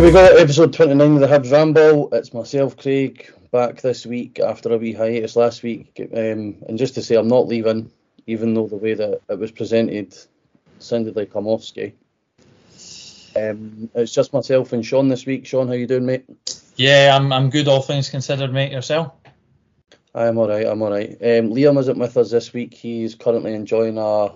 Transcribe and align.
Here 0.00 0.06
we 0.08 0.14
go, 0.14 0.24
episode 0.38 0.72
29 0.72 1.16
of 1.16 1.20
the 1.20 1.26
Hibs 1.26 1.52
Ramble. 1.52 2.08
It's 2.14 2.32
myself, 2.32 2.74
Craig, 2.74 3.30
back 3.52 3.82
this 3.82 4.06
week 4.06 4.40
after 4.40 4.72
a 4.72 4.78
wee 4.78 4.94
hiatus 4.94 5.36
last 5.36 5.62
week. 5.62 5.92
Um, 6.00 6.56
and 6.66 6.78
just 6.78 6.94
to 6.94 7.02
say, 7.02 7.16
I'm 7.16 7.28
not 7.28 7.48
leaving, 7.48 7.92
even 8.26 8.54
though 8.54 8.66
the 8.66 8.78
way 8.78 8.94
that 8.94 9.20
it 9.28 9.38
was 9.38 9.50
presented 9.50 10.16
sounded 10.78 11.16
like 11.16 11.34
I'm 11.34 11.46
off 11.46 11.62
ski. 11.62 11.92
Um, 13.36 13.90
it's 13.94 14.14
just 14.14 14.32
myself 14.32 14.72
and 14.72 14.86
Sean 14.86 15.08
this 15.08 15.26
week. 15.26 15.44
Sean, 15.44 15.68
how 15.68 15.74
you 15.74 15.86
doing, 15.86 16.06
mate? 16.06 16.24
Yeah, 16.76 17.14
I'm, 17.14 17.30
I'm 17.30 17.50
good, 17.50 17.68
all 17.68 17.82
things 17.82 18.08
considered, 18.08 18.54
mate. 18.54 18.72
Yourself? 18.72 19.12
I'm 20.14 20.38
all 20.38 20.48
right. 20.48 20.66
I'm 20.66 20.80
all 20.80 20.92
right. 20.92 21.10
Um, 21.10 21.50
Liam 21.50 21.78
isn't 21.78 21.98
with 21.98 22.16
us 22.16 22.30
this 22.30 22.54
week. 22.54 22.72
He's 22.72 23.14
currently 23.14 23.52
enjoying 23.52 23.98
a 23.98 24.30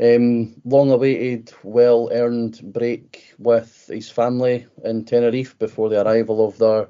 um, 0.00 0.60
long-awaited, 0.64 1.52
well-earned 1.62 2.60
break 2.72 3.34
with 3.38 3.86
his 3.92 4.10
family 4.10 4.66
in 4.84 5.04
Tenerife 5.04 5.58
before 5.58 5.88
the 5.88 6.04
arrival 6.04 6.46
of 6.46 6.58
their 6.58 6.88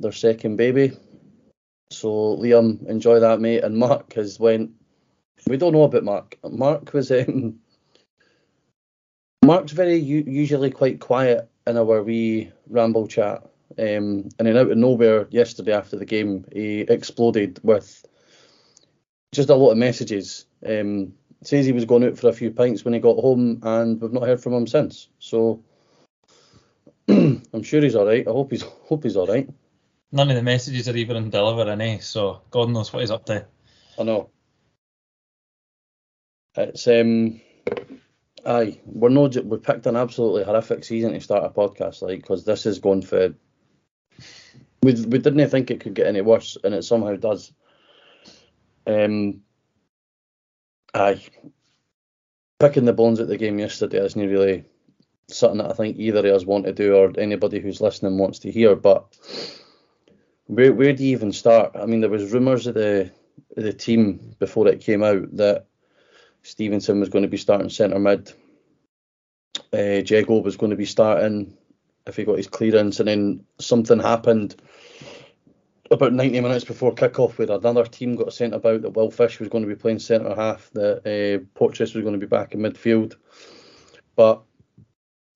their 0.00 0.12
second 0.12 0.56
baby. 0.56 0.92
So 1.90 2.36
Liam, 2.36 2.86
enjoy 2.88 3.20
that, 3.20 3.40
mate. 3.40 3.62
And 3.62 3.76
Mark 3.76 4.14
has 4.14 4.38
went. 4.40 4.72
We 5.46 5.56
don't 5.56 5.72
know 5.72 5.84
about 5.84 6.04
Mark. 6.04 6.38
Mark 6.42 6.92
was 6.92 7.10
um, 7.10 7.60
Mark's 9.44 9.72
very 9.72 9.96
u- 9.96 10.24
usually 10.26 10.70
quite 10.70 11.00
quiet 11.00 11.48
in 11.66 11.76
our 11.76 12.02
wee 12.02 12.50
ramble 12.68 13.06
chat. 13.06 13.42
Um, 13.78 14.28
and 14.38 14.46
then 14.46 14.56
out 14.56 14.70
of 14.70 14.78
nowhere 14.78 15.26
yesterday 15.30 15.72
after 15.72 15.96
the 15.96 16.04
game, 16.04 16.44
he 16.52 16.80
exploded 16.80 17.60
with 17.62 18.04
just 19.32 19.50
a 19.50 19.54
lot 19.54 19.72
of 19.72 19.78
messages. 19.78 20.46
Um, 20.64 21.14
says 21.46 21.66
he 21.66 21.72
was 21.72 21.84
going 21.84 22.04
out 22.04 22.18
for 22.18 22.28
a 22.28 22.32
few 22.32 22.50
pints 22.50 22.84
when 22.84 22.94
he 22.94 23.00
got 23.00 23.16
home, 23.16 23.60
and 23.62 24.00
we've 24.00 24.12
not 24.12 24.26
heard 24.26 24.42
from 24.42 24.54
him 24.54 24.66
since. 24.66 25.08
So 25.18 25.62
I'm 27.08 27.62
sure 27.62 27.82
he's 27.82 27.94
all 27.94 28.06
right. 28.06 28.26
I 28.26 28.30
hope 28.30 28.50
he's 28.50 28.62
hope 28.88 29.04
he's 29.04 29.16
all 29.16 29.26
right. 29.26 29.48
None 30.12 30.30
of 30.30 30.36
the 30.36 30.42
messages 30.42 30.88
are 30.88 30.96
even 30.96 31.30
delivering, 31.30 31.80
eh? 31.80 31.98
So 31.98 32.42
God 32.50 32.70
knows 32.70 32.92
what 32.92 33.00
he's 33.00 33.10
up 33.10 33.26
to. 33.26 33.46
I 33.98 34.02
know. 34.02 34.30
It's 36.56 36.86
um, 36.86 37.40
aye, 38.46 38.78
we're 38.84 39.08
no, 39.08 39.24
we 39.26 39.58
picked 39.58 39.86
an 39.86 39.96
absolutely 39.96 40.44
horrific 40.44 40.84
season 40.84 41.12
to 41.12 41.20
start 41.20 41.44
a 41.44 41.48
podcast 41.48 42.02
like 42.02 42.20
because 42.20 42.44
this 42.44 42.66
is 42.66 42.78
going 42.78 43.02
for. 43.02 43.34
We 44.82 44.92
we 44.92 45.18
didn't 45.18 45.48
think 45.48 45.70
it 45.70 45.80
could 45.80 45.94
get 45.94 46.06
any 46.06 46.20
worse, 46.20 46.56
and 46.62 46.74
it 46.74 46.84
somehow 46.84 47.16
does. 47.16 47.52
Um, 48.86 49.42
aye, 50.94 51.20
picking 52.60 52.84
the 52.84 52.92
bones 52.92 53.20
at 53.20 53.28
the 53.28 53.36
game 53.36 53.58
yesterday 53.58 53.98
isn't 53.98 54.30
really 54.30 54.64
something 55.28 55.58
that 55.58 55.70
I 55.70 55.74
think 55.74 55.98
either 55.98 56.20
of 56.20 56.36
us 56.36 56.44
want 56.44 56.66
to 56.66 56.72
do 56.72 56.94
or 56.94 57.12
anybody 57.18 57.60
who's 57.60 57.80
listening 57.80 58.18
wants 58.18 58.38
to 58.40 58.50
hear. 58.50 58.76
But 58.76 59.06
where 60.46 60.72
where 60.72 60.92
do 60.92 61.04
you 61.04 61.12
even 61.12 61.32
start? 61.32 61.72
I 61.74 61.86
mean, 61.86 62.00
there 62.00 62.10
was 62.10 62.32
rumours 62.32 62.66
of 62.66 62.74
the 62.74 63.10
the 63.56 63.72
team 63.72 64.34
before 64.38 64.68
it 64.68 64.80
came 64.80 65.02
out 65.02 65.36
that 65.36 65.66
Stevenson 66.42 67.00
was 67.00 67.08
going 67.08 67.22
to 67.22 67.28
be 67.28 67.36
starting 67.36 67.70
centre 67.70 67.98
mid. 67.98 68.32
Uh, 69.72 70.02
Jeggo 70.02 70.42
was 70.42 70.56
going 70.56 70.70
to 70.70 70.76
be 70.76 70.84
starting 70.84 71.56
if 72.06 72.16
he 72.16 72.24
got 72.24 72.36
his 72.36 72.48
clearance, 72.48 73.00
and 73.00 73.08
then 73.08 73.44
something 73.58 73.98
happened 73.98 74.56
about 75.94 76.12
90 76.12 76.40
minutes 76.40 76.64
before 76.64 76.94
kickoff 76.94 77.38
where 77.38 77.50
another 77.50 77.84
team 77.84 78.16
got 78.16 78.32
sent 78.32 78.54
about 78.54 78.82
that 78.82 78.90
Will 78.90 79.10
Fish 79.10 79.40
was 79.40 79.48
going 79.48 79.64
to 79.64 79.68
be 79.68 79.80
playing 79.80 79.98
centre 79.98 80.34
half, 80.34 80.70
that 80.74 81.06
uh, 81.06 81.44
Porteous 81.54 81.94
was 81.94 82.02
going 82.02 82.18
to 82.18 82.26
be 82.26 82.26
back 82.26 82.54
in 82.54 82.60
midfield. 82.60 83.14
But 84.16 84.42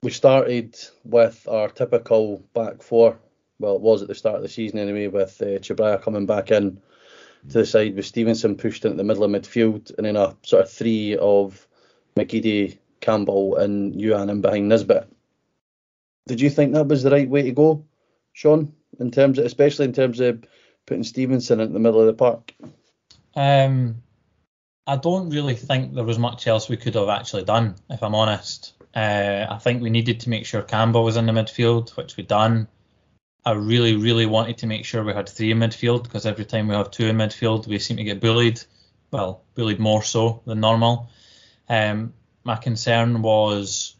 we 0.02 0.10
started 0.10 0.76
with 1.04 1.46
our 1.48 1.68
typical 1.68 2.44
back 2.54 2.82
four. 2.82 3.18
Well, 3.58 3.76
it 3.76 3.80
was 3.80 4.02
at 4.02 4.08
the 4.08 4.14
start 4.14 4.36
of 4.36 4.42
the 4.42 4.48
season 4.48 4.78
anyway, 4.78 5.08
with 5.08 5.42
uh, 5.42 5.98
coming 5.98 6.26
back 6.26 6.50
in 6.50 6.80
to 7.48 7.58
the 7.58 7.66
side 7.66 7.96
with 7.96 8.06
Stevenson 8.06 8.56
pushed 8.56 8.84
into 8.84 8.96
the 8.96 9.04
middle 9.04 9.24
of 9.24 9.30
midfield, 9.30 9.96
and 9.96 10.06
then 10.06 10.16
a 10.16 10.36
sort 10.42 10.62
of 10.62 10.70
three 10.70 11.16
of 11.16 11.66
McGeady, 12.16 12.78
Campbell, 13.00 13.56
and 13.56 13.94
Youan 13.94 14.30
in 14.30 14.40
behind 14.40 14.68
Nisbet. 14.68 15.08
Did 16.26 16.40
you 16.40 16.50
think 16.50 16.74
that 16.74 16.86
was 16.86 17.02
the 17.02 17.10
right 17.10 17.28
way 17.28 17.42
to 17.42 17.52
go, 17.52 17.84
Sean? 18.32 18.74
In 18.98 19.10
terms, 19.10 19.38
of, 19.38 19.44
especially 19.44 19.84
in 19.84 19.92
terms 19.92 20.20
of 20.20 20.44
putting 20.86 21.04
Stevenson 21.04 21.60
in 21.60 21.72
the 21.72 21.78
middle 21.78 22.00
of 22.00 22.06
the 22.06 22.14
park. 22.14 22.54
Um, 23.36 24.02
I 24.86 24.96
don't 24.96 25.30
really 25.30 25.54
think 25.54 25.94
there 25.94 26.04
was 26.04 26.18
much 26.18 26.46
else 26.46 26.68
we 26.68 26.78
could 26.78 26.94
have 26.94 27.10
actually 27.10 27.44
done, 27.44 27.76
if 27.90 28.02
I'm 28.02 28.14
honest. 28.14 28.72
Uh, 28.94 29.46
I 29.48 29.58
think 29.58 29.82
we 29.82 29.90
needed 29.90 30.20
to 30.20 30.30
make 30.30 30.46
sure 30.46 30.62
Campbell 30.62 31.04
was 31.04 31.16
in 31.16 31.26
the 31.26 31.32
midfield, 31.32 31.90
which 31.90 32.16
we 32.16 32.24
done. 32.24 32.68
I 33.44 33.52
really, 33.52 33.96
really 33.96 34.26
wanted 34.26 34.58
to 34.58 34.66
make 34.66 34.84
sure 34.84 35.04
we 35.04 35.12
had 35.12 35.28
three 35.28 35.52
in 35.52 35.58
midfield 35.58 36.04
because 36.04 36.26
every 36.26 36.44
time 36.44 36.68
we 36.68 36.74
have 36.74 36.90
two 36.90 37.06
in 37.06 37.16
midfield, 37.16 37.66
we 37.66 37.78
seem 37.78 37.98
to 37.98 38.04
get 38.04 38.20
bullied. 38.20 38.60
Well, 39.10 39.42
bullied 39.54 39.78
more 39.78 40.02
so 40.02 40.42
than 40.46 40.60
normal. 40.60 41.10
Um, 41.68 42.14
my 42.44 42.56
concern 42.56 43.22
was 43.22 43.94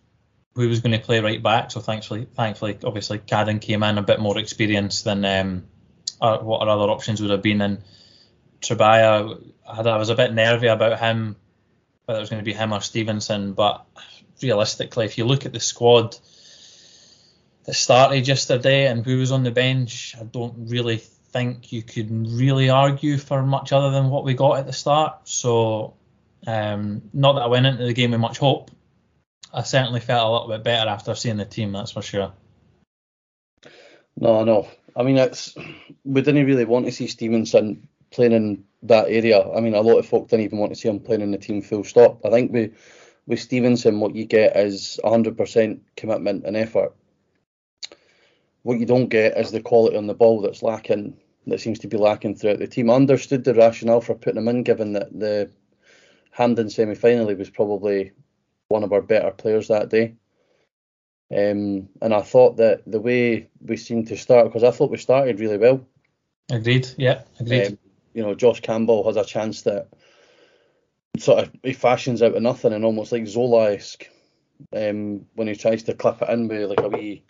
who 0.59 0.69
was 0.69 0.81
going 0.81 0.93
to 0.93 0.99
play 0.99 1.21
right 1.21 1.41
back. 1.41 1.71
So 1.71 1.81
thankfully, 1.81 2.27
thankfully, 2.35 2.79
obviously, 2.83 3.21
Cadden 3.21 3.61
came 3.61 3.85
in 3.85 3.97
a 3.97 4.03
bit 4.03 4.19
more 4.19 4.37
experienced 4.39 5.05
than 5.05 5.25
um, 5.25 5.65
our, 6.21 6.43
what 6.43 6.63
our 6.63 6.69
other 6.69 6.91
options 6.91 7.21
would 7.21 7.31
have 7.31 7.43
been. 7.43 7.61
And 7.61 7.79
Čabraja, 8.61 9.53
I, 9.67 9.81
I 9.81 9.97
was 9.97 10.09
a 10.09 10.17
bit 10.17 10.35
nervy 10.35 10.67
about 10.67 10.99
him, 10.99 11.37
whether 12.05 12.19
it 12.19 12.23
was 12.23 12.31
going 12.31 12.41
to 12.41 12.45
be 12.45 12.55
him 12.55 12.73
or 12.73 12.81
Stevenson. 12.81 13.53
But 13.53 13.87
realistically, 14.43 15.05
if 15.07 15.17
you 15.17 15.27
look 15.27 15.47
at 15.47 15.53
the 15.53 15.61
squad 15.61 16.17
that 17.65 17.75
started 17.75 18.27
yesterday 18.27 18.89
and 18.89 19.05
who 19.05 19.19
was 19.19 19.31
on 19.31 19.45
the 19.45 19.53
bench, 19.53 20.17
I 20.21 20.25
don't 20.25 20.69
really 20.69 20.97
think 20.97 21.71
you 21.71 21.83
could 21.83 22.11
really 22.11 22.69
argue 22.69 23.17
for 23.17 23.45
much 23.45 23.73
other 23.73 23.93
than 23.93 24.11
what 24.11 24.25
we 24.25 24.35
got 24.35 24.59
at 24.59 24.67
the 24.67 24.73
start. 24.73 25.29
So, 25.29 25.95
um, 26.49 27.03
not 27.13 27.35
that 27.35 27.43
I 27.43 27.47
went 27.47 27.67
into 27.67 27.85
the 27.85 27.93
game 27.93 28.11
with 28.11 28.21
much 28.21 28.39
hope. 28.39 28.73
I 29.53 29.63
certainly 29.63 30.01
felt 30.01 30.29
a 30.29 30.33
little 30.33 30.49
bit 30.49 30.65
better 30.65 30.91
after 30.91 31.15
seeing 31.15 31.37
the 31.37 31.45
team, 31.45 31.73
that's 31.73 31.93
for 31.93 32.03
sure. 32.03 32.33
No, 34.17 34.45
no. 34.45 34.69
I 34.97 35.03
mean, 35.03 35.17
it's 35.17 35.55
we 36.05 36.23
didn't 36.23 36.47
really 36.47 36.65
want 36.65 36.87
to 36.87 36.93
see 36.93 37.07
Stevenson 37.07 37.89
playing 38.11 38.33
in 38.33 38.65
that 38.83 39.07
area. 39.09 39.49
I 39.51 39.61
mean, 39.61 39.75
a 39.75 39.81
lot 39.81 39.99
of 39.99 40.07
folk 40.07 40.29
didn't 40.29 40.45
even 40.45 40.59
want 40.59 40.73
to 40.73 40.79
see 40.79 40.89
him 40.89 41.01
playing 41.01 41.23
in 41.23 41.31
the 41.31 41.39
team 41.39 41.63
full 41.63 41.85
stop. 41.85 42.25
I 42.25 42.31
think 42.31 42.53
we, 42.53 42.73
with 43.27 43.41
Stevenson, 43.41 44.01
what 44.01 44.15
you 44.15 44.25
get 44.25 44.57
is 44.57 44.99
100% 45.05 45.81
commitment 45.97 46.45
and 46.45 46.57
effort 46.57 46.95
what 48.69 48.79
you 48.79 48.85
don't 48.85 49.09
get 49.09 49.39
is 49.39 49.51
the 49.51 49.63
quality 49.63 49.97
on 49.97 50.07
the 50.07 50.15
ball 50.15 50.43
that's 50.43 50.63
lacking, 50.63 51.17
that 51.47 51.59
seems 51.59 51.79
to 51.79 51.89
be 51.89 51.97
lacking 51.97 52.35
throughout 52.35 52.59
the 52.59 52.67
team. 52.67 52.91
I 52.91 52.95
understood 52.95 53.43
the 53.43 53.55
rationale 53.55 54.03
for 54.03 54.15
putting 54.15 54.37
him 54.43 54.49
in, 54.49 54.63
given 54.63 54.93
that 54.93 55.19
the 55.19 55.51
Hampden 56.33 56.69
semi 56.69 56.95
final 56.95 57.35
was 57.35 57.49
probably 57.49 58.13
one 58.69 58.85
of 58.85 58.93
our 58.93 59.03
better 59.03 59.31
players 59.31 59.69
that 59.69 59.89
day. 59.89 60.15
Um, 61.31 61.89
and 62.01 62.15
I 62.15 62.23
thought 62.23 62.57
that 62.57 62.83
the 62.87 63.01
way 63.01 63.49
we 63.61 63.77
seemed 63.77 64.09
to 64.09 64.17
start, 64.17 64.47
because 64.47 64.65
I 64.65 64.71
thought 64.71 64.91
we 64.91 64.99
started 64.99 65.41
really 65.41 65.59
well. 65.59 65.85
Agreed. 66.51 66.89
Yeah, 66.97 67.23
agreed. 67.39 67.67
Um, 67.67 67.79
you 68.15 68.23
know, 68.23 68.35
Josh 68.35 68.61
Campbell 68.61 69.07
has 69.07 69.17
a 69.17 69.25
chance 69.25 69.63
that 69.63 69.89
sort 71.19 71.45
of 71.45 71.53
he 71.63 71.73
fashions 71.73 72.23
out 72.23 72.35
of 72.35 72.43
nothing 72.43 72.73
and 72.73 72.85
almost 72.85 73.13
like 73.13 73.27
Zola-esque 73.27 74.09
um, 74.75 75.27
when 75.35 75.49
he 75.49 75.55
tries 75.55 75.83
to 75.85 75.95
clip 75.95 76.23
it 76.23 76.29
in 76.31 76.49
with 76.49 76.71
like 76.71 76.81
a 76.81 76.89
wee 76.89 77.25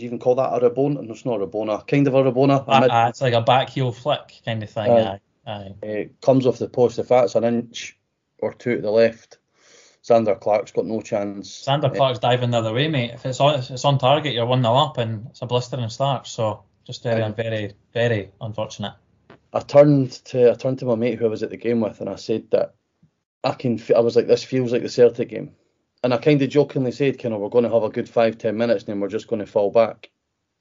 you 0.00 0.06
even 0.06 0.18
call 0.18 0.34
that 0.36 0.52
a 0.52 0.70
Rabona? 0.70 1.02
No, 1.02 1.12
it's 1.12 1.24
not 1.24 1.40
a 1.40 1.46
Rabona. 1.46 1.86
Kind 1.86 2.06
of 2.06 2.14
a 2.14 2.22
Rabona. 2.22 2.64
Uh, 2.66 2.80
mid- 2.80 2.90
uh, 2.90 3.06
it's 3.08 3.20
like 3.20 3.34
a 3.34 3.40
back 3.40 3.70
heel 3.70 3.92
flick 3.92 4.40
kind 4.44 4.62
of 4.62 4.70
thing. 4.70 4.90
Uh, 4.90 5.18
aye. 5.46 5.74
It 5.82 6.20
comes 6.20 6.46
off 6.46 6.58
the 6.58 6.68
post. 6.68 6.98
If 6.98 7.08
that's 7.08 7.34
an 7.34 7.44
inch 7.44 7.98
or 8.38 8.54
two 8.54 8.76
to 8.76 8.82
the 8.82 8.90
left, 8.90 9.38
Zander 10.10 10.38
Clark's 10.38 10.72
got 10.72 10.86
no 10.86 11.00
chance. 11.00 11.64
Zander 11.66 11.94
Clark's 11.94 12.18
diving 12.18 12.50
the 12.50 12.58
other 12.58 12.72
way, 12.72 12.88
mate. 12.88 13.12
If 13.14 13.24
it's 13.24 13.40
on, 13.40 13.60
if 13.60 13.70
it's 13.70 13.84
on 13.84 13.98
target, 13.98 14.34
you're 14.34 14.46
one 14.46 14.62
0 14.62 14.74
up, 14.74 14.98
and 14.98 15.26
it's 15.30 15.42
a 15.42 15.46
blistering 15.46 15.88
start. 15.88 16.26
So 16.26 16.64
just 16.86 17.02
very, 17.02 17.22
um, 17.22 17.34
very, 17.34 17.74
very 17.94 18.30
unfortunate. 18.40 18.94
I 19.52 19.60
turned 19.60 20.12
to 20.26 20.50
I 20.50 20.54
turned 20.54 20.80
to 20.80 20.84
my 20.86 20.94
mate 20.94 21.18
who 21.18 21.26
I 21.26 21.28
was 21.28 21.42
at 21.42 21.50
the 21.50 21.56
game 21.56 21.80
with, 21.80 22.00
and 22.00 22.08
I 22.08 22.16
said 22.16 22.50
that 22.50 22.74
I 23.44 23.52
can. 23.52 23.78
Feel, 23.78 23.96
I 23.96 24.00
was 24.00 24.16
like, 24.16 24.26
this 24.26 24.44
feels 24.44 24.72
like 24.72 24.82
the 24.82 24.88
Celtic 24.88 25.28
game 25.28 25.52
and 26.02 26.14
I 26.14 26.18
kind 26.18 26.40
of 26.40 26.48
jokingly 26.48 26.92
said, 26.92 27.18
kind 27.18 27.34
of, 27.34 27.40
we're 27.40 27.48
going 27.48 27.64
to 27.64 27.70
have 27.70 27.82
a 27.82 27.90
good 27.90 28.08
five 28.08 28.38
ten 28.38 28.56
minutes, 28.56 28.84
and 28.84 28.88
then 28.88 29.00
we're 29.00 29.08
just 29.08 29.28
going 29.28 29.40
to 29.40 29.46
fall 29.46 29.70
back. 29.70 30.10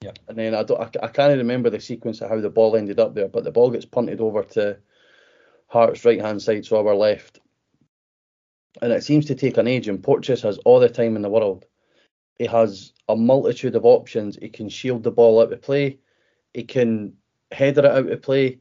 Yeah. 0.01 0.12
And 0.28 0.38
then 0.38 0.56
I 0.56 0.63
don't, 0.63 0.80
I, 0.80 1.06
I 1.06 1.07
can't 1.07 1.38
remember 1.38 1.69
the 1.69 1.80
sequence 1.80 2.22
of 2.22 2.30
how 2.30 2.40
the 2.40 2.50
ball 2.50 2.75
ended 2.75 3.00
up 3.00 3.16
there, 3.16 3.28
but 3.28 3.44
the 3.44 3.51
ball 3.51 3.72
gets 3.72 3.86
punted 3.86 4.22
over 4.22 4.44
to 4.44 4.78
Hearts' 5.68 6.04
right 6.06 6.22
hand 6.22 6.42
side, 6.42 6.66
so 6.66 6.86
our 6.86 6.96
left. 6.96 7.40
And 8.81 8.92
it 8.92 9.04
seems 9.04 9.25
to 9.25 9.36
take 9.36 9.57
an 9.57 9.68
age, 9.68 9.88
and 9.88 10.01
Porteous 10.01 10.44
has 10.44 10.57
all 10.60 10.80
the 10.80 10.89
time 10.89 11.16
in 11.16 11.21
the 11.21 11.30
world. 11.30 11.66
He 12.38 12.45
has 12.45 12.94
a 13.10 13.16
multitude 13.16 13.75
of 13.75 13.86
options. 13.86 14.38
He 14.39 14.50
can 14.50 14.69
shield 14.69 15.04
the 15.04 15.12
ball 15.12 15.42
out 15.42 15.51
of 15.51 15.62
play. 15.62 16.00
He 16.54 16.63
can 16.63 17.13
header 17.51 17.86
it 17.86 17.92
out 17.92 18.10
of 18.10 18.21
play 18.21 18.60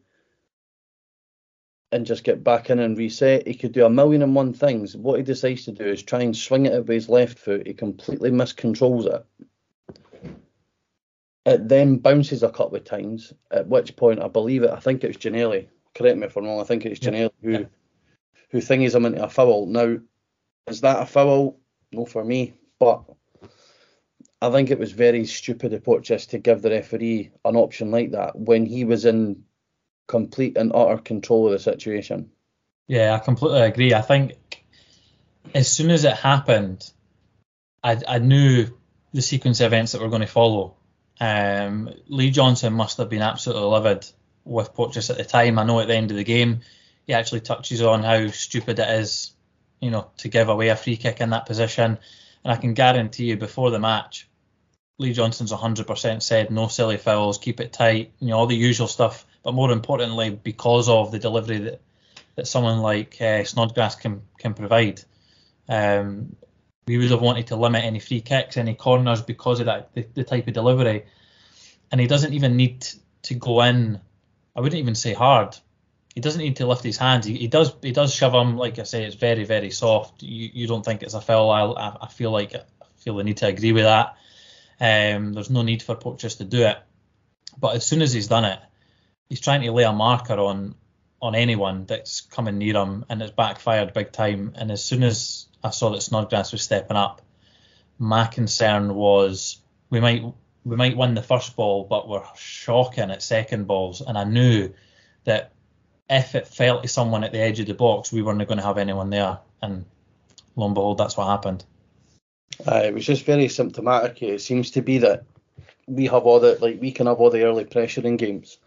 and 1.92 2.04
just 2.04 2.24
get 2.24 2.44
back 2.44 2.70
in 2.70 2.78
and 2.78 2.98
reset. 2.98 3.46
He 3.46 3.54
could 3.54 3.72
do 3.72 3.84
a 3.84 3.90
million 3.90 4.22
and 4.22 4.34
one 4.34 4.52
things. 4.52 4.96
What 4.96 5.18
he 5.18 5.22
decides 5.22 5.64
to 5.66 5.72
do 5.72 5.84
is 5.84 6.02
try 6.02 6.20
and 6.20 6.36
swing 6.36 6.66
it 6.66 6.76
with 6.76 6.88
his 6.88 7.08
left 7.08 7.38
foot. 7.38 7.66
He 7.66 7.74
completely 7.74 8.30
miscontrols 8.30 9.06
it. 9.06 9.24
It 11.46 11.68
then 11.68 11.96
bounces 11.96 12.42
a 12.42 12.50
couple 12.50 12.76
of 12.76 12.84
times, 12.84 13.32
at 13.50 13.68
which 13.68 13.96
point 13.96 14.22
I 14.22 14.28
believe 14.28 14.64
it, 14.64 14.70
I 14.70 14.80
think 14.80 15.02
it's 15.02 15.16
Ginnelly. 15.16 15.68
Correct 15.94 16.18
me 16.18 16.26
if 16.26 16.36
I'm 16.36 16.44
wrong, 16.44 16.60
I 16.60 16.64
think 16.64 16.84
it's 16.84 17.00
Yeah. 17.02 17.10
Ginnelly 17.10 17.32
who 17.40 17.50
Yeah. 17.52 17.64
Who 18.50 18.58
thingies 18.58 18.94
him 18.94 19.06
into 19.06 19.22
a 19.22 19.28
foul. 19.28 19.66
Now, 19.66 19.98
is 20.66 20.80
that 20.82 21.02
a 21.02 21.06
foul? 21.06 21.58
No 21.92 22.04
for 22.04 22.24
me, 22.24 22.54
but 22.78 23.04
I 24.40 24.50
think 24.50 24.70
it 24.70 24.78
was 24.78 24.92
very 24.92 25.26
stupid 25.26 25.72
of 25.72 25.84
Porteous 25.84 26.26
to 26.26 26.38
give 26.38 26.62
the 26.62 26.70
referee 26.70 27.30
an 27.44 27.56
option 27.56 27.90
like 27.90 28.12
that 28.12 28.36
when 28.36 28.66
he 28.66 28.84
was 28.84 29.04
in 29.04 29.44
complete 30.06 30.56
and 30.56 30.72
utter 30.74 30.98
control 30.98 31.46
of 31.46 31.52
the 31.52 31.58
situation. 31.58 32.30
Yeah, 32.86 33.14
I 33.14 33.18
completely 33.18 33.60
agree. 33.62 33.94
I 33.94 34.02
think 34.02 34.64
as 35.54 35.70
soon 35.70 35.90
as 35.90 36.04
it 36.04 36.14
happened, 36.14 36.90
I, 37.82 38.00
I 38.06 38.18
knew 38.18 38.66
the 39.12 39.22
sequence 39.22 39.60
of 39.60 39.66
events 39.66 39.92
that 39.92 40.00
were 40.00 40.08
going 40.08 40.22
to 40.22 40.26
follow. 40.26 40.76
Um, 41.20 41.90
Lee 42.06 42.30
Johnson 42.30 42.72
must 42.72 42.98
have 42.98 43.08
been 43.08 43.22
absolutely 43.22 43.68
livid 43.68 44.06
with 44.44 44.74
Porteous 44.74 45.10
at 45.10 45.16
the 45.16 45.24
time. 45.24 45.58
I 45.58 45.64
know 45.64 45.80
at 45.80 45.88
the 45.88 45.96
end 45.96 46.10
of 46.10 46.16
the 46.16 46.24
game, 46.24 46.60
he 47.08 47.14
actually 47.14 47.40
touches 47.40 47.82
on 47.82 48.04
how 48.04 48.28
stupid 48.28 48.78
it 48.78 48.88
is, 49.00 49.32
you 49.80 49.90
know, 49.90 50.10
to 50.18 50.28
give 50.28 50.50
away 50.50 50.68
a 50.68 50.76
free 50.76 50.96
kick 50.96 51.20
in 51.20 51.30
that 51.30 51.46
position. 51.46 51.98
And 52.44 52.52
I 52.52 52.56
can 52.56 52.74
guarantee 52.74 53.24
you, 53.24 53.36
before 53.36 53.70
the 53.70 53.80
match, 53.80 54.28
Lee 54.98 55.14
Johnson's 55.14 55.50
100% 55.50 56.22
said 56.22 56.50
no 56.50 56.68
silly 56.68 56.98
fouls, 56.98 57.38
keep 57.38 57.60
it 57.60 57.72
tight, 57.72 58.12
you 58.20 58.28
know, 58.28 58.36
all 58.36 58.46
the 58.46 58.54
usual 58.54 58.88
stuff. 58.88 59.26
But 59.42 59.54
more 59.54 59.72
importantly, 59.72 60.30
because 60.30 60.90
of 60.90 61.10
the 61.10 61.18
delivery 61.18 61.58
that 61.58 61.80
that 62.36 62.46
someone 62.46 62.78
like 62.78 63.20
uh, 63.20 63.42
Snodgrass 63.42 63.96
can 63.96 64.22
can 64.38 64.54
provide. 64.54 65.02
Um, 65.68 66.36
we 66.86 66.96
would 66.96 67.10
have 67.10 67.20
wanted 67.20 67.48
to 67.48 67.56
limit 67.56 67.84
any 67.84 67.98
free 67.98 68.20
kicks, 68.20 68.56
any 68.56 68.74
corners 68.74 69.22
because 69.22 69.58
of 69.58 69.66
that 69.66 69.92
the, 69.94 70.06
the 70.14 70.24
type 70.24 70.46
of 70.46 70.54
delivery. 70.54 71.06
And 71.90 72.00
he 72.00 72.06
doesn't 72.06 72.34
even 72.34 72.56
need 72.56 72.86
to 73.22 73.34
go 73.34 73.62
in. 73.62 74.00
I 74.54 74.60
wouldn't 74.60 74.78
even 74.78 74.94
say 74.94 75.14
hard. 75.14 75.56
He 76.18 76.20
doesn't 76.20 76.42
need 76.42 76.56
to 76.56 76.66
lift 76.66 76.82
his 76.82 76.96
hands. 76.96 77.26
He, 77.26 77.36
he 77.36 77.46
does. 77.46 77.72
He 77.80 77.92
does 77.92 78.12
shove 78.12 78.34
him. 78.34 78.56
Like 78.56 78.80
I 78.80 78.82
say, 78.82 79.04
it's 79.04 79.14
very 79.14 79.44
very 79.44 79.70
soft. 79.70 80.20
You 80.20 80.50
you 80.52 80.66
don't 80.66 80.84
think 80.84 81.04
it's 81.04 81.14
a 81.14 81.20
foul? 81.20 81.48
I 81.48 81.96
I, 82.00 82.08
feel 82.08 82.32
like 82.32 82.56
I 82.56 82.62
feel 82.96 83.14
the 83.14 83.22
need 83.22 83.36
to 83.36 83.46
agree 83.46 83.70
with 83.70 83.84
that. 83.84 84.16
Um, 84.80 85.32
there's 85.32 85.48
no 85.48 85.62
need 85.62 85.80
for 85.80 85.94
Porteous 85.94 86.34
to 86.38 86.44
do 86.44 86.62
it. 86.62 86.76
But 87.56 87.76
as 87.76 87.86
soon 87.86 88.02
as 88.02 88.12
he's 88.12 88.26
done 88.26 88.44
it, 88.44 88.58
he's 89.28 89.38
trying 89.38 89.62
to 89.62 89.70
lay 89.70 89.84
a 89.84 89.92
marker 89.92 90.40
on 90.40 90.74
on 91.22 91.36
anyone 91.36 91.86
that's 91.86 92.22
coming 92.22 92.58
near 92.58 92.74
him, 92.74 93.04
and 93.08 93.22
it's 93.22 93.30
backfired 93.30 93.92
big 93.92 94.10
time. 94.10 94.54
And 94.56 94.72
as 94.72 94.84
soon 94.84 95.04
as 95.04 95.46
I 95.62 95.70
saw 95.70 95.90
that 95.90 96.02
Snodgrass 96.02 96.50
was 96.50 96.62
stepping 96.62 96.96
up, 96.96 97.22
my 97.96 98.26
concern 98.26 98.96
was 98.96 99.60
we 99.88 100.00
might 100.00 100.24
we 100.64 100.74
might 100.74 100.96
win 100.96 101.14
the 101.14 101.22
first 101.22 101.54
ball, 101.54 101.84
but 101.84 102.08
we're 102.08 102.24
shocking 102.34 103.12
at 103.12 103.22
second 103.22 103.68
balls. 103.68 104.00
And 104.00 104.18
I 104.18 104.24
knew 104.24 104.74
that 105.22 105.52
if 106.10 106.34
it 106.34 106.48
fell 106.48 106.80
to 106.80 106.88
someone 106.88 107.24
at 107.24 107.32
the 107.32 107.40
edge 107.40 107.60
of 107.60 107.66
the 107.66 107.74
box, 107.74 108.12
we 108.12 108.22
weren't 108.22 108.46
going 108.46 108.58
to 108.58 108.64
have 108.64 108.78
anyone 108.78 109.10
there. 109.10 109.38
And 109.62 109.84
lo 110.56 110.66
and 110.66 110.74
behold, 110.74 110.98
that's 110.98 111.16
what 111.16 111.26
happened. 111.26 111.64
Uh, 112.66 112.82
it 112.84 112.94
was 112.94 113.04
just 113.04 113.24
very 113.24 113.48
symptomatic. 113.48 114.22
It 114.22 114.40
seems 114.40 114.70
to 114.72 114.82
be 114.82 114.98
that 114.98 115.24
we 115.86 116.06
have 116.06 116.24
all 116.24 116.40
the 116.40 116.58
like 116.60 116.80
we 116.80 116.92
can 116.92 117.06
have 117.06 117.18
all 117.18 117.30
the 117.30 117.44
early 117.44 117.64
pressure 117.64 118.06
in 118.06 118.16
games, 118.16 118.58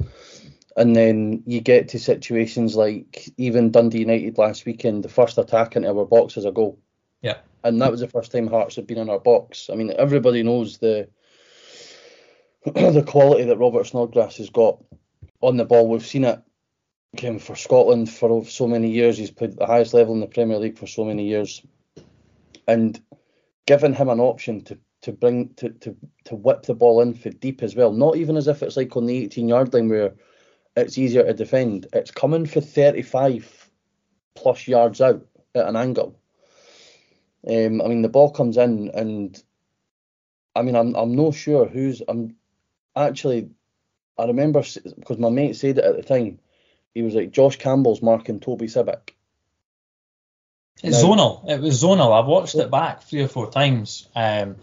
and 0.77 0.95
then 0.95 1.43
you 1.45 1.61
get 1.61 1.89
to 1.89 1.99
situations 1.99 2.75
like 2.75 3.29
even 3.37 3.71
Dundee 3.71 3.99
United 3.99 4.37
last 4.37 4.65
weekend. 4.65 5.03
The 5.03 5.09
first 5.09 5.37
attack 5.37 5.75
into 5.75 5.89
our 5.89 6.05
box 6.05 6.37
is 6.37 6.45
a 6.45 6.51
goal. 6.51 6.79
Yeah. 7.21 7.37
And 7.63 7.81
that 7.81 7.91
was 7.91 7.99
the 7.99 8.07
first 8.07 8.31
time 8.31 8.47
Hearts 8.47 8.75
had 8.75 8.87
been 8.87 8.97
in 8.97 9.09
our 9.09 9.19
box. 9.19 9.69
I 9.71 9.75
mean, 9.75 9.93
everybody 9.97 10.41
knows 10.41 10.77
the 10.77 11.07
the 12.65 13.03
quality 13.05 13.43
that 13.43 13.57
Robert 13.57 13.87
Snodgrass 13.87 14.37
has 14.37 14.49
got 14.49 14.83
on 15.41 15.57
the 15.57 15.65
ball. 15.65 15.87
We've 15.87 16.05
seen 16.05 16.23
it 16.23 16.39
um, 17.23 17.39
for 17.39 17.55
Scotland 17.55 18.09
for 18.09 18.45
so 18.45 18.67
many 18.67 18.89
years. 18.89 19.17
He's 19.17 19.31
played 19.31 19.51
at 19.51 19.57
the 19.57 19.65
highest 19.65 19.93
level 19.93 20.13
in 20.13 20.21
the 20.21 20.27
Premier 20.27 20.57
League 20.57 20.77
for 20.77 20.87
so 20.87 21.03
many 21.03 21.27
years, 21.27 21.61
and 22.67 22.99
giving 23.65 23.93
him 23.93 24.09
an 24.09 24.19
option 24.19 24.63
to 24.65 24.77
to 25.01 25.11
bring 25.11 25.53
to 25.55 25.69
to 25.69 25.95
to 26.25 26.35
whip 26.35 26.63
the 26.63 26.75
ball 26.75 27.01
in 27.01 27.13
for 27.13 27.29
deep 27.29 27.63
as 27.63 27.75
well. 27.75 27.91
Not 27.91 28.15
even 28.15 28.37
as 28.37 28.47
if 28.47 28.63
it's 28.63 28.77
like 28.77 28.95
on 28.95 29.05
the 29.05 29.23
18 29.25 29.47
yard 29.47 29.73
line 29.73 29.89
where 29.89 30.13
it's 30.75 30.97
easier 30.97 31.23
to 31.23 31.33
defend. 31.33 31.87
It's 31.93 32.11
coming 32.11 32.45
for 32.45 32.61
35 32.61 33.69
plus 34.35 34.67
yards 34.67 35.01
out 35.01 35.25
at 35.55 35.67
an 35.67 35.75
angle. 35.75 36.17
Um, 37.47 37.81
I 37.81 37.87
mean 37.87 38.03
the 38.03 38.09
ball 38.09 38.31
comes 38.31 38.57
in 38.57 38.89
and 38.93 39.41
I 40.55 40.61
mean 40.61 40.75
I'm 40.75 40.95
I'm 40.95 41.15
not 41.15 41.33
sure 41.33 41.65
who's 41.65 42.01
I'm 42.07 42.35
actually 42.95 43.49
I 44.17 44.25
remember 44.25 44.61
because 44.97 45.17
my 45.17 45.29
mate 45.29 45.55
said 45.55 45.79
it 45.79 45.83
at 45.83 45.95
the 45.95 46.03
time. 46.03 46.39
He 46.93 47.01
was 47.01 47.13
like 47.13 47.31
Josh 47.31 47.57
Campbell's 47.57 48.01
marking 48.01 48.39
Toby 48.39 48.67
Sibbick. 48.67 49.11
It's 50.83 51.01
No. 51.01 51.09
zonal. 51.09 51.49
It 51.49 51.61
was 51.61 51.81
zonal. 51.81 52.17
I've 52.17 52.27
watched 52.27 52.55
it 52.55 52.71
back 52.71 53.03
three 53.03 53.21
or 53.21 53.27
four 53.27 53.49
times. 53.51 54.07
Um, 54.15 54.57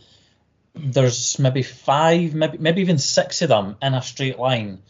there's 0.74 1.38
maybe 1.38 1.62
five, 1.62 2.34
maybe 2.34 2.58
maybe 2.58 2.80
even 2.82 2.98
six 2.98 3.42
of 3.42 3.48
them 3.48 3.76
in 3.82 3.94
a 3.94 4.02
straight 4.02 4.38
line. 4.38 4.82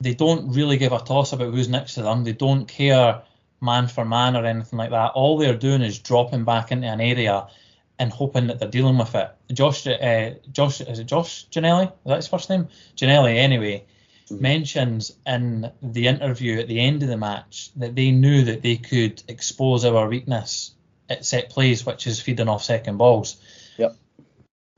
They 0.00 0.14
don't 0.14 0.52
really 0.52 0.76
give 0.76 0.92
a 0.92 0.98
toss 1.00 1.32
about 1.32 1.52
who's 1.52 1.68
next 1.68 1.94
to 1.94 2.02
them. 2.02 2.24
They 2.24 2.32
don't 2.32 2.66
care 2.66 3.22
man 3.60 3.88
for 3.88 4.04
man 4.04 4.36
or 4.36 4.44
anything 4.44 4.78
like 4.78 4.90
that. 4.90 5.12
All 5.12 5.38
they're 5.38 5.56
doing 5.56 5.82
is 5.82 5.98
dropping 5.98 6.44
back 6.44 6.70
into 6.70 6.86
an 6.86 7.00
area 7.00 7.48
and 7.98 8.12
hoping 8.12 8.46
that 8.46 8.60
they're 8.60 8.70
dealing 8.70 8.96
with 8.96 9.14
it. 9.16 9.30
Josh, 9.52 9.86
uh, 9.86 10.34
Josh, 10.52 10.80
is 10.80 11.00
it 11.00 11.06
Josh 11.06 11.48
Ginnelly? 11.50 11.86
Is 11.88 11.92
that 12.06 12.16
his 12.16 12.28
first 12.28 12.48
name? 12.48 12.68
Ginnelly, 12.96 13.36
anyway, 13.36 13.84
Mhm. 14.30 14.40
mentions 14.40 15.12
in 15.26 15.70
the 15.82 16.06
interview 16.06 16.58
at 16.58 16.68
the 16.68 16.80
end 16.80 17.02
of 17.02 17.08
the 17.08 17.16
match 17.16 17.70
that 17.76 17.94
they 17.94 18.10
knew 18.10 18.44
that 18.44 18.62
they 18.62 18.76
could 18.76 19.22
expose 19.28 19.84
our 19.84 20.08
weakness 20.08 20.72
at 21.08 21.24
set 21.24 21.50
plays, 21.50 21.86
which 21.86 22.06
is 22.06 22.20
feeding 22.20 22.48
off 22.48 22.62
second 22.62 22.98
balls. 22.98 23.36
Yep. 23.78 23.96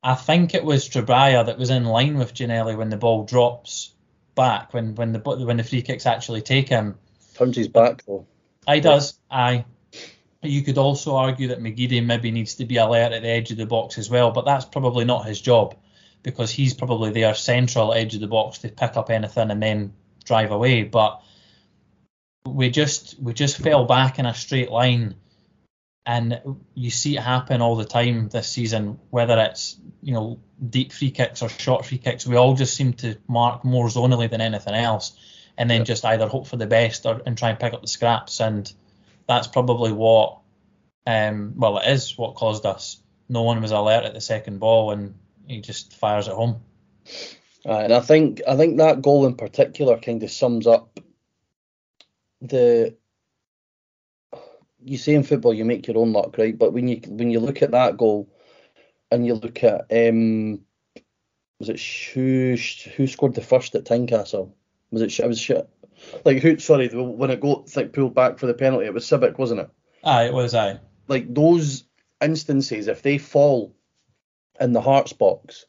I 0.03 0.15
think 0.15 0.55
it 0.55 0.65
was 0.65 0.89
Čabraja 0.89 1.47
that 1.47 1.59
was 1.59 1.71
in 1.71 1.85
line 1.85 2.19
with 2.19 2.35
Ginnelly 2.35 2.77
when 2.77 2.91
the 2.91 2.97
ball 2.97 3.25
drops 3.25 3.93
back, 4.35 4.73
when 4.73 4.95
when 4.95 5.13
the 5.13 5.19
when 5.19 5.57
the 5.57 5.65
free 5.65 5.83
kicks 5.83 6.07
actually 6.07 6.43
take 6.43 6.69
him. 6.69 6.99
Turns 7.35 7.57
his 7.57 7.69
back 7.69 8.05
though. 8.07 8.27
Aye, 8.67 8.81
does. 8.81 9.19
Aye. 9.31 9.65
You 10.43 10.63
could 10.63 10.79
also 10.79 11.17
argue 11.17 11.49
that 11.49 11.61
McGeady 11.61 12.05
maybe 12.05 12.31
needs 12.31 12.55
to 12.57 12.65
be 12.65 12.77
alert 12.79 13.13
at 13.13 13.23
the 13.23 13.29
edge 13.29 13.51
of 13.51 13.59
the 13.59 13.67
box 13.67 13.99
as 13.99 14.09
well, 14.09 14.31
but 14.31 14.47
that's 14.47 14.65
probably 14.65 15.05
not 15.05 15.27
his 15.27 15.41
job 15.41 15.75
because 16.23 16.51
he's 16.51 16.75
probably 16.75 17.11
their 17.11 17.35
central 17.35 17.93
edge 17.93 18.15
of 18.15 18.21
the 18.21 18.27
box 18.27 18.59
to 18.59 18.69
pick 18.69 18.97
up 18.97 19.11
anything 19.11 19.51
and 19.51 19.63
then 19.63 19.93
drive 20.25 20.51
away. 20.51 20.83
But 20.83 21.23
we 22.47 22.71
just 22.71 23.21
we 23.21 23.33
just 23.33 23.59
fell 23.59 23.85
back 23.85 24.19
in 24.19 24.27
a 24.27 24.35
straight 24.35 24.71
line, 24.71 25.15
and 26.07 26.41
you 26.75 26.91
see 26.91 27.17
it 27.17 27.23
happen 27.23 27.61
all 27.61 27.77
the 27.77 27.85
time 27.85 28.29
this 28.29 28.49
season. 28.49 28.99
Whether 29.11 29.39
it's 29.39 29.77
you 30.03 30.13
know 30.13 30.41
deep 30.69 30.93
free 30.93 31.11
kicks 31.11 31.43
or 31.43 31.49
short 31.49 31.87
free 31.87 31.99
kicks, 31.99 32.27
we 32.27 32.37
all 32.37 32.55
just 32.55 32.75
seem 32.75 32.93
to 32.95 33.17
mark 33.29 33.65
more 33.65 33.89
zonally 33.89 34.31
than 34.31 34.41
anything 34.41 34.75
else, 34.75 35.13
and 35.57 35.71
then 35.71 35.81
Yeah. 35.81 35.85
just 35.85 36.05
either 36.05 36.29
hope 36.29 36.47
for 36.47 36.57
the 36.57 36.67
best 36.67 37.07
or 37.07 37.23
and 37.27 37.37
try 37.37 37.51
and 37.51 37.59
pick 37.59 37.73
up 37.73 37.83
the 37.83 37.89
scraps. 37.89 38.41
And 38.41 38.71
that's 39.27 39.47
probably 39.47 39.93
what, 39.93 40.39
um, 41.07 41.55
well, 41.57 41.79
it 41.79 41.89
is 41.89 42.19
what 42.19 42.35
caused 42.35 42.67
us. 42.67 43.01
No 43.29 43.43
one 43.43 43.63
was 43.63 43.71
alert 43.71 44.05
at 44.05 44.13
the 44.15 44.21
second 44.21 44.59
ball, 44.59 44.91
and 44.91 45.15
he 45.51 45.61
just 45.61 45.95
fires 45.95 46.29
it 46.29 46.35
home. 46.35 46.63
And 47.65 47.93
I 47.93 48.01
think 48.01 48.41
I 48.49 48.57
think 48.57 48.79
that 48.79 49.03
goal 49.03 49.27
in 49.27 49.35
particular 49.35 49.99
kind 49.99 50.23
of 50.23 50.31
sums 50.31 50.67
up 50.67 51.01
the. 52.41 52.97
You 54.83 54.97
say 54.97 55.15
in 55.15 55.25
football 55.25 55.53
you 55.53 55.65
make 55.65 55.87
your 55.87 55.99
own 55.99 56.13
luck, 56.13 56.39
right? 56.39 56.57
But 56.57 56.73
when 56.73 56.89
you 56.89 57.01
when 57.07 57.31
you 57.31 57.41
look 57.41 57.63
at 57.63 57.73
that 57.73 57.99
goal, 57.99 58.33
and 59.11 59.27
you 59.27 59.35
look 59.35 59.63
at 59.65 59.87
um, 59.91 60.61
was 61.59 61.69
it 61.69 61.81
who 61.81 62.57
who 62.97 63.07
scored 63.07 63.35
the 63.35 63.43
first 63.43 63.75
at 63.75 63.85
Tynecastle? 63.85 64.53
Was 64.93 65.03
it 65.03 65.19
it 65.19 65.27
was 65.27 65.41
Sh- 65.41 65.51
like 66.25 66.39
who? 66.39 66.59
Sorry, 66.59 66.89
when 66.89 67.31
it 67.31 67.41
got 67.41 67.77
like 67.77 67.93
pulled 67.93 68.15
back 68.15 68.39
for 68.39 68.47
the 68.47 68.55
penalty, 68.55 68.87
it 68.87 68.95
was 68.95 69.05
Sibbick, 69.05 69.37
wasn't 69.37 69.61
it? 69.61 69.71
Aye, 70.05 70.27
it 70.27 70.33
was 70.33 70.55
aye. 70.55 70.79
like 71.09 71.35
those 71.35 71.85
instances, 72.23 72.89
if 72.89 73.03
they 73.03 73.19
fall 73.19 73.75
in 74.61 74.73
the 74.73 74.81
Hearts 74.81 75.13
box, 75.13 75.67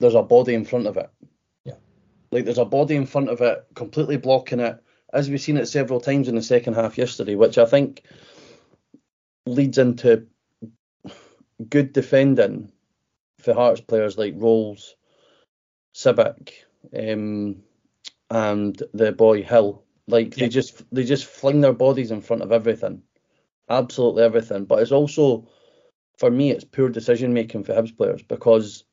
there's 0.00 0.14
a 0.14 0.22
body 0.22 0.54
in 0.54 0.64
front 0.64 0.86
of 0.86 0.96
it. 0.96 1.10
Yeah. 1.64 1.74
Like 2.30 2.44
there's 2.44 2.58
a 2.58 2.64
body 2.64 2.96
in 2.96 3.06
front 3.06 3.28
of 3.28 3.40
it, 3.40 3.64
completely 3.74 4.16
blocking 4.16 4.60
it, 4.60 4.82
as 5.12 5.28
we've 5.28 5.40
seen 5.40 5.56
it 5.56 5.66
several 5.66 6.00
times 6.00 6.28
in 6.28 6.34
the 6.34 6.42
second 6.42 6.74
half 6.74 6.98
yesterday, 6.98 7.34
which 7.34 7.58
I 7.58 7.66
think 7.66 8.02
leads 9.46 9.78
into 9.78 10.26
good 11.68 11.92
defending 11.92 12.72
for 13.38 13.54
Hearts 13.54 13.80
players 13.80 14.16
like 14.16 14.34
Rowles, 14.36 14.96
Sibbick, 15.94 16.52
um, 16.96 17.62
and 18.30 18.82
the 18.94 19.12
boy 19.12 19.42
Hill. 19.42 19.84
Like 20.08 20.36
Yeah. 20.36 20.44
they 20.44 20.48
just 20.48 20.82
they 20.92 21.04
just 21.04 21.26
fling 21.26 21.60
their 21.60 21.72
bodies 21.72 22.10
in 22.10 22.22
front 22.22 22.42
of 22.42 22.50
everything 22.50 23.02
absolutely 23.68 24.22
everything. 24.22 24.64
But 24.64 24.82
it's 24.82 24.92
also, 24.92 25.48
for 26.22 26.30
me, 26.30 26.52
it's 26.52 26.62
poor 26.62 26.88
decision 26.88 27.34
making 27.34 27.64
for 27.64 27.74
Hibs 27.74 27.96
players 27.96 28.22
because 28.22 28.84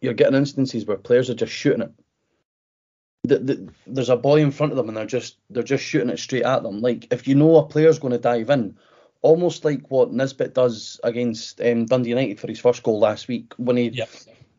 you're 0.00 0.14
getting 0.14 0.36
instances 0.36 0.86
where 0.86 0.96
players 0.96 1.28
are 1.28 1.34
just 1.34 1.52
shooting 1.52 1.82
it. 1.82 1.92
The, 3.24 3.38
the, 3.40 3.72
there's 3.88 4.08
a 4.08 4.16
boy 4.16 4.40
in 4.40 4.52
front 4.52 4.70
of 4.70 4.76
them 4.76 4.86
and 4.86 4.96
they're 4.96 5.04
just 5.04 5.38
they're 5.50 5.64
just 5.64 5.82
shooting 5.82 6.10
it 6.10 6.20
straight 6.20 6.44
at 6.44 6.62
them. 6.62 6.80
Like 6.80 7.12
if 7.12 7.26
you 7.26 7.34
know 7.34 7.56
a 7.56 7.66
player's 7.66 7.98
going 7.98 8.12
to 8.12 8.20
dive 8.20 8.50
in, 8.50 8.76
almost 9.22 9.64
like 9.64 9.90
what 9.90 10.12
Nisbet 10.12 10.54
does 10.54 11.00
against 11.02 11.60
um, 11.60 11.86
Dundee 11.86 12.10
United 12.10 12.38
for 12.38 12.46
his 12.46 12.60
first 12.60 12.84
goal 12.84 13.00
last 13.00 13.26
week 13.26 13.52
when 13.56 13.76
he 13.76 13.88
Yep. 13.88 14.10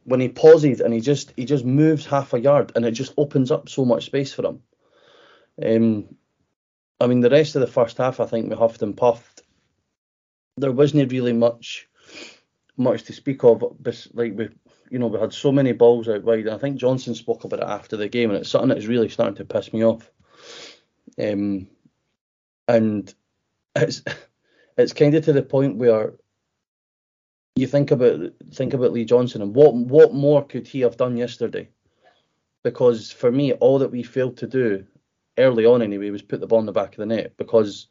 when 0.04 0.20
he 0.20 0.28
pauses 0.28 0.82
and 0.82 0.94
he 0.94 1.00
just 1.00 1.32
he 1.38 1.46
just 1.46 1.64
moves 1.64 2.06
half 2.06 2.34
a 2.34 2.42
yard 2.42 2.74
and 2.76 2.84
it 2.84 2.92
just 2.92 3.14
opens 3.16 3.52
up 3.52 3.70
so 3.70 3.86
much 3.86 4.08
space 4.08 4.34
for 4.34 4.46
him. 4.46 4.62
Um, 5.66 6.18
I 7.00 7.08
mean 7.08 7.22
the 7.22 7.30
rest 7.30 7.56
of 7.56 7.62
the 7.62 7.68
first 7.68 8.00
half 8.00 8.20
I 8.20 8.26
think 8.26 8.50
we 8.50 8.58
huffed 8.58 8.82
and 8.82 8.98
puffed. 8.98 9.31
There 10.58 10.72
wasn't 10.72 11.12
really 11.12 11.34
much 11.34 11.88
much 12.78 13.04
to 13.04 13.14
speak 13.14 13.44
of. 13.44 13.64
Like 14.14 14.34
we 14.36 14.50
you 14.90 15.00
know 15.00 15.08
we 15.08 15.20
had 15.20 15.34
so 15.34 15.52
many 15.52 15.72
balls 15.72 16.08
out 16.08 16.24
wide. 16.24 16.48
I 16.48 16.58
think 16.58 16.78
Johnson 16.78 17.16
spoke 17.16 17.44
about 17.44 17.60
it 17.60 17.66
after 17.66 17.98
the 17.98 18.10
game 18.10 18.30
and 18.30 18.40
it's 18.40 18.50
something 18.50 18.70
that's 18.70 18.88
really 18.88 19.10
starting 19.10 19.36
to 19.36 19.46
piss 19.46 19.72
me 19.74 19.84
off. 19.84 20.12
Um, 21.22 21.68
and 22.68 23.14
it's 23.76 24.04
it's 24.78 24.94
kind 24.94 25.14
of 25.16 25.26
to 25.26 25.34
the 25.34 25.44
point 25.44 25.78
where 25.78 26.14
you 27.56 27.68
think 27.68 27.92
about 27.92 28.32
think 28.54 28.74
about 28.74 28.94
Lee 28.94 29.06
Johnson 29.06 29.42
and 29.42 29.54
what 29.54 29.74
what 29.74 30.14
more 30.14 30.44
could 30.44 30.68
he 30.68 30.82
have 30.82 30.98
done 30.98 31.18
yesterday? 31.18 31.70
Because 32.64 33.12
for 33.12 33.32
me, 33.32 33.54
all 33.54 33.80
that 33.80 33.92
we 33.92 34.04
failed 34.04 34.38
to 34.38 34.48
do 34.48 34.86
early 35.38 35.66
on 35.66 35.82
anyway 35.82 36.10
was 36.10 36.22
put 36.22 36.40
the 36.40 36.48
ball 36.48 36.60
in 36.60 36.66
the 36.66 36.72
back 36.72 36.92
of 36.92 36.98
the 36.98 37.06
net 37.06 37.36
because 37.38 37.88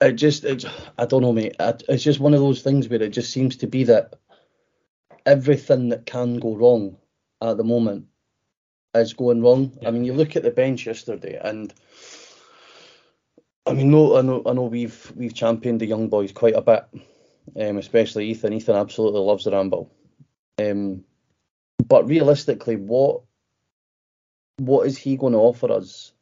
it 0.00 0.12
just 0.12 0.44
it, 0.44 0.64
I 0.96 1.06
don't 1.06 1.22
know 1.22 1.32
mate 1.32 1.56
it's 1.58 2.04
just 2.04 2.20
one 2.20 2.34
of 2.34 2.40
those 2.40 2.62
things 2.62 2.88
where 2.88 3.02
it 3.02 3.10
just 3.10 3.32
seems 3.32 3.56
to 3.56 3.66
be 3.66 3.84
that 3.84 4.14
everything 5.26 5.90
that 5.90 6.06
can 6.06 6.38
go 6.38 6.54
wrong 6.54 6.96
at 7.42 7.56
the 7.56 7.64
moment 7.64 8.06
is 8.94 9.12
going 9.12 9.42
wrong. 9.42 9.76
I 9.86 9.90
mean, 9.90 10.04
you 10.04 10.12
look 10.12 10.36
at 10.36 10.42
the 10.42 10.50
bench 10.50 10.86
yesterday 10.86 11.38
and 11.42 11.72
I 13.66 13.74
mean, 13.74 13.90
no, 13.90 14.16
I 14.16 14.22
know, 14.22 14.42
I 14.46 14.54
know 14.54 14.64
we've 14.64 15.12
we've 15.14 15.34
championed 15.34 15.80
the 15.80 15.86
young 15.86 16.08
boys 16.08 16.32
quite 16.32 16.54
a 16.54 16.62
bit, 16.62 16.86
um, 17.60 17.76
especially 17.76 18.30
Ethan. 18.30 18.54
Ethan 18.54 18.76
absolutely 18.76 19.20
loves 19.20 19.44
the 19.44 19.50
ramble, 19.50 19.90
um, 20.58 21.04
but 21.86 22.08
realistically, 22.08 22.76
what 22.76 23.20
what 24.56 24.86
is 24.86 24.96
he 24.96 25.18
going 25.18 25.34
to 25.34 25.38
offer 25.38 25.70
us 25.70 26.12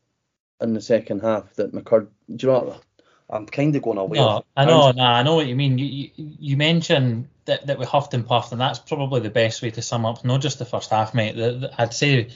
in 0.60 0.74
the 0.74 0.80
second 0.80 1.20
half 1.20 1.54
that 1.54 1.72
McCurd? 1.72 2.08
Do 2.34 2.46
you 2.46 2.52
know? 2.52 2.80
I'm 3.28 3.46
kind 3.46 3.74
of 3.74 3.82
going 3.82 3.98
away. 3.98 4.18
No, 4.18 4.44
I 4.56 4.64
know, 4.64 4.92
nah, 4.92 5.16
I 5.16 5.22
know 5.22 5.34
what 5.34 5.46
you 5.46 5.56
mean. 5.56 5.78
You, 5.78 5.86
you 5.86 6.10
you 6.16 6.56
mentioned 6.56 7.28
that, 7.46 7.66
that 7.66 7.78
we 7.78 7.84
huffed 7.84 8.14
and 8.14 8.26
puffed, 8.26 8.52
and 8.52 8.60
that's 8.60 8.78
probably 8.78 9.20
the 9.20 9.30
best 9.30 9.62
way 9.62 9.70
to 9.70 9.82
sum 9.82 10.06
up 10.06 10.24
not 10.24 10.40
just 10.40 10.58
the 10.58 10.64
first 10.64 10.90
half, 10.90 11.12
mate. 11.14 11.34
The, 11.34 11.52
the, 11.52 11.80
I'd 11.80 11.94
say 11.94 12.28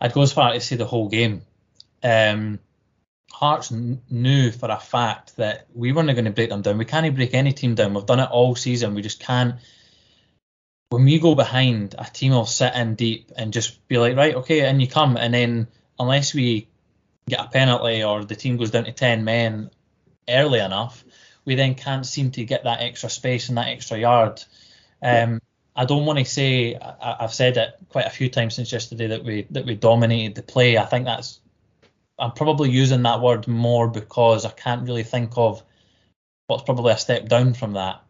I'd 0.00 0.12
go 0.12 0.22
as 0.22 0.32
far 0.32 0.52
as 0.52 0.62
to 0.62 0.68
say 0.68 0.76
the 0.76 0.86
whole 0.86 1.08
game. 1.08 1.42
Um, 2.02 2.58
Hearts 3.30 3.68
kn- 3.68 4.00
knew 4.08 4.52
for 4.52 4.70
a 4.70 4.78
fact 4.78 5.36
that 5.36 5.66
we 5.74 5.92
weren't 5.92 6.12
going 6.12 6.24
to 6.24 6.30
break 6.30 6.50
them 6.50 6.62
down. 6.62 6.78
We 6.78 6.84
can't 6.84 7.14
break 7.16 7.34
any 7.34 7.52
team 7.52 7.74
down. 7.74 7.92
We've 7.92 8.06
done 8.06 8.20
it 8.20 8.30
all 8.30 8.54
season. 8.54 8.94
We 8.94 9.02
just 9.02 9.20
can't. 9.20 9.56
When 10.90 11.04
we 11.04 11.18
go 11.18 11.34
behind, 11.34 11.96
a 11.98 12.04
team 12.04 12.32
will 12.32 12.46
sit 12.46 12.74
in 12.74 12.94
deep 12.94 13.32
and 13.36 13.52
just 13.52 13.88
be 13.88 13.98
like, 13.98 14.16
right, 14.16 14.36
okay, 14.36 14.60
and 14.60 14.80
you 14.80 14.86
come, 14.86 15.16
and 15.16 15.34
then 15.34 15.66
unless 15.98 16.32
we 16.32 16.68
get 17.28 17.40
a 17.40 17.48
penalty 17.48 18.04
or 18.04 18.24
the 18.24 18.36
team 18.36 18.56
goes 18.56 18.70
down 18.70 18.84
to 18.84 18.92
ten 18.92 19.24
men 19.24 19.70
early 20.28 20.60
enough, 20.60 21.04
we 21.44 21.54
then 21.54 21.74
can't 21.74 22.06
seem 22.06 22.30
to 22.32 22.44
get 22.44 22.64
that 22.64 22.80
extra 22.80 23.10
space 23.10 23.48
and 23.48 23.58
that 23.58 23.68
extra 23.68 23.98
yard. 23.98 24.42
Um, 25.02 25.40
I 25.76 25.84
don't 25.84 26.06
want 26.06 26.18
to 26.18 26.24
say 26.24 26.76
I, 26.76 27.16
I've 27.20 27.34
said 27.34 27.56
it 27.56 27.74
quite 27.88 28.06
a 28.06 28.10
few 28.10 28.28
times 28.28 28.54
since 28.54 28.72
yesterday 28.72 29.08
that 29.08 29.24
we 29.24 29.46
that 29.50 29.66
we 29.66 29.74
dominated 29.74 30.34
the 30.34 30.42
play. 30.42 30.78
I 30.78 30.86
think 30.86 31.04
that's 31.04 31.40
I'm 32.18 32.32
probably 32.32 32.70
using 32.70 33.02
that 33.02 33.20
word 33.20 33.48
more 33.48 33.88
because 33.88 34.44
I 34.44 34.50
can't 34.50 34.86
really 34.86 35.02
think 35.02 35.32
of 35.36 35.62
what's 36.46 36.62
probably 36.62 36.92
a 36.92 36.98
step 36.98 37.28
down 37.28 37.54
from 37.54 37.72
that. 37.72 38.02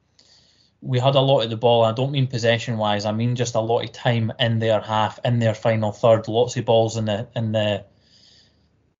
We 0.83 0.99
had 0.99 1.15
a 1.15 1.21
lot 1.21 1.41
of 1.41 1.49
the 1.51 1.57
ball. 1.57 1.83
I 1.83 1.93
don't 1.93 2.13
mean 2.13 2.27
possession 2.27 2.77
wise. 2.77 3.07
I 3.07 3.13
mean 3.13 3.37
just 3.37 3.55
a 3.55 3.61
lot 3.61 3.85
of 3.85 3.93
time 3.93 4.31
in 4.39 4.59
their 4.59 4.81
half, 4.81 5.19
in 5.25 5.39
their 5.39 5.55
final 5.55 5.93
third. 5.93 6.29
Lots 6.29 6.57
of 6.57 6.65
balls 6.67 6.99
in 6.99 7.07
the 7.07 7.29
in 7.35 7.53
the 7.53 7.87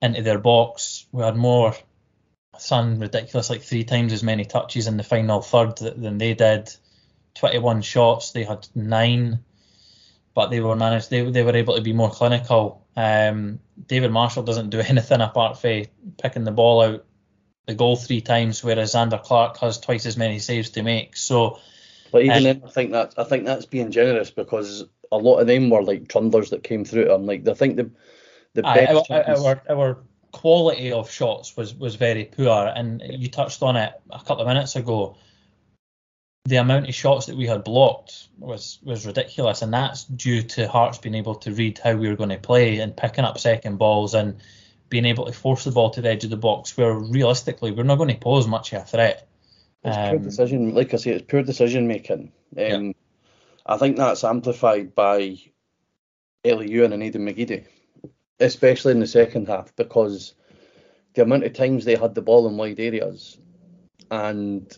into 0.01 0.23
their 0.23 0.39
box. 0.39 1.07
We 1.13 1.23
had 1.23 1.37
more 1.37 1.75
Sun 2.61 2.99
ridiculous, 3.01 3.51
like 3.51 3.63
three 3.63 3.85
times 3.85 4.13
as 4.13 4.23
many 4.23 4.45
touches 4.45 4.87
in 4.87 4.97
the 4.97 5.03
final 5.03 5.41
third 5.41 5.77
than 5.79 6.19
they 6.19 6.35
did. 6.35 6.75
21 7.35 7.83
shots, 7.83 8.33
they 8.33 8.45
had 8.45 8.67
nine, 8.75 9.41
but 10.35 10.51
they 10.51 10.61
were 10.61 10.77
managed. 10.77 11.11
They 11.11 11.29
they 11.31 11.43
were 11.43 11.57
able 11.57 11.75
to 11.77 11.83
be 11.83 11.93
more 11.93 12.11
clinical. 12.11 12.87
Um, 12.97 13.61
David 13.87 14.13
Marshall 14.13 14.45
doesn't 14.45 14.71
do 14.71 14.81
anything 14.87 15.21
apart 15.21 15.59
from 15.59 15.85
picking 16.23 16.45
the 16.45 16.53
ball 16.53 16.83
out 16.83 17.05
the 17.67 17.75
goal 17.75 17.97
three 17.97 18.21
times, 18.21 18.63
whereas 18.63 18.95
Zander 18.95 19.23
Clark 19.23 19.59
has 19.59 19.79
twice 19.79 20.07
as 20.07 20.17
many 20.17 20.39
saves 20.39 20.71
to 20.71 20.83
make. 20.83 21.17
So, 21.17 21.59
But 22.13 22.23
even 22.23 22.37
Uh, 22.37 22.41
then, 22.41 22.63
I 22.65 22.71
think 22.71 22.93
that 22.93 23.15
I 23.17 23.25
think 23.25 23.47
that's 23.47 23.67
being 23.67 23.91
generous 23.91 24.31
because 24.31 24.85
a 25.11 25.17
lot 25.19 25.39
of 25.39 25.47
them 25.47 25.71
were 25.71 25.83
like 25.83 26.09
trundlers 26.09 26.51
that 26.51 26.63
came 26.63 26.85
through 26.85 27.13
I'm 27.13 27.27
Like 27.27 27.49
I 27.49 27.55
think 27.55 27.77
the 27.77 27.91
the 28.55 28.63
best 28.63 29.11
our 29.11 29.63
our 29.69 29.99
quality 30.35 30.93
of 30.93 31.11
shots 31.11 31.57
was 31.57 31.75
was 31.75 31.95
very 31.95 32.25
poor, 32.25 32.71
and 32.75 33.01
you 33.05 33.29
touched 33.29 33.63
on 33.63 33.77
it 33.77 33.93
a 34.11 34.19
couple 34.19 34.41
of 34.41 34.49
minutes 34.49 34.77
ago. 34.77 35.17
The 36.47 36.57
amount 36.57 36.89
of 36.89 36.95
shots 36.95 37.27
that 37.27 37.37
we 37.37 37.47
had 37.47 37.65
blocked 37.65 38.29
was 38.39 38.79
was 38.83 39.07
ridiculous, 39.07 39.63
and 39.63 39.73
that's 39.73 40.05
due 40.05 40.43
to 40.43 40.69
Hearts 40.69 40.99
being 40.99 41.15
able 41.15 41.37
to 41.37 41.53
read 41.53 41.79
how 41.79 41.95
we 41.95 42.09
were 42.09 42.17
going 42.17 42.31
to 42.31 42.39
play 42.39 42.81
and 42.81 42.97
picking 42.97 43.25
up 43.25 43.39
second 43.39 43.79
balls 43.79 44.15
and 44.15 44.37
being 44.91 45.07
able 45.07 45.27
to 45.27 45.33
force 45.33 45.65
the 45.65 45.71
ball 45.71 45.91
to 45.91 46.03
the 46.03 46.11
edge 46.11 46.25
of 46.25 46.31
the 46.31 46.37
box, 46.37 46.77
where 46.77 46.93
realistically 46.93 47.71
we're 47.71 47.85
not 47.85 47.97
going 47.97 48.11
to 48.15 48.21
pose 48.21 48.47
much 48.47 48.73
of 48.73 48.83
a 48.83 48.85
threat. 48.85 49.27
It's 49.85 49.97
poor 49.97 50.17
Um, 50.17 50.23
decision, 50.23 50.75
like 50.75 50.93
I 50.93 50.97
say, 50.99 51.13
it's 51.13 51.31
poor 51.31 51.43
decision 51.43 51.87
making. 51.89 52.33
Um, 52.57 52.85
Yeah. 52.87 52.93
I 53.67 53.77
think 53.79 53.97
that's 53.97 54.25
amplified 54.25 54.95
by 54.95 55.39
Elie 56.45 56.69
Youan 56.69 56.93
and 56.93 57.03
Aiden 57.03 57.23
McGeady, 57.23 57.65
especially 58.41 58.93
in 58.93 59.01
the 59.01 59.07
second 59.07 59.49
half, 59.49 59.75
because 59.77 60.35
the 61.15 61.23
amount 61.23 61.45
of 61.45 61.53
times 61.53 61.85
they 61.85 61.95
had 61.97 62.15
the 62.15 62.23
ball 62.23 62.49
in 62.49 62.57
wide 62.57 62.81
areas, 62.81 63.39
and 64.11 64.77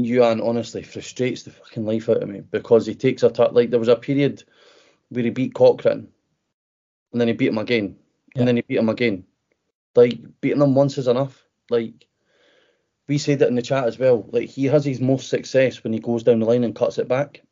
Youan 0.00 0.44
honestly 0.46 0.82
frustrates 0.82 1.42
the 1.42 1.50
fucking 1.50 1.84
life 1.84 2.08
out 2.08 2.22
of 2.22 2.28
me 2.28 2.40
because 2.40 2.86
he 2.86 2.94
takes 2.94 3.22
a 3.22 3.30
touch. 3.30 3.52
Like 3.52 3.70
there 3.70 3.80
was 3.80 3.88
a 3.88 3.96
period 3.96 4.44
where 5.10 5.24
he 5.24 5.30
beat 5.30 5.54
Cochrane, 5.54 6.08
and 7.12 7.20
then 7.20 7.28
he 7.28 7.34
beat 7.34 7.48
him 7.48 7.58
again, 7.58 7.96
Yeah. 8.34 8.40
and 8.40 8.48
then 8.48 8.56
he 8.56 8.62
beat 8.62 8.78
him 8.78 8.88
again. 8.88 9.24
Like 9.96 10.18
beating 10.40 10.60
him 10.62 10.74
once 10.74 10.98
is 10.98 11.08
enough. 11.08 11.44
Like 11.70 12.06
we 13.08 13.18
said 13.18 13.42
it 13.42 13.48
in 13.48 13.54
the 13.54 13.62
chat 13.62 13.84
as 13.84 13.98
well. 13.98 14.28
Like 14.30 14.48
he 14.48 14.66
has 14.66 14.84
his 14.84 15.00
most 15.00 15.28
success 15.28 15.82
when 15.82 15.92
he 15.92 15.98
goes 15.98 16.22
down 16.22 16.40
the 16.40 16.46
line 16.46 16.62
and 16.64 16.74
cuts 16.76 16.98
it 16.98 17.08
back. 17.08 17.42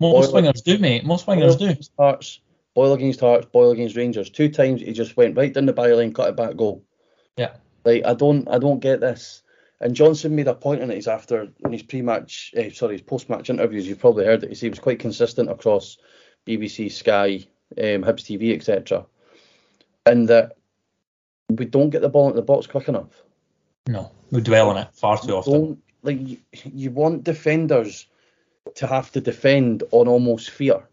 most 0.00 0.32
Boyle- 0.32 0.42
wingers 0.42 0.62
do, 0.64 0.78
mate. 0.78 1.04
Most 1.04 1.26
wingers 1.26 1.58
do. 1.58 1.74
Hearts, 1.98 2.40
Boyle 2.74 2.92
against 2.92 3.20
Hearts, 3.20 3.46
Boyle 3.46 3.70
against 3.70 3.96
Rangers. 3.96 4.30
Two 4.30 4.48
times 4.48 4.80
he 4.80 4.92
just 4.92 5.16
went 5.16 5.36
right 5.36 5.52
down 5.52 5.66
the 5.66 5.72
byline, 5.72 6.14
cut 6.14 6.28
it 6.28 6.36
back, 6.36 6.56
goal. 6.56 6.84
Yeah. 7.36 7.54
Like 7.84 8.04
I 8.04 8.14
don't, 8.14 8.48
I 8.48 8.58
don't 8.58 8.80
get 8.80 9.00
this. 9.00 9.42
And 9.80 9.94
Johnson 9.94 10.34
made 10.34 10.48
a 10.48 10.54
point 10.54 10.82
in 10.82 10.90
it. 10.90 10.94
He's 10.94 11.08
after 11.08 11.48
in 11.64 11.72
his 11.72 11.82
pre-match, 11.82 12.52
eh, 12.56 12.70
sorry, 12.72 12.94
his 12.94 13.02
post-match 13.02 13.50
interviews. 13.50 13.86
You've 13.86 13.98
probably 13.98 14.24
heard 14.24 14.42
it. 14.42 14.48
He 14.48 14.54
said 14.54 14.66
he 14.66 14.70
was 14.70 14.78
quite 14.78 14.98
consistent 14.98 15.50
across 15.50 15.98
BBC, 16.46 16.90
Sky, 16.90 17.46
um, 17.76 18.02
Hibs 18.02 18.24
TV, 18.24 18.54
etc. 18.54 19.04
And 20.06 20.28
that 20.28 20.56
we 21.50 21.64
don't 21.64 21.90
get 21.90 22.02
the 22.02 22.08
ball 22.08 22.26
into 22.26 22.36
the 22.36 22.42
box 22.42 22.66
quick 22.66 22.88
enough. 22.88 23.22
No, 23.86 24.10
we 24.30 24.40
dwell 24.40 24.70
on 24.70 24.78
it 24.78 24.88
far 24.94 25.18
too 25.18 25.36
often. 25.36 25.52
Don't 25.52 25.82
like 26.02 26.26
you, 26.26 26.38
you 26.64 26.90
want 26.90 27.24
defenders 27.24 28.06
to 28.76 28.86
have 28.86 29.10
to 29.12 29.20
defend 29.20 29.82
on 29.90 30.08
almost 30.08 30.50
fear. 30.50 30.88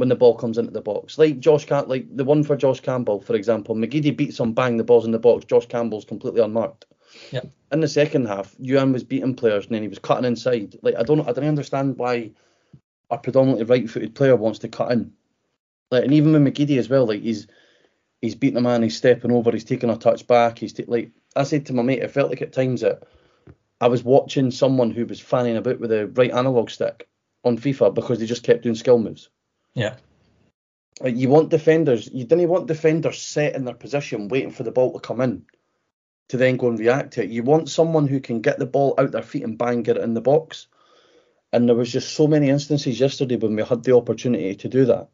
When 0.00 0.08
the 0.08 0.16
ball 0.16 0.34
comes 0.34 0.56
into 0.56 0.70
the 0.70 0.80
box, 0.80 1.18
like 1.18 1.40
Josh 1.40 1.66
Cam, 1.66 1.86
like 1.86 2.06
the 2.16 2.24
one 2.24 2.42
for 2.42 2.56
Josh 2.56 2.80
Campbell, 2.80 3.20
for 3.20 3.34
example, 3.34 3.76
McGeady 3.76 4.16
beats 4.16 4.40
him, 4.40 4.54
bang, 4.54 4.78
the 4.78 4.84
ball's 4.84 5.04
in 5.04 5.12
the 5.12 5.18
box. 5.18 5.44
Josh 5.44 5.66
Campbell's 5.66 6.06
completely 6.06 6.40
unmarked. 6.40 6.86
Yeah. 7.30 7.42
In 7.70 7.80
the 7.80 7.88
second 7.88 8.26
half, 8.26 8.56
Youan 8.56 8.94
was 8.94 9.04
beating 9.04 9.34
players 9.34 9.66
and 9.66 9.74
then 9.74 9.82
he 9.82 9.88
was 9.88 9.98
cutting 9.98 10.24
inside. 10.24 10.76
Like 10.80 10.94
I 10.96 11.02
don't, 11.02 11.28
I 11.28 11.32
don't 11.32 11.44
understand 11.44 11.98
why 11.98 12.30
a 13.10 13.18
predominantly 13.18 13.64
right-footed 13.66 14.14
player 14.14 14.36
wants 14.36 14.60
to 14.60 14.68
cut 14.68 14.90
in. 14.92 15.12
Like 15.90 16.04
and 16.04 16.14
even 16.14 16.32
with 16.32 16.42
McGeady 16.42 16.78
as 16.78 16.88
well, 16.88 17.06
like 17.06 17.20
he's 17.20 17.46
he's 18.22 18.34
beating 18.34 18.56
a 18.56 18.62
man, 18.62 18.82
he's 18.82 18.96
stepping 18.96 19.32
over, 19.32 19.50
he's 19.50 19.64
taking 19.64 19.90
a 19.90 19.96
touch 19.96 20.26
back, 20.26 20.58
he's 20.58 20.72
ta- 20.72 20.84
like 20.86 21.10
I 21.36 21.42
said 21.42 21.66
to 21.66 21.72
my 21.74 21.82
mate, 21.82 22.02
it 22.02 22.10
felt 22.10 22.30
like 22.30 22.42
at 22.42 22.52
times 22.52 22.80
that 22.80 23.02
I 23.80 23.88
was 23.88 24.02
watching 24.02 24.50
someone 24.50 24.90
who 24.92 25.04
was 25.04 25.20
fanning 25.20 25.56
about 25.56 25.78
with 25.80 25.92
a 25.92 26.06
right 26.06 26.30
analog 26.30 26.70
stick 26.70 27.06
on 27.44 27.58
FIFA 27.58 27.94
because 27.94 28.18
they 28.18 28.26
just 28.26 28.44
kept 28.44 28.62
doing 28.62 28.74
skill 28.74 28.98
moves. 28.98 29.28
Yeah. 29.74 29.96
Like 31.00 31.16
you 31.16 31.28
want 31.28 31.50
defenders, 31.50 32.08
you 32.12 32.24
didn't 32.24 32.48
want 32.48 32.66
defenders 32.66 33.20
set 33.20 33.54
in 33.54 33.64
their 33.64 33.74
position 33.74 34.28
waiting 34.28 34.50
for 34.50 34.62
the 34.62 34.72
ball 34.72 34.92
to 34.92 35.00
come 35.00 35.20
in 35.20 35.46
to 36.28 36.36
then 36.36 36.56
go 36.56 36.68
and 36.68 36.78
react 36.78 37.14
to 37.14 37.24
it. 37.24 37.30
You 37.30 37.42
want 37.42 37.68
someone 37.68 38.06
who 38.06 38.20
can 38.20 38.40
get 38.40 38.58
the 38.58 38.66
ball 38.66 38.94
out 38.98 39.10
their 39.10 39.22
feet 39.22 39.42
and 39.42 39.58
bang 39.58 39.84
it 39.86 39.96
in 39.96 40.14
the 40.14 40.20
box. 40.20 40.68
And 41.52 41.68
there 41.68 41.74
was 41.74 41.90
just 41.90 42.14
so 42.14 42.28
many 42.28 42.48
instances 42.48 43.00
yesterday 43.00 43.36
when 43.36 43.56
we 43.56 43.64
had 43.64 43.82
the 43.82 43.96
opportunity 43.96 44.54
to 44.54 44.68
do 44.68 44.84
that. 44.86 45.08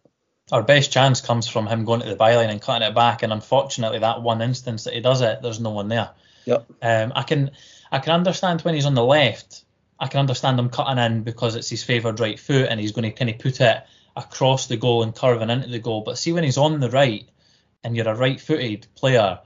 Our 0.52 0.62
best 0.62 0.92
chance 0.92 1.22
comes 1.22 1.48
from 1.48 1.66
him 1.66 1.86
going 1.86 2.02
to 2.02 2.08
the 2.08 2.16
byline 2.16 2.50
and 2.50 2.60
cutting 2.60 2.86
it 2.86 2.94
back, 2.94 3.22
and 3.22 3.32
unfortunately, 3.32 3.98
that 4.00 4.22
one 4.22 4.42
instance 4.42 4.84
that 4.84 4.94
he 4.94 5.00
does 5.00 5.22
it, 5.22 5.40
there's 5.42 5.58
no 5.58 5.70
one 5.70 5.88
there. 5.88 6.10
Yep. 6.44 6.66
Um, 6.82 7.12
I 7.16 7.22
can 7.22 7.50
I 7.90 7.98
can 7.98 8.12
understand 8.12 8.60
when 8.60 8.74
he's 8.74 8.86
on 8.86 8.94
the 8.94 9.02
left. 9.02 9.64
I 9.98 10.06
can 10.06 10.20
understand 10.20 10.60
him 10.60 10.68
cutting 10.68 11.02
in 11.02 11.22
because 11.22 11.56
it's 11.56 11.70
his 11.70 11.82
favoured 11.82 12.20
right 12.20 12.38
foot, 12.38 12.68
and 12.68 12.78
he's 12.78 12.92
going 12.92 13.10
to 13.10 13.16
kind 13.16 13.30
of 13.30 13.38
put 13.38 13.60
it 13.60 13.82
across 14.16 14.66
the 14.66 14.76
goal 14.76 15.02
and 15.02 15.14
curving 15.14 15.50
into 15.50 15.68
the 15.68 15.78
goal. 15.78 16.00
But 16.02 16.18
see 16.18 16.32
when 16.32 16.44
he's 16.44 16.56
on 16.58 16.80
the 16.80 16.90
right, 16.90 17.28
and 17.84 17.94
you're 17.96 18.08
a 18.08 18.14
right-footed 18.16 18.86
player, 18.96 19.38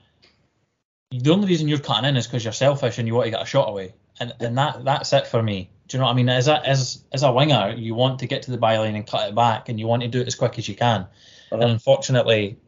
the 1.10 1.30
only 1.32 1.48
reason 1.48 1.68
you're 1.68 1.78
cutting 1.78 2.08
in 2.08 2.16
is 2.16 2.26
because 2.26 2.44
you're 2.44 2.52
selfish 2.52 2.98
and 2.98 3.08
you 3.08 3.14
want 3.14 3.26
to 3.26 3.30
get 3.32 3.42
a 3.42 3.46
shot 3.46 3.68
away, 3.68 3.94
and 4.20 4.32
and 4.40 4.56
that 4.58 4.84
that's 4.84 5.12
it 5.12 5.26
for 5.26 5.42
me. 5.42 5.70
Do 5.88 5.96
you 5.96 6.00
know 6.00 6.06
what 6.06 6.12
I 6.12 6.14
mean? 6.14 6.28
As 6.28 6.46
a 6.46 6.64
as 6.66 7.04
as 7.12 7.22
a 7.24 7.32
winger, 7.32 7.74
you 7.76 7.94
want 7.96 8.20
to 8.20 8.26
get 8.26 8.42
to 8.42 8.52
the 8.52 8.58
byline 8.58 8.94
and 8.94 9.06
cut 9.06 9.28
it 9.28 9.34
back, 9.34 9.68
and 9.68 9.78
you 9.80 9.86
want 9.88 10.02
to 10.02 10.08
do 10.08 10.20
it 10.20 10.26
as 10.28 10.36
quick 10.36 10.56
as 10.58 10.68
you 10.68 10.76
can. 10.76 11.00
Uh-huh. 11.00 11.56
And 11.60 11.64
unfortunately, 11.72 12.58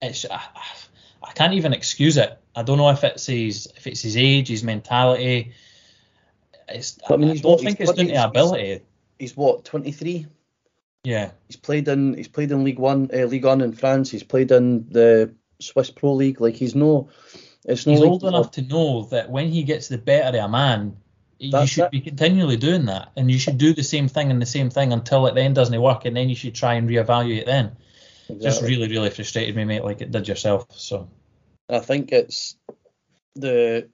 it's 0.00 0.24
I, 0.30 0.40
I 1.22 1.32
can't 1.32 1.54
even 1.54 1.72
excuse 1.72 2.16
it. 2.16 2.38
I 2.54 2.62
don't 2.62 2.78
know 2.78 2.90
if 2.90 3.02
it's 3.02 3.26
his 3.26 3.66
if 3.76 3.88
it's 3.88 4.02
his 4.02 4.16
age, 4.16 4.48
his 4.48 4.62
mentality. 4.62 5.52
It's, 6.68 6.98
I 7.10 7.14
I, 7.14 7.16
mean, 7.16 7.30
I 7.30 7.34
don't 7.34 7.44
what- 7.52 7.60
think 7.60 7.80
it's 7.80 7.92
down 7.92 8.06
to 8.06 8.12
he's- 8.12 8.24
ability. 8.24 8.80
He's 9.18 9.36
what 9.36 9.64
23. 9.64 10.26
Yeah, 11.04 11.32
He's 11.48 11.56
played 11.56 11.86
in 11.86 12.14
he's 12.14 12.28
played 12.28 12.50
in 12.50 12.64
League 12.64 12.78
One, 12.78 13.10
uh, 13.12 13.26
League 13.26 13.44
One 13.44 13.60
in 13.60 13.72
France. 13.72 14.10
He's 14.10 14.22
played 14.22 14.50
in 14.50 14.88
the 14.88 15.34
Swiss 15.60 15.90
Pro 15.90 16.14
League. 16.14 16.40
Like 16.40 16.54
he's 16.54 16.74
no, 16.74 17.10
it's 17.64 17.86
no. 17.86 17.92
he's 17.92 18.00
like 18.00 18.10
old 18.10 18.24
enough 18.24 18.52
to 18.52 18.62
know 18.62 19.02
that 19.10 19.30
when 19.30 19.48
he 19.48 19.62
gets 19.64 19.88
the 19.88 19.98
better 19.98 20.36
of 20.38 20.44
a 20.44 20.48
man, 20.48 20.96
you 21.38 21.66
should 21.66 21.84
it. 21.84 21.90
be 21.90 22.00
continually 22.00 22.56
doing 22.56 22.86
that, 22.86 23.12
and 23.16 23.30
you 23.30 23.38
should 23.38 23.58
do 23.58 23.74
the 23.74 23.82
same 23.82 24.08
thing 24.08 24.30
and 24.30 24.40
the 24.40 24.46
same 24.46 24.70
thing 24.70 24.92
until 24.92 25.26
it 25.26 25.34
then 25.34 25.52
doesn't 25.52 25.80
work, 25.80 26.06
and 26.06 26.16
then 26.16 26.28
you 26.28 26.34
should 26.34 26.54
try 26.54 26.74
and 26.74 26.88
reevaluate 26.88 27.46
then. 27.46 27.76
Just 28.40 28.62
really, 28.62 28.88
really 28.88 29.10
frustrated 29.10 29.54
me, 29.54 29.64
mate, 29.64 29.84
like 29.84 30.00
it 30.00 30.10
did 30.10 30.26
yourself. 30.26 30.66
So 30.70 31.10
I 31.68 31.80
think 31.80 32.12
it's 32.12 32.56
the 33.34 33.90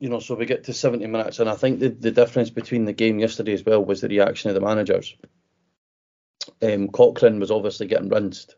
you 0.00 0.08
know, 0.08 0.20
so 0.20 0.34
we 0.34 0.46
get 0.46 0.64
to 0.64 0.72
70 0.72 1.06
minutes, 1.06 1.38
and 1.40 1.50
I 1.50 1.54
think 1.54 1.80
the, 1.80 1.88
the 1.88 2.10
difference 2.10 2.50
between 2.50 2.84
the 2.84 2.92
game 2.92 3.18
yesterday 3.18 3.52
as 3.52 3.64
well 3.64 3.84
was 3.84 4.00
the 4.00 4.08
reaction 4.08 4.48
of 4.48 4.54
the 4.54 4.60
managers. 4.60 5.16
Um, 6.62 6.88
Cochrane 6.88 7.40
was 7.40 7.50
obviously 7.50 7.86
getting 7.86 8.08
rinsed. 8.08 8.56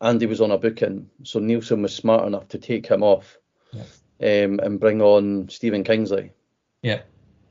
Andy 0.00 0.26
was 0.26 0.40
on 0.40 0.50
a 0.50 0.58
booking, 0.58 1.08
so 1.22 1.40
Neilson 1.40 1.82
was 1.82 1.94
smart 1.94 2.26
enough 2.26 2.48
to 2.48 2.58
take 2.58 2.86
him 2.86 3.02
off 3.02 3.38
um, 4.20 4.60
and 4.60 4.80
bring 4.80 5.00
on 5.00 5.48
Stephen 5.48 5.84
Kingsley, 5.84 6.32
yeah, 6.82 7.00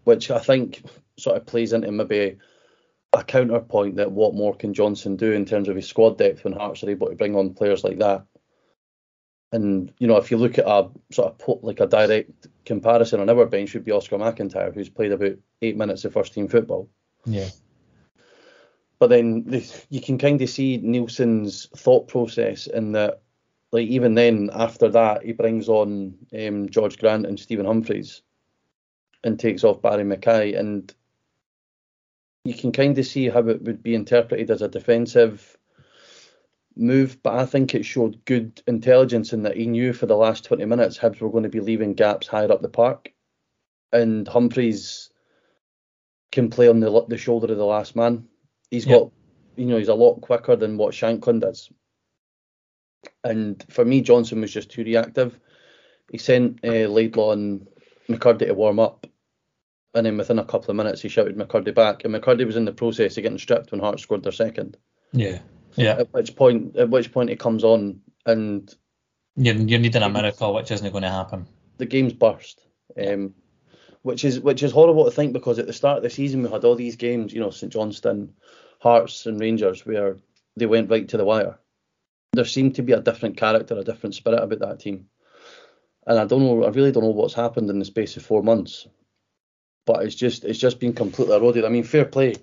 which 0.04 0.30
I 0.30 0.40
think 0.40 0.84
sort 1.18 1.38
of 1.38 1.46
plays 1.46 1.74
into 1.74 1.92
maybe 1.92 2.38
a 3.14 3.24
counterpoint 3.24 3.96
that 3.96 4.12
what 4.12 4.36
more 4.36 4.56
can 4.56 4.74
Johnson 4.74 5.16
do 5.16 5.32
in 5.32 5.46
terms 5.46 5.70
of 5.70 5.76
his 5.76 5.88
squad 5.88 6.18
depth 6.18 6.44
when 6.44 6.54
Hearts 6.54 6.84
are 6.84 6.90
able 6.90 7.08
to 7.08 7.16
bring 7.16 7.36
on 7.36 7.54
players 7.54 7.84
like 7.84 8.00
that. 8.00 8.26
And 9.52 9.94
you 10.00 10.08
know, 10.08 10.18
if 10.18 10.32
you 10.32 10.38
look 10.38 10.58
at 10.58 10.68
a 10.68 10.90
sort 11.12 11.42
of 11.42 11.64
like 11.64 11.80
a 11.80 11.88
direct 11.88 12.48
comparison 12.66 13.22
on 13.22 13.30
our 13.30 13.46
bench, 13.46 13.74
would 13.74 13.86
be 13.86 13.92
Oscar 13.92 14.18
MacIntyre, 14.18 14.72
who's 14.72 14.90
played 14.90 15.14
about 15.14 15.38
eight 15.62 15.78
minutes 15.78 16.04
of 16.04 16.14
first 16.14 16.34
team 16.34 16.48
football. 16.48 16.90
yeah, 17.26 17.50
But 19.00 19.10
then 19.10 19.44
the, 19.46 19.86
you 19.90 20.02
can 20.02 20.18
kind 20.18 20.42
of 20.42 20.50
see 20.50 20.78
Neilson's 20.78 21.68
thought 21.76 22.08
process 22.08 22.68
in 22.68 22.94
that, 22.94 23.22
like 23.72 23.88
even 23.88 24.16
then 24.16 24.50
after 24.54 24.90
that, 24.90 25.24
he 25.24 25.34
brings 25.34 25.68
on 25.68 26.16
um, 26.34 26.70
Jorge 26.74 26.96
Grant 26.96 27.26
and 27.26 27.40
Stephen 27.40 27.66
Humphrys, 27.66 28.22
and 29.24 29.40
takes 29.40 29.64
off 29.64 29.82
Barrie 29.82 30.04
McKay, 30.04 30.58
and 30.58 30.94
you 32.46 32.54
can 32.54 32.72
kind 32.72 32.98
of 32.98 33.06
see 33.06 33.28
how 33.28 33.40
it 33.40 33.62
would 33.64 33.84
be 33.84 33.96
interpreted 33.96 34.52
as 34.52 34.62
a 34.62 34.70
defensive 34.70 35.58
move. 36.78 37.22
But 37.22 37.36
I 37.36 37.46
think 37.46 37.74
it 37.74 37.86
showed 37.86 38.24
good 38.26 38.62
intelligence 38.68 39.34
in 39.34 39.44
that 39.44 39.58
he 39.58 39.66
knew 39.66 39.92
for 39.94 40.06
the 40.06 40.16
last 40.16 40.46
20 40.46 40.64
minutes 40.66 40.98
Hibs 40.98 41.20
were 41.20 41.32
going 41.32 41.44
to 41.44 41.50
be 41.50 41.60
leaving 41.60 41.96
gaps 41.96 42.28
higher 42.28 42.52
up 42.52 42.62
the 42.62 42.70
park, 42.70 43.12
and 43.92 44.28
Humphreys 44.28 45.10
can 46.32 46.50
play 46.50 46.70
on 46.70 46.80
the 46.80 47.06
the 47.10 47.18
shoulder 47.18 47.52
of 47.52 47.58
the 47.58 47.66
last 47.66 47.96
man. 47.96 48.28
He's 48.72 48.86
Yeah. 48.86 49.00
got, 49.00 49.12
you 49.56 49.66
know, 49.66 49.78
he's 49.78 49.88
a 49.88 49.94
lot 49.96 50.22
quicker 50.22 50.56
than 50.56 50.78
what 50.78 50.94
Shankland 50.94 51.42
does. 51.42 51.70
And 53.24 53.64
for 53.70 53.86
me, 53.86 54.02
Johnson 54.02 54.42
was 54.42 54.52
just 54.54 54.72
too 54.72 54.84
reactive. 54.84 55.40
He 56.12 56.18
sent 56.18 56.60
uh, 56.64 56.88
Laidlaw 56.88 57.32
and 57.34 57.68
McCurdy 58.10 58.48
to 58.48 58.54
warm 58.54 58.80
up, 58.80 59.08
and 59.94 60.06
then 60.06 60.18
within 60.18 60.40
a 60.40 60.46
couple 60.46 60.70
of 60.72 60.76
minutes, 60.76 61.02
he 61.02 61.10
shouted 61.10 61.36
McCurdy 61.38 61.74
back, 61.74 62.04
and 62.06 62.14
McCurdy 62.14 62.46
was 62.46 62.56
in 62.56 62.66
the 62.66 62.72
process 62.72 63.18
of 63.18 63.24
getting 63.24 63.38
stripped 63.40 63.72
when 63.72 63.82
Hearts 63.82 64.04
scored 64.04 64.24
their 64.24 64.32
second. 64.32 64.78
yeah, 65.14 65.40
yeah. 65.76 65.98
At 66.00 66.14
which 66.14 66.36
point, 66.36 66.76
at 66.78 66.90
which 66.90 67.12
point, 67.12 67.30
he 67.30 67.36
comes 67.36 67.64
on, 67.64 68.02
and 68.26 68.74
You're, 69.36 69.56
you're 69.56 69.80
needing 69.80 70.04
a 70.04 70.10
miracle, 70.10 70.54
which 70.54 70.72
isn't 70.72 70.92
going 70.92 71.04
to 71.04 71.10
happen. 71.10 71.48
the 71.78 71.86
game's 71.86 72.14
burst. 72.14 72.62
Um, 73.04 73.34
which 74.06 74.24
is 74.24 74.40
which 74.40 74.62
is 74.62 74.72
horrible 74.72 75.04
to 75.04 75.10
think 75.10 75.34
because 75.34 75.58
at 75.58 75.66
the 75.66 75.74
start 75.74 75.98
of 75.98 76.04
the 76.04 76.12
season 76.12 76.44
we 76.44 76.50
had 76.52 76.64
all 76.64 76.76
these 76.76 76.96
games, 76.96 77.34
you 77.34 77.40
know, 77.40 77.50
St 77.50 77.74
Johnstone, 77.74 78.34
Hearts, 78.80 79.26
and 79.26 79.42
Rangers 79.42 79.84
where 79.84 80.18
they 80.56 80.68
went 80.68 80.92
right 80.92 81.08
to 81.10 81.18
the 81.18 81.26
wire. 81.26 81.58
There 82.34 82.46
seemed 82.46 82.76
to 82.76 82.84
be 82.84 82.94
a 82.94 83.02
different 83.02 83.36
character, 83.36 83.76
a 83.76 83.84
different 83.84 84.14
spirit 84.14 84.44
about 84.44 84.60
that 84.60 84.80
team, 84.80 85.08
and 86.06 86.20
I 86.20 86.26
don't 86.26 86.44
know, 86.44 86.66
I 86.66 86.70
really 86.70 86.92
don't 86.92 87.02
know 87.02 87.10
what's 87.10 87.34
happened 87.34 87.68
in 87.72 87.80
the 87.80 87.86
space 87.86 88.16
of 88.16 88.24
four 88.24 88.44
months, 88.44 88.88
but 89.88 90.06
it's 90.06 90.14
just 90.14 90.46
it's 90.46 90.60
just 90.60 90.80
been 90.80 90.94
completely 90.94 91.36
eroded. 91.36 91.66
I 91.66 91.70
mean, 91.70 91.84
fair 91.84 92.06
play 92.06 92.36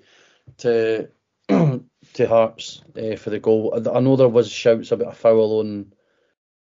to 0.57 1.07
to 1.47 2.27
Hearts 2.27 2.83
uh, 2.97 3.15
for 3.15 3.29
the 3.29 3.39
goal. 3.39 3.81
I 3.89 4.01
know 4.01 4.17
there 4.17 4.27
was 4.27 4.51
shouts 4.51 4.91
about 4.91 5.13
a 5.13 5.15
foul 5.15 5.59
on 5.61 5.93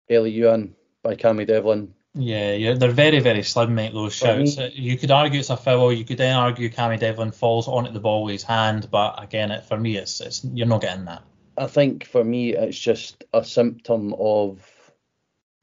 Elie 0.10 0.38
Youan 0.38 0.71
by 1.03 1.15
Cammy 1.15 1.45
Devlin. 1.45 1.93
Yeah, 2.17 2.54
yeah, 2.54 2.73
they're 2.75 2.91
very, 2.91 3.19
very 3.19 3.43
slim, 3.43 3.75
mate. 3.75 3.93
Those 3.93 4.15
shouts. 4.15 4.58
You 4.73 4.97
could 4.97 5.12
argue 5.12 5.41
it's 5.41 5.49
a 5.49 5.58
foul. 5.58 5.91
You 5.91 6.06
could 6.06 6.17
then 6.17 6.34
argue 6.34 6.69
Cammy 6.69 6.97
Devlin 6.97 7.34
falls 7.34 7.67
onto 7.67 7.91
the 7.91 7.99
ball 7.99 8.23
with 8.23 8.32
his 8.32 8.43
hand, 8.43 8.88
but 8.89 9.21
again, 9.21 9.51
it, 9.51 9.65
for 9.65 9.78
me, 9.78 9.97
it's 9.97 10.21
it's 10.21 10.45
you're 10.45 10.65
not 10.65 10.82
getting 10.82 11.06
that. 11.06 11.23
I 11.58 11.67
think 11.67 12.06
for 12.06 12.23
me, 12.23 12.56
it's 12.56 12.80
just 12.80 13.25
a 13.34 13.43
symptom 13.43 14.15
of 14.17 14.65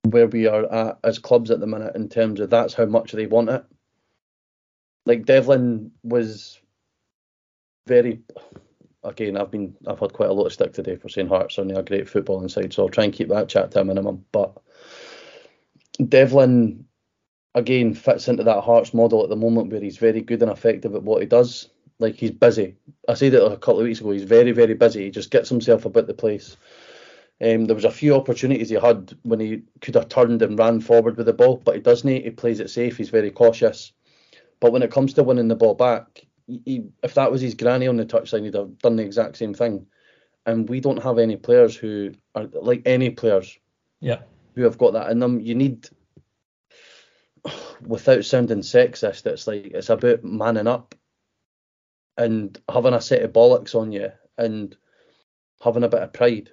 where 0.04 0.26
we 0.26 0.46
are 0.46 0.70
at 0.70 0.98
as 1.04 1.18
clubs 1.18 1.50
at 1.50 1.60
the 1.60 1.66
minute 1.66 1.96
in 1.96 2.10
terms 2.10 2.38
of 2.38 2.50
that's 2.50 2.74
how 2.74 2.84
much 2.84 3.12
they 3.12 3.26
want 3.26 3.48
it. 3.48 3.64
Like 5.06 5.24
Devlin 5.24 5.90
was 6.02 6.60
very. 7.86 8.20
Again, 9.04 9.38
I've 9.38 9.50
been 9.50 9.74
I've 9.86 9.98
had 9.98 10.12
quite 10.12 10.28
a 10.28 10.34
lot 10.34 10.46
of 10.46 10.52
stick 10.52 10.74
today 10.74 10.96
for 10.96 11.08
saying 11.08 11.28
Hearts 11.28 11.58
are 11.58 11.64
not 11.64 11.78
a 11.78 11.82
great 11.82 12.10
football 12.10 12.42
inside, 12.42 12.74
so 12.74 12.82
I'll 12.82 12.88
try 12.90 13.04
and 13.04 13.12
keep 13.12 13.28
that 13.28 13.48
chat 13.48 13.70
to 13.70 13.80
a 13.80 13.84
minimum. 13.84 14.26
But 14.32 14.52
Devlin 16.08 16.84
again 17.54 17.94
fits 17.94 18.28
into 18.28 18.42
that 18.44 18.62
Hearts 18.62 18.94
model 18.94 19.22
at 19.22 19.28
the 19.28 19.36
moment 19.36 19.70
where 19.70 19.80
he's 19.80 19.98
very 19.98 20.20
good 20.20 20.42
and 20.42 20.50
effective 20.50 20.94
at 20.94 21.02
what 21.02 21.20
he 21.20 21.26
does. 21.26 21.68
Like 21.98 22.16
he's 22.16 22.30
busy. 22.30 22.76
I 23.08 23.14
said 23.14 23.34
it 23.34 23.42
a 23.42 23.56
couple 23.56 23.80
of 23.80 23.84
weeks 23.84 24.00
ago. 24.00 24.10
He's 24.10 24.24
very, 24.24 24.52
very 24.52 24.74
busy. 24.74 25.04
He 25.04 25.10
just 25.10 25.30
gets 25.30 25.48
himself 25.48 25.84
about 25.84 26.06
the 26.06 26.14
place. 26.14 26.56
Um, 27.40 27.66
there 27.66 27.74
was 27.74 27.84
a 27.84 27.90
few 27.90 28.14
opportunities 28.14 28.70
he 28.70 28.76
had 28.76 29.16
when 29.22 29.40
he 29.40 29.62
could 29.80 29.94
have 29.96 30.08
turned 30.08 30.42
and 30.42 30.58
ran 30.58 30.80
forward 30.80 31.16
with 31.16 31.26
the 31.26 31.32
ball, 31.32 31.56
but 31.64 31.74
he 31.74 31.80
doesn't. 31.80 32.08
He 32.08 32.30
plays 32.30 32.60
it 32.60 32.70
safe. 32.70 32.96
He's 32.96 33.10
very 33.10 33.30
cautious. 33.30 33.92
But 34.60 34.72
when 34.72 34.82
it 34.82 34.92
comes 34.92 35.12
to 35.14 35.24
winning 35.24 35.48
the 35.48 35.56
ball 35.56 35.74
back, 35.74 36.24
he, 36.46 36.84
if 37.02 37.14
that 37.14 37.30
was 37.30 37.40
his 37.40 37.54
granny 37.54 37.88
on 37.88 37.96
the 37.96 38.06
touchline, 38.06 38.44
he'd 38.44 38.54
have 38.54 38.78
done 38.78 38.96
the 38.96 39.02
exact 39.02 39.36
same 39.36 39.54
thing. 39.54 39.86
And 40.46 40.68
we 40.68 40.80
don't 40.80 41.02
have 41.02 41.18
any 41.18 41.36
players 41.36 41.76
who 41.76 42.12
are 42.34 42.46
like 42.52 42.82
any 42.84 43.10
players 43.10 43.58
Yeah, 44.00 44.22
who 44.54 44.62
have 44.62 44.78
got 44.78 44.94
that 44.94 45.10
in 45.10 45.18
them. 45.18 45.40
You 45.40 45.54
need, 45.54 45.88
without 47.86 48.24
sounding 48.24 48.60
sexist, 48.60 49.26
it's 49.26 49.46
like 49.46 49.66
it's 49.66 49.90
about 49.90 50.24
manning 50.24 50.66
up 50.66 50.94
and 52.16 52.58
having 52.70 52.94
a 52.94 53.00
set 53.00 53.22
of 53.22 53.32
bollocks 53.32 53.74
on 53.74 53.92
you 53.92 54.12
and 54.36 54.76
having 55.62 55.84
a 55.84 55.88
bit 55.88 56.02
of 56.02 56.12
pride 56.12 56.50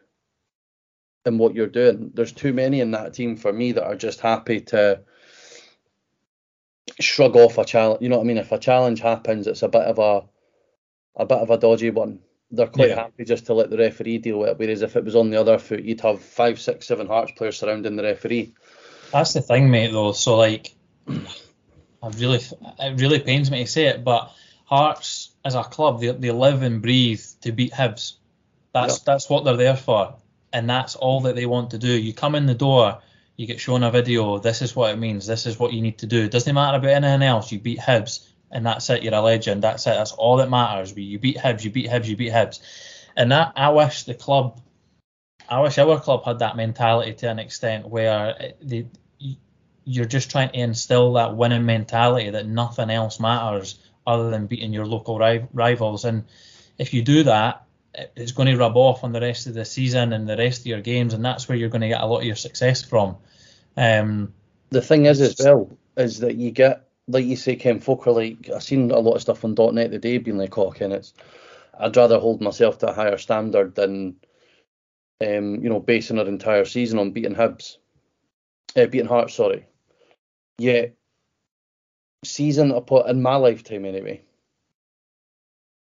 in 1.25 1.37
what 1.37 1.55
you're 1.55 1.67
doing. 1.67 2.11
There's 2.13 2.31
too 2.31 2.53
many 2.53 2.79
in 2.79 2.91
that 2.91 3.13
team 3.13 3.35
for 3.35 3.51
me 3.51 3.73
that 3.73 3.85
are 3.85 3.95
just 3.95 4.19
happy 4.19 4.61
to 4.61 5.01
shrug 6.99 7.35
off 7.35 7.57
a 7.57 7.65
challenge. 7.65 8.01
You 8.01 8.09
know 8.09 8.17
what 8.17 8.23
I 8.23 8.27
mean? 8.27 8.37
If 8.37 8.51
a 8.51 8.59
challenge 8.59 9.01
happens, 9.01 9.47
it's 9.47 9.63
a 9.63 9.67
bit 9.69 9.83
of 9.83 9.99
a 9.99 10.27
a 11.15 11.25
bit 11.25 11.39
of 11.39 11.49
a 11.49 11.57
dodgy 11.57 11.89
one. 11.89 12.19
They're 12.51 12.67
quite 12.67 12.89
Yeah. 12.89 12.95
happy 12.95 13.25
just 13.25 13.45
to 13.47 13.53
let 13.53 13.69
the 13.69 13.77
referee 13.77 14.17
deal 14.19 14.39
with 14.39 14.49
it. 14.49 14.57
Whereas 14.59 14.81
if 14.81 14.95
it 14.95 15.05
was 15.05 15.15
on 15.15 15.29
the 15.29 15.39
other 15.39 15.57
foot, 15.59 15.83
you'd 15.83 16.01
have 16.01 16.19
five, 16.21 16.59
six, 16.59 16.87
seven 16.87 17.07
Hearts 17.07 17.31
players 17.37 17.57
surrounding 17.59 17.95
the 17.95 18.03
referee. 18.03 18.53
that's 19.11 19.33
the 19.33 19.41
thing, 19.41 19.69
mate. 19.69 19.91
Though, 19.91 20.11
so 20.13 20.35
like, 20.37 20.73
I 21.07 22.07
really, 22.17 22.39
it 22.79 22.99
really 23.01 23.19
pains 23.19 23.51
me 23.51 23.63
to 23.63 23.69
say 23.69 23.85
it, 23.87 24.03
but 24.03 24.31
Hearts 24.65 25.31
as 25.45 25.55
a 25.55 25.63
club, 25.63 25.99
they, 25.99 26.11
they 26.11 26.31
live 26.31 26.61
and 26.61 26.81
breathe 26.81 27.21
to 27.41 27.51
beat 27.51 27.71
Hibs. 27.73 28.13
That's 28.73 28.97
Yeah. 28.97 29.03
that's 29.05 29.29
what 29.29 29.43
they're 29.45 29.57
there 29.57 29.75
for, 29.75 30.15
and 30.53 30.69
that's 30.69 30.95
all 30.95 31.21
that 31.21 31.35
they 31.35 31.45
want 31.47 31.71
to 31.71 31.77
do. 31.77 31.91
You 31.91 32.13
come 32.13 32.35
in 32.35 32.45
the 32.45 32.53
door, 32.53 32.99
you 33.35 33.47
get 33.47 33.59
shown 33.59 33.83
a 33.83 33.89
video. 33.91 34.37
This 34.37 34.61
is 34.61 34.75
what 34.75 34.91
it 34.93 34.97
means. 34.99 35.25
This 35.25 35.45
is 35.45 35.57
what 35.59 35.73
you 35.73 35.81
need 35.81 35.97
to 35.99 36.05
do. 36.07 36.23
It 36.25 36.31
doesn't 36.31 36.53
matter 36.53 36.77
about 36.77 36.91
anything 36.91 37.23
else. 37.23 37.51
You 37.51 37.59
beat 37.59 37.79
Hibs. 37.79 38.27
And 38.51 38.65
that's 38.65 38.89
it. 38.89 39.03
You're 39.03 39.13
a 39.13 39.21
legend. 39.21 39.63
That's 39.63 39.85
it. 39.87 39.91
That's 39.91 40.11
all 40.11 40.37
that 40.37 40.49
matters. 40.49 40.95
You 40.95 41.19
beat 41.19 41.37
Hibs, 41.37 41.63
you 41.63 41.71
beat 41.71 41.89
Hibs, 41.89 42.07
you 42.07 42.15
beat 42.15 42.31
Hibs, 42.31 42.59
and 43.15 43.31
that 43.31 43.53
I 43.55 43.69
wish 43.69 44.03
the 44.03 44.13
club, 44.13 44.61
I 45.47 45.59
wish 45.61 45.77
our 45.77 45.99
club 45.99 46.25
had 46.25 46.39
that 46.39 46.55
mentality 46.55 47.13
to 47.13 47.29
an 47.29 47.39
extent 47.39 47.87
where 47.87 48.53
they, 48.61 48.87
you're 49.85 50.05
just 50.05 50.29
trying 50.29 50.49
to 50.49 50.59
instill 50.59 51.13
that 51.13 51.35
winning 51.35 51.65
mentality 51.65 52.29
that 52.29 52.47
nothing 52.47 52.89
else 52.89 53.19
matters 53.19 53.79
other 54.05 54.29
than 54.29 54.47
beating 54.47 54.73
your 54.73 54.85
local 54.85 55.19
rivals. 55.53 56.05
And 56.05 56.25
if 56.77 56.93
you 56.93 57.01
do 57.01 57.23
that, 57.23 57.63
it's 58.15 58.31
going 58.31 58.47
to 58.47 58.57
rub 58.57 58.77
off 58.77 59.03
on 59.03 59.11
the 59.11 59.21
rest 59.21 59.47
of 59.47 59.55
the 59.55 59.65
season 59.65 60.13
and 60.13 60.27
the 60.29 60.37
rest 60.37 60.61
of 60.61 60.67
your 60.67 60.81
games, 60.81 61.13
and 61.13 61.25
that's 61.25 61.49
where 61.49 61.57
you're 61.57 61.69
going 61.69 61.81
to 61.81 61.87
get 61.87 62.01
a 62.01 62.05
lot 62.05 62.19
of 62.19 62.25
your 62.25 62.35
success 62.35 62.83
from. 62.83 63.17
Um, 63.75 64.33
the 64.69 64.81
thing 64.81 65.05
is, 65.05 65.21
as 65.21 65.35
well, 65.39 65.75
is 65.97 66.19
that 66.19 66.35
you 66.35 66.51
get, 66.51 66.88
like 67.09 67.25
you 67.25 67.35
say, 67.35 67.55
Ken 67.55 67.79
folk 67.79 68.07
are 68.07 68.11
like, 68.11 68.49
I've 68.55 68.63
seen 68.63 68.91
a 68.91 68.99
lot 68.99 69.15
of 69.15 69.21
stuff 69.21 69.43
on 69.43 69.55
.NET 69.55 69.91
today 69.91 70.19
being 70.19 70.37
like, 70.37 70.57
oh, 70.57 70.71
Ken, 70.71 70.91
it's, 70.91 71.13
I'd 71.79 71.97
rather 71.97 72.19
hold 72.19 72.39
myself 72.39 72.77
to 72.79 72.89
a 72.89 72.93
higher 72.93 73.17
standard 73.17 73.75
than, 73.75 74.15
um, 75.21 75.55
you 75.55 75.69
know, 75.69 75.79
basing 75.79 76.19
our 76.19 76.27
entire 76.27 76.65
season 76.65 76.99
on 76.99 77.11
beating 77.11 77.35
Hibs, 77.35 77.77
uh, 78.75 78.85
beating 78.85 79.07
Hearts, 79.07 79.33
sorry. 79.33 79.65
Yeah, 80.59 80.87
season 82.23 82.71
upon 82.71 83.09
in 83.09 83.21
my 83.21 83.35
lifetime 83.35 83.85
anyway, 83.85 84.21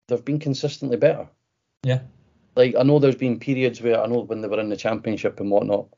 they've 0.09 0.25
been 0.25 0.39
consistently 0.39 0.97
better. 0.97 1.29
Yeah. 1.83 2.01
Like 2.57 2.75
I 2.79 2.83
know 2.83 2.99
there's 2.99 3.17
been 3.17 3.41
periods 3.41 3.81
where 3.81 4.01
I 4.01 4.07
know 4.07 4.21
when 4.21 4.41
they 4.41 4.49
were 4.49 4.61
in 4.61 4.69
the 4.69 4.77
championship 4.77 5.41
and 5.41 5.51
whatnot. 5.51 5.89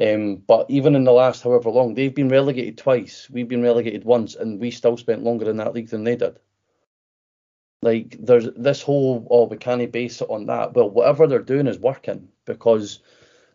Um, 0.00 0.36
but 0.36 0.66
even 0.68 0.96
in 0.96 1.04
the 1.04 1.12
last 1.12 1.42
however 1.42 1.70
long, 1.70 1.94
they've 1.94 2.14
been 2.14 2.28
relegated 2.28 2.78
twice. 2.78 3.28
We've 3.30 3.48
been 3.48 3.62
relegated 3.62 4.04
once, 4.04 4.34
and 4.34 4.60
we 4.60 4.70
still 4.70 4.96
spent 4.96 5.22
longer 5.22 5.48
in 5.48 5.56
that 5.58 5.74
league 5.74 5.88
than 5.88 6.04
they 6.04 6.16
did. 6.16 6.38
Like 7.82 8.16
there's 8.18 8.48
this 8.56 8.80
whole 8.80 9.26
oh 9.30 9.44
we 9.44 9.58
can't 9.58 9.92
base 9.92 10.22
it 10.22 10.30
on 10.30 10.46
that. 10.46 10.74
Well, 10.74 10.90
whatever 10.90 11.26
they're 11.26 11.40
doing 11.40 11.66
is 11.66 11.78
working 11.78 12.28
because 12.46 13.00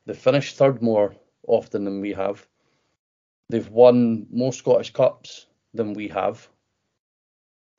they 0.05 0.13
finished 0.13 0.55
third 0.55 0.81
more 0.81 1.15
often 1.47 1.83
than 1.83 1.99
we 1.99 2.13
have. 2.13 2.47
They've 3.49 3.67
won 3.67 4.27
more 4.31 4.53
Scottish 4.53 4.93
Cups 4.93 5.47
than 5.73 5.93
we 5.93 6.07
have. 6.09 6.47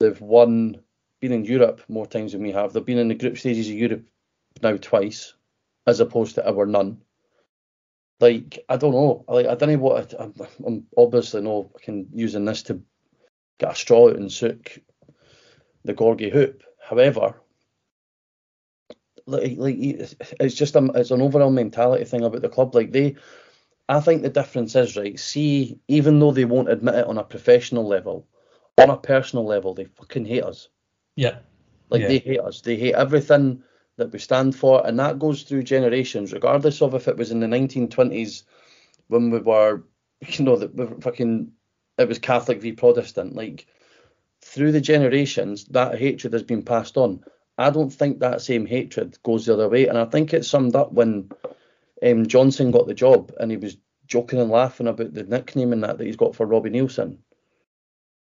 They've 0.01 0.20
won, 0.20 0.81
been 1.20 1.33
in 1.33 1.44
Europe 1.44 1.83
more 1.88 2.07
times 2.07 2.33
than 2.33 2.42
we 2.42 2.51
have. 2.53 2.73
They've 2.73 2.85
been 2.85 2.99
in 2.99 3.09
the 3.09 3.14
group 3.14 3.38
stages 3.38 3.68
of 3.68 3.75
Europe 3.75 4.07
now 4.62 4.77
twice, 4.77 5.35
as 5.87 6.01
opposed 6.01 6.35
to 6.35 6.49
our 6.49 6.66
none. 6.66 7.01
Like 8.20 8.64
I 8.68 8.76
don't 8.76 8.92
know, 8.92 9.24
like 9.28 9.46
I 9.46 9.54
don't 9.54 9.70
know 9.72 9.78
what 9.78 10.14
I, 10.18 10.24
am 10.24 10.35
I'm 10.66 10.87
obviously 10.96 11.40
no 11.40 11.70
I 11.74 11.83
can 11.83 12.06
using 12.12 12.44
this 12.44 12.62
to 12.64 12.83
get 13.59 13.72
a 13.72 13.74
straw 13.74 14.11
out 14.11 14.16
and 14.16 14.30
sook 14.30 14.78
the 15.85 15.94
Gorgie 15.94 16.30
hoop. 16.30 16.62
However, 16.87 17.40
like, 19.26 19.54
like 19.56 19.76
it's 19.78 20.54
just 20.54 20.76
a, 20.76 20.85
it's 20.94 21.11
an 21.11 21.22
overall 21.22 21.50
mentality 21.50 22.04
thing 22.04 22.22
about 22.22 22.42
the 22.42 22.48
club. 22.48 22.74
Like 22.74 22.92
they 22.92 23.16
I 23.88 24.00
think 24.00 24.22
the 24.22 24.28
difference 24.28 24.76
is 24.76 24.96
right. 24.96 25.18
See, 25.18 25.80
even 25.88 26.20
though 26.20 26.33
they 26.33 26.44
won't 26.44 26.70
admit 26.70 26.94
it 26.94 27.06
on 27.06 27.18
a 27.18 27.24
professional 27.24 27.87
level, 27.87 28.26
on 28.78 28.90
a 28.90 28.96
personal 28.96 29.44
level, 29.44 29.74
they 29.74 29.85
fucking 29.85 30.26
hate 30.26 30.44
us. 30.44 30.68
Yeah. 31.16 31.38
Like 31.88 32.02
yeah. 32.02 32.09
they 32.09 32.18
hate 32.18 32.40
us. 32.40 32.61
They 32.61 32.76
hate 32.76 32.94
everything 32.94 33.64
that 34.00 34.12
we 34.12 34.18
stand 34.18 34.56
for, 34.56 34.84
and 34.86 34.98
that 34.98 35.18
goes 35.18 35.44
through 35.44 35.62
generations, 35.62 36.32
regardless 36.32 36.82
of 36.82 36.94
if 36.94 37.06
it 37.06 37.16
was 37.16 37.30
in 37.30 37.40
the 37.40 37.46
1920s 37.46 38.42
when 39.06 39.30
we 39.30 39.38
were, 39.38 39.84
you 40.26 40.44
know, 40.44 40.56
that 40.56 40.74
we 40.74 40.86
fucking 41.00 41.52
it 41.98 42.08
was 42.08 42.18
Catholic 42.18 42.60
v 42.60 42.72
Protestant. 42.72 43.36
Like 43.36 43.66
through 44.42 44.72
the 44.72 44.80
generations, 44.80 45.66
that 45.66 45.98
hatred 45.98 46.32
has 46.32 46.42
been 46.42 46.62
passed 46.62 46.96
on. 46.96 47.22
I 47.58 47.68
don't 47.68 47.90
think 47.90 48.18
that 48.18 48.40
same 48.40 48.64
hatred 48.64 49.18
goes 49.22 49.46
the 49.46 49.52
other 49.52 49.68
way, 49.68 49.86
and 49.86 49.98
I 49.98 50.06
think 50.06 50.32
it 50.32 50.46
summed 50.46 50.74
up 50.74 50.92
when 50.92 51.30
um, 52.02 52.26
Johnson 52.26 52.70
got 52.70 52.86
the 52.86 52.94
job 52.94 53.32
and 53.38 53.50
he 53.50 53.58
was 53.58 53.76
joking 54.06 54.40
and 54.40 54.50
laughing 54.50 54.88
about 54.88 55.12
the 55.12 55.24
nickname 55.24 55.72
and 55.72 55.84
that 55.84 55.98
that 55.98 56.06
he's 56.06 56.16
got 56.16 56.34
for 56.34 56.46
Robbie 56.46 56.70
Neilson. 56.70 57.18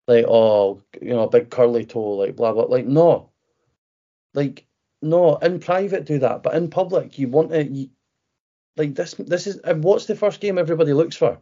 Like, 0.08 0.24
oh, 0.26 0.82
you 1.00 1.10
know, 1.10 1.22
a 1.22 1.30
big 1.30 1.50
curly 1.50 1.84
toe, 1.84 2.16
like 2.16 2.34
blah 2.34 2.52
blah. 2.52 2.64
Like, 2.64 2.86
no, 2.86 3.30
like 4.34 4.66
no. 5.02 5.36
In 5.36 5.60
private, 5.60 6.04
do 6.04 6.18
that, 6.20 6.42
but 6.42 6.54
in 6.54 6.70
public, 6.70 7.18
you 7.18 7.28
want 7.28 7.52
it. 7.52 7.70
You, 7.70 7.90
like 8.76 8.94
this, 8.94 9.14
this 9.14 9.46
is 9.46 9.60
what's 9.64 10.06
the 10.06 10.16
first 10.16 10.40
game 10.40 10.58
everybody 10.58 10.92
looks 10.92 11.16
for? 11.16 11.38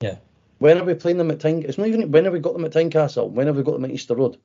Yeah. 0.00 0.16
When 0.58 0.78
are 0.78 0.84
we 0.84 0.94
playing 0.94 1.18
them 1.18 1.30
at 1.30 1.40
Tyne? 1.40 1.64
It's 1.66 1.78
not 1.78 1.88
even 1.88 2.10
when 2.10 2.24
have 2.24 2.32
we 2.32 2.40
got 2.40 2.52
them 2.52 2.64
at 2.64 2.72
Tynecastle? 2.72 3.30
When 3.30 3.46
have 3.46 3.56
we 3.56 3.62
got 3.62 3.72
them 3.72 3.84
at 3.84 3.90
Easter 3.90 4.14
Road? 4.14 4.38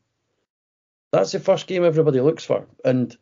That's 1.12 1.32
the 1.32 1.40
first 1.40 1.68
game 1.68 1.86
everybody 1.86 2.20
looks 2.22 2.44
for. 2.44 2.66
And 2.84 3.16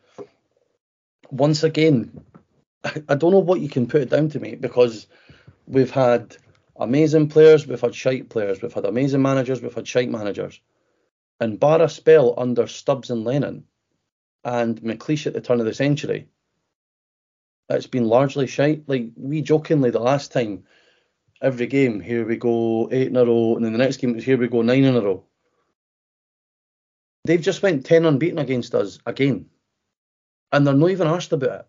once 1.30 1.64
again, 1.64 2.24
I 2.84 3.16
don't 3.16 3.32
know 3.32 3.40
what 3.40 3.60
you 3.60 3.70
can 3.70 3.88
put 3.88 4.02
it 4.02 4.10
down 4.10 4.30
to, 4.30 4.40
mate, 4.40 4.62
because 4.62 5.08
we've 5.68 5.92
had 5.92 6.38
amazing 6.78 7.30
players, 7.30 7.68
we've 7.68 7.82
had 7.82 7.96
shite 7.96 8.30
players, 8.30 8.62
we've 8.62 8.74
had 8.74 8.86
amazing 8.86 9.22
managers, 9.22 9.62
we've 9.62 9.74
had 9.74 9.88
shite 9.88 10.10
managers. 10.10 10.60
And 11.40 11.60
bar 11.60 11.82
a 11.82 11.90
spell 11.90 12.34
under 12.38 12.68
Stubbs 12.68 13.10
and 13.10 13.24
Lennon 13.24 13.66
and 14.46 14.80
McLeish 14.82 15.28
at 15.28 15.34
the 15.34 15.42
turn 15.42 15.60
of 15.60 15.66
the 15.66 15.74
century, 15.74 16.30
it's 17.68 17.88
been 17.88 18.06
largely 18.06 18.48
shite. 18.48 18.88
Like 18.88 19.08
we 19.18 19.42
jokingly 19.42 19.90
the 19.90 20.00
last 20.00 20.32
time, 20.32 20.64
every 21.42 21.68
game, 21.68 22.00
here 22.00 22.26
we 22.26 22.38
go 22.38 22.88
eight 22.92 23.08
in 23.08 23.18
a 23.18 23.26
row, 23.26 23.56
and 23.56 23.66
then 23.66 23.74
the 23.74 23.80
next 23.80 23.98
game 23.98 24.14
was 24.14 24.24
here 24.24 24.38
we 24.38 24.48
go 24.48 24.62
nine 24.62 24.86
in 24.86 24.96
a 24.96 25.02
row. 25.02 25.26
They've 27.26 27.42
just 27.42 27.64
went 27.64 27.86
ten 27.86 28.06
unbeaten 28.06 28.38
against 28.38 28.76
us 28.76 29.00
again. 29.06 29.48
And 30.52 30.66
they're 30.66 30.76
not 30.76 30.92
even 30.92 31.08
asked 31.08 31.34
about 31.34 31.60
it. 31.62 31.68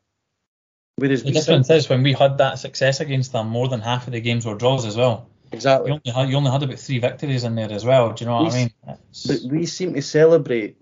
Whereas 0.97 1.25
the 1.25 1.33
difference 1.33 1.71
is 1.71 1.89
when 1.89 2.03
we 2.03 2.13
had 2.13 2.39
that 2.39 2.59
success 2.59 3.01
against 3.01 3.33
them, 3.33 3.49
more 3.49 3.67
than 3.67 3.81
half 3.81 4.07
of 4.07 4.13
the 4.13 4.21
games 4.21 4.47
were 4.47 4.55
draws 4.55 4.85
as 4.85 4.97
well. 4.97 5.29
Exactly. 5.53 5.91
You 5.91 5.95
only 5.95 6.13
had, 6.13 6.31
you 6.31 6.37
only 6.37 6.51
had 6.51 6.63
about 6.63 6.79
three 6.79 6.99
victories 6.99 7.45
in 7.45 7.55
there 7.55 7.73
as 7.73 7.85
well. 7.85 8.13
Do 8.13 8.25
you 8.25 8.31
know 8.31 8.43
what 8.43 8.53
we, 8.53 8.59
I 8.59 8.63
mean? 8.63 8.71
It's... 9.11 9.27
But 9.27 9.51
we 9.51 9.67
seem 9.67 9.95
to 9.95 10.03
celebrate 10.03 10.77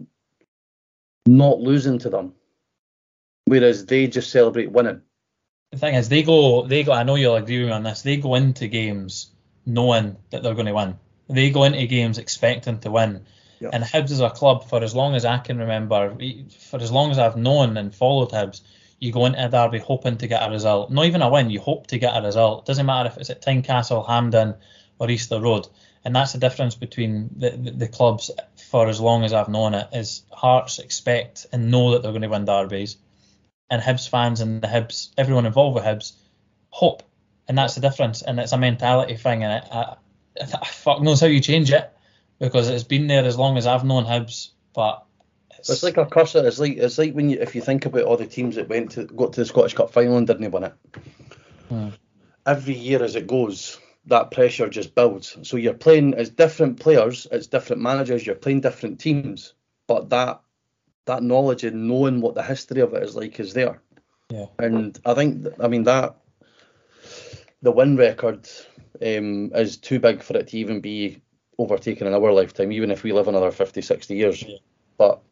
not 1.27 1.61
losing 1.61 1.99
to 2.01 2.11
them, 2.11 2.35
whereas 3.45 3.87
they 3.87 4.07
just 4.07 4.31
celebrate 4.31 4.71
winning. 4.71 5.03
The 5.73 5.79
thing 5.79 5.95
is, 5.95 6.09
they 6.09 6.23
go, 6.23 6.67
they 6.67 6.85
go. 6.85 6.93
I 6.93 7.03
know 7.03 7.17
you'll 7.17 7.37
agree 7.37 7.59
with 7.59 7.69
me 7.69 7.73
on 7.73 7.83
this. 7.83 8.03
They 8.03 8.17
go 8.17 8.35
into 8.35 8.69
games 8.69 9.31
knowing 9.67 10.17
that 10.31 10.43
they're 10.43 10.55
going 10.55 10.67
to 10.67 10.75
win. 10.75 10.99
They 11.29 11.51
go 11.51 11.65
into 11.65 11.87
games 11.87 12.19
expecting 12.19 12.79
to 12.81 12.91
win. 12.91 13.25
Yep. 13.61 13.71
And 13.73 13.85
Hibs 13.85 14.11
as 14.11 14.21
a 14.21 14.31
club, 14.31 14.69
for 14.69 14.83
as 14.83 14.95
long 14.95 15.15
as 15.15 15.25
I 15.25 15.39
can 15.39 15.59
remember, 15.59 16.17
for 16.61 16.81
as 16.81 16.93
long 16.93 17.11
as 17.11 17.19
I've 17.19 17.37
known 17.37 17.77
and 17.77 17.95
followed 17.95 18.31
Hibs, 18.31 18.61
you 19.01 19.13
go 19.13 19.27
into 19.27 19.45
a 19.45 19.49
derby 19.49 19.79
hoping 19.79 20.17
to 20.19 20.27
get 20.27 20.47
a 20.47 20.51
result. 20.51 20.91
Not 20.91 21.07
even 21.07 21.23
a 21.23 21.31
win, 21.31 21.51
you 21.51 21.61
hope 21.61 21.87
to 21.89 21.99
get 21.99 22.17
a 22.17 22.23
result. 22.23 22.65
It 22.65 22.67
Doesn't 22.67 22.87
matter 22.87 23.09
if 23.09 23.17
it's 23.17 23.31
at 23.31 23.43
Tynecastle, 23.43 24.07
Hampden, 24.07 24.55
or 24.99 25.11
Easter 25.11 25.41
Road. 25.41 25.69
And 26.05 26.15
that's 26.15 26.33
the 26.33 26.39
difference 26.39 26.75
between 26.75 27.31
the, 27.37 27.51
the, 27.51 27.71
the, 27.71 27.89
clubs 27.89 28.31
for 28.75 28.89
as 28.89 29.01
long 29.01 29.23
as 29.23 29.33
I've 29.33 29.49
known 29.49 29.73
it 29.73 29.87
is 29.93 30.23
Hearts 30.33 30.81
expect 30.81 31.47
and 31.53 31.71
know 31.71 31.93
that 31.93 32.03
they're 32.03 32.11
going 32.11 32.23
to 32.23 32.29
win 32.29 32.45
derbies. 32.45 32.97
And 33.71 33.81
Hibs 33.81 34.09
fans 34.09 34.41
and 34.41 34.61
the 34.61 34.67
Hibs, 34.67 35.11
everyone 35.17 35.47
involved 35.47 35.77
with 35.77 35.85
Hibs, 35.85 36.15
hope. 36.71 37.05
And 37.47 37.57
that's 37.57 37.77
the 37.77 37.81
difference. 37.81 38.23
And 38.23 38.41
it's 38.41 38.51
a 38.51 38.59
mentality 38.59 39.15
thing. 39.15 39.45
And 39.45 39.53
I, 39.53 39.79
I, 39.79 39.97
I 40.61 40.67
fuck 40.67 41.01
knows 41.01 41.21
how 41.21 41.29
you 41.29 41.39
change 41.39 41.71
it 41.71 41.89
because 42.41 42.69
it's 42.69 42.83
been 42.83 43.07
there 43.07 43.25
as 43.25 43.39
long 43.39 43.59
as 43.59 43.69
I've 43.69 43.85
known 43.85 44.07
Hibs. 44.07 44.49
But 44.75 45.05
it's, 45.57 45.71
it's 45.71 45.83
like 45.85 45.97
a 45.97 46.07
cursor. 46.07 46.45
It's 46.45 46.59
like 46.59 46.77
it's 46.77 46.99
like 46.99 47.13
when 47.13 47.31
you 47.31 47.39
if 47.41 47.55
you 47.55 47.61
think 47.61 47.87
about 47.87 48.03
all 48.03 48.17
the 48.17 48.27
teams 48.27 48.57
that 48.57 48.69
went 48.69 48.91
to 48.93 49.05
got 49.05 49.35
to 49.35 49.43
the 49.43 49.47
Scottish 49.47 49.75
Cup 49.75 49.93
final 49.93 50.17
and 50.17 50.27
didn't 50.27 50.51
win 50.51 50.65
it. 50.65 50.75
Hmm. 51.69 51.89
Every 52.45 52.75
year 52.75 53.05
as 53.05 53.15
it 53.15 53.29
goes, 53.29 53.79
that 54.07 54.31
pressure 54.31 54.69
just 54.69 54.95
builds. 54.95 55.37
So 55.43 55.57
you're 55.57 55.75
playing 55.75 56.14
as 56.14 56.31
different 56.31 56.81
players, 56.81 57.27
as 57.27 57.47
different 57.47 57.83
managers, 57.83 58.27
you're 58.27 58.35
playing 58.35 58.61
different 58.61 59.01
teams, 59.01 59.55
but 59.87 60.11
that 60.11 60.40
that 61.07 61.23
knowledge 61.23 61.64
and 61.64 61.87
knowing 61.87 62.21
what 62.21 62.35
the 62.35 62.43
history 62.43 62.81
of 62.81 62.95
it 62.95 63.03
is 63.03 63.14
like 63.14 63.38
is 63.38 63.53
there. 63.53 63.83
Yeah. 64.31 64.47
And 64.59 64.99
I 65.05 65.14
think 65.14 65.47
I 65.61 65.69
mean 65.69 65.85
that 65.85 66.17
the 67.62 67.73
win 67.73 67.97
record 67.97 68.49
um, 69.03 69.53
is 69.55 69.77
too 69.79 69.99
big 69.99 70.23
for 70.23 70.37
it 70.37 70.49
to 70.49 70.59
even 70.59 70.81
be 70.81 71.23
overtaken 71.59 72.07
in 72.07 72.14
our 72.14 72.33
lifetime, 72.33 72.73
even 72.73 72.90
if 72.90 73.03
we 73.03 73.12
live 73.12 73.29
another 73.29 73.51
50, 73.51 73.81
60 73.81 74.14
years. 74.14 74.43
Yeah. 74.43 74.57
But 74.99 75.23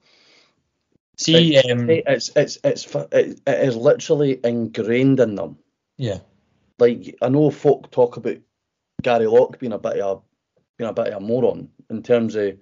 See, 1.19 1.57
it's, 1.57 1.71
um, 1.71 1.91
it's, 1.91 2.31
it's 2.35 2.59
it's 2.65 2.95
it 3.13 3.41
is 3.47 3.77
literally 3.77 4.41
ingrained 4.43 5.21
in 5.21 5.35
them. 5.35 5.59
Yeah. 5.99 6.19
Like 6.79 7.17
I 7.21 7.29
know 7.29 7.51
folk 7.51 7.91
talk 7.91 8.17
about 8.17 8.39
Gary 9.03 9.27
Locke 9.27 9.59
being 9.59 9.73
a 9.73 9.79
bit 9.79 9.99
of 9.99 10.19
a 10.19 10.23
being 10.79 10.91
a 10.91 10.93
bit 10.93 11.09
of 11.09 11.23
a 11.23 11.25
moron 11.25 11.69
in 11.91 12.03
terms 12.03 12.35
of 12.35 12.57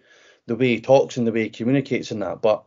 the 0.46 0.56
way 0.56 0.68
he 0.68 0.80
talks 0.80 1.16
and 1.16 1.26
the 1.26 1.32
way 1.32 1.44
he 1.44 1.50
communicates 1.50 2.10
and 2.10 2.22
that, 2.22 2.42
but 2.42 2.64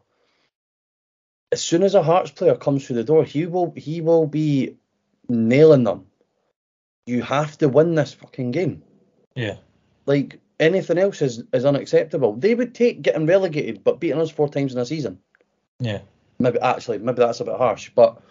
as 1.51 1.61
soon 1.63 1.83
as 1.83 1.93
a 1.93 2.01
Hearts 2.01 2.31
player 2.31 2.55
comes 2.55 2.85
through 2.85 2.95
the 2.95 3.03
door, 3.03 3.23
he 3.23 3.45
will 3.45 3.73
he 3.77 4.01
will 4.01 4.25
be 4.25 4.77
nailing 5.29 5.83
them. 5.83 6.05
You 7.05 7.21
have 7.21 7.57
to 7.59 7.69
win 7.69 7.95
this 7.95 8.13
fucking 8.13 8.51
game. 8.51 8.83
Yeah. 9.35 9.57
Like 10.05 10.39
anything 10.59 10.97
else 10.97 11.21
is, 11.21 11.43
is 11.53 11.65
unacceptable. 11.65 12.33
They 12.33 12.55
would 12.55 12.73
take 12.73 13.01
getting 13.01 13.27
relegated, 13.27 13.83
but 13.83 13.99
beating 13.99 14.19
us 14.19 14.31
four 14.31 14.49
times 14.49 14.73
in 14.73 14.79
a 14.79 14.85
season. 14.85 15.19
Yeah. 15.79 15.99
Maybe 16.39 16.59
actually, 16.59 16.99
maybe 16.99 17.19
that's 17.19 17.39
a 17.39 17.45
bit 17.45 17.57
harsh, 17.57 17.91
but 17.95 18.21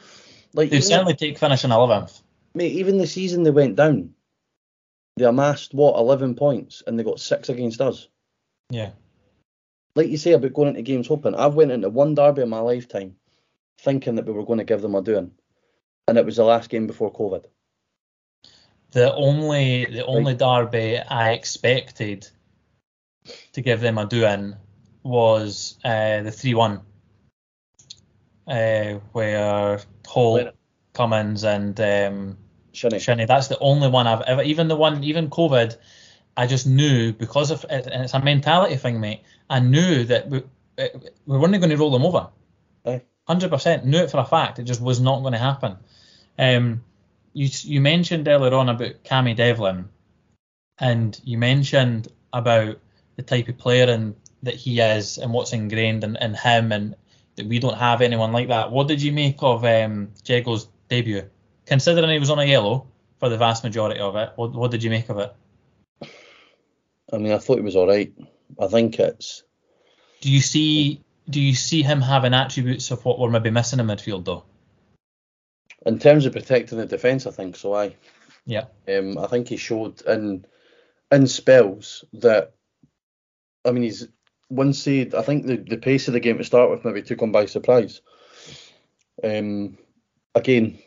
like 0.55 0.71
They 0.71 0.81
certainly 0.81 1.15
take 1.15 1.39
finishing 1.39 1.71
11th. 1.71 2.23
mate, 2.55 2.73
even 2.73 2.99
the 2.99 3.07
season 3.07 3.43
they 3.43 3.51
went 3.51 3.77
down, 3.77 4.15
they 5.17 5.25
amassed 5.25 5.75
what 5.75 5.97
eleven 5.97 6.35
points 6.35 6.83
and 6.87 6.99
they 6.99 7.05
got 7.05 7.21
six 7.21 7.49
against 7.49 7.81
us. 7.81 8.09
Yeah. 8.71 8.91
Like 9.95 10.09
you 10.09 10.17
say 10.17 10.33
about 10.33 10.55
going 10.55 10.69
into 10.69 10.83
games 10.83 11.07
hoping, 11.07 11.35
I've 11.35 11.55
went 11.55 11.71
into 11.71 11.91
one 11.91 12.15
derby 12.15 12.43
in 12.43 12.49
my 12.49 12.61
lifetime 12.61 13.17
thinking 13.79 14.15
that 14.15 14.27
we 14.27 14.33
were 14.33 14.47
going 14.47 14.59
to 14.59 14.65
give 14.65 14.81
them 14.81 14.95
a 14.95 15.03
doing, 15.03 15.33
and 16.09 16.17
it 16.17 16.25
was 16.25 16.37
the 16.37 16.45
last 16.45 16.71
game 16.71 16.87
before 16.87 17.13
COVID. 17.13 17.45
The 18.93 19.13
only 19.15 19.87
the 19.87 20.05
only 20.05 20.35
derby 20.35 20.99
I 20.99 21.33
expected 21.33 22.29
to 23.53 23.61
give 23.61 23.81
them 23.81 23.99
a 23.99 24.07
doing 24.07 24.57
was 25.03 25.79
uh, 25.85 26.23
the 26.23 26.31
3 26.31 26.55
1, 26.55 26.81
uh, 28.47 28.93
where 29.13 29.81
Hall, 30.07 30.51
Cummings, 30.93 31.45
and 31.45 31.81
um, 31.81 32.39
Shinny. 32.73 32.99
Shinnie. 32.99 33.27
That's 33.27 33.49
the 33.49 33.59
only 33.59 33.89
one 33.89 34.07
I've 34.07 34.23
ever, 34.23 34.43
even 34.43 34.69
the 34.69 34.77
one, 34.77 35.05
even 35.05 35.31
COVID, 35.31 35.77
I 36.37 36.47
just 36.47 36.67
knew 36.67 37.13
because 37.13 37.51
of, 37.51 37.65
it, 37.69 37.87
and 37.87 38.03
it's 38.03 38.15
a 38.15 38.23
mentality 38.23 38.77
thing, 38.77 39.01
mate. 39.01 39.23
I 39.51 39.61
knew 39.61 40.05
that 40.05 40.29
we, 40.29 40.43
we 40.79 41.39
weren't 41.39 41.59
going 41.59 41.71
to 41.71 41.77
roll 41.77 41.91
them 41.91 42.05
over. 42.05 42.29
Aye. 42.87 43.03
100%. 43.29 43.85
Knew 43.85 43.99
it 43.99 44.11
for 44.11 44.19
a 44.19 44.25
fact. 44.25 44.59
It 44.59 44.65
just 44.65 44.81
was 44.81 45.01
not 45.01 45.21
going 45.21 45.33
to 45.33 45.39
happen. 45.39 45.77
Um, 46.39 46.83
you, 47.33 47.49
you 47.63 47.81
mentioned 47.81 48.29
earlier 48.29 48.55
on 48.55 48.69
about 48.69 49.05
Cammy 49.05 49.37
Devlin, 49.37 49.89
and 50.79 51.21
you 51.25 51.39
mentioned 51.39 52.09
about 52.33 52.79
the 53.17 53.23
type 53.23 53.49
of 53.49 53.59
player 53.59 53.91
and 53.91 54.15
that 54.43 54.55
he 54.55 54.81
is 54.81 55.19
and 55.19 55.33
what's 55.33 55.53
ingrained 55.53 56.03
in, 56.03 56.17
in 56.17 56.35
him 56.35 56.73
and 56.73 56.97
that 57.37 57.47
we 57.47 57.59
don't 57.59 57.79
have 57.79 58.01
anyone 58.01 58.33
like 58.33 58.49
that. 58.49 58.71
What 58.73 58.89
did 58.89 59.01
you 59.01 59.13
make 59.13 59.37
of 59.43 59.65
um, 59.65 60.09
Jeggo's 60.25 60.69
debut? 60.89 61.31
Considering 61.67 62.11
he 62.11 62.19
was 62.19 62.31
on 62.31 62.39
a 62.39 62.45
yellow 62.45 62.87
for 63.19 63.29
the 63.29 63.39
vast 63.39 63.65
majority 63.65 64.01
of 64.01 64.17
it, 64.17 64.33
what, 64.37 64.53
what 64.53 64.71
did 64.71 64.83
you 64.83 64.91
make 64.91 65.09
of 65.09 65.19
it? 65.19 65.35
I 67.13 67.19
mean, 67.19 67.33
I 67.33 67.39
thought 67.39 67.59
he 67.59 67.63
was 67.63 67.77
all 67.77 67.87
right. 67.87 68.13
I 68.61 68.67
think 68.67 68.99
it's 68.99 69.45
Do 70.21 70.31
you 70.31 70.41
see 70.41 71.03
do 71.31 71.41
you 71.41 71.55
see 71.55 71.83
him 71.83 72.01
having 72.01 72.35
attributes 72.35 72.91
of 72.91 73.05
what 73.05 73.19
we're 73.19 73.31
maybe 73.31 73.51
missing 73.51 73.81
in 73.81 73.87
midfield 73.87 74.25
though? 74.25 74.45
in 75.87 75.99
terms 75.99 76.27
of 76.27 76.33
protecting 76.33 76.79
the 76.79 76.87
defence. 76.87 77.27
I 77.27 77.31
think 77.31 77.57
so. 77.57 77.75
I 77.75 77.95
Yeah. 78.47 78.67
Um, 78.89 79.19
I 79.19 79.27
think 79.27 79.49
he 79.49 79.57
showed 79.57 80.03
in 80.03 80.45
in 81.11 81.27
spells 81.27 82.05
that 82.15 82.55
I 83.65 83.73
mean 83.73 83.83
he's 83.85 84.09
once 84.49 84.85
he 84.85 85.11
I 85.17 85.23
think 85.23 85.47
the, 85.47 85.57
the 85.57 85.77
pace 85.77 86.09
of 86.09 86.15
the 86.15 86.21
game 86.21 86.39
to 86.39 86.45
start 86.45 86.71
with 86.71 86.85
maybe 86.85 87.03
took 87.03 87.21
him 87.21 87.33
by 87.33 87.47
surprise. 87.47 88.01
Um, 89.23 89.79
again, 90.35 90.79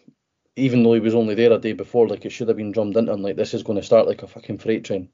even 0.56 0.84
though 0.84 0.94
he 0.94 1.00
was 1.00 1.16
only 1.16 1.36
there 1.36 1.52
a 1.52 1.58
day 1.58 1.74
before, 1.74 2.08
like 2.08 2.26
it 2.26 2.32
should 2.32 2.48
have 2.48 2.58
been 2.58 2.72
drummed 2.72 2.96
into 2.98 3.12
him 3.12 3.22
like 3.22 3.36
this 3.36 3.54
is 3.54 3.64
going 3.64 3.78
to 3.80 3.86
start 3.86 4.08
like 4.08 4.24
a 4.24 4.28
fucking 4.28 4.58
freight 4.58 4.84
train. 4.86 5.10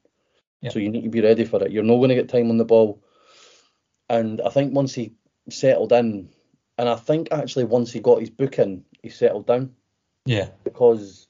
So 0.69 0.77
you 0.77 0.89
need 0.89 1.03
to 1.03 1.09
be 1.09 1.21
ready 1.21 1.45
for 1.45 1.63
it. 1.63 1.71
You're 1.71 1.83
not 1.83 1.95
going 1.97 2.09
to 2.09 2.15
get 2.15 2.29
time 2.29 2.51
on 2.51 2.57
the 2.57 2.65
ball. 2.65 3.01
And 4.09 4.41
I 4.41 4.49
think 4.49 4.75
once 4.75 4.93
he 4.93 5.13
settled 5.49 5.91
in, 5.91 6.29
and 6.77 6.87
I 6.87 6.95
think 6.95 7.29
actually 7.31 7.63
once 7.65 7.91
he 7.91 7.99
got 7.99 8.19
his 8.19 8.29
booking, 8.29 8.85
he 9.01 9.09
settled 9.09 9.47
down 9.47 9.73
Yeah. 10.25 10.49
because 10.63 11.27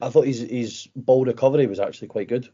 I 0.00 0.10
thought 0.10 0.26
his 0.26 0.40
his 0.40 0.88
ball 0.94 1.24
recovery 1.24 1.66
was 1.66 1.80
actually 1.80 2.08
quite 2.08 2.28
good. 2.28 2.48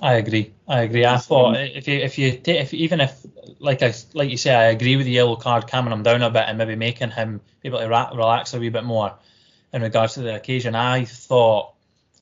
I 0.00 0.14
agree. 0.14 0.54
I 0.68 0.82
agree. 0.82 1.04
I 1.04 1.16
thought 1.16 1.56
if 1.56 1.88
you 1.88 1.98
if 1.98 2.18
you 2.18 2.32
ta- 2.38 2.52
if 2.52 2.72
even 2.72 3.00
if 3.00 3.24
like 3.58 3.82
I 3.82 3.92
like 4.14 4.30
you 4.30 4.36
say, 4.36 4.54
I 4.54 4.64
agree 4.66 4.96
with 4.96 5.06
the 5.06 5.12
yellow 5.12 5.36
card 5.36 5.66
calming 5.66 5.92
him 5.92 6.02
down 6.04 6.22
a 6.22 6.30
bit 6.30 6.44
and 6.46 6.56
maybe 6.58 6.76
making 6.76 7.10
him 7.10 7.40
be 7.62 7.68
able 7.68 7.80
to 7.80 7.88
ra- 7.88 8.12
relax 8.14 8.54
a 8.54 8.60
wee 8.60 8.68
bit 8.68 8.84
more 8.84 9.14
in 9.72 9.82
regards 9.82 10.14
to 10.14 10.20
the 10.20 10.36
occasion. 10.36 10.74
I 10.76 11.04
thought, 11.04 11.74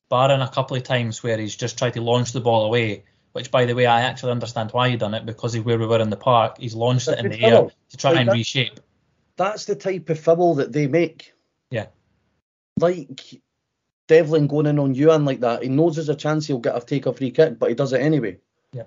barring 0.08 0.40
a 0.40 0.48
couple 0.48 0.76
of 0.76 0.84
times 0.84 1.22
where 1.22 1.36
he's 1.36 1.54
just 1.54 1.76
tried 1.76 1.94
to 1.94 2.00
launch 2.00 2.32
the 2.32 2.40
ball 2.40 2.64
away, 2.64 3.04
which 3.32 3.50
by 3.50 3.66
the 3.66 3.74
way 3.74 3.84
I 3.84 4.00
actually 4.02 4.32
understand 4.32 4.70
why 4.70 4.88
he 4.88 4.96
done 4.96 5.12
it 5.14 5.26
because 5.26 5.54
of 5.54 5.66
where 5.66 5.78
we 5.78 5.86
were 5.86 6.00
in 6.00 6.08
the 6.10 6.16
park. 6.16 6.56
He's 6.58 6.74
launched 6.74 7.08
it 7.08 7.18
in 7.18 7.28
the 7.30 7.42
air 7.44 7.68
to 7.90 7.96
try 7.96 8.12
Like 8.12 8.20
and 8.20 8.28
that- 8.30 8.32
reshape. 8.34 8.80
That's 9.36 9.66
the 9.66 9.74
type 9.76 10.08
of 10.08 10.18
fumble 10.18 10.54
that 10.54 10.72
they 10.72 10.86
make. 10.86 11.34
Yeah. 11.70 11.86
Like 12.80 13.20
Devlin 14.06 14.46
going 14.46 14.66
in 14.66 14.78
on 14.78 14.94
Youan 14.94 15.26
like 15.26 15.40
that, 15.40 15.62
he 15.62 15.68
knows 15.68 15.96
there's 15.96 16.08
a 16.08 16.14
chance 16.14 16.46
he'll 16.46 16.58
get 16.58 16.76
a 16.76 16.80
take 16.80 17.06
a 17.06 17.12
free 17.12 17.30
kick, 17.30 17.58
but 17.58 17.68
he 17.68 17.74
does 17.74 17.92
it 17.92 18.00
anyway. 18.00 18.38
Yeah. 18.72 18.84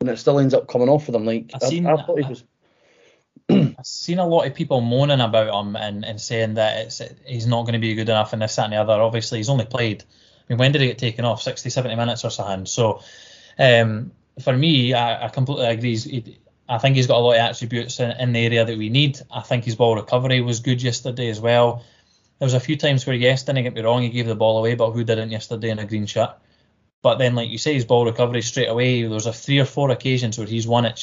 And 0.00 0.08
it 0.08 0.18
still 0.18 0.38
ends 0.38 0.54
up 0.54 0.68
coming 0.68 0.88
off 0.88 1.06
for 1.06 1.12
them. 1.12 1.24
Like 1.24 1.50
I've 1.54 1.62
seen- 1.62 1.86
I 1.86 1.96
thought 1.96 2.20
he 2.20 2.28
was. 2.28 2.44
I've 3.50 3.86
seen 3.86 4.18
a 4.18 4.26
lot 4.26 4.46
of 4.46 4.54
people 4.54 4.80
moaning 4.80 5.20
about 5.20 5.60
him 5.60 5.76
and, 5.76 6.04
and 6.04 6.20
saying 6.20 6.54
that 6.54 6.86
it's 6.86 7.02
he's 7.26 7.46
not 7.46 7.62
going 7.62 7.74
to 7.74 7.78
be 7.78 7.94
good 7.94 8.08
enough 8.08 8.32
and 8.32 8.40
this, 8.40 8.56
that, 8.56 8.64
and 8.64 8.72
the 8.72 8.76
other. 8.76 8.94
Obviously, 8.94 9.38
he's 9.38 9.50
only 9.50 9.66
played. 9.66 10.02
I 10.02 10.52
mean, 10.52 10.58
when 10.58 10.72
did 10.72 10.80
he 10.80 10.88
get 10.88 10.98
taken 10.98 11.24
off? 11.24 11.42
60, 11.42 11.68
70 11.68 11.96
minutes 11.96 12.24
or 12.24 12.30
something. 12.30 12.66
So, 12.66 13.00
um, 13.58 14.12
for 14.42 14.56
me, 14.56 14.94
I, 14.94 15.26
I 15.26 15.28
completely 15.28 15.66
agree. 15.66 15.96
He, 15.96 16.38
I 16.68 16.78
think 16.78 16.96
he's 16.96 17.06
got 17.06 17.18
a 17.18 17.20
lot 17.20 17.32
of 17.32 17.40
attributes 17.40 18.00
in, 18.00 18.12
in 18.12 18.32
the 18.32 18.44
area 18.44 18.64
that 18.64 18.78
we 18.78 18.88
need. 18.88 19.20
I 19.30 19.40
think 19.40 19.64
his 19.64 19.76
ball 19.76 19.96
recovery 19.96 20.40
was 20.40 20.60
good 20.60 20.82
yesterday 20.82 21.28
as 21.28 21.40
well. 21.40 21.84
There 22.38 22.46
was 22.46 22.54
a 22.54 22.60
few 22.60 22.76
times 22.76 23.06
where, 23.06 23.16
yes, 23.16 23.44
didn't 23.44 23.62
get 23.62 23.74
me 23.74 23.82
wrong, 23.82 24.02
he 24.02 24.10
gave 24.10 24.26
the 24.26 24.34
ball 24.34 24.58
away, 24.58 24.74
but 24.74 24.90
who 24.90 25.04
didn't 25.04 25.30
yesterday 25.30 25.70
in 25.70 25.78
a 25.78 25.86
green 25.86 26.06
shirt? 26.06 26.30
But 27.00 27.18
then, 27.18 27.34
like 27.34 27.50
you 27.50 27.58
say, 27.58 27.74
his 27.74 27.84
ball 27.84 28.06
recovery 28.06 28.40
straight 28.40 28.68
away. 28.68 29.02
There's 29.02 29.26
a 29.26 29.32
three 29.32 29.60
or 29.60 29.66
four 29.66 29.90
occasions 29.90 30.38
where 30.38 30.46
he's 30.46 30.66
won 30.66 30.86
it 30.86 30.98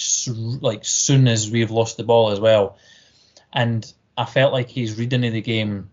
like 0.59 0.83
soon 0.83 1.27
as 1.27 1.49
we've 1.49 1.69
lost 1.69 1.97
the 1.97 2.03
ball 2.03 2.31
as 2.31 2.39
well. 2.39 2.77
And 3.53 3.85
I 4.17 4.25
felt 4.25 4.51
like 4.51 4.69
his 4.69 4.97
reading 4.97 5.23
of 5.25 5.33
the 5.33 5.41
game 5.41 5.89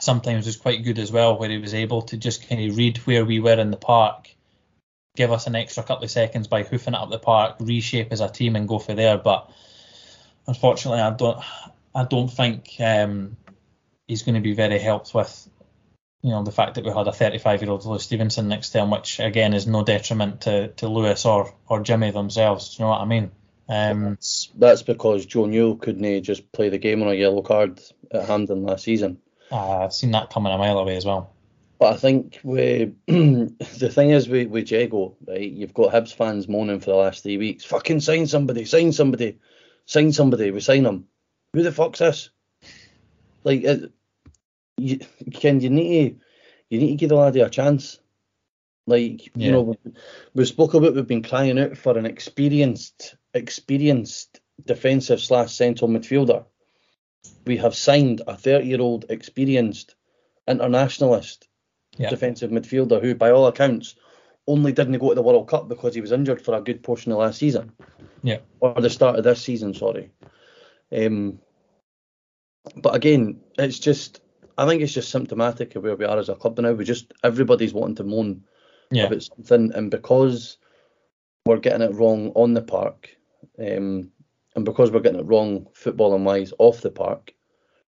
sometimes 0.00 0.46
was 0.46 0.56
quite 0.56 0.84
good 0.84 0.98
as 0.98 1.10
well, 1.10 1.38
where 1.38 1.50
he 1.50 1.58
was 1.58 1.74
able 1.74 2.02
to 2.02 2.16
just 2.16 2.48
kind 2.48 2.70
of 2.70 2.76
read 2.76 2.98
where 2.98 3.24
we 3.24 3.40
were 3.40 3.58
in 3.58 3.72
the 3.72 3.76
park, 3.76 4.28
give 5.16 5.32
us 5.32 5.48
an 5.48 5.56
extra 5.56 5.82
couple 5.82 6.04
of 6.04 6.10
seconds 6.10 6.46
by 6.46 6.62
hoofing 6.62 6.94
it 6.94 7.00
up 7.00 7.10
the 7.10 7.18
park, 7.18 7.56
reshape 7.58 8.12
as 8.12 8.20
a 8.20 8.28
team, 8.28 8.54
and 8.54 8.68
go 8.68 8.78
for 8.78 8.94
there. 8.94 9.18
But 9.18 9.50
unfortunately, 10.46 11.00
I 11.00 11.10
don't, 11.10 11.38
I 11.94 12.04
don't 12.04 12.28
think 12.28 12.76
um, 12.78 13.36
he's 14.08 14.22
going 14.22 14.34
to 14.34 14.40
be 14.40 14.54
very 14.54 14.78
helped 14.78 15.14
with, 15.14 15.48
you 16.22 16.30
know, 16.30 16.42
the 16.42 16.50
fact 16.50 16.74
that 16.74 16.84
we 16.84 16.90
had 16.90 17.06
a 17.06 17.12
35-year-old 17.12 17.84
Lewis 17.84 18.02
Stevenson 18.02 18.48
next 18.48 18.70
to 18.70 18.78
him, 18.80 18.90
which 18.90 19.20
again 19.20 19.54
is 19.54 19.66
no 19.68 19.84
detriment 19.84 20.40
to, 20.42 20.68
to 20.68 20.88
Lewis 20.88 21.24
or 21.24 21.54
or 21.68 21.80
Jimmy 21.82 22.10
themselves. 22.10 22.74
Do 22.74 22.82
you 22.82 22.86
know 22.86 22.90
what 22.90 23.02
I 23.02 23.04
mean? 23.04 23.30
Um, 23.68 24.04
That's, 24.10 24.50
that's 24.56 24.82
because 24.82 25.26
Joe 25.26 25.44
Newell 25.44 25.76
couldn't 25.76 26.22
just 26.22 26.50
play 26.52 26.70
the 26.70 26.78
game 26.78 27.02
on 27.02 27.08
a 27.08 27.14
yellow 27.14 27.42
card 27.42 27.80
at 28.10 28.24
Hampden 28.24 28.64
last 28.64 28.84
season. 28.84 29.18
uh, 29.52 29.84
I've 29.84 29.92
seen 29.92 30.10
that 30.12 30.30
coming 30.30 30.52
a 30.52 30.58
mile 30.58 30.78
away 30.78 30.96
as 30.96 31.04
well. 31.04 31.34
But 31.78 31.92
I 31.92 31.96
think 31.96 32.40
we, 32.42 32.94
the 33.06 33.90
thing 33.92 34.10
is 34.10 34.28
with, 34.28 34.48
with 34.48 34.66
Jeggo, 34.66 35.14
right, 35.26 35.48
you've 35.48 35.74
got 35.74 35.92
Hibs 35.92 36.14
fans 36.14 36.48
moaning 36.48 36.80
for 36.80 36.86
the 36.86 36.96
last 36.96 37.22
three 37.22 37.36
weeks. 37.36 37.64
Fucking 37.64 38.00
sign 38.00 38.26
somebody, 38.26 38.64
sign 38.64 38.90
somebody, 38.92 39.38
sign 39.84 40.12
somebody. 40.12 40.50
We 40.50 40.60
sign 40.60 40.86
him. 40.86 41.06
Who 41.52 41.62
the 41.62 41.70
fuck's 41.70 42.00
this? 42.00 42.30
Like, 43.44 43.62
it, 43.62 43.92
you, 44.78 44.98
Ken, 45.32 45.60
you 45.60 45.70
need 45.70 46.10
to, 46.10 46.16
you 46.70 46.78
need 46.80 46.88
to 46.90 46.94
give 46.96 47.08
the 47.10 47.16
laddie 47.16 47.40
a 47.40 47.50
chance. 47.50 47.98
Like, 48.86 49.26
Yeah. 49.26 49.46
you 49.46 49.52
know, 49.52 49.62
we, 49.62 49.76
we 50.34 50.44
spoke 50.44 50.74
about 50.74 50.94
we've 50.94 51.06
been 51.06 51.22
crying 51.22 51.58
out 51.58 51.76
for 51.76 51.98
an 51.98 52.06
experienced, 52.06 53.16
experienced 53.34 54.40
defensive 54.64 55.20
slash 55.20 55.52
central 55.54 55.90
midfielder. 55.90 56.44
We 57.46 57.56
have 57.58 57.74
signed 57.74 58.22
a 58.26 58.36
30 58.36 58.66
year 58.66 58.80
old 58.80 59.04
experienced 59.10 59.94
internationalist 60.46 61.48
Yeah. 61.98 62.10
defensive 62.10 62.50
midfielder 62.50 63.00
who, 63.02 63.14
by 63.14 63.30
all 63.30 63.46
accounts, 63.46 63.96
only 64.46 64.72
didn't 64.72 64.98
go 64.98 65.10
to 65.10 65.14
the 65.14 65.22
World 65.22 65.48
Cup 65.48 65.68
because 65.68 65.94
he 65.94 66.00
was 66.00 66.12
injured 66.12 66.40
for 66.40 66.54
a 66.54 66.60
good 66.62 66.82
portion 66.82 67.12
of 67.12 67.18
last 67.18 67.38
season. 67.38 67.72
Yeah. 68.22 68.38
Or 68.60 68.80
the 68.80 68.88
start 68.88 69.16
of 69.16 69.24
this 69.24 69.42
season, 69.42 69.74
sorry. 69.74 70.10
Um, 70.90 71.38
but 72.76 72.94
again, 72.94 73.40
it's 73.58 73.78
just, 73.78 74.20
I 74.58 74.66
think 74.66 74.82
it's 74.82 74.92
just 74.92 75.10
symptomatic 75.10 75.76
of 75.76 75.84
where 75.84 75.96
we 75.96 76.04
are 76.04 76.18
as 76.18 76.28
a 76.28 76.34
club 76.34 76.58
now. 76.58 76.72
We 76.72 76.84
just, 76.84 77.14
everybody's 77.22 77.72
wanting 77.72 77.94
to 77.96 78.04
moan 78.04 78.42
Yeah. 78.90 79.04
about 79.06 79.22
something, 79.22 79.72
and 79.72 79.90
because 79.90 80.58
we're 81.46 81.58
getting 81.58 81.82
it 81.82 81.94
wrong 81.94 82.32
on 82.34 82.54
the 82.54 82.62
park, 82.62 83.08
um, 83.58 84.10
and 84.56 84.64
because 84.64 84.90
we're 84.90 85.00
getting 85.00 85.20
it 85.20 85.26
wrong 85.26 85.68
footballing 85.74 86.24
wise 86.24 86.52
off 86.58 86.80
the 86.80 86.90
park, 86.90 87.32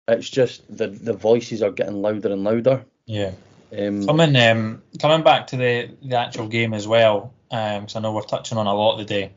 it's 0.08 0.28
just 0.28 0.62
the 0.74 0.88
the 0.88 1.12
voices 1.12 1.62
are 1.62 1.70
getting 1.70 2.02
louder 2.02 2.32
and 2.32 2.42
louder. 2.42 2.84
Yeah. 3.06 3.32
Um, 3.70 4.06
Coming 4.06 4.34
um, 4.36 4.82
coming 5.00 5.22
back 5.22 5.46
to 5.48 5.56
the, 5.56 5.90
the 6.02 6.16
actual 6.16 6.48
game 6.48 6.74
as 6.74 6.88
well, 6.88 7.34
because 7.50 7.94
I 7.94 8.00
know 8.00 8.12
we're 8.12 8.22
touching 8.22 8.58
on 8.58 8.66
a 8.66 8.74
lot 8.74 8.96
today. 8.96 9.32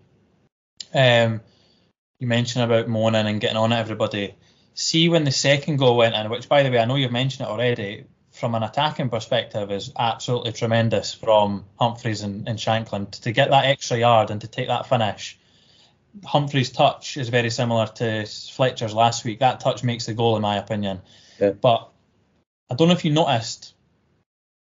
Um, 0.93 1.41
you 2.19 2.27
mentioned 2.27 2.63
about 2.63 2.87
moaning 2.87 3.27
and 3.27 3.41
getting 3.41 3.57
on 3.57 3.73
at 3.73 3.79
everybody. 3.79 4.35
See 4.73 5.09
when 5.09 5.23
the 5.23 5.31
second 5.31 5.77
goal 5.77 5.97
went 5.97 6.15
in, 6.15 6.29
which 6.29 6.47
by 6.49 6.63
the 6.63 6.71
way 6.71 6.79
I 6.79 6.85
know 6.85 6.95
you've 6.95 7.11
mentioned 7.11 7.47
it 7.47 7.51
already. 7.51 8.05
from 8.31 8.55
an 8.55 8.63
attacking 8.63 9.09
perspective 9.09 9.71
is 9.71 9.91
absolutely 9.97 10.53
tremendous 10.53 11.13
from 11.13 11.65
Humphrys 11.79 12.23
and, 12.23 12.47
and 12.47 12.57
Shankland 12.57 13.11
to 13.21 13.31
get 13.31 13.49
that 13.49 13.65
extra 13.65 13.97
yard 13.97 14.31
and 14.31 14.41
to 14.41 14.47
take 14.47 14.67
that 14.67 14.87
finish. 14.87 15.37
Humphrys' 16.23 16.73
touch 16.73 17.17
is 17.17 17.29
very 17.29 17.49
similar 17.49 17.87
to 17.87 18.25
Fletcher's 18.25 18.93
last 18.93 19.23
week. 19.25 19.39
That 19.39 19.59
touch 19.59 19.83
makes 19.83 20.05
the 20.05 20.13
goal, 20.13 20.35
in 20.35 20.41
my 20.41 20.57
opinion. 20.57 21.01
Yeah. 21.39 21.51
But 21.51 21.89
I 22.69 22.75
don't 22.75 22.87
know 22.87 22.93
if 22.93 23.05
you 23.05 23.11
noticed, 23.11 23.73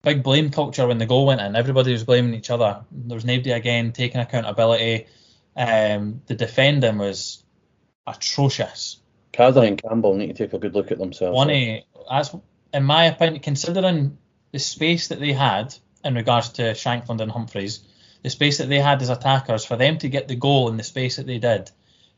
big 0.02 0.24
blame 0.24 0.50
culture 0.50 0.88
when 0.88 0.98
the 0.98 1.06
goal 1.06 1.26
went 1.26 1.42
in. 1.42 1.56
Everybody 1.56 1.92
was 1.92 2.04
blaming 2.04 2.34
each 2.34 2.50
other. 2.50 2.84
There 2.92 3.16
was 3.16 3.26
nobody 3.26 3.52
again 3.52 3.92
taking 3.92 4.22
accountability. 4.22 5.08
Um, 5.56 6.22
the 6.28 6.36
defending 6.36 6.98
was 6.98 7.44
atrocious. 8.06 9.00
Cadden 9.38 9.68
and 9.68 9.82
Campbell 9.82 10.16
need 10.16 10.28
to 10.28 10.34
take 10.34 10.54
a 10.54 10.58
good 10.58 10.74
look 10.74 10.92
at 10.92 10.98
themselves. 10.98 11.36
One, 11.36 11.50
eh, 11.50 11.82
that's 12.10 12.34
in 12.74 12.84
my 12.84 13.06
opinion, 13.06 13.42
considering 13.42 14.18
the 14.52 14.60
space 14.60 15.10
that 15.10 15.20
they 15.20 15.34
had 15.34 15.76
in 16.04 16.16
regards 16.16 16.50
to 16.50 16.64
Shankland 16.74 17.22
and 17.22 17.32
Humphrys, 17.32 17.80
the 18.24 18.30
space 18.30 18.58
that 18.58 18.70
they 18.70 18.80
had 18.80 19.02
as 19.02 19.10
attackers, 19.10 19.66
for 19.66 19.78
them 19.78 19.98
to 20.00 20.10
get 20.10 20.28
the 20.28 20.36
goal 20.36 20.70
in 20.70 20.78
the 20.78 20.84
space 20.84 21.18
that 21.18 21.28
they 21.28 21.38
did, 21.38 21.70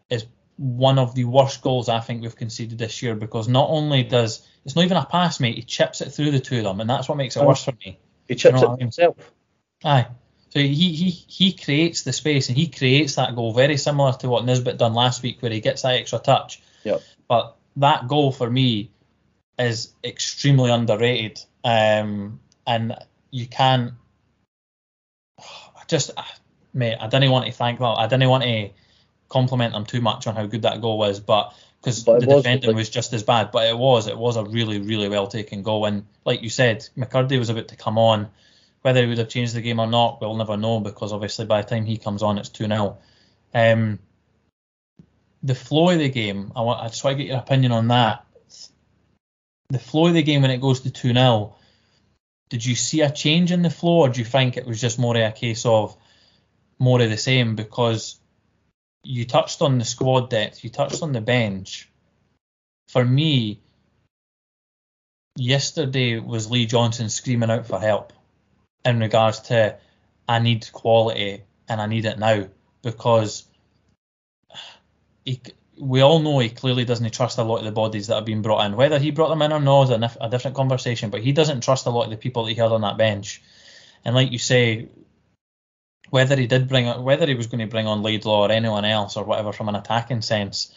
is 0.09 0.25
one 0.55 0.97
of 0.97 1.15
the 1.15 1.25
worst 1.25 1.61
goals 1.61 1.89
I 1.89 1.99
think 1.99 2.21
we've 2.21 2.35
conceded 2.35 2.77
this 2.77 3.01
year 3.01 3.15
because 3.15 3.47
not 3.47 3.69
only 3.69 4.03
does 4.03 4.45
it's 4.65 4.75
not 4.75 4.85
even 4.85 4.97
a 4.97 5.05
pass, 5.05 5.39
mate, 5.39 5.55
he 5.55 5.63
chips 5.63 6.01
it 6.01 6.11
through 6.11 6.31
the 6.31 6.39
two 6.39 6.59
of 6.59 6.63
them, 6.63 6.79
and 6.79 6.89
that's 6.89 7.09
what 7.09 7.17
makes 7.17 7.35
it 7.35 7.43
worse 7.43 7.63
for 7.63 7.73
me. 7.85 7.99
He 8.27 8.35
chips 8.35 8.55
You 8.55 8.61
know 8.61 8.67
it 8.67 8.67
I 8.67 8.71
mean? 8.71 8.79
himself. 8.79 9.31
Aye. 9.83 10.07
So 10.49 10.59
he, 10.59 10.91
he 10.93 11.09
he 11.09 11.53
creates 11.53 12.03
the 12.03 12.11
space 12.11 12.49
and 12.49 12.57
he 12.57 12.67
creates 12.67 13.15
that 13.15 13.35
goal 13.35 13.53
very 13.53 13.77
similar 13.77 14.13
to 14.13 14.29
what 14.29 14.45
Nisbet 14.45 14.77
done 14.77 14.93
last 14.93 15.21
week 15.21 15.41
where 15.41 15.51
he 15.51 15.59
gets 15.59 15.83
that 15.83 15.95
extra 15.95 16.19
touch. 16.19 16.61
Yep. 16.83 17.01
But 17.27 17.55
that 17.77 18.07
goal 18.07 18.31
for 18.31 18.49
me 18.49 18.91
is 19.57 19.93
extremely 20.03 20.71
underrated. 20.71 21.39
Um, 21.63 22.39
and 22.65 22.95
you 23.31 23.47
can 23.47 23.97
I 25.39 25.83
just 25.87 26.11
mate, 26.73 26.97
I 26.99 27.07
didn't 27.07 27.31
want 27.31 27.45
to 27.45 27.51
thank 27.51 27.79
that. 27.79 27.85
I 27.85 28.07
didn't 28.07 28.29
want 28.29 28.43
to 28.43 28.69
compliment 29.27 29.73
them 29.73 29.85
too 29.85 30.01
much 30.01 30.27
on 30.27 30.35
how 30.35 30.45
good 30.45 30.63
that 30.63 30.81
goal 30.81 30.97
was, 30.97 31.19
but 31.19 31.53
because 31.81 32.03
the 32.03 32.13
was, 32.13 32.43
defending 32.43 32.69
like- 32.69 32.75
was 32.75 32.89
just 32.89 33.13
as 33.13 33.23
bad, 33.23 33.51
but 33.51 33.67
it 33.67 33.77
was 33.77 34.07
it 34.07 34.17
was 34.17 34.37
a 34.37 34.43
really 34.43 34.79
really 34.79 35.09
well 35.09 35.27
taken 35.27 35.63
goal. 35.63 35.85
And 35.85 36.05
like 36.25 36.41
you 36.41 36.49
said, 36.49 36.87
McCurdy 36.97 37.37
was 37.37 37.49
about 37.49 37.69
to 37.69 37.75
come 37.75 37.97
on. 37.97 38.29
Whether 38.81 39.01
he 39.01 39.07
would 39.07 39.17
have 39.17 39.27
changed 39.27 39.55
the 39.55 39.61
game 39.61 39.79
or 39.79 39.87
not, 39.87 40.21
we'll 40.21 40.35
never 40.35 40.55
know 40.55 40.79
because 40.79 41.11
obviously 41.11 41.45
by 41.45 41.61
the 41.61 41.67
time 41.69 41.85
he 41.85 41.97
comes 41.97 42.23
on, 42.23 42.37
it's 42.37 42.47
2 42.47 42.65
0. 42.65 42.97
Um, 43.53 43.99
the 45.43 45.55
flow 45.55 45.89
of 45.89 45.99
the 45.99 46.09
game, 46.09 46.51
I, 46.55 46.61
want, 46.61 46.81
I 46.81 46.87
just 46.87 47.03
want 47.03 47.17
to 47.17 47.23
get 47.23 47.29
your 47.29 47.39
opinion 47.39 47.71
on 47.71 47.87
that. 47.89 48.25
The 49.69 49.79
flow 49.79 50.07
of 50.07 50.13
the 50.13 50.23
game 50.23 50.41
when 50.41 50.51
it 50.51 50.61
goes 50.61 50.81
to 50.81 50.91
2 50.91 51.13
0, 51.13 51.55
did 52.49 52.65
you 52.65 52.75
see 52.75 53.01
a 53.01 53.11
change 53.11 53.51
in 53.51 53.61
the 53.61 53.69
flow 53.69 53.99
or 53.99 54.09
do 54.09 54.19
you 54.19 54.25
think 54.25 54.57
it 54.57 54.65
was 54.65 54.81
just 54.81 54.97
more 54.97 55.15
of 55.15 55.21
a 55.21 55.31
case 55.31 55.65
of 55.65 55.95
more 56.79 57.01
of 57.01 57.09
the 57.09 57.17
same? 57.17 57.55
Because 57.55 58.19
you 59.03 59.25
touched 59.25 59.61
on 59.61 59.77
the 59.77 59.85
squad 59.85 60.29
depth, 60.29 60.63
you 60.63 60.69
touched 60.69 61.03
on 61.03 61.11
the 61.11 61.21
bench. 61.21 61.89
For 62.87 63.05
me, 63.05 63.61
yesterday 65.35 66.19
was 66.19 66.49
Lee 66.49 66.65
Johnson 66.65 67.09
screaming 67.09 67.51
out 67.51 67.67
for 67.67 67.79
help 67.79 68.13
in 68.83 68.99
regards 68.99 69.39
to 69.41 69.77
I 70.27 70.39
need 70.39 70.71
quality 70.71 71.43
and 71.67 71.79
I 71.79 71.85
need 71.85 72.05
it 72.05 72.19
now 72.19 72.47
because 72.81 73.48
he, 75.29 75.41
we 75.79 76.01
all 76.01 76.19
know 76.19 76.39
he 76.39 76.49
clearly 76.49 76.85
doesn't 76.85 77.13
trust 77.13 77.37
a 77.37 77.43
lot 77.43 77.59
of 77.59 77.65
the 77.65 77.71
bodies 77.71 78.07
that 78.07 78.15
have 78.15 78.25
been 78.25 78.41
brought 78.41 78.65
in. 78.65 78.75
Whether 78.75 78.99
he 78.99 79.11
brought 79.11 79.29
them 79.29 79.41
in 79.41 79.51
or 79.51 79.59
not 79.59 79.83
is 79.83 79.89
a, 79.91 79.95
nif- 79.95 80.17
a 80.19 80.29
different 80.29 80.57
conversation, 80.57 81.09
but 81.09 81.21
he 81.21 81.31
doesn't 81.31 81.61
trust 81.61 81.85
a 81.85 81.89
lot 81.89 82.03
of 82.03 82.09
the 82.09 82.17
people 82.17 82.43
that 82.43 82.51
he 82.51 82.55
had 82.55 82.71
on 82.71 82.81
that 82.81 82.97
bench. 82.97 83.41
And 84.03 84.15
like 84.15 84.31
you 84.31 84.39
say, 84.39 84.89
whether 86.09 86.35
he 86.35 86.47
did 86.47 86.67
bring 86.67 86.87
whether 87.03 87.27
he 87.27 87.35
was 87.35 87.47
going 87.47 87.59
to 87.59 87.67
bring 87.67 87.87
on 87.87 88.01
Laidlaw 88.01 88.47
or 88.47 88.51
anyone 88.51 88.85
else 88.85 89.15
or 89.15 89.23
whatever 89.23 89.53
from 89.53 89.69
an 89.69 89.75
attacking 89.75 90.21
sense, 90.21 90.73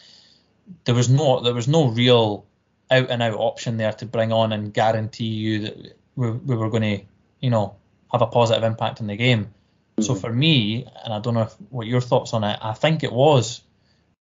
there 0.85 0.95
was 0.95 1.09
no 1.09 1.41
there 1.41 1.55
was 1.55 1.69
no 1.69 1.89
real 1.89 2.45
out 2.91 3.11
and 3.11 3.23
out 3.23 3.35
option 3.35 3.79
there 3.79 3.93
to 3.93 4.07
bring 4.07 4.33
on 4.33 4.53
and 4.53 4.75
guarantee 4.75 5.25
you 5.25 5.59
that 5.61 5.77
we, 6.17 6.31
we 6.31 6.57
were 6.57 6.69
going 6.69 6.99
to 6.99 7.05
you 7.41 7.51
know 7.51 7.77
have 8.13 8.23
a 8.23 8.27
positive 8.27 8.65
impact 8.65 9.01
in 9.01 9.07
the 9.07 9.17
game. 9.17 9.55
So 10.01 10.15
Mhm. 10.15 10.21
for 10.21 10.33
me, 10.33 10.87
and 11.05 11.13
I 11.13 11.21
don't 11.21 11.35
know 11.35 11.43
if, 11.43 11.55
what 11.71 11.87
your 11.87 12.01
thoughts 12.01 12.35
on 12.35 12.45
it, 12.45 12.59
I 12.63 12.73
think 12.75 13.03
it 13.03 13.13
was 13.13 13.63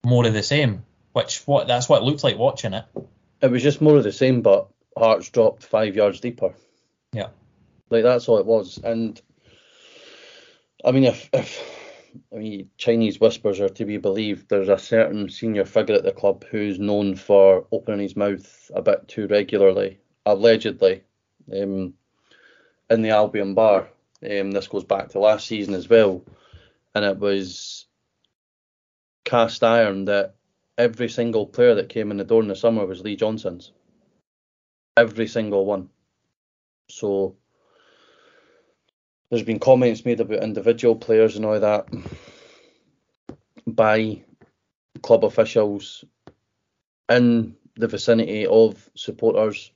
more 0.07 0.25
of 0.25 0.33
the 0.33 0.43
same. 0.43 0.85
Which 1.11 1.39
what 1.45 1.67
that's 1.67 1.89
what 1.89 2.01
it 2.01 2.05
looked 2.05 2.23
like 2.23 2.37
watching 2.37 2.73
it. 2.73 2.85
It 3.41 3.51
was 3.51 3.61
just 3.61 3.81
more 3.81 3.97
of 3.97 4.03
the 4.03 4.11
same, 4.11 4.41
but 4.41 4.67
Hearts 4.97 5.29
dropped 5.29 5.63
five 5.63 5.95
yards 5.95 6.19
deeper. 6.19 6.53
Yeah. 7.11 7.29
Like 7.89 8.03
that's 8.03 8.29
all 8.29 8.37
it 8.37 8.45
was. 8.45 8.79
And 8.83 9.21
I 10.85 10.91
mean, 10.91 11.05
if 11.05 11.29
if 11.33 11.61
I 12.33 12.37
mean 12.37 12.69
Chinese 12.77 13.19
whispers 13.19 13.59
are 13.59 13.69
to 13.69 13.85
be 13.85 13.97
believed, 13.97 14.49
there's 14.49 14.69
a 14.69 14.77
certain 14.77 15.29
senior 15.29 15.65
figure 15.65 15.95
at 15.95 16.03
the 16.03 16.11
club 16.11 16.45
who's 16.45 16.79
known 16.79 17.15
for 17.15 17.65
opening 17.71 18.01
his 18.01 18.15
mouth 18.15 18.71
a 18.73 18.81
bit 18.81 19.07
too 19.07 19.27
regularly, 19.27 19.99
allegedly, 20.25 21.03
um, 21.51 21.93
in 22.89 23.01
the 23.01 23.09
Albion 23.09 23.53
bar. 23.53 23.89
Um, 24.23 24.51
this 24.51 24.67
goes 24.67 24.83
back 24.83 25.09
to 25.09 25.19
last 25.19 25.47
season 25.47 25.73
as 25.73 25.89
well, 25.89 26.23
and 26.95 27.03
it 27.03 27.19
was 27.19 27.86
cast 29.27 29.61
iron 29.61 30.05
that 30.05 30.35
every 30.77 31.09
single 31.09 31.45
player 31.45 31.75
that 31.75 31.89
came 31.89 32.11
in 32.11 32.17
the 32.17 32.23
door 32.23 32.41
in 32.41 32.47
the 32.47 32.55
summer 32.55 32.85
was 32.85 33.01
Lee 33.01 33.17
Johnson's. 33.17 33.71
Every 34.95 35.27
single 35.27 35.65
one. 35.65 35.89
So 36.89 37.35
there's 39.29 39.43
been 39.43 39.59
comments 39.59 40.05
made 40.05 40.21
about 40.21 40.43
individual 40.43 40.95
players 40.95 41.35
and 41.35 41.45
all 41.45 41.59
that 41.59 41.87
by 43.67 44.21
club 45.01 45.25
officials 45.25 46.05
in 47.09 47.55
the 47.75 47.87
vicinity 47.87 48.47
of 48.47 48.89
supporters. 48.95 49.71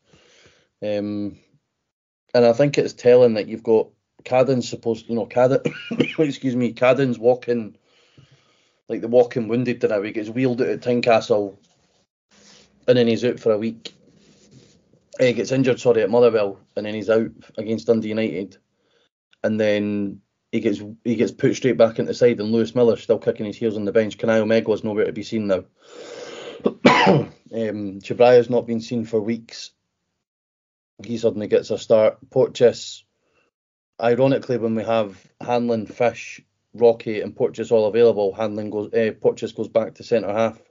Um, 0.81 1.37
and 2.33 2.45
I 2.45 2.53
think 2.53 2.77
it's 2.77 2.93
telling 2.93 3.33
that 3.33 3.49
you've 3.49 3.63
got 3.63 3.89
Cadden's 4.23 4.69
supposed, 4.69 5.09
you 5.09 5.15
know, 5.15 5.25
Cadden, 5.25 5.73
excuse 6.19 6.55
me, 6.55 6.73
Cadden's 6.73 7.19
walking 7.19 7.75
like 8.91 9.01
the 9.01 9.07
walking 9.07 9.47
wounded 9.47 9.81
now. 9.83 10.01
He 10.01 10.11
gets 10.11 10.29
wheeled 10.29 10.61
out 10.61 10.67
at 10.67 10.81
Tynecastle 10.81 11.57
and 12.87 12.97
then 12.97 13.07
he's 13.07 13.23
out 13.23 13.39
for 13.39 13.51
a 13.51 13.57
week. 13.57 13.93
Eh, 15.19 15.27
He 15.27 15.33
gets 15.33 15.51
injured, 15.51 15.79
sorry, 15.79 16.03
at 16.03 16.09
Motherwell, 16.09 16.59
and 16.75 16.85
then 16.85 16.93
he's 16.93 17.09
out 17.09 17.31
against 17.57 17.87
Dundee 17.87 18.09
United. 18.09 18.57
And 19.43 19.59
then 19.59 20.21
he 20.51 20.59
gets 20.59 20.81
he 21.03 21.15
gets 21.15 21.31
put 21.31 21.55
straight 21.55 21.77
back 21.77 21.99
into 21.99 22.11
the 22.11 22.13
side, 22.13 22.39
and 22.39 22.51
Lewis 22.51 22.75
Miller's 22.75 23.01
still 23.01 23.19
kicking 23.19 23.45
his 23.45 23.57
heels 23.57 23.77
on 23.77 23.85
the 23.85 23.91
bench. 23.91 24.17
Kanayo 24.17 24.45
Megwa's 24.45 24.83
nowhere 24.83 25.05
to 25.05 25.13
be 25.13 25.23
seen 25.23 25.47
now. 25.47 25.63
um, 26.65 27.31
Čabraja's 27.51 28.49
not 28.49 28.67
been 28.67 28.81
seen 28.81 29.05
for 29.05 29.19
weeks. 29.19 29.71
He 31.03 31.17
suddenly 31.17 31.47
gets 31.47 31.71
a 31.71 31.77
start. 31.77 32.17
Porteous, 32.29 33.03
ironically, 34.01 34.57
when 34.57 34.75
we 34.75 34.83
have 34.83 35.17
Hanlon, 35.39 35.87
Fish, 35.87 36.41
Rocky, 36.73 37.21
and 37.21 37.35
Porteous 37.35 37.71
all 37.71 37.87
available, 37.87 38.33
Hanlon 38.33 38.69
goes, 38.69 38.89
eh, 38.93 39.11
Porteous 39.11 39.51
goes 39.51 39.67
back 39.67 39.95
to 39.95 40.03
centre 40.03 40.31
half. 40.31 40.61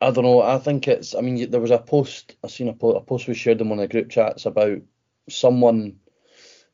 I 0.00 0.10
don't 0.10 0.24
know. 0.24 0.42
I 0.42 0.58
think 0.58 0.86
it's. 0.86 1.14
I 1.14 1.20
mean, 1.22 1.50
there 1.50 1.60
was 1.60 1.72
a 1.72 1.78
post. 1.78 2.36
I 2.44 2.48
seen 2.48 2.68
a, 2.68 2.86
a 2.86 3.00
post 3.00 3.26
we 3.26 3.34
shared 3.34 3.60
in 3.60 3.68
one 3.68 3.80
of 3.80 3.88
the 3.88 3.92
group 3.92 4.10
chats 4.10 4.46
about 4.46 4.80
someone 5.28 5.98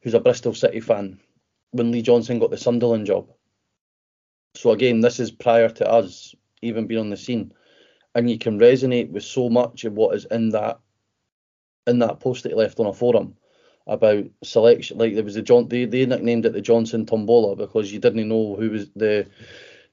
who's 0.03 0.14
a 0.14 0.20
Bristol 0.20 0.53
City 0.53 0.81
fan 0.81 1.20
when 1.70 1.90
Lee 1.90 2.03
Johnson 2.03 2.38
got 2.38 2.50
the 2.50 2.59
Sunderland 2.59 3.07
job. 3.07 3.31
So 4.57 4.72
again, 4.72 5.00
this 5.00 5.21
is 5.21 5.31
prior 5.31 5.71
to 5.71 5.90
us 5.90 6.35
even 6.60 6.87
being 6.87 7.00
on 7.00 7.10
the 7.10 7.17
scene, 7.17 7.52
and 8.15 8.29
you 8.29 8.38
can 8.38 8.58
resonate 8.58 9.10
with 9.10 9.25
so 9.25 9.48
much 9.48 9.85
of 9.85 9.94
what 9.94 10.15
is 10.15 10.27
in 10.27 10.50
that 10.50 10.81
in 11.87 11.98
that 12.00 12.21
post 12.21 12.42
that 12.42 12.50
he 12.50 12.54
left 12.54 12.79
on 12.79 12.87
a 12.87 12.92
forum 12.92 13.37
about 13.87 14.24
selection. 14.42 14.98
Like 14.98 15.14
there 15.14 15.24
was 15.24 15.35
the 15.35 15.42
John. 15.42 15.68
They 15.68 15.85
they 15.85 16.06
nicknamed 16.06 16.46
it 16.46 16.52
the 16.52 16.60
Johnson 16.60 17.06
Tombola 17.06 17.56
because 17.56 17.92
you 17.92 17.98
didn't 17.98 18.28
know 18.28 18.56
who 18.56 18.70
was 18.70 18.90
the 18.96 19.26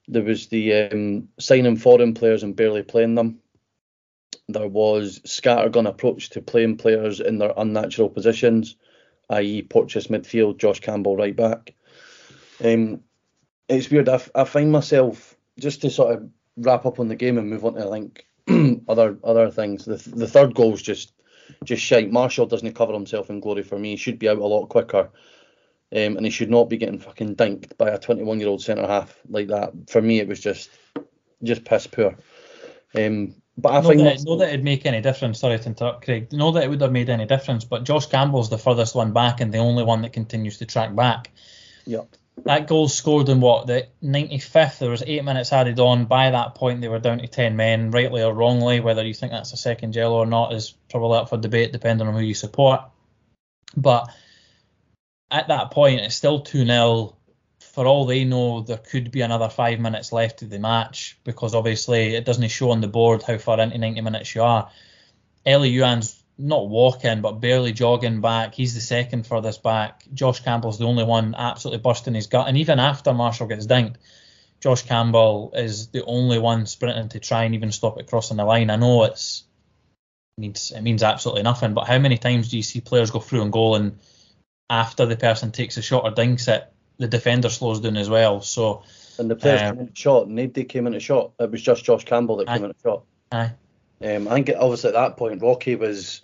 there 0.08 0.22
was 0.22 0.48
the 0.48 0.74
um, 0.74 1.28
signing 1.38 1.76
foreign 1.76 2.14
players 2.14 2.42
and 2.42 2.56
barely 2.56 2.82
playing 2.82 3.14
them. 3.14 3.38
There 4.48 4.68
was 4.68 5.20
scattergun 5.20 5.88
approach 5.88 6.30
to 6.30 6.42
playing 6.42 6.78
players 6.78 7.20
in 7.20 7.38
their 7.38 7.52
unnatural 7.56 8.08
positions, 8.08 8.76
i.e. 9.30 9.62
Porteous 9.62 10.08
midfield, 10.08 10.58
Josh 10.58 10.80
Campbell 10.80 11.16
right 11.16 11.34
back. 11.34 11.74
Um, 12.62 13.00
it's 13.68 13.90
weird. 13.90 14.08
I, 14.08 14.20
I 14.34 14.44
find 14.44 14.72
myself 14.72 15.36
just 15.58 15.82
to 15.82 15.90
sort 15.90 16.14
of 16.14 16.28
wrap 16.56 16.84
up 16.84 16.98
on 16.98 17.08
the 17.08 17.16
game 17.16 17.38
and 17.38 17.48
move 17.48 17.64
on 17.64 17.74
to 17.74 17.86
like 17.86 18.26
other 18.88 19.16
other 19.22 19.50
things. 19.50 19.84
The 19.84 19.96
the 19.96 20.28
third 20.28 20.54
goal 20.54 20.74
is 20.74 20.82
just 20.82 21.12
just 21.64 21.82
shite. 21.82 22.10
Marshall 22.10 22.46
doesn't 22.46 22.74
cover 22.74 22.92
himself 22.92 23.30
in 23.30 23.40
glory 23.40 23.62
for 23.62 23.78
me. 23.78 23.90
He 23.90 23.96
should 23.96 24.18
be 24.18 24.28
out 24.28 24.38
a 24.38 24.46
lot 24.46 24.68
quicker. 24.68 25.10
Um, 25.94 26.16
and 26.16 26.24
he 26.24 26.30
should 26.30 26.50
not 26.50 26.70
be 26.70 26.78
getting 26.78 26.98
fucking 26.98 27.36
dinked 27.36 27.76
by 27.76 27.90
a 27.90 27.98
21 27.98 28.40
year 28.40 28.48
old 28.48 28.62
centre 28.62 28.86
half 28.86 29.14
like 29.28 29.48
that. 29.48 29.72
For 29.90 30.00
me, 30.00 30.20
it 30.20 30.28
was 30.28 30.40
just 30.40 30.70
just 31.42 31.64
piss 31.64 31.86
poor. 31.86 32.16
Um, 32.96 33.34
But 33.58 33.72
I 33.72 33.80
know 33.80 33.88
think 33.88 33.98
that, 33.98 34.04
that's- 34.04 34.24
know 34.24 34.36
that 34.36 34.48
it'd 34.48 34.64
make 34.64 34.86
any 34.86 35.02
difference. 35.02 35.40
Sorry 35.40 35.58
to 35.58 35.66
interrupt, 35.66 36.04
Craig. 36.04 36.32
Know 36.32 36.50
that 36.52 36.64
it 36.64 36.70
would 36.70 36.80
have 36.80 36.92
made 36.92 37.10
any 37.10 37.26
difference, 37.26 37.64
but 37.64 37.84
Josh 37.84 38.06
Campbell's 38.06 38.48
the 38.48 38.56
furthest 38.58 38.94
one 38.94 39.12
back 39.12 39.40
and 39.42 39.52
the 39.52 39.58
only 39.58 39.82
one 39.82 40.00
that 40.02 40.12
continues 40.14 40.56
to 40.58 40.66
track 40.66 40.94
back. 40.94 41.30
yeah, 41.84 42.02
That 42.44 42.66
goal 42.66 42.88
scored 42.88 43.28
in 43.28 43.40
what 43.40 43.66
the 43.66 43.88
95th. 44.02 44.78
There 44.78 44.90
was 44.90 45.02
eight 45.06 45.24
minutes 45.24 45.52
added 45.52 45.78
on. 45.78 46.06
By 46.06 46.30
that 46.30 46.54
point, 46.54 46.80
they 46.80 46.88
were 46.88 46.98
down 46.98 47.18
to 47.18 47.28
10 47.28 47.56
men, 47.56 47.90
rightly 47.90 48.22
or 48.22 48.34
wrongly. 48.34 48.80
Whether 48.80 49.04
you 49.04 49.14
think 49.14 49.32
that's 49.32 49.52
a 49.52 49.56
second 49.56 49.94
yellow 49.94 50.18
or 50.18 50.26
not 50.26 50.52
is 50.52 50.74
probably 50.90 51.18
up 51.18 51.28
for 51.28 51.36
debate, 51.36 51.72
depending 51.72 52.08
on 52.08 52.14
who 52.14 52.20
you 52.20 52.34
support. 52.34 52.80
But 53.76 54.12
at 55.30 55.48
that 55.48 55.70
point, 55.70 56.00
it's 56.00 56.16
still 56.16 56.40
2 56.40 56.66
0. 56.66 57.16
For 57.60 57.86
all 57.86 58.06
they 58.06 58.24
know, 58.24 58.60
there 58.60 58.76
could 58.76 59.10
be 59.10 59.22
another 59.22 59.48
five 59.48 59.78
minutes 59.78 60.12
left 60.12 60.42
of 60.42 60.50
the 60.50 60.58
match 60.58 61.18
because 61.24 61.54
obviously 61.54 62.16
it 62.16 62.24
doesn't 62.24 62.48
show 62.48 62.70
on 62.70 62.80
the 62.80 62.88
board 62.88 63.22
how 63.22 63.38
far 63.38 63.60
into 63.60 63.78
90 63.78 64.00
minutes 64.00 64.34
you 64.34 64.42
are. 64.42 64.70
Elie 65.46 65.70
Youan's 65.70 66.21
not 66.42 66.68
walking, 66.68 67.20
but 67.20 67.40
barely 67.40 67.72
jogging 67.72 68.20
back. 68.20 68.54
He's 68.54 68.74
the 68.74 68.80
second 68.80 69.26
furthest 69.26 69.62
back. 69.62 70.02
Josh 70.12 70.40
Campbell's 70.40 70.78
the 70.78 70.86
only 70.86 71.04
one 71.04 71.34
absolutely 71.36 71.80
busting 71.80 72.14
his 72.14 72.26
gut. 72.26 72.48
And 72.48 72.58
even 72.58 72.80
after 72.80 73.14
Marshall 73.14 73.46
gets 73.46 73.66
dinked, 73.66 73.94
Josh 74.60 74.82
Campbell 74.82 75.52
is 75.54 75.88
the 75.88 76.04
only 76.04 76.38
one 76.38 76.66
sprinting 76.66 77.08
to 77.10 77.20
try 77.20 77.44
and 77.44 77.54
even 77.54 77.70
stop 77.70 77.98
it 78.00 78.08
crossing 78.08 78.36
the 78.38 78.44
line. 78.44 78.70
I 78.70 78.76
know 78.76 79.04
it's 79.04 79.44
means 80.38 80.72
it 80.74 80.80
means 80.82 81.02
absolutely 81.02 81.42
nothing, 81.42 81.74
but 81.74 81.86
how 81.86 81.98
many 81.98 82.18
times 82.18 82.48
do 82.50 82.56
you 82.56 82.62
see 82.62 82.80
players 82.80 83.10
go 83.10 83.20
through 83.20 83.42
and 83.42 83.52
goal 83.52 83.76
and 83.76 83.98
after 84.70 85.06
the 85.06 85.16
person 85.16 85.52
takes 85.52 85.76
a 85.76 85.82
shot 85.82 86.04
or 86.04 86.10
dinks 86.10 86.48
it, 86.48 86.72
the 86.98 87.06
defender 87.06 87.50
slows 87.50 87.80
down 87.80 87.96
as 87.96 88.08
well. 88.08 88.40
So 88.40 88.82
and 89.18 89.30
the 89.30 89.36
players 89.36 89.60
Um, 89.62 89.76
came 89.76 89.80
into 89.86 89.94
shot. 89.94 90.28
Nobody 90.28 90.64
came 90.64 90.86
into 90.86 91.00
shot. 91.00 91.32
It 91.38 91.50
was 91.50 91.62
just 91.62 91.84
Josh 91.84 92.04
Campbell 92.04 92.36
that 92.38 92.48
came 92.48 92.62
Aye. 92.62 92.66
into 92.66 92.76
shot. 92.82 93.04
aye. 93.30 93.52
Um, 94.02 94.26
I 94.26 94.34
think 94.34 94.50
obviously 94.58 94.88
at 94.88 94.94
that 94.94 95.16
point 95.16 95.42
Rocky 95.42 95.76
was 95.76 96.20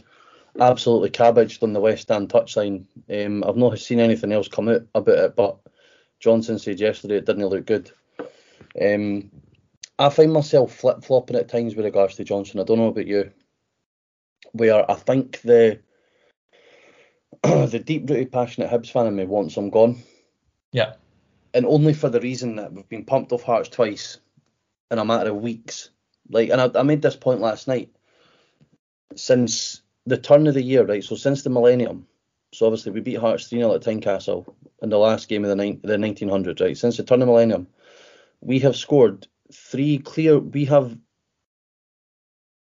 absolutely 0.60 1.10
cabbaged 1.10 1.62
on 1.62 1.72
the 1.72 1.80
West 1.80 2.10
End 2.10 2.28
touchline. 2.28 2.84
Um, 3.10 3.44
I've 3.44 3.56
not 3.56 3.78
seen 3.78 4.00
anything 4.00 4.32
else 4.32 4.48
come 4.48 4.68
out 4.68 4.82
about 4.94 5.18
it, 5.18 5.36
but 5.36 5.58
Johnson 6.20 6.58
said 6.58 6.80
yesterday 6.80 7.16
it 7.16 7.26
didn't 7.26 7.46
look 7.46 7.66
good. 7.66 7.90
Um, 8.80 9.30
I 9.98 10.10
find 10.10 10.32
myself 10.32 10.74
flip 10.74 11.02
flopping 11.04 11.36
at 11.36 11.48
times 11.48 11.74
with 11.74 11.84
regards 11.84 12.16
to 12.16 12.24
Johnson. 12.24 12.60
I 12.60 12.64
don't 12.64 12.78
know 12.78 12.88
about 12.88 13.06
you, 13.06 13.30
where 14.52 14.88
I 14.90 14.94
think 14.94 15.40
the 15.42 15.80
the 17.42 17.82
deep 17.84 18.08
rooted 18.08 18.32
passionate 18.32 18.70
Hibs 18.70 18.90
fan 18.90 19.06
in 19.06 19.16
me 19.16 19.24
wants 19.24 19.56
him 19.56 19.70
gone, 19.70 20.02
Yeah. 20.72 20.94
and 21.54 21.66
only 21.66 21.94
for 21.94 22.08
the 22.08 22.20
reason 22.20 22.56
that 22.56 22.72
we've 22.72 22.88
been 22.88 23.04
pumped 23.04 23.32
off 23.32 23.42
Hearts 23.42 23.68
twice 23.68 24.18
in 24.90 24.98
a 24.98 25.04
matter 25.04 25.30
of 25.30 25.36
weeks. 25.36 25.90
Like, 26.30 26.50
and 26.50 26.60
I, 26.60 26.70
I 26.80 26.82
made 26.82 27.02
this 27.02 27.16
point 27.16 27.40
last 27.40 27.68
night. 27.68 27.90
Since 29.16 29.82
the 30.08 30.16
turn 30.16 30.46
of 30.46 30.54
the 30.54 30.62
year, 30.62 30.84
right? 30.84 31.04
So 31.04 31.14
since 31.14 31.42
the 31.42 31.50
millennium, 31.50 32.06
so 32.52 32.66
obviously 32.66 32.92
we 32.92 33.00
beat 33.00 33.18
Hearts 33.18 33.48
3 33.48 33.58
0 33.58 33.74
at 33.74 33.82
Tynecastle 33.82 34.54
in 34.82 34.88
the 34.88 34.98
last 34.98 35.28
game 35.28 35.44
of 35.44 35.50
the, 35.50 35.56
nine, 35.56 35.80
the 35.82 35.96
1900s, 35.96 36.60
right? 36.60 36.76
Since 36.76 36.96
the 36.96 37.02
turn 37.04 37.20
of 37.20 37.26
the 37.26 37.32
millennium, 37.32 37.66
we 38.40 38.58
have 38.60 38.76
scored 38.76 39.26
three 39.52 39.98
clear. 39.98 40.38
We 40.38 40.64
have 40.64 40.96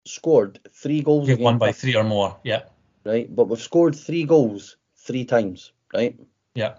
scored 0.07 0.61
three 0.73 1.03
goals. 1.03 1.29
You've 1.29 1.41
won 1.41 1.59
by 1.59 1.73
three 1.73 1.97
or 1.97 2.05
more. 2.05 2.37
Yeah. 2.45 2.63
right? 3.05 3.35
But 3.35 3.49
we've 3.49 3.61
scored 3.61 3.97
three 3.97 4.25
goals 4.25 4.77
three 4.97 5.25
times, 5.25 5.73
right? 5.93 6.19
Yeah. 6.55 6.77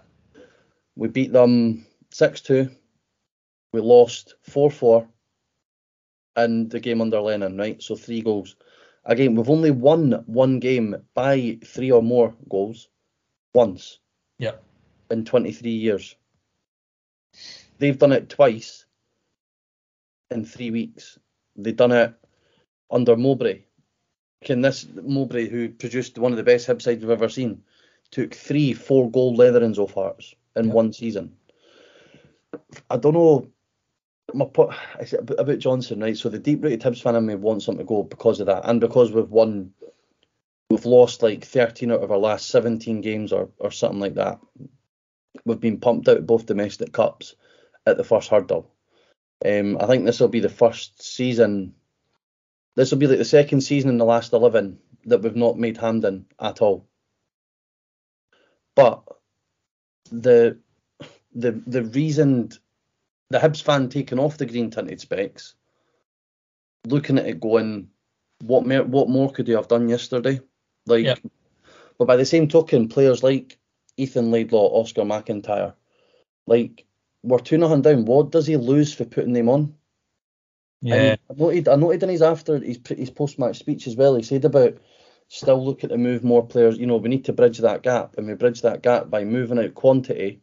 We 0.96 1.08
beat 1.08 1.32
them 1.32 1.84
6 2.10 2.40
2. 2.40 2.70
We 3.72 3.80
lost 3.80 4.36
4 4.42 4.70
4 4.70 5.06
and 6.36 6.70
the 6.70 6.80
game 6.80 7.00
under 7.00 7.20
Lennon, 7.20 7.58
right? 7.58 7.82
So 7.82 7.96
three 7.96 8.22
goals. 8.22 8.56
Again, 9.06 9.34
we've 9.34 9.50
only 9.50 9.70
won 9.70 10.22
one 10.26 10.58
game 10.60 10.96
by 11.14 11.58
three 11.64 11.90
or 11.90 12.02
more 12.02 12.34
goals 12.48 12.88
once 13.54 13.98
Yeah. 14.38 14.56
in 15.10 15.24
23 15.24 15.70
years. 15.70 16.16
They've 17.78 17.98
done 17.98 18.12
it 18.12 18.28
twice 18.28 18.86
in 20.30 20.44
three 20.44 20.70
weeks. 20.70 21.18
They've 21.56 21.76
done 21.76 21.92
it 21.92 22.14
under 22.90 23.16
Mowbray. 23.16 23.62
Can 24.42 24.60
this 24.60 24.86
Mowbray, 24.94 25.48
who 25.48 25.68
produced 25.70 26.18
one 26.18 26.32
of 26.32 26.36
the 26.38 26.42
best 26.44 26.66
Hib 26.66 26.80
sides 26.80 27.02
we've 27.02 27.10
ever 27.10 27.28
seen, 27.28 27.62
took 28.10 28.34
three 28.34 28.72
four 28.72 29.10
goal 29.10 29.36
leatherings 29.36 29.78
off 29.78 29.94
Hearts 29.94 30.34
in 30.56 30.66
Yeah. 30.68 30.72
one 30.72 30.92
season. 30.92 31.36
I 32.90 32.96
don't 32.96 33.14
know 33.14 33.50
my 34.34 34.46
po- 34.46 34.74
I 34.98 35.04
said 35.04 35.30
about 35.30 35.58
Johnson, 35.58 36.00
right? 36.00 36.16
So 36.16 36.28
the 36.28 36.38
deep 36.38 36.62
rooted 36.62 36.82
Hibs 36.82 37.02
fan 37.02 37.16
in 37.16 37.26
me 37.26 37.34
wants 37.34 37.68
him 37.68 37.78
to 37.78 37.84
go 37.84 38.02
because 38.02 38.40
of 38.40 38.46
that, 38.46 38.68
and 38.68 38.80
because 38.80 39.12
we've 39.12 39.30
won, 39.30 39.72
we've 40.68 40.84
lost 40.84 41.22
like 41.22 41.44
13 41.44 41.92
out 41.92 42.02
of 42.02 42.10
our 42.10 42.18
last 42.18 42.48
17 42.48 43.00
games 43.00 43.32
or 43.32 43.50
or 43.58 43.70
something 43.70 44.00
like 44.00 44.14
that. 44.14 44.40
We've 45.44 45.60
been 45.60 45.80
pumped 45.80 46.08
out 46.08 46.18
of 46.18 46.26
both 46.26 46.46
domestic 46.46 46.92
cups 46.92 47.34
at 47.86 47.96
the 47.96 48.04
first 48.04 48.28
hurdle. 48.28 48.70
Um, 49.44 49.76
I 49.80 49.86
think 49.86 50.04
this 50.04 50.20
will 50.20 50.28
be 50.28 50.40
the 50.40 50.48
first 50.48 51.02
season. 51.02 51.74
This 52.76 52.90
will 52.90 52.98
be 52.98 53.06
like 53.06 53.18
the 53.18 53.24
second 53.24 53.60
season 53.60 53.90
in 53.90 53.98
the 53.98 54.04
last 54.04 54.32
11 54.32 54.78
that 55.06 55.22
we've 55.22 55.36
not 55.36 55.58
made 55.58 55.76
Hampden 55.76 56.26
at 56.40 56.62
all. 56.62 56.88
But 58.74 59.02
the 60.10 60.58
the 61.34 61.52
the 61.52 61.82
reasoned 61.82 62.58
the 63.30 63.38
Hibs 63.38 63.62
fan 63.62 63.88
taking 63.88 64.18
off 64.18 64.38
the 64.38 64.46
green 64.46 64.70
tinted 64.70 65.00
specs, 65.00 65.54
looking 66.86 67.18
at 67.18 67.26
it 67.26 67.40
going, 67.40 67.88
what 68.42 68.66
more, 68.66 68.84
what 68.84 69.08
more 69.08 69.30
could 69.30 69.48
you 69.48 69.56
have 69.56 69.68
done 69.68 69.88
yesterday? 69.88 70.40
Like, 70.86 71.04
Yeah. 71.06 71.14
but 71.98 72.06
by 72.06 72.16
the 72.16 72.26
same 72.26 72.48
token, 72.48 72.88
players 72.88 73.22
like 73.22 73.58
Ethan 73.96 74.30
Laidlaw, 74.30 74.80
Oscar 74.80 75.04
MacIntyre, 75.04 75.74
like 76.46 76.84
we're 77.22 77.38
two 77.38 77.58
nothing 77.58 77.82
down. 77.82 78.04
What 78.04 78.30
does 78.30 78.46
he 78.46 78.56
lose 78.56 78.92
for 78.92 79.04
putting 79.04 79.32
them 79.32 79.48
on? 79.48 79.74
Yeah. 80.82 81.16
I 81.30 81.34
noted, 81.34 81.68
I 81.68 81.76
noted 81.76 82.02
in 82.02 82.10
his 82.10 82.20
after 82.20 82.58
his 82.58 82.78
his 82.86 83.10
post 83.10 83.38
match 83.38 83.58
speech 83.58 83.86
as 83.86 83.96
well. 83.96 84.14
He 84.14 84.22
said 84.22 84.44
about 84.44 84.76
still 85.28 85.64
looking 85.64 85.88
to 85.88 85.96
move 85.96 86.22
more 86.22 86.46
players. 86.46 86.76
You 86.76 86.86
know, 86.86 86.98
we 86.98 87.08
need 87.08 87.24
to 87.24 87.32
bridge 87.32 87.58
that 87.58 87.82
gap, 87.82 88.18
and 88.18 88.26
we 88.26 88.34
bridge 88.34 88.60
that 88.60 88.82
gap 88.82 89.08
by 89.08 89.24
moving 89.24 89.58
out 89.58 89.74
quantity, 89.74 90.42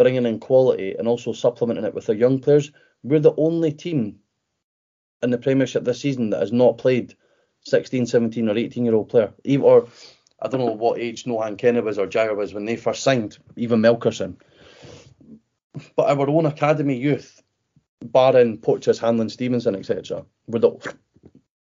bringing 0.00 0.24
in 0.24 0.40
quality, 0.40 0.94
and 0.98 1.06
also 1.06 1.34
supplementing 1.34 1.84
it 1.84 1.94
with 1.94 2.08
our 2.08 2.14
young 2.14 2.38
players. 2.38 2.72
We're 3.02 3.20
the 3.20 3.34
only 3.36 3.70
team 3.70 4.20
in 5.22 5.28
the 5.28 5.36
Premiership 5.36 5.84
this 5.84 6.00
season 6.00 6.30
that 6.30 6.40
has 6.40 6.52
not 6.52 6.78
played 6.78 7.14
16, 7.66 8.06
17, 8.06 8.48
or 8.48 8.56
18 8.56 8.84
year 8.86 8.94
old 8.94 9.10
player. 9.10 9.34
Or 9.60 9.88
I 10.40 10.48
don't 10.48 10.60
know 10.60 10.72
what 10.72 10.98
age 10.98 11.24
Nohan 11.24 11.58
Kenny 11.58 11.80
was 11.80 11.98
or 11.98 12.06
Jair 12.06 12.34
was 12.34 12.54
when 12.54 12.64
they 12.64 12.76
first 12.76 13.02
signed, 13.02 13.36
even 13.56 13.82
Melkersen. 13.82 14.36
But 15.96 16.08
our 16.08 16.30
own 16.30 16.46
academy 16.46 16.96
youth 16.96 17.42
barring 18.02 18.56
Porteous, 18.56 18.98
Hanlon, 18.98 19.28
Stevenson, 19.28 19.76
etc. 19.76 20.24
We're 20.46 20.60
the 20.60 20.94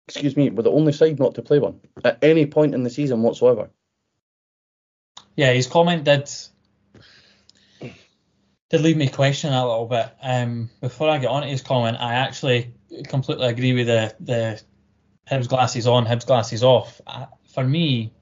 excuse 0.08 0.38
me, 0.38 0.52
we're 0.52 0.64
the 0.64 0.72
only 0.72 0.94
side 0.94 1.18
not 1.18 1.34
to 1.36 1.42
play 1.42 1.58
one 1.58 1.80
at 2.04 2.24
any 2.24 2.46
point 2.46 2.76
in 2.76 2.84
the 2.84 2.92
season 2.92 3.24
whatsoever. 3.24 3.72
Yeah, 5.36 5.52
his 5.52 5.66
comment 5.66 6.04
did 6.04 6.30
did 8.70 8.82
leave 8.82 8.98
me 8.98 9.10
questioning 9.10 9.56
a 9.56 9.68
little 9.68 9.88
bit. 9.88 10.10
Um, 10.22 10.70
before 10.80 11.10
I 11.10 11.18
get 11.18 11.30
on 11.30 11.42
to 11.42 11.48
his 11.48 11.62
comment, 11.62 11.98
I 12.00 12.14
actually 12.14 12.74
completely 13.08 13.48
agree 13.48 13.74
with 13.74 13.88
the 13.88 14.16
the 14.20 14.62
Hibs 15.30 15.48
glasses 15.48 15.88
on, 15.88 16.06
Hibs 16.06 16.26
glasses 16.26 16.64
off. 16.64 17.02
For 17.54 17.64
me, 17.64 18.14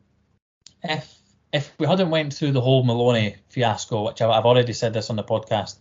if 0.83 1.13
if 1.53 1.73
we 1.79 1.87
hadn't 1.87 2.09
went 2.09 2.33
through 2.33 2.51
the 2.51 2.61
whole 2.61 2.83
Maloney 2.83 3.35
fiasco, 3.49 4.05
which 4.05 4.21
I've, 4.21 4.29
I've 4.29 4.45
already 4.45 4.73
said 4.73 4.93
this 4.93 5.09
on 5.09 5.15
the 5.15 5.23
podcast, 5.23 5.77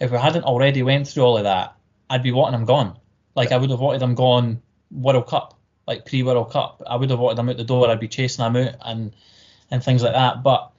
if 0.00 0.10
we 0.10 0.18
hadn't 0.18 0.44
already 0.44 0.82
went 0.82 1.08
through 1.08 1.22
all 1.22 1.36
of 1.36 1.44
that, 1.44 1.76
I'd 2.08 2.22
be 2.22 2.32
wanting 2.32 2.60
him 2.60 2.66
gone. 2.66 2.98
Like 3.34 3.52
I 3.52 3.56
would 3.56 3.70
have 3.70 3.80
wanted 3.80 4.02
him 4.02 4.14
gone 4.14 4.62
World 4.90 5.26
Cup, 5.26 5.58
like 5.86 6.04
pre 6.06 6.22
World 6.22 6.50
Cup. 6.50 6.82
I 6.86 6.96
would 6.96 7.10
have 7.10 7.18
wanted 7.18 7.38
him 7.38 7.48
out 7.48 7.56
the 7.56 7.64
door. 7.64 7.88
I'd 7.88 8.00
be 8.00 8.08
chasing 8.08 8.44
him 8.44 8.56
out 8.56 8.74
and 8.84 9.14
and 9.70 9.82
things 9.82 10.02
like 10.02 10.12
that. 10.12 10.42
But 10.42 10.71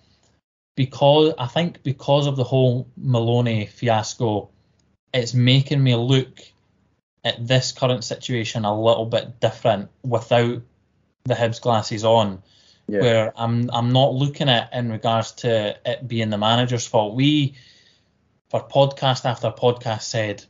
because 0.76 1.34
I 1.38 1.48
think 1.48 1.84
because 1.84 2.28
of 2.28 2.36
the 2.36 2.44
whole 2.44 2.88
Maloney 2.98 3.66
fiasco, 3.68 4.50
it's 5.14 5.34
making 5.34 5.84
me 5.84 5.96
look 5.96 6.40
at 7.24 7.46
this 7.48 7.72
current 7.72 8.04
situation 8.04 8.66
a 8.66 8.80
little 8.80 9.06
bit 9.06 9.40
different 9.40 9.90
without 10.04 10.62
the 11.26 11.36
Hibs 11.36 11.62
glasses 11.62 12.04
on. 12.04 12.42
Yeah. 12.88 13.02
Where 13.02 13.34
I'm 13.38 13.70
I'm 13.72 13.94
not 13.94 14.14
looking 14.14 14.50
at 14.50 14.74
in 14.74 14.92
regards 14.92 15.32
to 15.44 15.78
it 15.86 16.06
being 16.06 16.30
the 16.30 16.38
manager's 16.38 16.86
fault. 16.86 17.16
We 17.16 17.56
for 18.50 18.68
podcast 18.68 19.24
after 19.24 19.52
podcast 19.52 20.02
said 20.02 20.44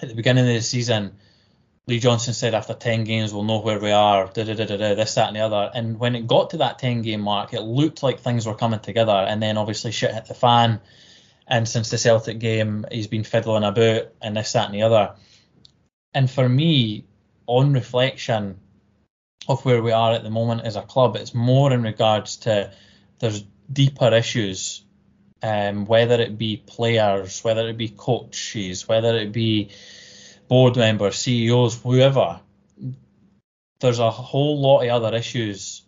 at 0.00 0.08
the 0.08 0.14
beginning 0.14 0.48
of 0.48 0.54
the 0.54 0.62
season, 0.62 1.16
Lee 1.86 1.98
Johnson 1.98 2.34
said 2.34 2.54
after 2.54 2.74
10 2.74 3.04
games 3.04 3.32
we'll 3.32 3.44
know 3.44 3.60
where 3.60 3.80
we 3.80 3.90
are, 3.90 4.26
da, 4.32 4.44
da, 4.44 4.54
da, 4.54 4.64
da, 4.64 4.94
this, 4.94 5.14
that, 5.14 5.28
and 5.28 5.36
the 5.36 5.40
other. 5.40 5.70
And 5.74 5.98
when 5.98 6.14
it 6.14 6.26
got 6.26 6.50
to 6.50 6.58
that 6.58 6.78
10 6.78 7.02
game 7.02 7.22
mark, 7.22 7.52
it 7.52 7.62
looked 7.62 8.02
like 8.02 8.20
things 8.20 8.46
were 8.46 8.54
coming 8.54 8.80
together. 8.80 9.12
And 9.12 9.42
then 9.42 9.56
obviously 9.56 9.90
shit 9.90 10.14
hit 10.14 10.26
the 10.26 10.34
fan. 10.34 10.80
And 11.46 11.68
since 11.68 11.90
the 11.90 11.98
Celtic 11.98 12.38
game, 12.38 12.86
he's 12.92 13.08
been 13.08 13.24
fiddling 13.24 13.64
about 13.64 14.12
and 14.22 14.36
this, 14.36 14.52
that, 14.52 14.66
and 14.66 14.74
the 14.74 14.82
other. 14.82 15.14
And 16.14 16.30
for 16.30 16.48
me, 16.48 17.06
on 17.46 17.72
reflection 17.72 18.60
of 19.48 19.64
where 19.64 19.82
we 19.82 19.90
are 19.90 20.12
at 20.12 20.22
the 20.22 20.30
moment 20.30 20.62
as 20.64 20.76
a 20.76 20.82
club, 20.82 21.16
it's 21.16 21.34
more 21.34 21.72
in 21.72 21.82
regards 21.82 22.36
to 22.36 22.72
there's 23.18 23.44
deeper 23.72 24.12
issues, 24.14 24.84
um, 25.42 25.86
whether 25.86 26.20
it 26.20 26.38
be 26.38 26.56
players, 26.56 27.42
whether 27.42 27.68
it 27.68 27.76
be 27.76 27.88
coaches, 27.88 28.86
whether 28.86 29.16
it 29.16 29.32
be 29.32 29.70
board 30.50 30.76
members, 30.76 31.16
CEOs, 31.16 31.80
whoever. 31.80 32.40
There's 33.80 34.00
a 34.00 34.10
whole 34.10 34.60
lot 34.60 34.82
of 34.82 34.90
other 34.90 35.16
issues 35.16 35.82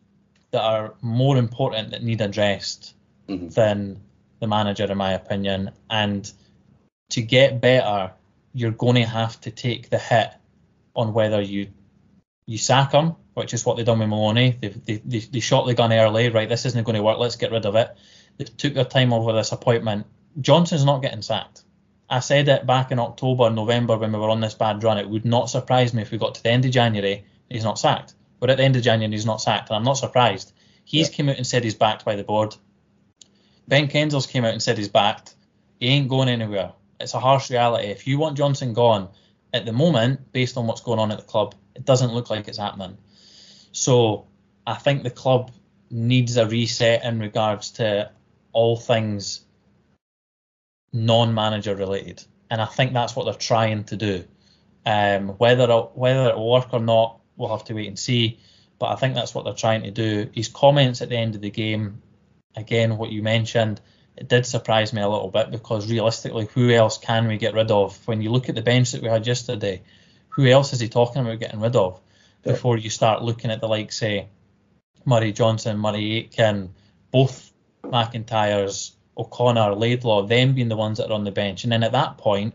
that 0.53 0.63
are 0.63 0.95
more 1.03 1.37
important 1.37 1.91
that 1.91 2.03
need 2.03 2.23
addressed 2.23 2.95
Mm-hmm. 3.29 3.49
than 3.51 4.01
the 4.41 4.49
manager, 4.49 4.85
in 4.91 4.99
my 4.99 5.13
opinion. 5.13 5.71
And 5.89 6.31
to 7.11 7.23
get 7.23 7.61
better, 7.61 8.13
you're 8.53 8.73
going 8.73 8.97
to 8.97 9.07
have 9.07 9.41
to 9.43 9.51
take 9.51 9.91
the 9.91 9.99
hit 9.99 10.33
on 10.95 11.15
whether 11.15 11.41
you 11.41 11.69
you 12.45 12.59
sack 12.59 12.93
him, 12.93 13.15
which 13.35 13.55
is 13.55 13.65
what 13.65 13.77
they've 13.77 13.87
done 13.87 14.01
with 14.01 14.09
Maloney. 14.09 14.59
They, 14.61 14.69
they, 14.69 14.97
they, 14.97 15.19
they 15.21 15.41
shot 15.41 15.67
the 15.67 15.75
gun 15.75 15.93
early, 15.93 16.29
right? 16.31 16.49
This 16.49 16.67
isn't 16.67 16.85
going 16.85 16.97
to 16.97 17.03
work. 17.03 17.19
Let's 17.19 17.37
get 17.37 17.53
rid 17.53 17.65
of 17.65 17.77
it. 17.77 17.97
They 18.37 18.45
took 18.45 18.75
their 18.75 18.85
time 18.85 19.13
over 19.13 19.33
this 19.33 19.53
appointment. 19.53 20.07
Johnson's 20.41 20.85
not 20.85 21.01
getting 21.01 21.23
sacked. 21.23 21.63
I 22.13 22.21
said 22.21 22.47
it 22.49 22.67
back 22.67 22.93
in 22.93 22.99
October, 22.99 23.49
November 23.49 23.97
when 23.97 24.13
we 24.13 24.19
were 24.19 24.29
on 24.29 24.43
this 24.43 24.53
bad 24.53 24.85
run. 24.85 24.99
It 24.99 25.09
would 25.09 25.25
not 25.25 25.49
surprise 25.49 25.95
me 25.95 26.03
if 26.03 26.11
we 26.11 26.19
got 26.19 26.35
to 26.35 26.43
the 26.43 26.51
end 26.51 26.67
of 26.67 26.71
January, 26.71 27.15
and 27.15 27.25
he's 27.49 27.65
not 27.65 27.79
sacked. 27.79 28.13
We're 28.39 28.51
at 28.51 28.59
the 28.59 28.65
end 28.65 28.77
of 28.77 28.83
January, 28.83 29.11
he's 29.11 29.25
not 29.25 29.41
sacked, 29.41 29.71
and 29.71 29.77
I'm 29.77 29.83
not 29.83 29.97
surprised. 29.97 30.53
He's 30.85 31.09
Yeah. 31.09 31.15
came 31.15 31.29
out 31.31 31.39
and 31.39 31.47
said 31.47 31.65
he's 31.65 31.75
backed 31.75 32.05
by 32.05 32.17
the 32.17 32.23
board. 32.23 32.55
Ben 33.67 33.89
Kensell's 33.89 34.27
came 34.27 34.45
out 34.45 34.53
and 34.53 34.63
said 34.63 34.77
he's 34.77 34.91
backed. 34.91 35.35
He 35.81 35.87
ain't 35.87 36.09
going 36.09 36.29
anywhere. 36.29 36.73
It's 37.01 37.15
a 37.15 37.19
harsh 37.19 37.49
reality. 37.51 37.87
If 37.87 38.07
you 38.07 38.19
want 38.19 38.37
Johnson 38.37 38.75
gone, 38.75 39.09
at 39.55 39.65
the 39.65 39.73
moment, 39.73 40.33
based 40.33 40.59
on 40.59 40.67
what's 40.67 40.83
going 40.83 40.99
on 40.99 41.13
at 41.13 41.19
the 41.19 41.25
club, 41.25 41.55
it 41.75 41.87
doesn't 41.87 42.13
look 42.13 42.29
like 42.29 42.47
it's 42.47 42.59
happening. 42.59 42.99
So 43.73 44.27
I 44.67 44.75
think 44.75 45.03
the 45.03 45.11
club 45.11 45.51
needs 45.91 46.37
a 46.37 46.47
reset 46.47 47.05
in 47.05 47.21
regards 47.21 47.71
to 47.73 48.11
all 48.53 48.77
things 48.77 49.47
non-manager 50.93 51.75
related, 51.75 52.25
and 52.51 52.61
I 52.61 52.67
think 52.67 52.93
that's 52.93 53.17
what 53.17 53.25
they're 53.25 53.35
trying 53.35 53.85
to 53.85 53.97
do. 53.97 54.25
Um, 54.85 55.29
whether 55.31 55.71
it, 55.71 55.91
whether 55.95 56.29
it 56.31 56.37
will 56.37 56.51
work 56.51 56.73
or 56.73 56.81
not, 56.81 57.21
we'll 57.37 57.57
have 57.57 57.65
to 57.65 57.75
wait 57.75 57.89
and 57.89 57.99
see. 57.99 58.41
But 58.79 58.91
I 58.91 58.97
think 58.97 59.15
that's 59.15 59.35
what 59.35 59.45
they're 59.45 59.55
trying 59.55 59.85
to 59.85 59.91
do. 59.91 60.29
His 60.35 60.49
comments 60.49 61.03
at 61.03 61.09
the 61.09 61.17
end 61.17 61.37
of 61.37 61.41
the 61.41 61.51
game, 61.51 62.03
again, 62.57 62.99
what 62.99 63.13
you 63.13 63.23
mentioned, 63.23 63.81
it 64.17 64.29
did 64.29 64.45
surprise 64.45 64.93
me 64.93 65.01
a 65.01 65.09
little 65.09 65.31
bit 65.31 65.51
because 65.51 65.91
realistically, 65.91 66.49
who 66.53 66.71
else 66.71 66.99
can 66.99 67.29
we 67.29 67.39
get 67.39 67.55
rid 67.55 67.71
of? 67.71 67.97
When 68.07 68.21
you 68.21 68.31
look 68.31 68.49
at 68.49 68.55
the 68.55 68.63
bench 68.63 68.93
that 68.93 69.03
we 69.03 69.09
had 69.09 69.27
yesterday, 69.27 69.83
who 70.31 70.47
else 70.47 70.73
is 70.73 70.81
he 70.81 70.89
talking 70.89 71.23
about 71.23 71.39
getting 71.39 71.61
rid 71.61 71.77
of 71.77 72.01
Yeah. 72.45 72.53
before 72.53 72.77
you 72.77 72.91
start 72.91 73.23
looking 73.23 73.51
at 73.51 73.61
the 73.61 73.69
likes, 73.69 73.99
say, 73.99 74.29
Murray 75.05 75.33
Johnson, 75.33 75.79
Murray 75.79 76.17
Aitken, 76.17 76.75
both 77.11 77.53
McIntyres, 77.85 78.93
O'Connor, 79.17 79.75
Laidlaw, 79.75 80.23
them 80.23 80.55
being 80.55 80.69
the 80.69 80.77
ones 80.77 80.99
that 80.99 81.11
are 81.11 81.15
on 81.15 81.25
the 81.25 81.31
bench. 81.31 81.65
And 81.65 81.73
then 81.73 81.83
at 81.83 81.93
that 81.93 82.19
point, 82.19 82.55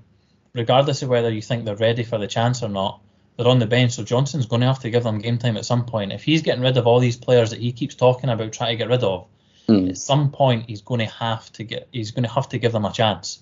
regardless 0.54 1.02
of 1.04 1.10
whether 1.10 1.32
you 1.32 1.42
think 1.42 1.66
they're 1.66 1.76
ready 1.76 2.04
for 2.04 2.18
the 2.18 2.28
chance 2.28 2.64
or 2.64 2.70
not, 2.70 3.02
they're 3.38 3.48
on 3.48 3.60
the 3.60 3.68
bench. 3.68 3.94
So 3.94 4.04
Johnson's 4.04 4.48
going 4.48 4.62
to 4.62 4.68
have 4.68 4.80
to 4.80 4.90
give 4.90 5.04
them 5.04 5.20
game 5.20 5.38
time 5.38 5.58
at 5.58 5.66
some 5.66 5.86
point. 5.86 6.12
If 6.12 6.24
he's 6.24 6.42
getting 6.42 6.64
rid 6.64 6.78
of 6.78 6.88
all 6.88 7.00
these 7.00 7.18
players 7.18 7.52
that 7.52 7.60
he 7.60 7.72
keeps 7.72 7.96
talking 7.96 8.30
about 8.30 8.54
trying 8.54 8.72
to 8.72 8.78
get 8.78 8.90
rid 8.90 9.04
of, 9.04 9.28
Mm. 9.68 9.90
at 9.90 9.98
some 9.98 10.32
point 10.32 10.70
he's 10.70 10.82
going 10.82 11.00
to 11.00 11.14
have 11.14 11.52
to 11.54 11.64
get 11.64 11.90
he's 11.92 12.12
going 12.12 12.24
to 12.24 12.30
have 12.30 12.50
to 12.50 12.58
give 12.58 12.72
them 12.72 12.86
a 12.86 12.92
chance. 12.94 13.40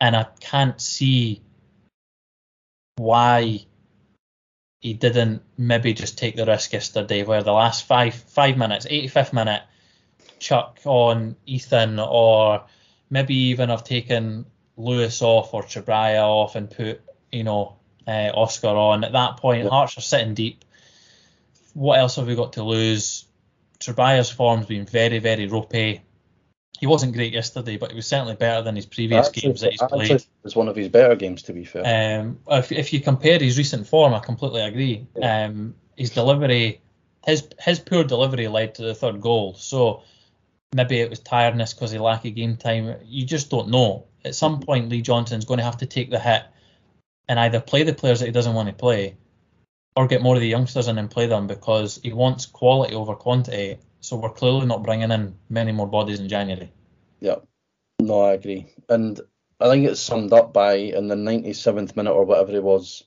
And 0.00 0.16
I 0.16 0.26
can't 0.40 0.80
see 0.80 1.42
why 2.96 3.66
he 4.80 4.94
didn't 4.94 5.42
maybe 5.56 5.92
just 5.92 6.18
take 6.18 6.36
the 6.36 6.46
risk 6.46 6.72
yesterday 6.72 7.22
where 7.22 7.42
the 7.42 7.52
last 7.52 7.86
five 7.86 8.14
five 8.14 8.56
minutes, 8.56 8.86
85th 8.86 9.32
minute, 9.32 9.62
chuck 10.40 10.80
on 10.84 11.36
Ethan 11.46 11.98
or 11.98 12.64
maybe 13.10 13.34
even 13.34 13.68
have 13.68 13.84
taken 13.84 14.46
Lewis 14.76 15.22
off 15.22 15.54
or 15.54 15.62
Čabraja 15.62 16.22
off 16.22 16.56
and 16.56 16.70
put, 16.70 17.00
you 17.30 17.44
know, 17.44 17.76
uh, 18.06 18.30
Oscar 18.34 18.68
on. 18.68 19.04
At 19.04 19.12
that 19.12 19.36
point, 19.36 19.64
Yeah. 19.64 19.70
Hearts 19.70 19.96
are 19.98 20.00
sitting 20.02 20.34
deep. 20.34 20.64
What 21.74 21.98
else 21.98 22.16
have 22.16 22.26
we 22.26 22.34
got 22.34 22.54
to 22.54 22.62
lose? 22.64 23.26
Čabraja's 23.78 24.30
form's 24.30 24.66
been 24.66 24.86
very, 24.86 25.18
very 25.20 25.46
ropey. 25.46 26.02
He 26.80 26.86
wasn't 26.86 27.12
great 27.12 27.32
yesterday, 27.34 27.76
but 27.76 27.90
he 27.90 27.96
was 27.96 28.06
certainly 28.06 28.36
better 28.36 28.62
than 28.62 28.74
his 28.74 28.86
previous 28.86 29.28
Actually, 29.28 29.42
games 29.42 29.60
that 29.60 29.70
he's 29.72 29.82
played. 29.82 30.24
was 30.42 30.56
one 30.56 30.68
of 30.68 30.76
his 30.76 30.88
better 30.88 31.14
games, 31.14 31.42
to 31.42 31.52
be 31.52 31.64
fair. 31.64 32.20
Um, 32.20 32.38
if, 32.48 32.72
if 32.72 32.92
you 32.92 33.00
compare 33.00 33.38
his 33.38 33.58
recent 33.58 33.86
form, 33.86 34.14
I 34.14 34.18
completely 34.20 34.62
agree. 34.62 35.06
Um, 35.22 35.74
his 35.96 36.10
delivery, 36.10 36.80
his 37.26 37.46
his 37.58 37.78
poor 37.80 38.02
delivery 38.04 38.48
led 38.48 38.76
to 38.76 38.82
the 38.82 38.94
third 38.94 39.20
goal. 39.20 39.54
So 39.54 40.02
maybe 40.74 41.00
it 41.00 41.10
was 41.10 41.20
tiredness 41.20 41.74
because 41.74 41.90
he 41.90 41.98
lacked 41.98 42.32
game 42.34 42.56
time. 42.56 42.96
You 43.04 43.24
just 43.24 43.50
don't 43.50 43.68
know. 43.68 44.06
At 44.24 44.34
some 44.34 44.60
point, 44.60 44.88
Lee 44.88 45.02
Johnson's 45.02 45.44
going 45.44 45.58
to 45.58 45.64
have 45.64 45.78
to 45.78 45.86
take 45.86 46.10
the 46.10 46.18
hit 46.18 46.42
and 47.28 47.38
either 47.38 47.60
play 47.60 47.82
the 47.82 47.94
players 47.94 48.20
that 48.20 48.26
he 48.26 48.32
doesn't 48.32 48.54
want 48.54 48.68
to 48.68 48.74
play, 48.74 49.16
or 49.96 50.06
get 50.06 50.22
more 50.22 50.34
of 50.34 50.40
the 50.40 50.48
youngsters 50.48 50.88
in 50.88 50.98
and 50.98 51.10
play 51.10 51.26
them 51.26 51.46
because 51.46 52.00
he 52.02 52.12
wants 52.12 52.46
quality 52.46 52.94
over 52.94 53.14
quantity. 53.14 53.78
So 54.00 54.16
we're 54.16 54.30
clearly 54.30 54.66
not 54.66 54.82
bringing 54.82 55.10
in 55.10 55.36
many 55.48 55.72
more 55.72 55.86
bodies 55.86 56.20
in 56.20 56.28
January. 56.28 56.72
Yeah, 57.20 57.36
no, 58.00 58.22
I 58.22 58.32
agree. 58.32 58.72
And 58.88 59.20
I 59.60 59.68
think 59.68 59.86
it's 59.86 60.00
summed 60.00 60.32
up 60.32 60.52
by 60.52 60.74
in 60.74 61.08
the 61.08 61.14
97th 61.14 61.96
minute 61.96 62.12
or 62.12 62.24
whatever 62.24 62.52
it 62.52 62.62
was, 62.62 63.04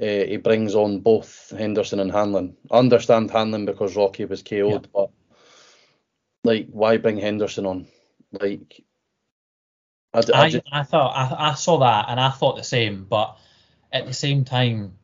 uh, 0.00 0.04
he 0.04 0.38
brings 0.38 0.74
on 0.74 1.00
both 1.00 1.52
Henderson 1.56 2.00
and 2.00 2.10
Hanlon. 2.10 2.56
I 2.70 2.78
understand 2.78 3.30
Hanlon 3.30 3.66
because 3.66 3.96
Rocky 3.96 4.24
was 4.24 4.42
KO'd, 4.42 4.88
but 4.92 5.10
like, 6.46 6.68
why 6.70 6.96
bring 6.96 7.18
Henderson 7.18 7.66
on? 7.66 7.86
Like, 8.32 8.82
I, 10.14 10.18
I 10.34 10.42
I, 10.44 10.50
ju- 10.50 10.60
I 10.72 10.82
thought 10.82 11.12
I, 11.14 11.50
I 11.50 11.54
saw 11.54 11.78
that 11.78 12.06
and 12.08 12.18
I 12.18 12.30
thought 12.30 12.56
the 12.56 12.64
same, 12.64 13.04
but 13.04 13.36
at 13.92 14.06
the 14.06 14.14
same 14.14 14.44
time, 14.44 14.94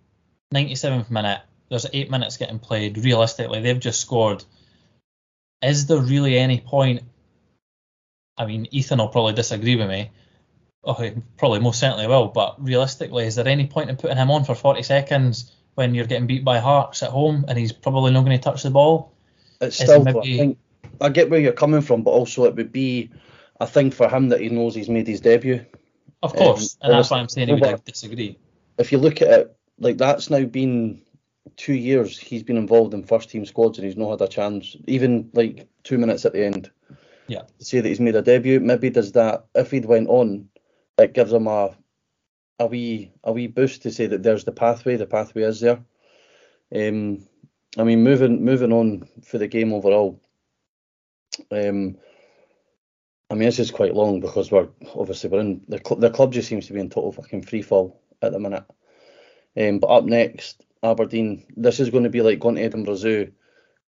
97th 0.54 1.10
minute, 1.10 1.40
there's 1.68 1.86
eight 1.92 2.10
minutes 2.10 2.36
getting 2.36 2.58
played. 2.58 2.98
Realistically, 2.98 3.60
they've 3.60 3.78
just 3.80 4.00
scored. 4.00 4.44
Is 5.62 5.86
there 5.86 5.98
really 5.98 6.38
any 6.38 6.60
point? 6.60 7.02
I 8.36 8.46
mean, 8.46 8.66
Ethan 8.70 8.98
will 8.98 9.08
probably 9.08 9.34
disagree 9.34 9.76
with 9.76 9.88
me. 9.88 10.10
Oh, 10.84 10.94
he 10.94 11.12
probably 11.36 11.60
most 11.60 11.78
certainly 11.80 12.06
will. 12.08 12.28
But 12.28 12.62
realistically, 12.62 13.24
is 13.26 13.36
there 13.36 13.46
any 13.46 13.66
point 13.66 13.90
in 13.90 13.96
putting 13.96 14.16
him 14.16 14.30
on 14.30 14.44
for 14.44 14.54
40 14.54 14.82
seconds 14.82 15.52
when 15.74 15.94
you're 15.94 16.06
getting 16.06 16.26
beat 16.26 16.44
by 16.44 16.58
Hearts 16.58 17.02
at 17.02 17.10
home 17.10 17.44
and 17.48 17.56
he's 17.58 17.72
probably 17.72 18.12
not 18.12 18.24
going 18.24 18.36
to 18.36 18.42
touch 18.42 18.62
the 18.62 18.70
ball? 18.70 19.12
it's 19.60 19.80
is 19.80 19.86
still. 19.88 20.02
maybe- 20.02 20.34
I 20.34 20.38
think 20.38 20.58
I 21.00 21.08
get 21.08 21.30
where 21.30 21.40
you're 21.40 21.52
coming 21.52 21.80
from, 21.80 22.02
but 22.02 22.10
also 22.10 22.44
it 22.44 22.54
would 22.56 22.72
be 22.72 23.10
a 23.60 23.66
thing 23.66 23.90
for 23.90 24.08
him 24.08 24.28
that 24.28 24.40
he 24.40 24.48
knows 24.48 24.74
he's 24.74 24.88
made 24.88 25.06
his 25.06 25.20
debut. 25.20 25.64
Of 26.22 26.34
course, 26.34 26.76
Um, 26.80 26.90
and 26.90 26.98
that's 26.98 27.10
why 27.10 27.18
I'm 27.18 27.28
saying 27.28 27.48
he 27.48 27.54
would 27.54 27.84
disagree. 27.84 28.38
if 28.78 28.92
you 28.92 28.98
look 28.98 29.20
at 29.22 29.28
it, 29.28 29.56
like 29.78 29.98
that's 29.98 30.30
now 30.30 30.44
been 30.44 31.02
two 31.56 31.74
years 31.74 32.16
he's 32.18 32.44
been 32.44 32.56
involved 32.56 32.94
in 32.94 33.02
first 33.02 33.28
team 33.28 33.44
squads 33.44 33.76
and 33.78 33.84
he's 33.84 33.96
not 33.96 34.10
had 34.10 34.20
a 34.22 34.28
chance, 34.28 34.76
even 34.86 35.28
like 35.34 35.66
two 35.82 35.98
minutes 35.98 36.24
at 36.24 36.32
the 36.32 36.44
end. 36.44 36.70
Yeah. 37.26 37.42
To 37.58 37.64
say 37.64 37.80
that 37.80 37.88
he's 37.88 38.00
made 38.00 38.14
a 38.14 38.22
debut, 38.22 38.60
maybe 38.60 38.90
does 38.90 39.12
that 39.12 39.46
if 39.54 39.70
he'd 39.72 39.84
went 39.84 40.08
on, 40.08 40.48
it 40.98 41.14
gives 41.14 41.32
him 41.32 41.46
a 41.48 41.76
a 42.60 42.66
wee 42.66 43.10
a 43.24 43.32
wee 43.32 43.48
boost 43.48 43.82
to 43.82 43.90
say 43.90 44.06
that 44.06 44.22
there's 44.22 44.44
the 44.44 44.52
pathway, 44.52 44.96
the 44.96 45.06
pathway 45.06 45.42
is 45.42 45.60
there. 45.60 45.80
Um 46.74 47.26
I 47.76 47.84
mean 47.84 48.02
moving 48.04 48.44
moving 48.44 48.72
on 48.72 49.08
for 49.24 49.38
the 49.38 49.48
game 49.48 49.72
overall. 49.72 50.20
Um 51.50 51.96
I 53.30 53.34
mean, 53.34 53.44
this 53.44 53.58
is 53.60 53.70
quite 53.70 53.94
long 53.94 54.20
because 54.20 54.50
we're 54.50 54.68
obviously 54.94 55.30
we're 55.30 55.40
in 55.40 55.62
the 55.66 55.80
the 55.98 56.10
club 56.10 56.34
just 56.34 56.48
seems 56.48 56.66
to 56.66 56.74
be 56.74 56.80
in 56.80 56.90
total 56.90 57.12
fucking 57.12 57.42
free 57.42 57.62
fall 57.62 57.98
at 58.20 58.32
the 58.32 58.38
minute. 58.38 58.64
Um, 59.56 59.78
but 59.78 59.86
up 59.86 60.04
next, 60.04 60.62
Aberdeen. 60.82 61.46
This 61.56 61.80
is 61.80 61.90
going 61.90 62.04
to 62.04 62.10
be 62.10 62.20
like 62.22 62.40
going 62.40 62.56
to 62.56 62.62
Edinburgh 62.62 62.96
Zoo 62.96 63.32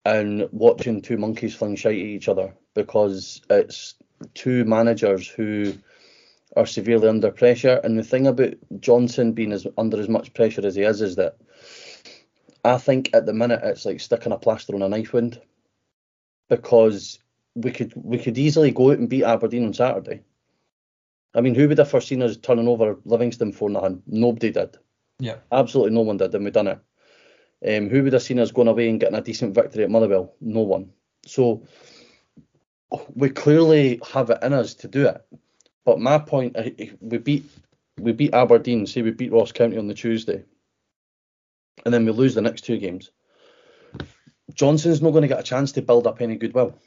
and 0.06 0.48
watching 0.52 1.02
two 1.02 1.18
monkeys 1.18 1.56
fling 1.56 1.76
shite 1.76 2.00
at 2.00 2.06
each 2.06 2.28
other 2.28 2.56
because 2.74 3.42
it's 3.50 3.96
two 4.34 4.66
managers 4.66 5.28
who 5.28 5.74
are 6.56 6.66
severely 6.66 7.08
under 7.08 7.32
pressure. 7.32 7.80
And 7.84 7.98
the 7.98 8.04
thing 8.04 8.28
about 8.28 8.54
Johnson 8.80 9.34
being 9.34 9.52
as 9.54 9.66
under 9.78 10.00
as 10.00 10.10
much 10.10 10.34
pressure 10.34 10.66
as 10.66 10.76
he 10.76 10.84
is 10.84 11.02
is 11.02 11.16
that 11.16 11.38
I 12.64 12.78
think 12.78 13.10
at 13.14 13.26
the 13.26 13.34
minute 13.34 13.62
it's 13.64 13.86
like 13.86 14.00
sticking 14.00 14.32
a 14.32 14.38
plaster 14.38 14.76
on 14.76 14.82
a 14.82 14.90
knife 14.90 15.14
wound 15.14 15.42
because 16.50 17.20
we 17.56 17.72
could 17.72 17.94
we 17.96 18.18
could 18.18 18.38
easily 18.38 18.72
go 18.72 18.92
out 18.92 19.00
and 19.00 19.10
beat 19.10 19.24
Aberdeen 19.24 19.66
on 19.66 19.74
Saturday. 19.74 20.22
I 21.34 21.42
mean, 21.42 21.56
who 21.56 21.68
would 21.68 21.78
have 21.78 21.90
foreseen 21.90 22.22
us 22.22 22.38
turning 22.38 22.68
over 22.68 22.98
Livingston 23.06 23.52
for 23.54 23.70
nothing? 23.70 24.04
Nobody 24.06 24.52
did. 24.52 24.78
Yeah. 25.20 25.38
Absolutely 25.52 25.94
no 25.94 26.02
one 26.02 26.18
did, 26.18 26.36
and 26.36 26.44
we 26.44 26.52
done 26.52 26.68
it. 26.68 26.80
Um, 27.66 27.90
who 27.90 28.04
would 28.04 28.14
have 28.14 28.24
seen 28.24 28.40
us 28.40 28.52
going 28.52 28.68
away 28.68 28.90
and 28.90 29.00
getting 29.00 29.18
a 29.18 29.22
decent 29.22 29.56
victory 29.56 29.84
at 29.84 29.90
Motherwell? 29.90 30.34
No 30.42 30.62
one. 30.62 30.92
So 31.26 31.66
we 33.14 33.30
clearly 33.30 34.02
have 34.12 34.30
it 34.30 34.40
in 34.42 34.54
us 34.54 34.74
to 34.76 34.88
do 34.88 35.08
it. 35.08 35.22
But 35.86 36.00
my 36.00 36.18
point, 36.18 36.58
uh, 36.58 36.70
we 37.00 37.18
beat 37.18 37.46
we 37.98 38.14
beat 38.14 38.34
Aberdeen. 38.34 38.88
Say 38.88 39.02
we 39.02 39.12
beat 39.12 39.32
Ross 39.32 39.52
County 39.52 39.78
on 39.78 39.88
the 39.88 39.94
Tuesday. 39.94 40.44
and 41.86 41.94
then 41.94 42.06
we 42.06 42.12
lose 42.12 42.36
the 42.36 42.42
next 42.42 42.62
two 42.62 42.78
games, 42.78 43.12
Johnson's 44.54 45.02
not 45.02 45.12
going 45.12 45.24
to 45.24 45.28
get 45.28 45.40
a 45.40 45.44
chance 45.44 45.72
to 45.74 45.82
build 45.82 46.08
up 46.08 46.22
any 46.22 46.36
goodwill 46.36 46.78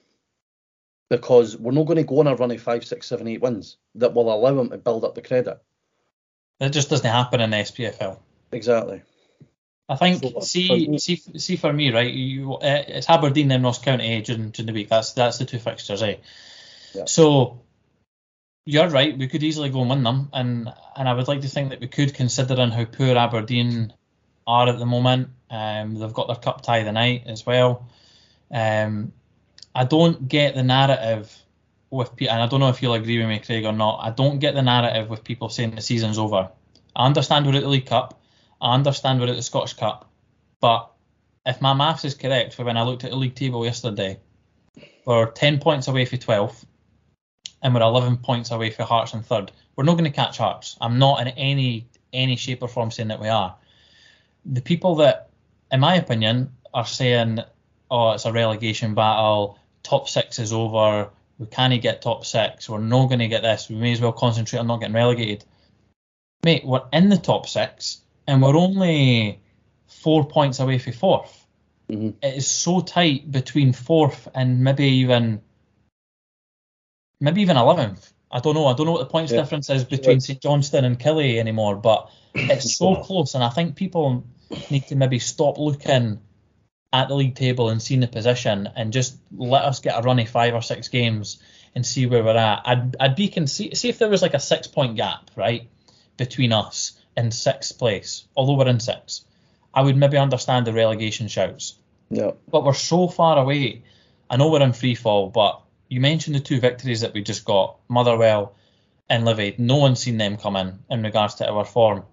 because 1.18 1.56
we're 1.56 1.72
not 1.72 1.84
going 1.86 1.98
to 1.98 2.04
go 2.04 2.20
on 2.20 2.26
a 2.26 2.34
run 2.34 2.50
of 2.50 2.60
five, 2.60 2.84
six, 2.84 3.06
seven, 3.06 3.28
eight 3.28 3.40
wins 3.40 3.76
that 3.94 4.14
will 4.14 4.32
allow 4.32 4.58
him 4.58 4.70
to 4.70 4.78
build 4.78 5.04
up 5.04 5.14
the 5.14 5.22
credit. 5.22 5.62
That 6.60 6.72
just 6.72 6.90
doesn't 6.90 7.06
happen 7.10 7.40
in 7.40 7.50
the 7.50 7.56
SPFL. 7.58 8.18
Exactly. 8.52 9.02
I 9.88 9.96
think 9.96 10.22
So, 10.22 10.40
see 10.40 10.66
for 10.68 10.76
me- 10.76 10.98
see 10.98 11.16
see 11.16 11.56
for 11.56 11.72
me 11.72 11.90
right, 11.92 12.12
you, 12.12 12.54
uh, 12.54 12.84
it's 12.88 13.10
Aberdeen 13.10 13.52
and 13.52 13.62
Ross 13.62 13.78
County 13.78 14.22
during, 14.22 14.50
during 14.50 14.66
the 14.66 14.72
week. 14.72 14.88
That's 14.88 15.12
that's 15.12 15.38
the 15.38 15.44
two 15.44 15.58
fixtures, 15.58 16.02
eh? 16.02 16.16
Yeah. 16.94 17.04
So 17.04 17.60
you're 18.64 18.88
right. 18.88 19.16
We 19.16 19.28
could 19.28 19.42
easily 19.42 19.68
go 19.68 19.82
and 19.82 19.90
win 19.90 20.02
them, 20.02 20.30
and 20.32 20.72
and 20.96 21.08
I 21.08 21.12
would 21.12 21.28
like 21.28 21.42
to 21.42 21.48
think 21.48 21.70
that 21.70 21.80
we 21.80 21.88
could, 21.88 22.14
considering 22.14 22.70
how 22.70 22.86
poor 22.86 23.16
Aberdeen 23.16 23.92
are 24.46 24.68
at 24.68 24.78
the 24.78 24.86
moment. 24.86 25.28
Um, 25.50 25.96
they've 25.96 26.12
got 26.12 26.28
their 26.28 26.36
cup 26.36 26.62
tie 26.62 26.82
the 26.82 26.92
night 26.92 27.24
as 27.26 27.44
well. 27.44 27.86
Um, 28.50 29.12
I 29.74 29.84
don't 29.84 30.28
get 30.28 30.54
the 30.54 30.62
narrative 30.62 31.36
with 31.90 32.14
people, 32.16 32.32
and 32.32 32.42
I 32.42 32.46
don't 32.46 32.60
know 32.60 32.68
if 32.68 32.82
you'll 32.82 32.94
agree 32.94 33.18
with 33.18 33.28
me, 33.28 33.38
Craig, 33.38 33.64
or 33.64 33.72
not. 33.72 34.00
I 34.02 34.10
don't 34.10 34.38
get 34.38 34.54
the 34.54 34.62
narrative 34.62 35.08
with 35.08 35.24
people 35.24 35.48
saying 35.48 35.74
the 35.74 35.80
season's 35.80 36.18
over. 36.18 36.50
I 36.96 37.06
understand 37.06 37.46
we're 37.46 37.56
at 37.56 37.62
the 37.62 37.68
League 37.68 37.86
Cup. 37.86 38.20
I 38.60 38.74
understand 38.74 39.20
we're 39.20 39.28
at 39.28 39.36
the 39.36 39.42
Scottish 39.42 39.74
Cup, 39.74 40.10
but 40.60 40.90
if 41.46 41.60
my 41.60 41.74
maths 41.74 42.04
is 42.04 42.14
correct, 42.14 42.54
for 42.54 42.64
when 42.64 42.76
I 42.76 42.82
looked 42.82 43.04
at 43.04 43.10
the 43.10 43.16
league 43.16 43.34
table 43.34 43.64
yesterday, 43.64 44.18
we're 45.04 45.30
10 45.30 45.58
points 45.58 45.88
away 45.88 46.04
for 46.04 46.16
12th, 46.16 46.64
and 47.62 47.74
we're 47.74 47.82
11 47.82 48.18
points 48.18 48.50
away 48.50 48.70
for 48.70 48.84
Hearts 48.84 49.12
in 49.12 49.22
third. 49.22 49.52
We're 49.76 49.84
not 49.84 49.94
going 49.94 50.04
to 50.04 50.10
catch 50.10 50.38
Hearts. 50.38 50.76
I'm 50.80 50.98
not 50.98 51.20
in 51.20 51.28
any 51.28 51.88
any 52.12 52.36
shape 52.36 52.62
or 52.62 52.68
form 52.68 52.92
saying 52.92 53.08
that 53.08 53.20
we 53.20 53.28
are. 53.28 53.56
The 54.44 54.60
people 54.60 54.94
that, 54.96 55.30
in 55.72 55.80
my 55.80 55.96
opinion, 55.96 56.52
are 56.72 56.86
saying, 56.86 57.40
"Oh, 57.90 58.12
it's 58.12 58.24
a 58.24 58.32
relegation 58.32 58.94
battle. 58.94 59.58
Top 59.84 60.08
six 60.08 60.40
is 60.40 60.52
over. 60.52 61.10
We 61.38 61.46
can't 61.46 61.80
get 61.80 62.02
top 62.02 62.24
six. 62.24 62.68
We're 62.68 62.80
not 62.80 63.06
going 63.06 63.20
to 63.20 63.28
get 63.28 63.42
this. 63.42 63.68
We 63.68 63.76
may 63.76 63.92
as 63.92 64.00
well 64.00 64.12
concentrate 64.12 64.58
on 64.58 64.66
not 64.66 64.80
getting 64.80 64.94
relegated." 64.94 65.44
Mate, 66.44 66.64
we're 66.64 66.82
in 66.92 67.08
the 67.08 67.16
top 67.16 67.48
six, 67.48 68.02
and 68.26 68.42
we're 68.42 68.56
only 68.56 69.40
four 69.86 70.24
points 70.26 70.58
away 70.60 70.78
from 70.78 70.92
fourth. 70.92 71.46
hmm 71.88 72.10
It 72.22 72.34
is 72.34 72.50
so 72.50 72.80
tight 72.80 73.30
between 73.30 73.72
fourth 73.72 74.28
and 74.34 74.62
maybe 74.64 74.84
even 74.84 75.40
maybe 77.20 77.42
even 77.42 77.56
eleventh. 77.56 78.12
I 78.30 78.40
don't 78.40 78.54
know. 78.54 78.66
I 78.66 78.74
don't 78.74 78.86
know 78.86 78.92
what 78.92 78.98
the 79.06 79.10
points 79.10 79.32
Yeah. 79.32 79.40
difference 79.40 79.70
is 79.70 79.84
between 79.84 80.20
St 80.20 80.40
Johnstone 80.40 80.84
and 80.84 80.98
Killy 80.98 81.38
anymore, 81.38 81.76
but 81.76 82.10
it's 82.48 82.74
so 82.78 82.96
close, 82.96 83.34
and 83.34 83.44
I 83.44 83.48
think 83.50 83.76
people 83.76 84.24
need 84.70 84.86
to 84.88 84.96
maybe 84.96 85.18
stop 85.18 85.58
looking 85.58 86.20
at 86.94 87.08
the 87.08 87.14
league 87.14 87.34
table 87.34 87.68
and 87.68 87.82
seeing 87.82 88.00
the 88.00 88.06
position, 88.08 88.68
and 88.76 88.92
just 88.92 89.16
let 89.36 89.64
us 89.64 89.80
get 89.80 89.98
a 89.98 90.02
run 90.02 90.18
of 90.20 90.28
five 90.28 90.54
or 90.54 90.62
six 90.62 90.88
games 90.88 91.42
and 91.74 91.84
see 91.84 92.06
where 92.06 92.22
we're 92.22 92.36
at. 92.36 92.62
I'd 92.64 92.96
I'd 93.00 93.16
be 93.16 93.28
con- 93.28 93.48
see, 93.48 93.74
see 93.74 93.88
if 93.88 93.98
there 93.98 94.08
was 94.08 94.22
like 94.22 94.34
a 94.34 94.38
six 94.40 94.66
point 94.68 94.96
gap 94.96 95.30
right 95.36 95.68
between 96.16 96.52
us 96.52 96.92
and 97.16 97.34
sixth 97.34 97.78
place, 97.78 98.24
although 98.36 98.54
we're 98.56 98.68
in 98.68 98.80
six. 98.80 99.24
I 99.74 99.82
would 99.82 99.96
maybe 99.96 100.16
understand 100.16 100.66
the 100.66 100.72
relegation 100.72 101.26
shouts 101.26 101.74
Yeah. 102.10 102.30
but 102.48 102.64
we're 102.64 102.74
so 102.74 103.08
far 103.08 103.36
away. 103.38 103.82
I 104.30 104.36
know 104.36 104.50
we're 104.50 104.62
in 104.62 104.72
free 104.72 104.94
fall, 104.94 105.30
but 105.30 105.60
you 105.88 106.00
mentioned 106.00 106.36
the 106.36 106.40
two 106.40 106.60
victories 106.60 107.00
that 107.00 107.12
we 107.12 107.22
just 107.22 107.44
got, 107.44 107.76
Motherwell 107.88 108.54
and 109.10 109.24
Livy. 109.24 109.54
No 109.58 109.76
one's 109.78 110.00
seen 110.00 110.16
them 110.16 110.36
come 110.36 110.54
in 110.56 110.78
in 110.90 111.02
regards 111.02 111.34
to 111.36 111.48
our 111.50 111.64
form. 111.64 112.04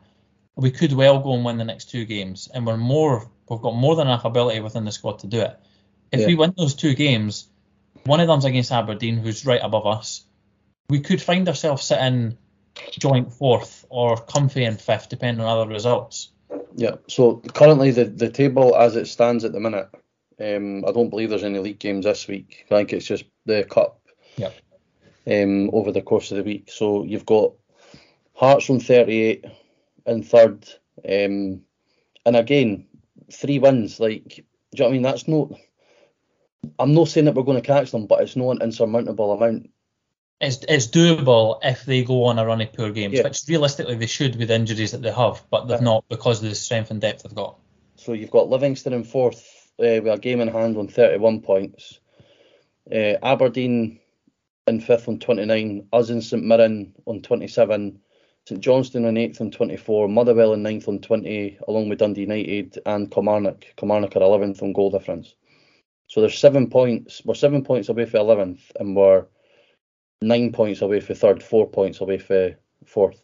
We 0.56 0.72
could 0.72 0.92
well 0.94 1.20
go 1.20 1.34
and 1.36 1.46
win 1.46 1.58
the 1.58 1.64
next 1.66 1.90
two 1.92 2.06
games, 2.06 2.50
and 2.54 2.66
we're 2.66 2.78
more. 2.78 3.30
We've 3.52 3.62
got 3.62 3.76
more 3.76 3.98
than 3.98 4.08
enough 4.08 4.24
ability 4.24 4.62
within 4.62 4.86
the 4.86 4.94
squad 4.94 5.20
to 5.20 5.28
do 5.28 5.42
it. 5.42 5.60
If 6.14 6.22
Yeah. 6.22 6.28
we 6.28 6.36
win 6.36 6.54
those 6.58 6.74
two 6.74 6.96
games, 6.96 7.50
one 8.06 8.22
of 8.22 8.28
them's 8.28 8.46
against 8.46 8.72
Aberdeen, 8.72 9.18
who's 9.18 9.46
right 9.46 9.60
above 9.62 9.86
us. 9.86 10.26
We 10.90 11.02
could 11.02 11.22
find 11.22 11.46
ourselves 11.50 11.84
sitting 11.84 12.38
joint 12.98 13.34
fourth 13.34 13.86
or 13.90 14.16
comfy 14.16 14.64
in 14.64 14.78
fifth, 14.78 15.10
depending 15.10 15.44
on 15.46 15.58
other 15.58 15.70
results. 15.70 16.32
Yeah. 16.78 16.96
So 17.10 17.42
currently 17.54 17.92
the, 17.92 18.06
the 18.06 18.30
table 18.30 18.74
as 18.74 18.96
it 18.96 19.08
stands 19.08 19.44
at 19.44 19.52
the 19.52 19.60
minute, 19.60 19.90
um, 20.40 20.86
I 20.88 20.94
don't 20.94 21.10
believe 21.10 21.30
there's 21.30 21.44
any 21.44 21.60
league 21.60 21.80
games 21.80 22.06
this 22.06 22.30
week. 22.30 22.66
I 22.72 22.76
think 22.76 22.94
it's 22.94 23.06
just 23.06 23.26
the 23.46 23.66
cup. 23.66 24.00
Yep. 24.38 24.54
Um, 25.28 25.70
over 25.74 25.92
the 25.92 26.02
course 26.02 26.32
of 26.32 26.38
the 26.38 26.44
week. 26.44 26.72
So 26.72 27.04
you've 27.04 27.26
got 27.26 27.52
Hearts 28.34 28.70
on 28.70 28.80
38 28.80 29.46
in 30.06 30.24
third. 30.24 30.68
Um, 31.04 31.64
and 32.26 32.36
again, 32.36 32.88
three 33.32 33.60
wins. 33.60 34.00
Like, 34.00 34.24
do 34.26 34.34
you 34.38 34.44
know 34.80 34.86
what 34.86 34.90
I 34.90 34.94
mean? 34.94 35.02
That's 35.02 35.28
not. 35.28 35.52
I'm 36.80 36.94
not 36.94 37.08
saying 37.08 37.26
that 37.26 37.36
we're 37.36 37.44
going 37.44 37.62
to 37.62 37.66
catch 37.68 37.92
them, 37.92 38.06
but 38.06 38.22
it's 38.22 38.36
not 38.36 38.52
an 38.52 38.62
insurmountable 38.62 39.32
amount. 39.34 39.70
it's 40.40 40.60
it's 40.68 40.88
doable 40.88 41.60
if 41.64 41.86
they 41.86 42.04
go 42.04 42.24
on 42.26 42.40
a 42.40 42.46
run 42.46 42.62
of 42.62 42.74
poor 42.74 42.92
games, 42.92 43.16
Yeah. 43.16 43.24
which 43.24 43.42
realistically 43.48 43.96
they 43.96 44.06
should 44.08 44.36
with 44.38 44.48
the 44.48 44.56
injuries 44.56 44.92
that 44.92 45.02
they 45.02 45.12
have, 45.12 45.44
but 45.50 45.68
they've 45.68 45.80
Yeah. 45.80 45.84
not 45.86 46.06
because 46.10 46.42
of 46.44 46.50
the 46.50 46.56
strength 46.56 46.92
and 46.92 47.00
depth 47.02 47.24
they've 47.24 47.34
got. 47.36 47.58
So 47.96 48.14
you've 48.14 48.32
got 48.32 48.50
Livingston 48.50 48.94
in 48.94 49.04
fourth 49.04 49.72
uh, 49.80 50.02
with 50.04 50.08
a 50.08 50.18
game 50.20 50.40
in 50.42 50.48
hand 50.48 50.78
on 50.78 50.88
31 50.88 51.42
points. 51.42 52.00
Uh, 52.92 53.18
Aberdeen 53.24 54.00
in 54.68 54.80
fifth 54.82 55.08
on 55.08 55.20
29. 55.20 55.88
Us 55.94 56.10
in 56.10 56.22
St 56.22 56.44
Mirren 56.44 56.94
on 57.06 57.22
27. 57.22 58.00
St 58.52 58.62
Johnstone 58.62 59.06
in 59.06 59.16
eighth 59.16 59.40
on 59.40 59.50
24. 59.50 60.10
Motherwell 60.10 60.52
in 60.52 60.62
ninth 60.62 60.90
on 60.90 61.00
20, 61.00 61.60
along 61.70 61.88
with 61.88 62.00
Dundee 62.00 62.22
United 62.22 62.80
and 62.86 63.10
Kilmarnock. 63.10 63.66
Kilmarnock 63.78 64.18
are 64.18 64.20
11th 64.20 64.62
on 64.62 64.74
goal 64.74 64.92
difference. 64.92 65.36
So 66.08 66.20
there's 66.20 66.38
seven 66.38 66.70
points. 66.70 67.22
We're 67.24 67.36
seven 67.36 67.64
points 67.64 67.88
away 67.88 68.06
from 68.06 68.20
11th, 68.20 68.60
and 68.78 68.94
we're 68.94 69.26
nine 70.22 70.52
points 70.52 70.82
away 70.82 71.00
from 71.00 71.16
third, 71.16 71.42
four 71.42 71.66
points 71.66 72.02
away 72.02 72.18
from 72.18 72.56
fourth. 72.86 73.22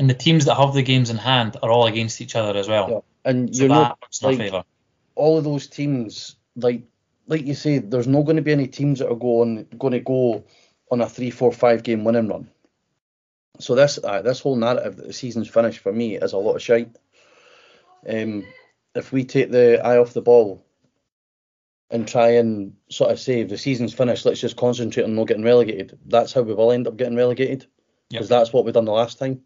And 0.00 0.10
the 0.10 0.14
teams 0.14 0.44
that 0.46 0.56
have 0.56 0.74
the 0.74 0.82
games 0.82 1.08
in 1.08 1.18
hand 1.18 1.56
are 1.62 1.70
all 1.70 1.86
against 1.86 2.20
each 2.20 2.34
other 2.34 2.58
as 2.58 2.66
well. 2.66 2.90
Yeah. 2.90 3.30
And 3.30 3.54
So 3.54 3.62
you're 3.62 3.68
not 3.68 4.00
works 4.02 4.22
in 4.22 4.40
our 4.40 4.50
like- 4.50 4.66
all 5.14 5.38
of 5.38 5.44
those 5.44 5.68
teams, 5.68 6.34
like 6.56 6.82
like 7.28 7.46
you 7.46 7.54
say, 7.54 7.78
there's 7.78 8.08
not 8.08 8.22
going 8.22 8.36
to 8.36 8.42
be 8.42 8.50
any 8.50 8.66
teams 8.66 8.98
that 8.98 9.08
are 9.08 9.14
going 9.14 9.68
going 9.78 9.92
to 9.92 10.00
go 10.00 10.42
on 10.90 11.00
a 11.00 11.08
three, 11.08 11.30
four, 11.30 11.52
five 11.52 11.84
game 11.84 12.02
winning 12.02 12.26
run. 12.26 12.50
So 13.60 13.74
this 13.74 13.98
uh, 14.02 14.22
this 14.22 14.40
whole 14.40 14.56
narrative 14.56 14.96
that 14.96 15.06
the 15.06 15.12
season's 15.12 15.48
finished 15.48 15.78
for 15.78 15.92
me 15.92 16.16
is 16.16 16.32
a 16.32 16.38
lot 16.38 16.56
of 16.56 16.62
shite. 16.62 16.96
Um, 18.08 18.44
if 18.94 19.12
we 19.12 19.24
take 19.24 19.50
the 19.50 19.80
eye 19.84 19.98
off 19.98 20.12
the 20.12 20.22
ball 20.22 20.64
and 21.90 22.06
try 22.06 22.30
and 22.30 22.74
sort 22.90 23.10
of 23.10 23.20
say 23.20 23.44
the 23.44 23.58
season's 23.58 23.94
finished, 23.94 24.26
let's 24.26 24.40
just 24.40 24.56
concentrate 24.56 25.04
on 25.04 25.14
not 25.14 25.28
getting 25.28 25.44
relegated. 25.44 25.98
That's 26.06 26.32
how 26.32 26.42
we 26.42 26.54
will 26.54 26.72
end 26.72 26.86
up 26.86 26.96
getting 26.96 27.16
relegated 27.16 27.66
because 28.10 28.28
that's 28.28 28.52
what 28.52 28.64
we've 28.64 28.74
done 28.74 28.84
the 28.84 28.92
last 28.92 29.18
time. 29.18 29.42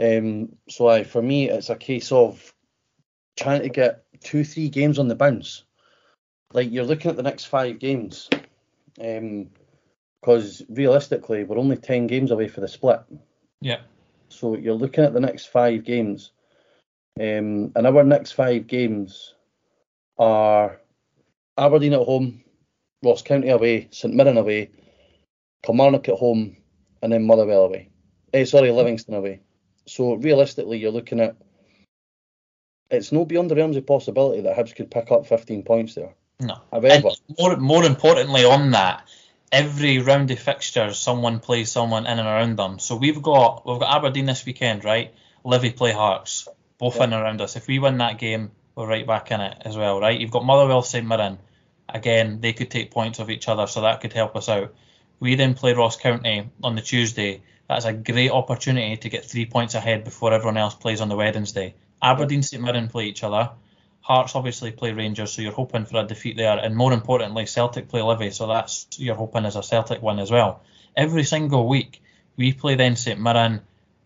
Um, 0.00 0.56
so 0.68 0.88
I, 0.88 1.04
for 1.04 1.22
me, 1.22 1.48
it's 1.48 1.70
a 1.70 1.76
case 1.76 2.12
of 2.12 2.54
trying 3.36 3.62
to 3.62 3.68
get 3.68 4.04
two, 4.22 4.44
three 4.44 4.68
games 4.68 4.98
on 4.98 5.08
the 5.08 5.14
bounce. 5.14 5.64
Like 6.52 6.70
you're 6.70 6.84
looking 6.84 7.10
at 7.10 7.16
the 7.16 7.22
next 7.22 7.44
five 7.44 7.78
games, 7.78 8.28
because 10.26 10.60
realistically 10.68 11.44
we're 11.44 11.56
only 11.56 11.76
ten 11.76 12.08
games 12.08 12.32
away 12.32 12.48
for 12.48 12.60
the 12.60 12.66
split. 12.66 12.98
Yeah. 13.60 13.82
So 14.28 14.56
you're 14.56 14.74
looking 14.74 15.04
at 15.04 15.12
the 15.12 15.20
next 15.20 15.46
five 15.46 15.84
games, 15.84 16.32
um, 17.20 17.70
and 17.76 17.86
our 17.86 18.02
next 18.02 18.32
five 18.32 18.66
games 18.66 19.34
are 20.18 20.80
Aberdeen 21.56 21.92
at 21.92 22.00
home, 22.00 22.42
Ross 23.04 23.22
County 23.22 23.50
away, 23.50 23.86
St 23.92 24.12
Mirren 24.12 24.36
away, 24.36 24.70
Kilmarnock 25.62 26.08
at 26.08 26.16
home, 26.16 26.56
and 27.02 27.12
then 27.12 27.24
Motherwell 27.24 27.66
away. 27.66 27.90
Eh, 28.32 28.44
sorry, 28.46 28.72
Livingston 28.72 29.14
away. 29.14 29.42
So 29.86 30.14
realistically, 30.14 30.78
you're 30.78 30.90
looking 30.90 31.20
at 31.20 31.36
it's 32.90 33.12
no 33.12 33.24
beyond 33.24 33.48
the 33.48 33.54
realms 33.54 33.76
of 33.76 33.86
possibility 33.86 34.42
that 34.42 34.56
Hibs 34.56 34.74
could 34.74 34.90
pick 34.90 35.12
up 35.12 35.26
15 35.26 35.62
points 35.62 35.94
there. 35.94 36.14
No. 36.40 36.62
However, 36.72 36.88
And 36.88 37.04
more 37.38 37.56
more 37.58 37.84
importantly 37.84 38.44
on 38.44 38.72
that, 38.72 39.08
every 39.52 39.98
round 39.98 40.30
of 40.30 40.38
fixtures 40.38 40.98
someone 40.98 41.40
plays 41.40 41.70
someone 41.70 42.06
in 42.06 42.18
and 42.18 42.28
around 42.28 42.56
them. 42.56 42.78
So 42.78 42.96
we've 42.96 43.22
got 43.22 43.66
we've 43.66 43.78
got 43.80 43.96
Aberdeen 43.96 44.26
this 44.26 44.44
weekend, 44.44 44.84
right? 44.84 45.14
Livy 45.44 45.70
play 45.70 45.92
Hearts, 45.92 46.48
both 46.78 46.96
Yeah. 46.96 47.04
in 47.04 47.12
and 47.12 47.22
around 47.22 47.40
us. 47.40 47.56
If 47.56 47.66
we 47.66 47.78
win 47.78 47.98
that 47.98 48.18
game, 48.18 48.50
we're 48.74 48.88
right 48.88 49.06
back 49.06 49.30
in 49.30 49.40
it 49.40 49.62
as 49.64 49.76
well, 49.76 50.00
right? 50.00 50.18
You've 50.20 50.30
got 50.30 50.44
Motherwell 50.44 50.82
St 50.82 51.06
Mirren. 51.06 51.38
Again, 51.88 52.40
they 52.40 52.52
could 52.52 52.70
take 52.70 52.90
points 52.90 53.20
of 53.20 53.30
each 53.30 53.48
other, 53.48 53.66
so 53.66 53.82
that 53.82 54.00
could 54.00 54.12
help 54.12 54.34
us 54.36 54.48
out. 54.48 54.74
We 55.20 55.36
then 55.36 55.54
play 55.54 55.72
Ross 55.72 55.96
County 55.96 56.50
on 56.62 56.74
the 56.74 56.82
Tuesday. 56.82 57.42
That's 57.68 57.84
a 57.84 57.92
great 57.92 58.30
opportunity 58.30 58.96
to 58.96 59.08
get 59.08 59.24
three 59.24 59.46
points 59.46 59.74
ahead 59.74 60.04
before 60.04 60.32
everyone 60.32 60.56
else 60.56 60.74
plays 60.74 61.00
on 61.00 61.08
the 61.08 61.16
Wednesday. 61.16 61.74
Aberdeen 62.02 62.42
St 62.42 62.62
Mirren 62.62 62.88
play 62.88 63.06
each 63.06 63.22
other. 63.24 63.50
Hearts 64.06 64.36
obviously 64.36 64.70
play 64.70 64.92
Rangers, 64.92 65.32
so 65.32 65.42
you're 65.42 65.50
hoping 65.50 65.84
for 65.84 65.98
a 65.98 66.04
defeat 66.04 66.36
there. 66.36 66.56
And 66.56 66.76
more 66.76 66.92
importantly, 66.92 67.44
Celtic 67.44 67.88
play 67.88 68.02
Livy, 68.02 68.30
so 68.30 68.46
that's 68.46 68.86
you're 68.98 69.16
hoping 69.16 69.44
is 69.44 69.56
a 69.56 69.64
Celtic 69.64 70.00
win 70.00 70.20
as 70.20 70.30
well. 70.30 70.62
Every 70.96 71.24
single 71.24 71.66
week 71.66 72.00
we 72.36 72.52
play 72.52 72.76
then 72.76 72.94
St 72.94 73.20
Mirren, 73.20 73.62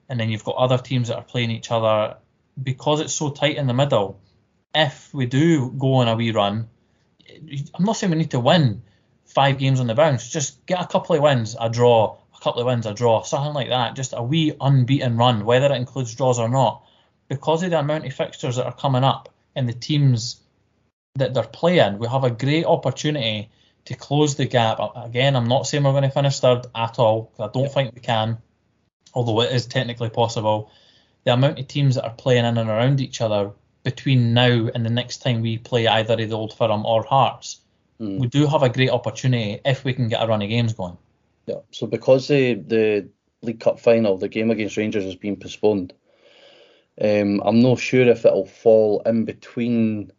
and 0.09 0.19
then 0.19 0.31
you've 0.31 0.43
got 0.43 0.57
other 0.57 0.79
teams 0.79 1.09
that 1.09 1.17
are 1.17 1.23
playing 1.23 1.51
each 1.51 1.71
other 1.71 2.17
because 2.63 3.03
it's 3.03 3.13
so 3.13 3.29
tight 3.29 3.59
in 3.59 3.67
the 3.67 3.75
middle, 3.75 4.19
if 4.75 5.13
we 5.13 5.27
do 5.27 5.71
go 5.71 5.97
on 5.97 6.09
a 6.09 6.17
wee 6.17 6.33
run, 6.33 6.71
I'm 7.75 7.85
not 7.85 7.97
saying 7.99 8.11
we 8.11 8.17
need 8.17 8.31
to 8.31 8.41
win 8.41 8.81
five 9.27 9.59
games 9.59 9.81
on 9.81 9.87
the 9.87 9.95
bounce. 9.95 10.31
Just 10.31 10.65
get 10.65 10.81
a 10.81 10.87
couple 10.87 11.15
of 11.15 11.21
wins, 11.21 11.57
a 11.61 11.69
draw, 11.69 12.17
a 12.35 12.41
couple 12.41 12.63
of 12.63 12.67
wins, 12.69 12.87
a 12.87 12.95
draw, 12.95 13.21
something 13.21 13.53
like 13.53 13.69
that. 13.69 13.97
Just 13.97 14.15
a 14.17 14.23
wee 14.23 14.55
unbeaten 14.63 15.19
run, 15.19 15.45
whether 15.45 15.67
it 15.67 15.77
includes 15.77 16.15
draws 16.15 16.39
or 16.39 16.49
not. 16.49 16.87
Because 17.29 17.63
of 17.63 17.69
the 17.69 17.79
amount 17.79 18.07
of 18.07 18.15
fixtures 18.15 18.57
that 18.57 18.65
are 18.65 18.73
coming 18.73 19.05
up 19.05 19.29
and 19.55 19.69
the 19.69 19.73
teams 19.73 20.41
that 21.17 21.35
they're 21.35 21.43
playing, 21.43 21.99
we 21.99 22.09
have 22.09 22.25
a 22.25 22.31
great 22.31 22.65
opportunity 22.65 23.51
to 23.87 23.95
close 23.95 24.37
the 24.37 24.47
gap. 24.47 24.79
Again, 24.97 25.37
I'm 25.37 25.49
not 25.49 25.67
saying 25.67 25.85
we're 25.85 25.93
going 25.93 26.05
to 26.05 26.11
finish 26.11 26.41
third 26.41 26.67
at 26.75 26.99
all. 26.99 27.33
I 27.39 27.49
don't 27.49 27.73
think 27.73 27.95
we 27.95 28.01
can, 28.01 28.39
although 29.15 29.41
it 29.43 29.53
is 29.53 29.67
technically 29.67 30.11
possible. 30.11 30.71
The 31.25 31.33
amount 31.33 31.59
of 31.59 31.69
teams 31.69 31.97
that 31.97 32.05
are 32.05 32.15
playing 32.15 32.45
in 32.45 32.59
and 32.59 32.71
around 32.71 33.01
each 33.01 33.21
other 33.21 33.53
between 33.83 34.35
now 34.35 34.69
and 34.75 34.85
the 34.85 34.91
next 34.91 35.19
time 35.19 35.41
we 35.41 35.59
play 35.59 35.87
either 35.87 36.17
the 36.17 36.33
Old 36.33 36.55
Firm 36.55 36.85
or 36.85 37.03
Hearts, 37.03 37.61
mm. 38.01 38.19
we 38.19 38.27
do 38.27 38.47
have 38.47 38.63
a 38.63 38.69
great 38.69 38.91
opportunity 38.91 39.61
if 39.65 39.85
we 39.85 39.93
can 39.93 40.09
get 40.09 40.23
a 40.23 40.27
run 40.27 40.43
of 40.43 40.49
games 40.49 40.73
going. 40.73 40.99
Yeah. 41.47 41.57
So 41.73 41.87
because 41.87 42.29
the 42.29 42.55
the 42.55 43.09
League 43.43 43.61
Cup 43.61 43.81
final, 43.81 44.19
the 44.19 44.29
game 44.29 44.51
against 44.51 44.77
Rangers 44.77 45.05
has 45.05 45.17
been 45.17 45.37
postponed. 45.37 45.95
Um, 47.01 47.41
I'm 47.45 47.61
not 47.61 47.79
sure 47.79 48.07
if 48.09 48.27
it'll 48.27 48.47
fall 48.47 49.03
in 49.07 49.25
between 49.25 50.13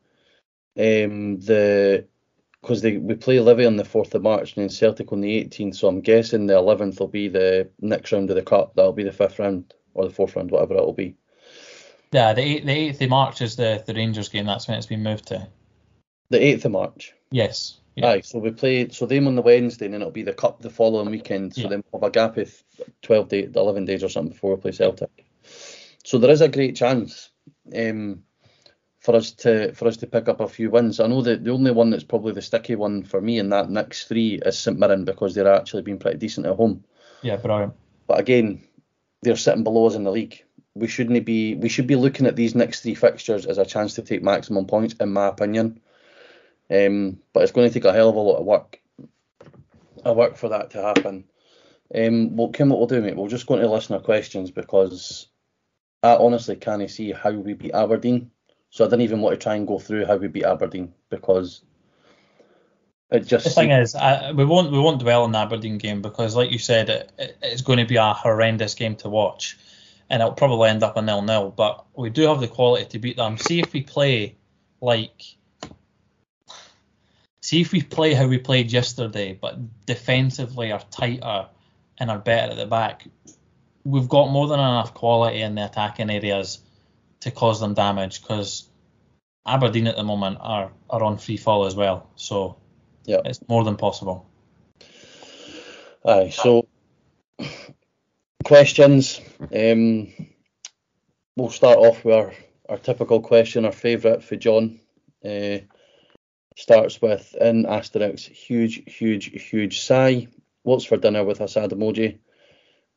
um, 0.78 1.40
the 1.40 2.08
because 2.62 2.84
we 2.84 3.16
play 3.16 3.40
Livy 3.40 3.66
on 3.66 3.78
the 3.78 3.84
4th 3.84 4.14
of 4.14 4.22
March 4.22 4.56
and 4.56 4.62
then 4.62 4.70
Celtic 4.70 5.12
on 5.12 5.22
the 5.22 5.44
18th. 5.44 5.76
So 5.76 5.88
I'm 5.88 6.02
guessing 6.02 6.46
the 6.46 6.54
11th 6.54 7.00
will 7.00 7.08
be 7.08 7.28
the 7.28 7.70
next 7.80 8.12
round 8.12 8.30
of 8.30 8.36
the 8.36 8.44
cup. 8.44 8.76
That'll 8.76 8.94
be 8.94 9.04
the 9.04 9.12
fifth 9.12 9.40
round 9.40 9.74
or 9.96 10.06
the 10.06 10.14
fourth 10.14 10.36
round, 10.36 10.52
whatever 10.52 10.76
it'll 10.76 10.94
be. 10.94 11.16
Yeah, 12.12 12.34
the 12.34 12.42
8th, 12.42 12.66
the 12.66 12.90
8th 12.90 13.02
of 13.02 13.10
March 13.10 13.42
is 13.42 13.56
the, 13.56 13.84
the 13.88 13.96
Rangers 13.96 14.30
game. 14.30 14.46
That's 14.46 14.68
when 14.68 14.78
it's 14.78 14.86
been 14.86 15.02
moved 15.02 15.28
to. 15.30 15.48
The 16.30 16.38
8th 16.38 16.66
of 16.66 16.72
March? 16.72 17.14
Yes. 17.32 17.80
Yeah. 17.96 18.10
Aye, 18.10 18.22
so 18.22 18.38
we 18.38 18.52
play, 18.52 18.90
so 18.90 19.08
them 19.08 19.28
on 19.28 19.36
the 19.36 19.42
Wednesday 19.42 19.86
and 19.86 19.96
then 19.96 20.02
it'll 20.02 20.12
be 20.12 20.24
the 20.24 20.34
cup 20.34 20.62
the 20.62 20.70
following 20.70 21.10
weekend. 21.10 21.56
So 21.56 21.62
yeah. 21.62 21.70
then 21.70 21.84
we'll 21.92 22.02
have 22.02 22.10
a 22.10 22.12
gap 22.12 22.38
of 22.38 22.64
12 23.02 23.28
days, 23.28 23.52
11 23.56 23.86
days 23.86 24.04
or 24.04 24.10
something 24.10 24.34
before 24.34 24.56
we 24.56 24.62
play 24.62 24.72
Celtic. 24.72 25.26
So 26.04 26.18
there 26.18 26.32
is 26.32 26.42
a 26.42 26.50
great 26.50 26.76
chance. 26.76 27.30
Um, 27.76 28.24
for 29.02 29.16
us 29.16 29.32
to 29.32 29.74
for 29.74 29.88
us 29.88 29.98
to 29.98 30.08
pick 30.08 30.30
up 30.30 30.40
a 30.40 30.48
few 30.48 30.70
wins. 30.70 31.00
I 31.00 31.08
know 31.08 31.22
that 31.24 31.44
the 31.44 31.52
only 31.52 31.72
one 31.72 31.90
that's 31.90 32.04
probably 32.04 32.34
the 32.34 32.42
sticky 32.42 32.76
one 32.76 33.04
for 33.04 33.20
me 33.20 33.40
in 33.40 33.50
that 33.50 33.70
next 33.70 34.08
three 34.08 34.40
is 34.46 34.58
St 34.58 34.78
Mirren 34.78 35.06
because 35.06 35.34
they're 35.34 35.52
actually 35.52 35.82
been 35.82 35.98
pretty 35.98 36.20
decent 36.20 36.46
at 36.46 36.56
home. 36.56 36.84
Yeah, 37.24 37.38
brilliant. 37.38 37.74
But 38.08 38.20
again, 38.20 38.62
they're 39.24 39.36
sitting 39.36 39.64
below 39.64 39.88
us 39.88 39.96
in 39.96 40.04
the 40.04 40.12
league. 40.12 40.44
We 40.76 40.88
shouldn't 40.88 41.26
be 41.26 41.56
we 41.56 41.68
should 41.68 41.88
be 41.88 41.96
looking 41.96 42.28
at 42.28 42.36
these 42.36 42.56
next 42.56 42.82
three 42.82 42.96
fixtures 42.96 43.46
as 43.48 43.58
a 43.58 43.66
chance 43.66 43.96
to 43.96 44.04
take 44.04 44.24
maximum 44.24 44.68
points, 44.68 44.94
in 45.00 45.12
my 45.12 45.28
opinion. 45.28 45.82
Um, 46.70 47.20
but 47.34 47.44
it's 47.44 47.52
going 47.52 47.68
to 47.68 47.74
take 47.74 47.86
a 47.86 47.92
hell 47.92 48.10
of 48.10 48.16
a 48.16 48.20
lot 48.20 48.38
of 48.38 48.46
work, 48.46 48.80
a 50.06 50.14
work 50.14 50.38
for 50.38 50.50
that 50.50 50.70
to 50.72 50.82
happen. 50.82 51.26
Um, 51.94 52.38
well, 52.38 52.50
Kim, 52.50 52.70
what 52.70 52.80
we'll 52.80 52.88
do, 52.88 53.02
mate, 53.02 53.18
we're 53.18 53.28
just 53.28 53.48
go 53.48 53.56
into 53.56 53.68
listen 53.70 53.98
to 53.98 54.04
questions 54.04 54.52
because 54.52 55.28
I 56.04 56.16
honestly 56.16 56.56
can't 56.56 56.90
see 56.90 57.12
how 57.12 57.32
we 57.32 57.54
beat 57.54 57.74
Aberdeen 57.74 58.32
so 58.72 58.86
I 58.86 58.88
didn't 58.88 59.02
even 59.02 59.20
want 59.20 59.38
to 59.38 59.44
try 59.44 59.56
and 59.56 59.68
go 59.68 59.78
through 59.78 60.06
how 60.06 60.16
we 60.16 60.30
beat 60.30 60.46
Aberdeen 60.46 60.94
because 61.10 61.62
it 63.12 63.28
just. 63.28 63.44
The 63.44 63.50
thing 63.50 63.72
is, 63.72 63.96
I, 63.96 64.32
we 64.32 64.46
won't 64.46 64.72
we 64.72 64.80
won't 64.80 65.02
dwell 65.02 65.24
on 65.24 65.34
the 65.34 65.40
Aberdeen 65.40 65.78
game 65.78 66.02
because, 66.02 66.38
like 66.38 66.52
you 66.52 66.58
said, 66.58 66.90
it, 66.90 67.12
it, 67.18 67.38
it's 67.42 67.62
going 67.62 67.80
to 67.80 67.86
be 67.86 67.98
a 67.98 68.14
horrendous 68.14 68.74
game 68.74 68.96
to 68.98 69.10
watch, 69.10 69.58
and 70.10 70.22
it'll 70.22 70.34
probably 70.34 70.70
end 70.70 70.84
up 70.84 70.96
a 70.96 71.02
nil 71.02 71.22
nil. 71.22 71.52
But 71.52 71.86
we 71.94 72.10
do 72.10 72.24
have 72.30 72.40
the 72.40 72.48
quality 72.48 72.86
to 72.86 73.00
beat 73.00 73.18
them. 73.18 73.38
See 73.38 73.60
if 73.60 73.74
we 73.74 73.82
play 73.82 74.38
like. 74.80 75.36
See 77.42 77.60
if 77.60 77.74
we 77.74 77.82
play 77.82 78.14
how 78.14 78.28
we 78.28 78.38
played 78.38 78.72
yesterday, 78.72 79.38
but 79.40 79.86
defensively 79.86 80.72
are 80.72 80.82
tighter 80.92 81.48
and 81.98 82.10
are 82.10 82.20
better 82.20 82.52
at 82.52 82.58
the 82.58 82.68
back. 82.68 83.06
We've 83.84 84.08
got 84.08 84.32
more 84.32 84.48
than 84.48 84.60
enough 84.60 84.94
quality 84.94 85.42
in 85.42 85.56
the 85.56 85.66
attacking 85.66 86.10
areas 86.10 86.60
to 87.22 87.32
cause 87.32 87.60
them 87.60 87.74
damage 87.74 88.22
because 88.22 88.70
Aberdeen 89.46 89.88
at 89.88 89.96
the 89.96 90.04
moment 90.04 90.38
are, 90.42 90.72
are 90.90 91.04
on 91.04 91.18
free 91.18 91.38
fall 91.38 91.66
as 91.66 91.76
well. 91.76 92.10
So 92.16 92.58
yeah, 93.06 93.22
it's 93.26 93.40
more 93.48 93.64
than 93.64 93.78
possible. 93.78 94.30
Aye, 96.06 96.30
so 96.30 96.68
questions. 98.44 99.22
Um, 99.54 100.12
we'll 101.36 101.50
start 101.50 101.78
off 101.78 102.04
with 102.04 102.16
our, 102.16 102.34
our 102.70 102.78
typical 102.78 103.22
question, 103.22 103.66
our 103.66 103.72
favourite 103.72 104.24
for 104.24 104.36
John. 104.36 104.80
Uh, 105.24 105.60
starts 106.58 107.02
with 107.02 107.36
in 107.40 107.66
asterisk, 107.66 108.30
huge, 108.30 108.84
huge, 108.86 109.26
huge 109.50 109.80
sigh. 109.82 110.28
What's 110.64 110.86
for 110.86 110.98
dinner 110.98 111.24
with 111.24 111.42
a 111.42 111.48
sad 111.48 111.72
emoji? 111.72 112.20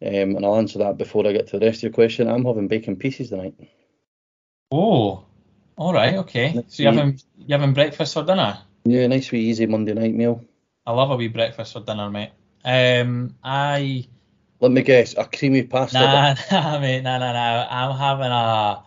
Um, 0.03 0.37
and 0.37 0.45
I'll 0.45 0.57
answer 0.57 0.79
that 0.81 0.99
before 0.99 1.27
I 1.27 1.33
get 1.33 1.49
to 1.49 1.59
the 1.59 1.67
rest 1.67 1.79
of 1.79 1.83
your 1.85 1.93
question. 1.93 2.29
I'm 2.29 2.45
having 2.45 2.69
bacon 2.69 2.97
pieces 2.97 3.31
tonight. 3.31 3.55
Oh, 4.71 5.25
all 5.77 5.93
right, 5.93 6.15
okay. 6.15 6.53
Nice 6.53 6.65
so 6.69 6.83
you 6.83 6.89
having 6.89 7.21
you 7.39 7.57
having 7.57 7.75
breakfast 7.75 8.15
for 8.15 8.25
dinner? 8.25 8.59
Yeah, 8.85 9.07
nice 9.07 9.31
wee 9.33 9.41
easy 9.41 9.67
Monday 9.67 9.95
night 9.95 10.15
meal. 10.15 10.45
I 10.87 10.93
love 10.93 11.11
a 11.11 11.17
wee 11.17 11.29
breakfast 11.29 11.73
for 11.73 11.81
dinner, 11.81 12.11
mate. 12.11 12.31
Um, 12.65 13.35
I. 13.43 14.07
Let 14.61 14.71
me 14.71 14.83
guess, 14.83 15.15
a 15.17 15.25
creamy 15.25 15.65
pasta. 15.65 15.99
Nah, 15.99 16.35
nah, 16.53 16.79
mate, 16.79 17.03
nah, 17.03 17.19
nah, 17.19 17.33
nah. 17.33 17.67
I'm 17.71 17.97
having 17.97 18.27
a. 18.27 18.85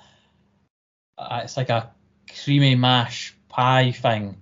It's 1.44 1.58
like 1.58 1.70
a 1.70 1.92
creamy 2.44 2.76
mash 2.76 3.36
pie 3.50 3.92
thing. 3.92 4.42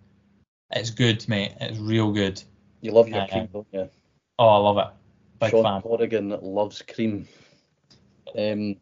It's 0.72 0.92
good, 0.92 1.28
mate. 1.28 1.54
It's 1.60 1.80
real 1.80 2.12
good. 2.12 2.42
You 2.82 2.92
love 2.92 3.08
your 3.08 3.22
uh, 3.22 3.28
cream, 3.28 3.50
don't 3.52 3.68
you? 3.72 3.90
Oh, 4.38 4.48
I 4.48 4.58
love 4.58 4.78
it. 4.78 4.94
Big 5.40 5.52
Shaun 5.52 5.64
fan. 5.64 5.82
Corrigan 5.82 6.30
loves 6.42 6.82
cream. 6.82 7.28
Um, 8.38 8.76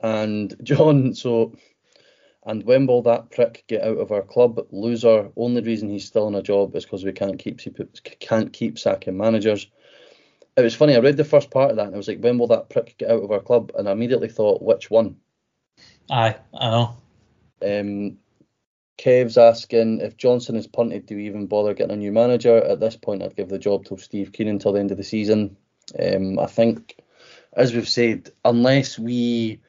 and 0.00 0.54
John, 0.62 1.14
so 1.14 1.52
and 2.48 2.64
when 2.64 2.86
will 2.86 3.02
that 3.02 3.30
prick 3.30 3.64
get 3.66 3.82
out 3.82 3.98
of 3.98 4.10
our 4.10 4.22
club? 4.22 4.66
Loser. 4.70 5.30
Only 5.36 5.60
reason 5.60 5.90
he's 5.90 6.06
still 6.06 6.28
in 6.28 6.34
a 6.34 6.42
job 6.42 6.74
is 6.74 6.84
because 6.84 7.04
we 7.04 7.12
can't 7.12 7.38
keep 7.38 7.60
can't 8.20 8.52
keep 8.52 8.78
sacking 8.78 9.16
managers. 9.16 9.66
It 10.56 10.62
was 10.62 10.74
funny. 10.74 10.96
I 10.96 11.00
read 11.00 11.16
the 11.16 11.24
first 11.24 11.50
part 11.50 11.70
of 11.70 11.76
that 11.76 11.86
and 11.86 11.94
I 11.94 11.98
was 11.98 12.08
like, 12.08 12.20
when 12.20 12.38
will 12.38 12.48
that 12.48 12.70
prick 12.70 12.96
get 12.98 13.10
out 13.10 13.22
of 13.22 13.30
our 13.30 13.40
club? 13.40 13.70
And 13.76 13.88
I 13.88 13.92
immediately 13.92 14.28
thought, 14.28 14.62
which 14.62 14.90
one? 14.90 15.16
Aye, 16.10 16.36
I 16.58 16.70
know. 16.70 16.96
Um, 17.62 18.18
Kev's 18.96 19.38
asking 19.38 20.00
if 20.00 20.16
Johnson 20.16 20.56
is 20.56 20.66
punted, 20.66 21.06
do 21.06 21.16
we 21.16 21.26
even 21.26 21.46
bother 21.46 21.74
getting 21.74 21.92
a 21.92 21.96
new 21.96 22.10
manager? 22.10 22.56
At 22.56 22.80
this 22.80 22.96
point, 22.96 23.22
I'd 23.22 23.36
give 23.36 23.48
the 23.50 23.58
job 23.58 23.84
to 23.84 23.98
Steve 23.98 24.32
Keenan 24.32 24.58
till 24.58 24.72
the 24.72 24.80
end 24.80 24.90
of 24.90 24.96
the 24.96 25.04
season. 25.04 25.56
Um, 26.00 26.38
I 26.38 26.46
think, 26.46 26.96
as 27.52 27.72
we've 27.72 27.88
said, 27.88 28.30
unless 28.44 28.98
we 28.98 29.60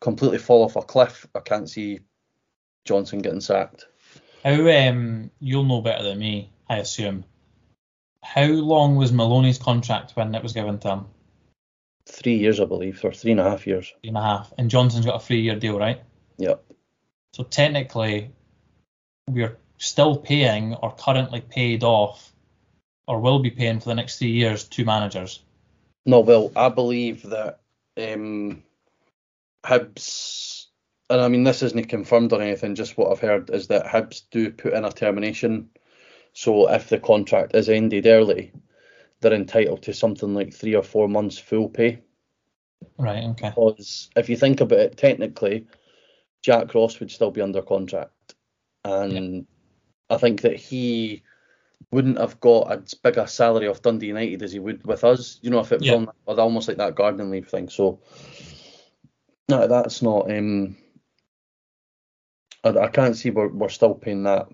completely 0.00 0.38
fall 0.38 0.64
off 0.64 0.76
a 0.76 0.82
cliff, 0.82 1.26
I 1.34 1.40
can't 1.40 1.68
see 1.68 2.00
Johnson 2.84 3.20
getting 3.20 3.40
sacked. 3.40 3.86
How 4.44 4.68
um 4.68 5.30
you'll 5.40 5.64
know 5.64 5.82
better 5.82 6.04
than 6.04 6.18
me, 6.18 6.50
I 6.68 6.78
assume. 6.78 7.24
How 8.22 8.46
long 8.46 8.96
was 8.96 9.12
Maloney's 9.12 9.58
contract 9.58 10.12
when 10.12 10.34
it 10.34 10.42
was 10.42 10.52
given 10.52 10.78
to 10.80 10.88
him? 10.88 11.06
Three 12.06 12.36
years, 12.36 12.60
I 12.60 12.64
believe, 12.64 13.04
or 13.04 13.12
three 13.12 13.32
and 13.32 13.40
a 13.40 13.50
half 13.50 13.66
years. 13.66 13.92
Three 14.00 14.08
and 14.08 14.16
a 14.16 14.22
half. 14.22 14.52
And 14.56 14.70
Johnson's 14.70 15.06
got 15.06 15.16
a 15.16 15.24
three-year 15.24 15.56
deal, 15.56 15.78
right? 15.78 16.02
Yep. 16.38 16.64
So 17.34 17.44
technically, 17.44 18.30
we're 19.28 19.58
still 19.76 20.16
paying 20.16 20.74
or 20.74 20.94
currently 20.94 21.40
paid 21.40 21.84
off, 21.84 22.32
or 23.06 23.20
will 23.20 23.40
be 23.40 23.50
paying 23.50 23.80
for 23.80 23.90
the 23.90 23.94
next 23.94 24.18
three 24.18 24.30
years, 24.30 24.64
two 24.64 24.84
managers. 24.84 25.42
No, 26.08 26.20
well, 26.20 26.50
I 26.56 26.70
believe 26.70 27.22
that 27.24 27.60
um, 27.98 28.62
Hibs 29.62 30.68
and 31.10 31.20
I 31.20 31.28
mean 31.28 31.44
this 31.44 31.62
isn't 31.62 31.90
confirmed 31.90 32.32
or 32.32 32.40
anything. 32.40 32.74
Just 32.76 32.96
what 32.96 33.12
I've 33.12 33.20
heard 33.20 33.50
is 33.50 33.66
that 33.66 33.84
Hibs 33.84 34.22
do 34.30 34.50
put 34.50 34.72
in 34.72 34.86
a 34.86 34.90
termination. 34.90 35.68
So 36.32 36.70
if 36.72 36.88
the 36.88 36.98
contract 36.98 37.54
is 37.54 37.68
ended 37.68 38.06
early, 38.06 38.52
they're 39.20 39.34
entitled 39.34 39.82
to 39.82 39.92
something 39.92 40.32
like 40.32 40.54
three 40.54 40.74
or 40.74 40.82
four 40.82 41.08
months 41.08 41.36
full 41.36 41.68
pay. 41.68 42.00
Right. 42.96 43.24
Okay. 43.24 43.50
Because 43.50 44.08
if 44.16 44.30
you 44.30 44.36
think 44.38 44.62
about 44.62 44.78
it, 44.78 44.96
technically, 44.96 45.66
Jack 46.40 46.74
Ross 46.74 47.00
would 47.00 47.10
still 47.10 47.32
be 47.32 47.42
under 47.42 47.60
contract, 47.60 48.34
and 48.82 49.34
yeah. 49.34 49.40
I 50.08 50.16
think 50.16 50.40
that 50.40 50.56
he 50.56 51.22
wouldn't 51.90 52.18
have 52.18 52.38
got 52.40 52.70
as 52.70 52.94
big 52.94 53.16
a 53.16 53.26
salary 53.26 53.66
of 53.66 53.82
Dundee 53.82 54.08
United 54.08 54.42
as 54.42 54.52
he 54.52 54.58
would 54.58 54.86
with 54.86 55.04
us. 55.04 55.38
You 55.42 55.50
know, 55.50 55.60
if 55.60 55.72
it 55.72 55.80
was 55.80 55.88
yeah. 55.88 55.94
on 55.94 56.38
almost 56.38 56.68
like 56.68 56.76
that 56.76 56.94
garden 56.94 57.30
leave 57.30 57.48
thing. 57.48 57.68
So 57.68 58.00
no, 59.48 59.66
that's 59.66 60.02
not. 60.02 60.30
Um, 60.30 60.76
I, 62.64 62.70
I 62.70 62.88
can't 62.88 63.16
see 63.16 63.30
we're, 63.30 63.48
we're 63.48 63.68
still 63.68 63.94
paying 63.94 64.24
that. 64.24 64.48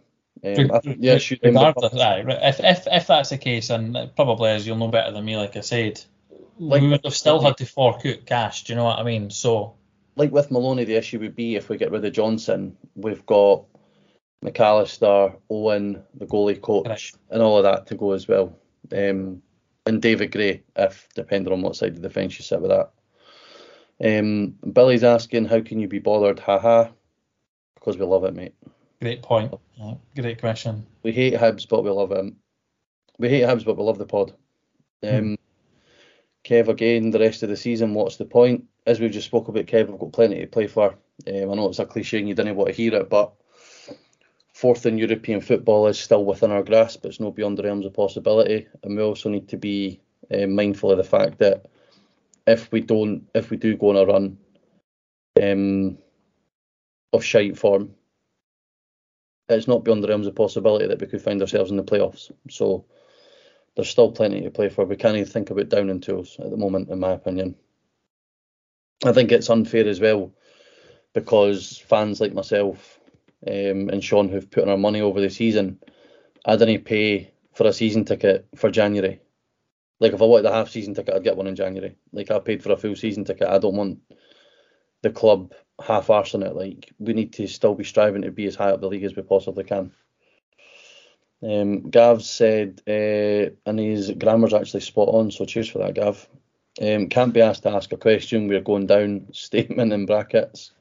Um, 0.44 0.70
I 0.72 0.80
yeah, 0.98 1.18
regardless, 1.42 1.94
right, 1.94 2.24
if, 2.28 2.60
if 2.60 2.86
if 2.90 3.06
that's 3.06 3.30
the 3.30 3.38
case, 3.38 3.70
and 3.70 3.96
probably 4.14 4.50
as 4.50 4.66
you'll 4.66 4.76
know 4.76 4.88
better 4.88 5.12
than 5.12 5.24
me. 5.24 5.36
Like 5.36 5.56
I 5.56 5.60
said, 5.60 6.04
like, 6.58 6.82
we 6.82 6.88
would 6.88 7.04
have 7.04 7.14
still 7.14 7.40
had 7.40 7.56
to 7.58 7.66
fork 7.66 8.04
out 8.04 8.26
cash. 8.26 8.64
Do 8.64 8.72
you 8.72 8.76
know 8.76 8.84
what 8.84 8.98
I 8.98 9.04
mean? 9.04 9.30
So 9.30 9.74
like 10.16 10.30
with 10.30 10.50
Maloney, 10.50 10.84
the 10.84 10.96
issue 10.96 11.18
would 11.20 11.34
be 11.34 11.56
if 11.56 11.68
we 11.68 11.76
get 11.76 11.90
rid 11.90 12.04
of 12.04 12.12
Johnson, 12.12 12.76
we've 12.94 13.24
got 13.26 13.64
McAllister, 14.44 15.34
Owen, 15.50 16.02
the 16.14 16.26
goalie 16.26 16.60
coach, 16.60 16.86
Right. 16.86 17.12
and 17.30 17.42
all 17.42 17.56
of 17.56 17.64
that 17.64 17.86
to 17.86 17.94
go 17.94 18.12
as 18.12 18.28
well. 18.28 18.54
Um, 18.92 19.42
and 19.86 20.02
David 20.02 20.32
Gray, 20.32 20.62
if 20.76 21.08
depending 21.14 21.52
on 21.52 21.62
what 21.62 21.76
side 21.76 21.92
of 21.96 22.02
the 22.02 22.10
fence 22.10 22.38
you 22.38 22.44
sit 22.44 22.60
with 22.60 22.70
that. 22.70 22.90
Um, 24.02 24.54
Billy's 24.72 25.04
asking, 25.04 25.46
how 25.46 25.60
can 25.60 25.78
you 25.80 25.88
be 25.88 25.98
bothered? 25.98 26.38
Haha. 26.40 26.88
Because 27.74 27.96
we 27.96 28.04
love 28.04 28.24
it, 28.24 28.34
mate. 28.34 28.54
Great 29.00 29.22
point. 29.22 29.54
Yeah, 29.76 29.94
great 30.16 30.40
question. 30.40 30.86
We 31.02 31.12
hate 31.12 31.34
Hibs, 31.34 31.68
but 31.68 31.84
we 31.84 31.90
love 31.90 32.12
him. 32.12 32.36
We 33.18 33.28
hate 33.28 33.42
Hibs, 33.44 33.64
but 33.64 33.76
we 33.76 33.84
love 33.84 33.98
the 33.98 34.06
pod. 34.06 34.34
Um, 35.02 35.36
Kev, 36.44 36.68
again, 36.68 37.10
the 37.10 37.18
rest 37.18 37.42
of 37.42 37.48
the 37.48 37.56
season, 37.56 37.94
what's 37.94 38.16
the 38.16 38.24
point? 38.24 38.64
As 38.86 39.00
we've 39.00 39.10
just 39.10 39.26
spoke 39.26 39.48
about, 39.48 39.66
Kev, 39.66 39.88
we've 39.88 39.98
got 39.98 40.12
plenty 40.12 40.40
to 40.40 40.46
play 40.46 40.66
for. 40.66 40.94
Um, 41.26 41.50
I 41.50 41.54
know 41.54 41.68
it's 41.68 41.78
a 41.78 41.86
cliche 41.86 42.18
and 42.18 42.28
you 42.28 42.34
didn't 42.34 42.56
want 42.56 42.68
to 42.68 42.74
hear 42.74 42.94
it, 42.94 43.08
but 43.08 43.32
fourth 44.54 44.86
in 44.86 44.96
European 44.96 45.40
football 45.40 45.88
is 45.88 45.98
still 45.98 46.24
within 46.24 46.52
our 46.52 46.62
grasp. 46.62 47.04
It's 47.04 47.20
not 47.20 47.34
beyond 47.34 47.58
the 47.58 47.64
realms 47.64 47.84
of 47.84 47.92
possibility. 47.92 48.66
And 48.82 48.96
we 48.96 49.02
also 49.02 49.28
need 49.28 49.48
to 49.48 49.56
be 49.56 50.00
uh, 50.32 50.46
mindful 50.46 50.92
of 50.92 50.96
the 50.96 51.04
fact 51.04 51.38
that 51.40 51.66
if 52.46 52.70
we 52.70 52.80
don't, 52.80 53.28
if 53.34 53.50
we 53.50 53.56
do 53.56 53.76
go 53.76 53.90
on 53.90 53.96
a 53.96 54.06
run 54.06 54.38
um, 55.42 55.98
of 57.12 57.24
shite 57.24 57.58
form, 57.58 57.94
it's 59.48 59.66
not 59.66 59.84
beyond 59.84 60.04
the 60.04 60.08
realms 60.08 60.28
of 60.28 60.36
possibility 60.36 60.86
that 60.86 61.00
we 61.00 61.06
could 61.08 61.20
find 61.20 61.40
ourselves 61.40 61.70
in 61.70 61.76
the 61.76 61.82
playoffs. 61.82 62.30
So 62.48 62.84
there's 63.74 63.90
still 63.90 64.12
plenty 64.12 64.40
to 64.42 64.50
play 64.50 64.68
for. 64.68 64.84
We 64.84 64.96
can't 64.96 65.16
even 65.16 65.28
think 65.28 65.50
about 65.50 65.68
downing 65.68 66.00
tools 66.00 66.36
at 66.38 66.50
the 66.50 66.56
moment, 66.56 66.90
in 66.90 67.00
my 67.00 67.10
opinion. 67.10 67.56
I 69.04 69.12
think 69.12 69.32
it's 69.32 69.50
unfair 69.50 69.86
as 69.88 70.00
well 70.00 70.32
because 71.12 71.76
fans 71.76 72.20
like 72.20 72.32
myself 72.32 73.00
um, 73.46 73.88
and 73.88 74.02
Shaun 74.02 74.28
who've 74.28 74.50
put 74.50 74.64
in 74.64 74.70
our 74.70 74.76
money 74.76 75.00
over 75.00 75.20
the 75.20 75.30
season, 75.30 75.78
I 76.44 76.56
didn't 76.56 76.84
pay 76.84 77.32
for 77.52 77.66
a 77.66 77.72
season 77.72 78.04
ticket 78.04 78.46
for 78.56 78.70
January. 78.70 79.20
Like 80.00 80.12
if 80.12 80.20
I 80.20 80.24
wanted 80.24 80.46
a 80.46 80.52
half 80.52 80.70
season 80.70 80.94
ticket, 80.94 81.14
I'd 81.14 81.24
get 81.24 81.36
one 81.36 81.46
in 81.46 81.56
January. 81.56 81.96
Like 82.12 82.30
I 82.30 82.38
paid 82.38 82.62
for 82.62 82.72
a 82.72 82.76
full 82.76 82.96
season 82.96 83.24
ticket. 83.24 83.48
I 83.48 83.58
don't 83.58 83.76
want 83.76 84.00
the 85.02 85.10
club 85.10 85.52
half 85.82 86.08
arsing 86.08 86.44
it. 86.44 86.56
Like 86.56 86.92
we 86.98 87.12
need 87.12 87.32
to 87.34 87.46
still 87.46 87.74
be 87.74 87.84
striving 87.84 88.22
to 88.22 88.30
be 88.30 88.46
as 88.46 88.56
high 88.56 88.70
up 88.70 88.80
the 88.80 88.88
league 88.88 89.04
as 89.04 89.14
we 89.14 89.22
possibly 89.22 89.64
can. 89.64 89.92
Um, 91.42 91.90
Gav 91.90 92.22
said, 92.22 92.80
uh, 92.88 93.54
and 93.66 93.78
his 93.78 94.10
grammar's 94.12 94.54
actually 94.54 94.80
spot 94.80 95.08
on, 95.08 95.30
so 95.30 95.44
cheers 95.44 95.68
for 95.68 95.78
that, 95.78 95.94
Gav. 95.94 96.26
Um, 96.80 97.08
can't 97.08 97.34
be 97.34 97.42
asked 97.42 97.64
to 97.64 97.70
ask 97.70 97.92
a 97.92 97.96
question. 97.96 98.48
We're 98.48 98.60
going 98.60 98.86
down. 98.86 99.28
Statement 99.32 99.92
in 99.92 100.06
brackets. 100.06 100.72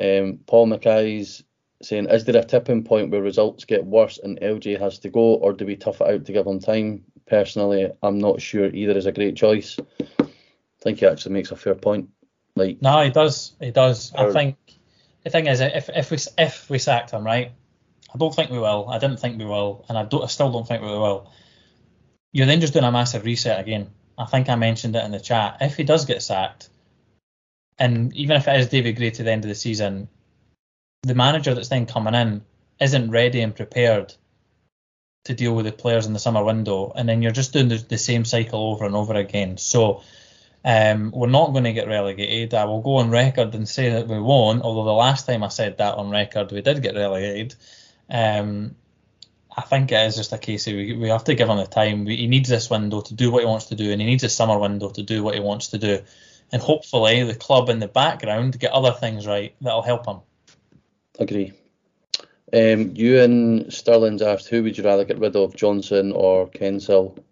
Um, 0.00 0.40
Paul 0.46 0.66
Mackay's 0.66 1.44
saying, 1.82 2.08
is 2.10 2.24
there 2.24 2.40
a 2.40 2.44
tipping 2.44 2.84
point 2.84 3.10
where 3.10 3.22
results 3.22 3.64
get 3.64 3.84
worse 3.84 4.18
and 4.18 4.40
LJ 4.40 4.78
has 4.80 4.98
to 5.00 5.08
go, 5.08 5.34
or 5.34 5.52
do 5.52 5.66
we 5.66 5.76
tough 5.76 6.00
it 6.00 6.08
out 6.08 6.24
to 6.26 6.32
give 6.32 6.46
him 6.46 6.60
time? 6.60 7.04
Personally, 7.26 7.90
I'm 8.02 8.18
not 8.18 8.40
sure 8.40 8.66
either 8.66 8.96
is 8.96 9.06
a 9.06 9.12
great 9.12 9.36
choice. 9.36 9.78
I 10.00 10.26
think 10.82 10.98
he 10.98 11.06
actually 11.06 11.34
makes 11.34 11.50
a 11.50 11.56
fair 11.56 11.74
point. 11.74 12.10
Like, 12.56 12.82
No, 12.82 13.02
he 13.02 13.10
does. 13.10 13.54
He 13.60 13.70
does. 13.70 14.12
I 14.14 14.32
think 14.32 14.56
the 15.24 15.30
thing 15.30 15.46
is, 15.46 15.60
if 15.60 15.88
if 15.90 16.10
we 16.10 16.18
if 16.38 16.68
we 16.68 16.78
sacked 16.78 17.12
him, 17.12 17.24
right? 17.24 17.52
I 18.12 18.18
don't 18.18 18.34
think 18.34 18.50
we 18.50 18.58
will. 18.58 18.88
I 18.88 18.98
didn't 18.98 19.18
think 19.18 19.38
we 19.38 19.44
will, 19.44 19.84
and 19.88 19.96
I 19.96 20.04
don't. 20.04 20.22
I 20.22 20.26
still 20.26 20.50
don't 20.50 20.66
think 20.66 20.82
we 20.82 20.88
will. 20.88 21.30
You're 22.32 22.46
then 22.46 22.60
just 22.60 22.72
doing 22.72 22.84
a 22.84 22.92
massive 22.92 23.24
reset 23.24 23.60
again. 23.60 23.90
I 24.18 24.24
think 24.24 24.48
I 24.48 24.56
mentioned 24.56 24.96
it 24.96 25.04
in 25.04 25.12
the 25.12 25.20
chat. 25.20 25.58
If 25.60 25.76
he 25.76 25.84
does 25.84 26.04
get 26.04 26.22
sacked, 26.22 26.68
and 27.78 28.14
even 28.14 28.36
if 28.36 28.48
it 28.48 28.58
is 28.58 28.68
David 28.68 28.96
Gray 28.96 29.10
to 29.10 29.22
the 29.22 29.30
end 29.30 29.44
of 29.44 29.48
the 29.48 29.54
season, 29.54 30.08
the 31.02 31.14
manager 31.14 31.54
that's 31.54 31.68
then 31.68 31.86
coming 31.86 32.14
in 32.14 32.42
isn't 32.80 33.10
ready 33.10 33.40
and 33.40 33.54
prepared 33.54 34.14
to 35.24 35.34
deal 35.34 35.54
with 35.54 35.66
the 35.66 35.72
players 35.72 36.06
in 36.06 36.12
the 36.12 36.18
summer 36.18 36.42
window, 36.44 36.92
and 36.94 37.08
then 37.08 37.22
you're 37.22 37.32
just 37.32 37.52
doing 37.52 37.68
the, 37.68 37.76
the 37.76 37.98
same 37.98 38.24
cycle 38.24 38.72
over 38.72 38.84
and 38.84 38.94
over 38.94 39.14
again. 39.14 39.56
So 39.58 40.02
um, 40.64 41.10
we're 41.14 41.28
not 41.28 41.52
going 41.52 41.64
to 41.64 41.72
get 41.72 41.88
relegated. 41.88 42.54
I 42.54 42.64
will 42.64 42.80
go 42.80 42.96
on 42.96 43.10
record 43.10 43.54
and 43.54 43.68
say 43.68 43.90
that 43.90 44.08
we 44.08 44.18
won't, 44.18 44.62
although 44.62 44.84
the 44.84 44.92
last 44.92 45.26
time 45.26 45.42
I 45.42 45.48
said 45.48 45.78
that 45.78 45.94
on 45.94 46.10
record, 46.10 46.52
we 46.52 46.62
did 46.62 46.82
get 46.82 46.94
relegated. 46.94 47.54
Um, 48.08 48.76
I 49.54 49.62
think 49.62 49.92
it 49.92 50.06
is 50.06 50.16
just 50.16 50.32
a 50.32 50.38
case 50.38 50.66
of 50.66 50.74
we, 50.74 50.96
we 50.96 51.08
have 51.08 51.24
to 51.24 51.34
give 51.34 51.48
him 51.48 51.58
the 51.58 51.66
time. 51.66 52.04
We, 52.04 52.16
he 52.16 52.26
needs 52.26 52.48
this 52.48 52.70
window 52.70 53.00
to 53.02 53.14
do 53.14 53.30
what 53.30 53.42
he 53.42 53.46
wants 53.46 53.66
to 53.66 53.74
do, 53.74 53.90
and 53.90 54.00
he 54.00 54.06
needs 54.06 54.24
a 54.24 54.28
summer 54.28 54.58
window 54.58 54.90
to 54.90 55.02
do 55.02 55.22
what 55.22 55.34
he 55.34 55.40
wants 55.40 55.68
to 55.68 55.78
do. 55.78 56.00
And 56.52 56.62
hopefully, 56.62 57.22
the 57.24 57.34
club 57.34 57.68
in 57.68 57.78
the 57.78 57.88
background 57.88 58.58
get 58.58 58.72
other 58.72 58.92
things 58.92 59.26
right 59.26 59.54
that'll 59.60 59.82
help 59.82 60.06
him. 60.06 60.20
Agree. 61.20 61.52
Um, 62.52 62.94
and 62.96 63.72
Sterling's 63.72 64.22
asked, 64.22 64.48
who 64.48 64.62
would 64.62 64.76
you 64.76 64.82
rather 64.82 65.04
get 65.04 65.18
rid 65.18 65.36
of, 65.36 65.54
Johnson 65.54 66.12
or 66.12 66.48
Kensell? 66.48 67.22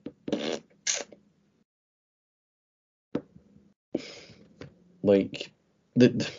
Like, 5.03 5.51
the, 5.97 6.31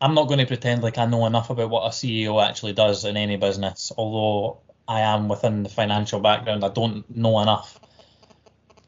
I'm 0.00 0.14
not 0.14 0.28
going 0.28 0.40
to 0.40 0.46
pretend 0.46 0.82
like 0.82 0.98
I 0.98 1.04
know 1.04 1.26
enough 1.26 1.50
about 1.50 1.70
what 1.70 1.86
a 1.86 1.90
CEO 1.90 2.42
actually 2.42 2.72
does 2.72 3.04
in 3.04 3.16
any 3.16 3.36
business, 3.36 3.92
although 3.96 4.60
I 4.88 5.00
am 5.00 5.28
within 5.28 5.62
the 5.62 5.68
financial 5.68 6.20
background. 6.20 6.64
I 6.64 6.70
don't 6.70 7.08
know 7.14 7.40
enough 7.40 7.78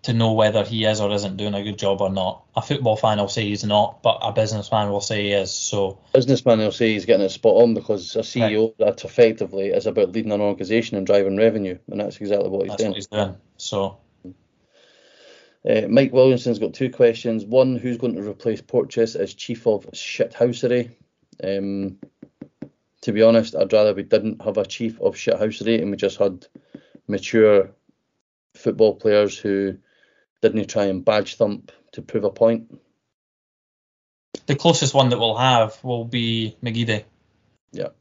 to 0.06 0.12
know 0.12 0.32
whether 0.32 0.64
he 0.64 0.84
is 0.84 1.00
or 1.00 1.12
isn't 1.12 1.36
doing 1.36 1.54
a 1.54 1.62
good 1.62 1.78
job 1.78 2.00
or 2.00 2.10
not. 2.10 2.44
A 2.56 2.62
football 2.62 2.96
fan 2.96 3.18
will 3.18 3.28
say 3.28 3.42
he's 3.44 3.64
not, 3.64 4.02
but 4.02 4.18
a 4.22 4.32
businessman 4.32 4.90
will 4.90 5.00
say 5.00 5.24
he 5.24 5.32
is. 5.32 5.52
So 5.52 5.98
businessman 6.12 6.58
will 6.58 6.72
say 6.72 6.92
he's 6.94 7.04
getting 7.04 7.26
it 7.26 7.30
spot 7.30 7.62
on 7.62 7.74
because 7.74 8.16
a 8.16 8.20
CEO 8.20 8.76
that 8.78 9.04
effectively 9.04 9.68
is 9.68 9.86
about 9.86 10.12
leading 10.12 10.32
an 10.32 10.40
organisation 10.40 10.96
and 10.96 11.06
driving 11.06 11.36
revenue, 11.36 11.78
and 11.90 12.00
that's 12.00 12.16
exactly 12.18 12.48
what 12.48 12.62
he's 12.62 12.70
that's 12.70 12.82
doing. 12.82 12.90
what 12.90 12.96
he's 12.96 13.06
doing. 13.06 13.36
So 13.58 13.98
Uh, 15.68 15.88
Mike 15.88 16.12
Williamson's 16.12 16.60
got 16.60 16.74
two 16.74 16.90
questions. 16.90 17.44
One, 17.44 17.76
who's 17.76 17.98
going 17.98 18.14
to 18.14 18.22
replace 18.28 18.60
Porteous 18.60 19.16
as 19.16 19.34
chief 19.34 19.66
of 19.66 19.86
shithousery? 19.92 20.90
Um, 21.42 21.98
to 23.00 23.12
be 23.12 23.22
honest, 23.22 23.56
I'd 23.56 23.72
rather 23.72 23.92
we 23.92 24.04
didn't 24.04 24.42
have 24.42 24.58
a 24.58 24.64
chief 24.64 25.00
of 25.00 25.16
shithousery 25.16 25.82
and 25.82 25.90
we 25.90 25.96
just 25.96 26.18
had 26.18 26.46
mature 27.08 27.70
football 28.54 28.94
players 28.94 29.36
who 29.36 29.76
didn't 30.42 30.58
he 30.58 30.66
try 30.66 30.84
and 30.84 31.04
badge 31.04 31.36
thump 31.36 31.72
to 31.92 32.02
prove 32.02 32.24
a 32.24 32.30
point. 32.30 32.78
the 34.46 34.54
closest 34.54 34.94
one 34.94 35.08
that 35.08 35.18
we'll 35.18 35.36
have 35.36 35.82
will 35.82 36.04
be 36.04 36.56
McGeady. 36.62 37.04
Yep. 37.72 37.96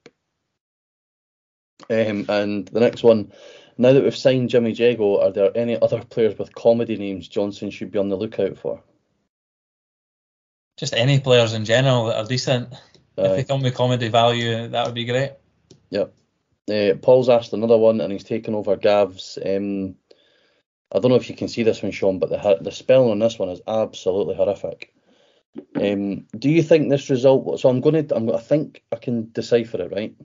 Um, 1.90 2.26
and 2.30 2.68
the 2.68 2.80
next 2.80 3.04
one, 3.04 3.32
now 3.78 3.94
that 3.94 4.04
we've 4.04 4.16
signed 4.16 4.50
Jimmy 4.50 4.74
Jeggo, 4.74 5.22
are 5.22 5.32
there 5.32 5.52
any 5.56 5.80
other 5.80 6.04
players 6.04 6.38
with 6.38 6.56
comedy 6.56 6.98
names 6.98 7.28
Johnson 7.28 7.70
should 7.70 7.92
be 7.92 8.00
on 8.00 8.10
the 8.10 8.16
lookout 8.16 8.58
for? 8.58 8.84
Just 10.78 10.94
any 10.94 11.20
players 11.20 11.54
in 11.54 11.66
general 11.66 12.06
that 12.06 12.18
are 12.18 12.26
decent. 12.26 12.74
if 13.18 13.36
they 13.36 13.44
come 13.44 13.62
with 13.62 13.76
comedy 13.76 14.10
value, 14.10 14.68
that 14.68 14.86
would 14.86 14.96
be 14.96 15.06
great. 15.06 15.34
Yep. 15.90 16.14
Uh, 16.70 16.96
Paul's 17.02 17.30
asked 17.30 17.54
another 17.54 17.78
one, 17.78 18.02
and 18.02 18.12
he's 18.12 18.24
taken 18.24 18.56
over 18.56 18.76
Gav's. 18.76 19.38
Um, 19.44 19.96
I 20.92 21.00
don't 21.00 21.10
know 21.10 21.18
if 21.18 21.30
you 21.30 21.36
can 21.36 21.48
see 21.48 21.64
this 21.64 21.82
one, 21.82 21.92
Shaun, 21.92 22.20
but 22.20 22.30
the 22.30 22.58
the 22.62 22.72
spelling 22.72 23.12
on 23.12 23.20
this 23.20 23.40
one 23.40 23.50
is 23.50 23.62
absolutely 23.68 24.36
horrific. 24.36 24.94
Um, 25.76 26.26
do 26.38 26.50
you 26.50 26.62
think 26.62 26.90
this 26.90 27.10
result? 27.10 27.60
So 27.60 27.70
I'm 27.70 27.82
going 27.82 28.08
to. 28.08 28.16
I'm. 28.16 28.30
I 28.30 28.40
think 28.40 28.84
I 28.92 28.98
can 28.98 29.32
decipher 29.32 29.82
it, 29.82 29.92
right? 29.92 30.16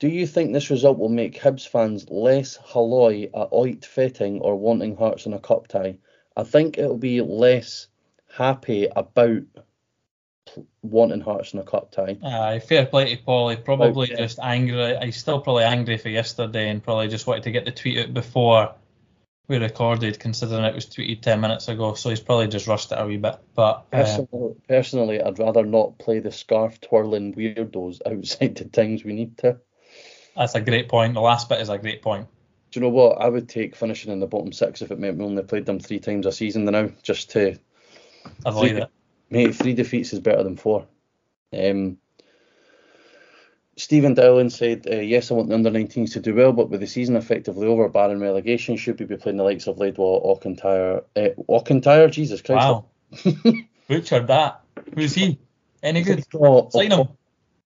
Do 0.00 0.08
you 0.08 0.26
think 0.26 0.52
this 0.52 0.70
result 0.70 0.98
will 0.98 1.08
make 1.08 1.40
Hibs 1.40 1.66
fans 1.66 2.10
less 2.10 2.56
halloy 2.56 3.24
at 3.26 3.52
Oit 3.52 3.84
fetting 3.84 4.40
or 4.40 4.56
wanting 4.56 4.96
Hearts 4.96 5.26
in 5.26 5.32
a 5.32 5.38
cup 5.38 5.68
tie? 5.68 5.98
I 6.36 6.42
think 6.42 6.76
it'll 6.76 6.98
be 6.98 7.20
less 7.20 7.86
happy 8.28 8.88
about 8.96 9.42
wanting 10.82 11.20
Hearts 11.20 11.54
in 11.54 11.60
a 11.60 11.64
cup 11.64 11.92
tie. 11.92 12.18
Aye, 12.20 12.58
fair 12.58 12.86
play 12.86 13.14
to 13.14 13.22
Paul. 13.22 13.50
He 13.50 13.56
probably 13.56 14.10
yeah. 14.10 14.16
just 14.16 14.40
angry. 14.42 14.96
He's 15.02 15.16
still 15.16 15.40
probably 15.40 15.64
angry 15.64 15.98
for 15.98 16.08
yesterday 16.08 16.68
and 16.68 16.82
probably 16.82 17.06
just 17.06 17.28
wanted 17.28 17.44
to 17.44 17.52
get 17.52 17.64
the 17.64 17.70
tweet 17.70 17.98
out 17.98 18.12
before 18.12 18.74
we 19.48 19.56
recorded, 19.58 20.18
considering 20.18 20.64
it 20.64 20.74
was 20.74 20.86
tweeted 20.86 21.20
10 21.22 21.40
minutes 21.40 21.68
ago. 21.68 21.94
So 21.94 22.10
he's 22.10 22.20
probably 22.20 22.48
just 22.48 22.66
rushed 22.66 22.92
it 22.92 22.98
a 22.98 23.06
wee 23.06 23.16
bit. 23.16 23.36
But 23.54 23.86
uh, 23.92 23.96
Personally, 24.02 24.54
personally, 24.68 25.20
I'd 25.22 25.38
rather 25.38 25.64
not 25.64 25.98
play 25.98 26.20
the 26.20 26.32
scarf 26.32 26.80
twirling 26.80 27.34
weirdos 27.34 28.00
outside 28.06 28.56
the 28.56 28.64
times 28.66 29.04
we 29.04 29.12
need 29.12 29.38
to. 29.38 29.58
that's 30.36 30.54
a 30.54 30.60
great 30.60 30.88
point. 30.88 31.14
The 31.14 31.20
last 31.20 31.48
bit 31.48 31.60
is 31.60 31.68
a 31.68 31.78
great 31.78 32.02
point. 32.02 32.28
Do 32.70 32.80
you 32.80 32.86
know 32.86 32.92
what? 32.92 33.20
I 33.20 33.28
would 33.28 33.48
take 33.48 33.76
finishing 33.76 34.12
in 34.12 34.20
the 34.20 34.26
bottom 34.26 34.52
six 34.52 34.80
if 34.80 34.90
it 34.90 34.98
meant 34.98 35.18
we 35.18 35.24
only 35.24 35.42
played 35.42 35.66
them 35.66 35.78
three 35.78 35.98
times 35.98 36.24
a 36.24 36.32
season 36.32 36.64
now, 36.64 36.88
just 37.02 37.30
to 37.32 37.58
Avoid 38.46 38.70
Three- 38.70 38.80
it. 38.82 38.88
mate, 39.30 39.54
three 39.54 39.74
defeats 39.74 40.12
is 40.12 40.20
better 40.20 40.42
than 40.42 40.56
four. 40.56 40.86
Um, 41.52 41.98
Stephen 43.76 44.14
Dowling 44.14 44.50
said, 44.50 44.86
uh, 44.90 44.96
yes, 44.96 45.30
I 45.30 45.34
want 45.34 45.48
the 45.48 45.54
under 45.54 45.70
19s 45.70 46.12
to 46.12 46.20
do 46.20 46.34
well, 46.34 46.52
but 46.52 46.68
with 46.68 46.80
the 46.80 46.86
season 46.86 47.16
effectively 47.16 47.66
over, 47.66 47.88
barring 47.88 48.20
relegation, 48.20 48.76
should 48.76 49.00
we 49.00 49.06
be 49.06 49.16
playing 49.16 49.38
the 49.38 49.44
likes 49.44 49.66
of 49.66 49.78
Laidlaw, 49.78 50.20
Auchentyre, 50.22 51.02
uh, 51.16 51.28
Auchentyre? 51.48 52.10
Jesus 52.10 52.42
Christ. 52.42 52.66
Wow. 52.66 52.86
Butchered 53.88 54.26
that. 54.26 54.60
Who's 54.94 55.14
he? 55.14 55.38
Any 55.82 56.02
good? 56.02 56.22
Oh, 56.34 56.68
Sign 56.68 56.92
him. 56.92 57.08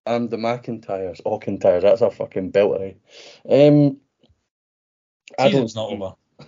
and 0.07 0.31
the 0.31 0.37
McIntyres, 0.37 1.21
Auchentyres, 1.27 1.83
that's 1.83 2.01
a 2.03 2.11
fucking 2.11 2.53
belter. 2.53 2.95
eh? 3.49 3.69
Um, 3.69 3.97
Season's 5.41 5.75
not 5.75 5.91
over. 5.93 6.15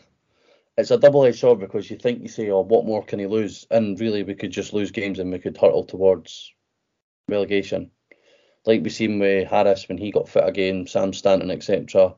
It's 0.79 0.93
a 0.93 0.97
double-edged 0.97 1.41
sword 1.41 1.59
because 1.59 1.91
you 1.91 1.97
think 1.97 2.23
you 2.23 2.29
say, 2.29 2.51
"Oh, 2.51 2.61
what 2.61 2.87
more 2.87 3.03
can 3.05 3.19
he 3.19 3.27
lose?" 3.27 3.67
And 3.69 3.99
really, 3.99 4.23
we 4.23 4.37
could 4.37 4.53
just 4.53 4.73
lose 4.73 4.93
games 4.93 5.19
and 5.19 5.33
we 5.33 5.41
could 5.41 5.57
hurtle 5.57 5.83
towards 5.83 6.53
relegation, 7.29 7.91
like 8.69 8.83
we 8.83 8.91
seen 8.91 9.19
with 9.19 9.49
Harris 9.49 9.89
when 9.89 9.97
he 9.97 10.11
got 10.11 10.29
fit 10.29 10.47
again, 10.47 10.87
Sam 10.87 11.15
Stanton, 11.15 11.51
etc. 11.51 12.15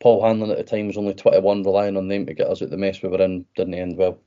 Paul 0.00 0.22
Hanlon 0.22 0.50
at 0.50 0.58
the 0.58 0.64
time 0.64 0.88
was 0.88 0.96
only 0.96 1.14
21, 1.14 1.62
relying 1.62 1.96
on 1.96 2.08
them 2.08 2.26
to 2.26 2.34
get 2.34 2.48
us 2.48 2.60
out 2.60 2.66
of 2.66 2.70
the 2.70 2.76
mess 2.76 3.00
we 3.00 3.08
were 3.08 3.22
in. 3.22 3.46
Didn't 3.54 3.74
end 3.74 3.96
well. 3.96 4.18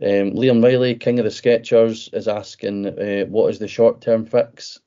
Um, 0.00 0.32
Liam 0.32 0.62
Riley, 0.62 0.94
King 0.94 1.18
of 1.18 1.24
the 1.24 1.30
Sketchers, 1.32 2.10
is 2.12 2.28
asking, 2.28 2.86
uh, 2.86 3.24
"What 3.26 3.50
is 3.50 3.58
the 3.58 3.66
short-term 3.66 4.24
fix?" 4.24 4.80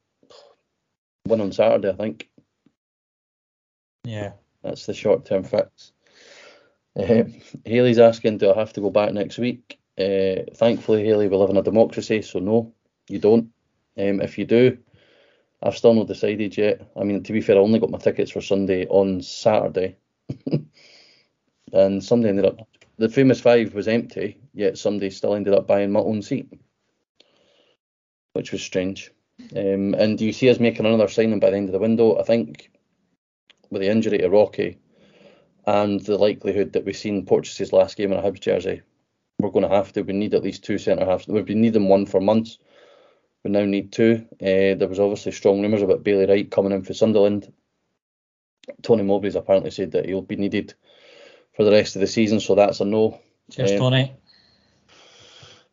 Win 1.28 1.41
on 1.41 1.51
Saturday, 1.51 1.89
I 1.89 1.93
think. 1.93 2.30
Yeah. 4.05 4.32
That's 4.64 4.86
the 4.86 4.93
short 4.93 5.26
term 5.26 5.43
fix. 5.43 5.91
Uh, 6.97 7.26
Haley's 7.66 7.99
asking, 7.99 8.38
do 8.38 8.51
I 8.51 8.58
have 8.58 8.74
to 8.74 8.82
go 8.82 8.89
back 8.89 9.14
next 9.14 9.38
week? 9.38 9.78
Uh, 9.99 10.43
thankfully, 10.55 11.05
Haley, 11.05 11.28
we 11.28 11.36
live 11.36 11.49
in 11.49 11.58
a 11.58 11.64
democracy, 11.64 12.22
so 12.22 12.39
no, 12.39 12.74
you 13.10 13.20
don't. 13.20 13.51
Um, 13.97 14.22
if 14.22 14.38
you 14.38 14.45
do, 14.45 14.78
I've 15.62 15.78
still 15.78 15.93
not 15.93 16.08
decided 16.08 16.55
yet. 16.58 16.88
I 16.95 17.03
mean, 17.03 17.24
to 17.24 17.34
be 17.34 17.41
fair, 17.41 17.55
I 17.55 17.60
only 17.60 17.80
got 17.80 17.89
my 17.89 17.97
tickets 17.97 18.32
for 18.32 18.41
Sunday 18.41 18.86
on 18.88 19.22
Saturday. 19.22 19.97
and 21.74 22.03
Sunday 22.03 22.30
ended 22.30 22.45
up, 22.45 22.68
the 22.97 23.10
famous 23.10 23.41
five 23.41 23.74
was 23.74 23.88
empty, 23.88 24.38
yet 24.53 24.78
somebody 24.78 25.10
still 25.10 25.34
ended 25.34 25.53
up 25.53 25.68
buying 25.68 25.91
my 25.91 25.99
own 25.99 26.22
seat, 26.22 26.51
which 28.34 28.51
was 28.51 28.62
strange. 28.62 29.12
Um, 29.55 29.93
and 29.93 30.18
do 30.18 30.26
you 30.26 30.34
see 30.34 30.49
us 30.49 30.60
making 30.60 30.86
another 30.86 31.08
signing 31.08 31.39
by 31.39 31.49
the 31.49 31.58
end 31.58 31.70
of 31.70 31.74
the 31.74 31.80
window? 31.80 32.20
I 32.20 32.24
think 32.24 32.72
with 33.70 33.82
the 33.82 33.89
injury 33.89 34.20
to 34.20 34.30
Rocky 34.30 34.80
and 35.66 35.99
the 36.01 36.18
likelihood 36.18 36.74
that 36.74 36.86
we've 36.86 36.97
seen 36.97 37.26
Porteous' 37.26 37.74
last 37.74 37.97
game 37.97 38.12
in 38.12 38.20
a 38.20 38.22
Hibs 38.22 38.39
jersey, 38.39 38.82
we're 39.39 39.51
going 39.51 39.68
to 39.68 39.76
have 39.76 39.91
to. 39.93 40.01
We 40.01 40.14
need 40.14 40.34
at 40.34 40.43
least 40.43 40.64
two 40.64 40.78
centre 40.78 41.05
halves. 41.05 41.28
We've 41.28 41.45
been 41.45 41.62
needing 41.62 41.88
one 41.88 42.05
for 42.05 42.20
months. 42.20 42.58
We 43.43 43.51
now 43.51 43.65
need 43.65 43.91
two. 43.91 44.25
Uh, 44.41 44.75
there 44.75 44.88
was 44.88 44.99
obviously 44.99 45.31
strong 45.31 45.61
rumours 45.61 45.81
about 45.81 46.03
Bailey 46.03 46.25
Wright 46.25 46.49
coming 46.49 46.71
in 46.71 46.83
for 46.83 46.93
Sunderland. 46.93 47.51
Tony 48.81 49.03
Mowbray's 49.03 49.35
apparently 49.35 49.71
said 49.71 49.91
that 49.91 50.05
he'll 50.05 50.21
be 50.21 50.35
needed 50.35 50.73
for 51.55 51.63
the 51.63 51.71
rest 51.71 51.95
of 51.95 52.01
the 52.01 52.07
season, 52.07 52.39
so 52.39 52.55
that's 52.55 52.81
a 52.81 52.85
no. 52.85 53.19
Cheers, 53.51 53.71
Um, 53.73 53.77
Tony. 53.77 54.13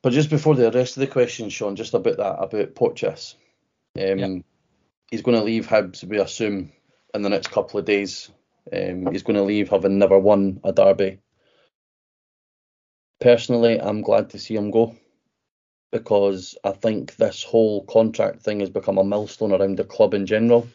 But 0.03 0.13
just 0.13 0.31
before 0.31 0.55
the 0.55 0.71
rest 0.71 0.97
of 0.97 1.01
the 1.01 1.07
questions, 1.07 1.53
Shaun, 1.53 1.77
just 1.77 1.95
about 1.95 2.19
that, 2.19 2.39
about 2.39 2.75
Porteous. 2.75 3.37
Um, 3.99 4.19
Yeah. 4.19 4.39
He's 5.11 5.23
going 5.23 5.37
to 5.39 5.45
leave 5.45 5.67
Hibs, 5.67 6.03
we 6.05 6.19
assume, 6.19 6.73
in 7.15 7.23
the 7.23 7.29
next 7.29 7.51
couple 7.51 7.79
of 7.79 7.87
days. 7.87 8.31
Um, 8.73 9.07
he's 9.13 9.23
going 9.23 9.37
to 9.37 9.43
leave 9.43 9.69
having 9.69 9.99
never 9.99 10.19
won 10.19 10.61
a 10.65 10.73
derby. 10.73 11.21
Personally, 13.21 13.81
I'm 13.81 14.03
glad 14.03 14.31
to 14.31 14.39
see 14.39 14.57
him 14.57 14.71
go 14.71 14.97
because 15.95 16.59
I 16.65 16.73
think 16.73 17.15
this 17.15 17.45
whole 17.45 17.85
contract 17.85 18.41
thing 18.41 18.59
has 18.59 18.69
become 18.69 18.99
a 18.99 19.05
millstone 19.05 19.53
around 19.53 19.79
the 19.79 19.85
club 19.85 20.13
in 20.13 20.27
general 20.27 20.67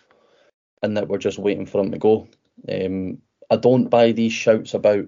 and 0.81 0.95
that 0.95 1.09
we're 1.09 1.17
just 1.17 1.37
waiting 1.37 1.65
for 1.65 1.81
him 1.81 1.91
to 1.91 1.97
go. 1.97 2.29
Um, 2.71 3.17
I 3.49 3.57
don't 3.57 3.89
buy 3.89 4.13
these 4.13 4.31
shouts 4.31 4.73
about, 4.75 5.07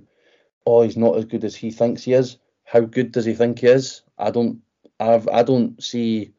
oh, 0.65 0.81
he's 0.81 0.97
not 0.97 1.15
as 1.15 1.23
good 1.23 1.45
as 1.45 1.55
he 1.55 1.71
thinks 1.71 2.03
he 2.03 2.11
is. 2.11 2.37
How 2.65 2.81
good 2.81 3.13
does 3.13 3.23
he 3.23 3.33
think 3.33 3.59
he 3.59 3.67
is? 3.67 4.01
I 4.17 4.31
don't, 4.31 4.59
I've, 4.99 5.29
I 5.29 5.43
don't 5.43 5.81
see 5.81 6.33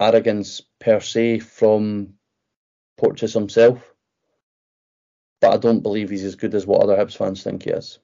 arrogance 0.00 0.62
per 0.80 0.98
se 0.98 1.40
from 1.40 2.14
Porteous 2.96 3.34
himself, 3.34 3.82
but 5.42 5.52
I 5.52 5.58
don't 5.58 5.82
believe 5.82 6.08
he's 6.08 6.24
as 6.24 6.36
good 6.36 6.54
as 6.54 6.66
what 6.66 6.82
other 6.82 6.96
Hibs 6.96 7.18
fans 7.18 7.42
think 7.42 7.64
he 7.64 7.70
is. 7.70 7.98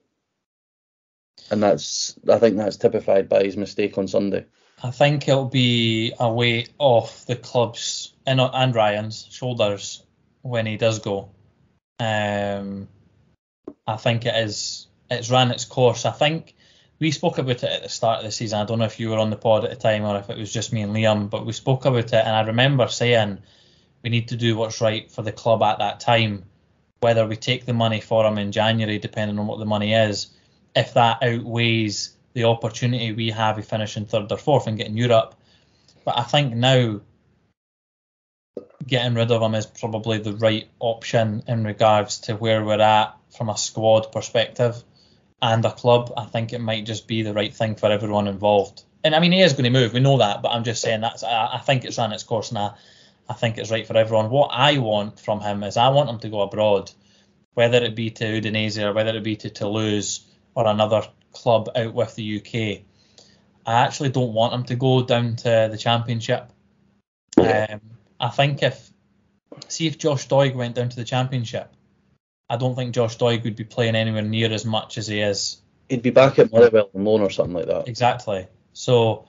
And 1.51 1.63
that's, 1.63 2.19
I 2.29 2.39
think 2.39 2.59
that's 2.59 2.77
typified 2.77 3.31
by 3.31 3.45
his 3.45 3.57
mistake 3.57 3.97
on 3.97 4.07
Sunday. 4.07 4.45
I 4.83 4.91
think 4.91 5.29
it'll 5.29 5.47
be 5.47 6.13
a 6.19 6.33
weight 6.33 6.71
off 6.79 7.27
the 7.27 7.37
club's 7.37 8.15
and, 8.27 8.41
and 8.41 8.75
Ryan's 8.75 9.27
shoulders 9.31 10.03
when 10.43 10.67
he 10.67 10.77
does 10.77 11.01
go. 11.01 11.31
Um, 11.99 12.89
I 13.87 13.97
think 13.97 14.25
it 14.25 14.35
is. 14.35 14.87
It's 15.11 15.31
ran 15.31 15.51
its 15.51 15.65
course. 15.65 16.07
I 16.07 16.13
think 16.13 16.55
we 16.99 17.11
spoke 17.11 17.39
about 17.39 17.63
it 17.63 17.65
at 17.65 17.83
the 17.83 17.89
start 17.89 18.19
of 18.19 18.25
the 18.25 18.31
season. 18.31 18.61
I 18.61 18.65
don't 18.65 18.79
know 18.79 18.85
if 18.85 19.01
you 19.01 19.11
were 19.11 19.19
on 19.19 19.31
the 19.31 19.37
pod 19.37 19.65
at 19.65 19.71
the 19.71 19.77
time 19.77 20.05
or 20.05 20.17
if 20.19 20.31
it 20.31 20.39
was 20.39 20.53
just 20.53 20.73
me 20.73 20.83
and 20.83 20.95
Liam, 20.95 21.29
but 21.29 21.45
we 21.45 21.53
spoke 21.53 21.85
about 21.85 22.05
it, 22.05 22.15
and 22.15 22.37
I 22.37 22.43
remember 22.43 22.89
saying 22.89 23.39
we 24.03 24.11
need 24.11 24.29
to 24.29 24.37
do 24.37 24.57
what's 24.57 24.81
right 24.81 25.11
for 25.11 25.23
the 25.23 25.33
club 25.33 25.63
at 25.63 25.79
that 25.79 26.01
time. 26.01 26.45
Whether 27.01 27.27
we 27.27 27.37
take 27.37 27.65
the 27.65 27.73
money 27.73 28.01
for 28.01 28.27
him 28.27 28.39
in 28.39 28.53
January, 28.53 28.99
depending 28.99 29.39
on 29.39 29.47
what 29.47 29.59
the 29.59 29.65
money 29.65 29.95
is, 29.95 30.29
if 30.77 30.95
that 30.95 31.23
outweighs 31.23 32.15
the 32.33 32.45
opportunity 32.45 33.13
we 33.13 33.31
have 33.31 33.59
of 33.59 33.67
finishing 33.67 34.07
third 34.07 34.31
or 34.31 34.39
fourth 34.39 34.67
and 34.67 34.79
getting 34.79 34.97
Europe. 34.97 35.35
But 36.05 36.19
I 36.19 36.23
think 36.23 36.55
now 36.55 37.01
getting 38.87 39.15
rid 39.15 39.31
of 39.31 39.43
him 39.43 39.55
is 39.55 39.67
probably 39.67 40.19
the 40.19 40.35
right 40.35 40.69
option 40.79 41.43
in 41.47 41.65
regards 41.65 42.19
to 42.21 42.35
where 42.35 42.65
we're 42.65 42.81
at 42.81 43.17
from 43.37 43.49
a 43.49 43.57
squad 43.57 44.13
perspective 44.13 44.83
and 45.43 45.65
a 45.65 45.73
club. 45.73 46.13
I 46.17 46.25
think 46.25 46.53
it 46.53 46.61
might 46.61 46.87
just 46.87 47.07
be 47.07 47.23
the 47.23 47.35
right 47.35 47.55
thing 47.55 47.77
for 47.77 47.91
everyone 47.91 48.29
involved. 48.29 48.83
And 49.03 49.15
I 49.15 49.21
mean, 49.21 49.33
he 49.33 49.41
is 49.41 49.53
going 49.53 49.65
to 49.65 49.71
move. 49.71 49.93
We 49.93 50.01
know 50.01 50.19
that, 50.19 50.43
but 50.43 50.51
I'm 50.51 50.65
just 50.65 50.83
saying 50.83 51.01
that's. 51.01 51.23
I, 51.23 51.55
I 51.55 51.59
think 51.59 51.85
it's 51.85 51.99
ran 51.99 52.13
its 52.13 52.23
course, 52.23 52.55
I, 52.55 52.75
I 53.29 53.33
think 53.35 53.59
it's 53.59 53.71
right 53.71 53.87
for 53.87 53.97
everyone. 53.97 54.29
What 54.29 54.51
I 54.53 54.79
want 54.79 55.21
from 55.21 55.41
him 55.41 55.63
is 55.63 55.77
I 55.77 55.89
want 55.89 56.11
him 56.11 56.19
to 56.19 56.29
go 56.29 56.43
abroad, 56.43 56.91
whether 57.55 57.79
it 57.79 57.95
be 57.95 58.11
to 58.11 58.25
Udinese 58.25 58.83
or 58.83 58.93
whether 58.93 59.17
it 59.17 59.23
be 59.23 59.37
to 59.37 59.51
Toulouse 59.51 60.27
or 60.55 60.67
another 60.67 61.03
club 61.33 61.69
out 61.75 61.95
with 61.95 62.15
the 62.15 62.39
UK. 62.39 62.83
I 63.67 63.85
actually 63.85 64.09
don't 64.11 64.33
want 64.33 64.55
him 64.55 64.65
to 64.65 64.75
go 64.75 65.05
down 65.05 65.37
to 65.37 65.69
the 65.71 65.79
Championship. 65.79 66.51
Um, 67.37 67.81
I 68.19 68.29
think 68.29 68.63
if 68.63 68.91
see 69.69 69.87
if 69.87 69.99
Josh 69.99 70.29
Doig 70.29 70.55
went 70.55 70.75
down 70.75 70.89
to 70.89 70.97
the 70.97 71.05
Championship, 71.05 71.73
I 72.49 72.57
don't 72.57 72.75
think 72.75 72.95
Josh 72.95 73.17
Doig 73.19 73.45
would 73.45 73.57
be 73.57 73.65
playing 73.65 73.97
anywhere 73.97 74.23
near 74.23 74.53
as 74.53 74.65
much 74.65 74.99
as 74.99 75.07
he 75.07 75.21
is. 75.21 75.61
He'd 75.89 76.03
be 76.03 76.11
back 76.11 76.39
at 76.39 76.53
Motherwell 76.53 76.91
on 76.95 77.05
loan 77.05 77.21
or 77.21 77.31
something 77.31 77.55
like 77.55 77.67
that. 77.67 77.89
Exactly. 77.89 78.47
So 78.73 79.27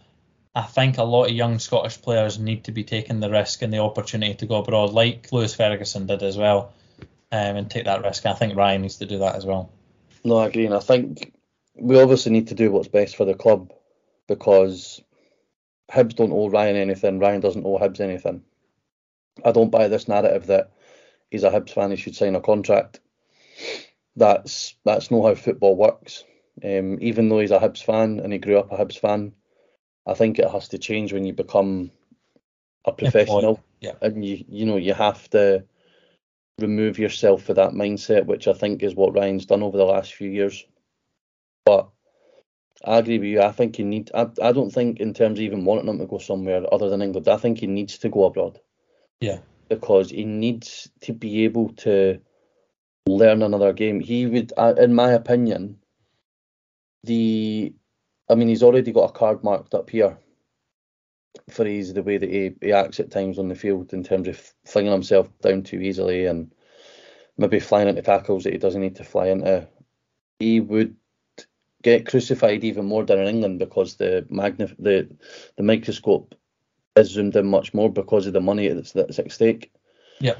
I 0.56 0.64
think 0.64 0.98
a 0.98 1.04
lot 1.04 1.26
of 1.26 1.32
young 1.32 1.60
Scottish 1.60 2.02
players 2.02 2.40
need 2.40 2.66
to 2.66 2.72
be 2.72 2.84
taking 2.84 3.20
the 3.20 3.30
risk 3.30 3.62
and 3.62 3.74
the 3.74 3.80
opportunity 3.80 4.36
to 4.36 4.46
go 4.46 4.58
abroad, 4.58 4.92
like 4.92 5.32
Lewis 5.32 5.56
Ferguson 5.56 6.08
did 6.08 6.24
as 6.24 6.38
well, 6.38 6.74
um, 7.32 7.56
and 7.56 7.70
take 7.70 7.86
that 7.86 8.04
risk. 8.04 8.26
I 8.26 8.34
think 8.34 8.56
Ryan 8.56 8.82
needs 8.82 8.98
to 8.98 9.06
do 9.06 9.20
that 9.20 9.36
as 9.36 9.46
well. 9.46 9.72
No, 10.24 10.38
I 10.38 10.48
agree. 10.48 10.66
And 10.66 10.76
I 10.76 10.80
think 10.80 11.34
we 11.82 12.00
obviously 12.00 12.32
need 12.32 12.48
to 12.48 12.56
do 12.56 12.72
what's 12.72 12.88
best 12.88 13.16
for 13.16 13.26
the 13.26 13.34
club 13.34 13.74
because 14.28 15.02
Hibs 15.92 16.16
don't 16.16 16.32
owe 16.32 16.50
Ryan 16.50 16.76
anything. 16.76 17.20
Ryan 17.20 17.42
doesn't 17.42 17.66
owe 17.66 17.80
Hibs 17.80 18.00
anything. 18.00 18.44
I 19.44 19.52
don't 19.52 19.72
buy 19.72 19.88
this 19.88 20.08
narrative 20.08 20.48
that 20.48 20.72
he's 21.32 21.44
a 21.44 21.50
Hibs 21.50 21.72
fan. 21.72 21.90
He 21.90 21.98
should 21.98 22.16
sign 22.16 22.36
a 22.36 22.42
contract. 22.42 23.00
That's 24.16 24.76
that's 24.86 25.10
not 25.10 25.26
how 25.26 25.36
football 25.36 25.76
works. 25.76 26.24
Um, 26.64 27.00
even 27.02 27.30
though 27.30 27.40
he's 27.40 27.52
a 27.52 27.60
Hibs 27.60 27.84
fan 27.84 28.20
and 28.20 28.32
he 28.32 28.40
grew 28.40 28.60
up 28.60 28.72
a 28.72 28.78
Hibs 28.78 29.00
fan, 29.00 29.34
I 30.06 30.14
think 30.14 30.38
it 30.38 30.50
has 30.50 30.68
to 30.70 30.78
change 30.78 31.14
when 31.14 31.26
you 31.26 31.34
become 31.34 31.92
a 32.86 32.92
professional. 32.92 33.64
yeah. 33.80 33.94
And 34.02 34.24
you 34.24 34.46
you 34.48 34.66
know 34.66 34.78
you 34.78 34.94
have 34.94 35.28
to 35.32 35.66
remove 36.60 37.00
yourself 37.00 37.44
for 37.44 37.56
that 37.56 37.72
mindset, 37.72 38.26
which 38.28 38.48
I 38.48 38.54
think 38.54 38.84
is 38.84 38.94
what 38.94 39.16
Ryan's 39.16 39.48
done 39.48 39.64
over 39.64 39.78
the 39.78 39.86
last 39.86 40.14
few 40.14 40.30
years. 40.30 40.64
But 41.66 41.90
I 42.84 42.98
agree 42.98 43.20
with 43.20 43.28
you. 43.28 43.42
I 43.42 43.52
think 43.52 43.76
he 43.76 43.84
need. 43.84 44.12
I, 44.14 44.28
I 44.42 44.52
don't 44.52 44.72
think 44.72 45.00
in 45.00 45.14
terms 45.14 45.40
of 45.40 45.44
even 45.44 45.66
wanting 45.66 45.88
him 45.88 46.00
to 46.00 46.06
go 46.06 46.18
somewhere 46.18 46.64
other 46.74 46.90
than 46.90 47.02
England. 47.02 47.28
I 47.28 47.38
think 47.38 47.60
he 47.60 47.68
needs 47.68 47.98
to 48.00 48.10
go 48.10 48.26
abroad. 48.26 48.60
Yeah. 49.20 49.40
Because 49.70 50.10
he 50.10 50.26
needs 50.26 50.90
to 51.02 51.14
be 51.14 51.46
able 51.46 51.70
to 51.74 52.20
learn 53.08 53.42
another 53.42 53.74
game. 53.74 54.00
He 54.00 54.26
would, 54.26 54.52
uh, 54.58 54.74
in 54.78 54.94
my 54.94 55.12
opinion, 55.12 55.78
the. 57.04 57.74
I 58.30 58.36
mean, 58.36 58.48
he's 58.48 58.64
already 58.64 58.92
got 58.92 59.10
a 59.10 59.14
card 59.14 59.44
marked 59.44 59.74
up 59.74 59.90
here 59.90 60.18
for 61.50 61.66
his 61.66 61.94
the 61.94 62.04
way 62.04 62.18
that 62.18 62.30
he, 62.30 62.52
he 62.62 62.72
acts 62.72 63.00
at 63.00 63.12
times 63.12 63.38
on 63.38 63.48
the 63.48 63.56
field 63.56 63.94
in 63.94 64.04
terms 64.04 64.28
of 64.28 64.54
flinging 64.66 64.92
himself 64.92 65.30
down 65.42 65.64
too 65.64 65.80
easily 65.82 66.26
and 66.26 66.54
maybe 67.38 67.60
flying 67.60 67.88
into 67.88 68.02
tackles 68.02 68.44
that 68.44 68.54
he 68.54 68.60
doesn't 68.60 68.82
need 68.82 68.96
to 68.96 69.04
fly 69.04 69.28
into. 69.28 69.68
He 70.40 70.60
would 70.60 70.96
get 71.82 72.08
crucified 72.08 72.64
even 72.64 72.86
more 72.86 73.04
down 73.04 73.20
in 73.20 73.28
England 73.28 73.60
because 73.60 73.96
the 73.96 74.26
magnif- 74.32 74.76
the 74.80 75.08
the 75.56 75.64
microscope 75.64 76.36
is 76.96 77.10
zoomed 77.12 77.36
in 77.36 77.48
much 77.48 77.74
more 77.74 77.90
because 77.92 78.28
of 78.28 78.34
the 78.34 78.42
money 78.42 78.68
that's, 78.68 78.92
that's 78.92 79.20
at 79.20 79.32
stake. 79.32 79.72
Yeah. 80.20 80.36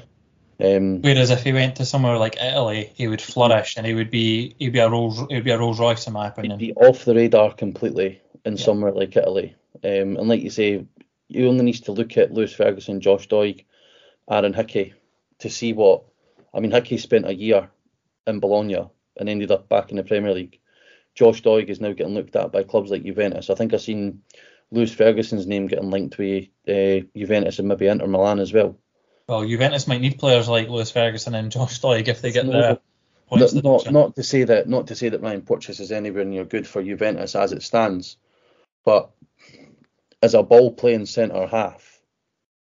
Um, 0.62 1.00
Whereas 1.00 1.30
if 1.30 1.42
he 1.42 1.52
went 1.52 1.76
to 1.76 1.84
somewhere 1.84 2.18
like 2.18 2.36
Italy, 2.36 2.92
he 2.94 3.08
would 3.08 3.20
flourish 3.22 3.76
and 3.76 3.86
he 3.86 3.94
would 3.94 4.10
be 4.10 4.54
he'd 4.58 4.72
be 4.72 4.78
a 4.78 4.88
Rolls 4.88 5.18
he'd 5.30 5.44
be 5.44 5.50
a 5.50 5.58
Rolls 5.58 5.80
Royce 5.80 6.06
in 6.06 6.12
my 6.12 6.28
opinion. 6.28 6.58
he'd 6.60 6.74
be 6.74 6.74
off 6.74 7.04
the 7.04 7.14
radar 7.14 7.52
completely 7.54 8.20
in 8.44 8.56
Yeah. 8.56 8.62
somewhere 8.64 8.92
like 8.92 9.16
Italy. 9.16 9.56
Um, 9.82 10.16
and 10.16 10.28
like 10.28 10.42
you 10.42 10.50
say, 10.50 10.84
you 11.28 11.48
only 11.48 11.64
need 11.64 11.82
to 11.84 11.92
look 11.92 12.16
at 12.16 12.32
Lewis 12.32 12.54
Ferguson, 12.54 13.00
Josh 13.00 13.26
Doig, 13.28 13.64
Aaron 14.30 14.52
Hickey 14.52 14.94
to 15.38 15.50
see 15.50 15.72
what. 15.72 16.04
I 16.54 16.60
mean, 16.60 16.70
Hickey 16.70 16.98
spent 16.98 17.26
a 17.26 17.34
year 17.34 17.70
in 18.26 18.38
Bologna 18.38 18.86
and 19.16 19.28
ended 19.28 19.50
up 19.50 19.68
back 19.70 19.90
in 19.90 19.96
the 19.96 20.04
Premier 20.04 20.34
League. 20.34 20.58
Josh 21.14 21.42
Doig 21.42 21.68
is 21.68 21.80
now 21.80 21.92
getting 21.92 22.14
looked 22.14 22.36
at 22.36 22.52
by 22.52 22.62
clubs 22.62 22.90
like 22.90 23.04
Juventus. 23.04 23.50
I 23.50 23.54
think 23.54 23.74
I've 23.74 23.82
seen 23.82 24.22
Lewis 24.70 24.92
Ferguson's 24.92 25.46
name 25.46 25.66
getting 25.66 25.90
linked 25.90 26.18
with 26.18 26.48
uh, 26.66 27.06
Juventus 27.16 27.58
and 27.58 27.68
maybe 27.68 27.86
Inter 27.86 28.06
Milan 28.06 28.38
as 28.38 28.52
well. 28.52 28.78
Well, 29.28 29.46
Juventus 29.46 29.86
might 29.86 30.00
need 30.00 30.18
players 30.18 30.48
like 30.48 30.68
Lewis 30.68 30.90
Ferguson 30.90 31.34
and 31.34 31.52
Josh 31.52 31.80
Doig 31.80 32.08
if 32.08 32.22
they 32.22 32.32
get 32.32 32.46
no, 32.46 32.52
the 32.52 32.80
points. 33.28 33.52
Not, 33.54 33.64
not, 33.64 33.92
not 33.92 34.16
to 34.16 34.22
say 34.22 34.44
that 34.44 34.68
not 34.68 34.88
to 34.88 34.96
say 34.96 35.10
that 35.10 35.20
Ryan 35.20 35.42
Porteous 35.42 35.80
is 35.80 35.92
anywhere 35.92 36.24
near 36.24 36.44
good 36.44 36.66
for 36.66 36.82
Juventus 36.82 37.36
as 37.36 37.52
it 37.52 37.62
stands, 37.62 38.16
but 38.84 39.10
as 40.22 40.34
a 40.34 40.42
ball 40.42 40.72
playing 40.72 41.06
centre 41.06 41.46
half, 41.46 42.00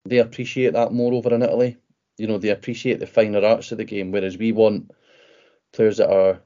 they 0.05 0.17
appreciate 0.17 0.73
that 0.73 0.91
more 0.91 1.13
over 1.13 1.33
in 1.33 1.43
Italy. 1.43 1.77
You 2.17 2.27
know, 2.27 2.37
they 2.37 2.49
appreciate 2.49 2.99
the 2.99 3.07
finer 3.07 3.43
arts 3.43 3.71
of 3.71 3.77
the 3.77 3.85
game, 3.85 4.11
whereas 4.11 4.37
we 4.37 4.51
want 4.51 4.91
players 5.71 5.97
that 5.97 6.11
are 6.11 6.41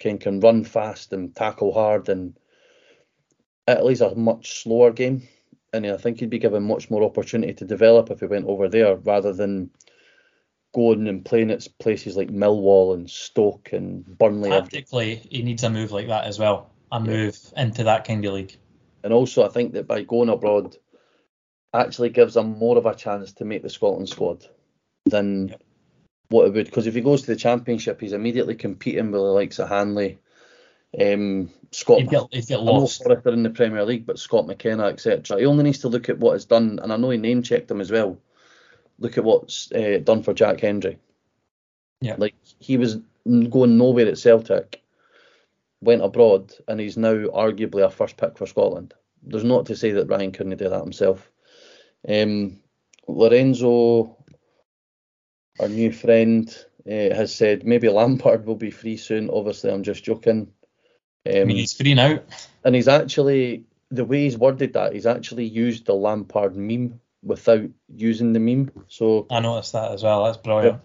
can 0.00 0.18
can 0.18 0.40
run 0.40 0.64
fast 0.64 1.12
and 1.12 1.34
tackle 1.36 1.72
hard. 1.72 2.08
And 2.08 2.36
Italy's 3.68 4.00
a 4.00 4.14
much 4.16 4.62
slower 4.62 4.90
game, 4.90 5.28
and 5.72 5.86
I 5.86 5.96
think 5.96 6.18
he'd 6.18 6.30
be 6.30 6.38
given 6.38 6.64
much 6.64 6.90
more 6.90 7.04
opportunity 7.04 7.54
to 7.54 7.64
develop 7.64 8.10
if 8.10 8.20
he 8.20 8.26
went 8.26 8.46
over 8.46 8.68
there 8.68 8.96
rather 8.96 9.32
than 9.32 9.70
going 10.74 11.06
and 11.06 11.24
playing 11.24 11.50
at 11.50 11.66
places 11.78 12.16
like 12.16 12.28
Millwall 12.28 12.94
and 12.94 13.08
Stoke 13.08 13.72
and 13.72 14.04
Burnley. 14.18 14.50
Tactically, 14.50 15.16
he 15.30 15.42
needs 15.42 15.62
a 15.62 15.70
move 15.70 15.92
like 15.92 16.08
that 16.08 16.24
as 16.24 16.38
well. 16.38 16.72
A 16.92 16.98
move 16.98 17.38
yeah. 17.54 17.62
into 17.62 17.84
that 17.84 18.04
kind 18.04 18.24
of 18.24 18.34
league. 18.34 18.56
And 19.02 19.12
also, 19.12 19.44
I 19.44 19.48
think 19.48 19.72
that 19.74 19.86
by 19.86 20.02
going 20.02 20.28
abroad, 20.28 20.76
actually 21.72 22.10
gives 22.10 22.36
him 22.36 22.58
more 22.58 22.76
of 22.76 22.86
a 22.86 22.94
chance 22.94 23.32
to 23.34 23.44
make 23.44 23.62
the 23.62 23.70
Scotland 23.70 24.08
squad 24.08 24.44
than 25.06 25.48
yep. 25.48 25.62
What 26.30 26.46
it 26.46 26.54
would. 26.54 26.66
Because 26.66 26.86
if 26.86 26.94
he 26.94 27.00
goes 27.00 27.22
to 27.22 27.26
the 27.26 27.36
Championship, 27.36 28.00
he's 28.00 28.12
immediately 28.12 28.54
competing 28.54 29.10
with 29.10 29.20
the 29.20 29.26
likes 29.26 29.58
of 29.58 29.68
Hanley, 29.68 30.18
um, 30.98 31.50
Scott. 31.70 32.00
He'd 32.00 32.10
get, 32.10 32.22
he'd 32.30 32.46
get 32.46 32.62
lost. 32.62 33.02
I 33.04 33.14
know 33.14 33.32
in 33.32 33.42
the 33.42 33.50
Premier 33.50 33.84
League, 33.84 34.06
but 34.06 34.18
Scott 34.18 34.46
McKenna, 34.46 34.86
etc. 34.86 35.38
He 35.38 35.46
only 35.46 35.64
needs 35.64 35.80
to 35.80 35.88
look 35.88 36.08
at 36.08 36.18
what 36.18 36.36
is 36.36 36.46
done, 36.46 36.80
and 36.82 36.92
I 36.92 36.96
know 36.96 37.10
he 37.10 37.18
name 37.18 37.42
checked 37.42 37.70
him 37.70 37.80
as 37.80 37.90
well. 37.90 38.18
Look 38.98 39.18
at 39.18 39.24
what's 39.24 39.70
uh, 39.72 40.00
done 40.02 40.22
for 40.22 40.34
Jack 40.34 40.60
Hendry. 40.60 40.98
Yeah. 42.00 42.14
Like 42.16 42.34
he 42.58 42.76
was 42.76 42.98
going 43.26 43.76
nowhere 43.76 44.08
at 44.08 44.18
Celtic, 44.18 44.82
went 45.80 46.04
abroad, 46.04 46.52
and 46.68 46.80
he's 46.80 46.96
now 46.96 47.14
arguably 47.14 47.84
a 47.84 47.90
first 47.90 48.16
pick 48.16 48.38
for 48.38 48.46
Scotland. 48.46 48.94
There's 49.22 49.44
not 49.44 49.66
to 49.66 49.76
say 49.76 49.92
that 49.92 50.08
Ryan 50.08 50.32
couldn't 50.32 50.56
do 50.56 50.68
that 50.68 50.82
himself. 50.82 51.30
Um, 52.08 52.60
Lorenzo, 53.06 54.16
our 55.58 55.68
new 55.68 55.92
friend, 55.92 56.48
uh, 56.86 57.14
has 57.14 57.34
said 57.34 57.64
maybe 57.64 57.88
Lampard 57.88 58.46
will 58.46 58.56
be 58.56 58.70
free 58.70 58.96
soon. 58.96 59.30
Obviously, 59.30 59.70
I'm 59.70 59.82
just 59.82 60.04
joking. 60.04 60.52
Um, 61.26 61.34
I 61.36 61.44
mean, 61.44 61.56
he's 61.56 61.74
free 61.74 61.94
now. 61.94 62.20
And 62.64 62.74
he's 62.74 62.88
actually, 62.88 63.64
the 63.90 64.04
way 64.04 64.24
he's 64.24 64.38
worded 64.38 64.72
that, 64.74 64.92
he's 64.92 65.06
actually 65.06 65.44
used 65.44 65.86
the 65.86 65.94
Lampard 65.94 66.56
meme 66.56 67.00
without 67.22 67.68
using 67.94 68.32
the 68.32 68.40
meme. 68.40 68.70
So 68.88 69.26
I 69.30 69.40
noticed 69.40 69.72
that 69.72 69.92
as 69.92 70.02
well. 70.02 70.24
That's 70.24 70.38
brilliant. 70.38 70.80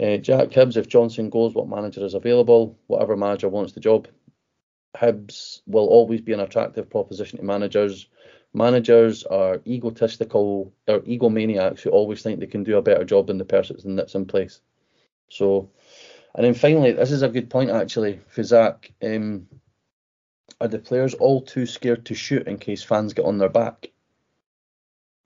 Uh, 0.00 0.16
Jack 0.16 0.52
Hibbs, 0.52 0.76
if 0.76 0.88
Johnson 0.88 1.30
goes, 1.30 1.54
what 1.54 1.68
manager 1.68 2.04
is 2.04 2.14
available? 2.14 2.78
Whatever 2.86 3.16
manager 3.16 3.48
wants 3.48 3.72
the 3.72 3.80
job. 3.80 4.08
Hibs 4.96 5.60
will 5.66 5.86
always 5.86 6.20
be 6.20 6.32
an 6.32 6.40
attractive 6.40 6.90
proposition 6.90 7.38
to 7.38 7.44
managers 7.44 8.08
managers 8.52 9.24
are 9.24 9.60
egotistical 9.66 10.72
or 10.88 11.00
egomaniacs 11.00 11.80
who 11.80 11.90
always 11.90 12.22
think 12.22 12.40
they 12.40 12.46
can 12.46 12.64
do 12.64 12.76
a 12.76 12.82
better 12.82 13.04
job 13.04 13.28
than 13.28 13.38
the 13.38 13.44
person 13.44 13.96
that's 13.96 14.14
in 14.14 14.26
place. 14.26 14.60
So, 15.28 15.70
and 16.34 16.44
then 16.44 16.54
finally, 16.54 16.92
this 16.92 17.12
is 17.12 17.22
a 17.22 17.28
good 17.28 17.50
point 17.50 17.70
actually 17.70 18.20
for 18.28 18.42
Zach. 18.42 18.92
Um, 19.02 19.46
are 20.60 20.68
the 20.68 20.78
players 20.78 21.14
all 21.14 21.42
too 21.42 21.66
scared 21.66 22.06
to 22.06 22.14
shoot 22.14 22.46
in 22.46 22.58
case 22.58 22.82
fans 22.82 23.14
get 23.14 23.24
on 23.24 23.38
their 23.38 23.48
back? 23.48 23.90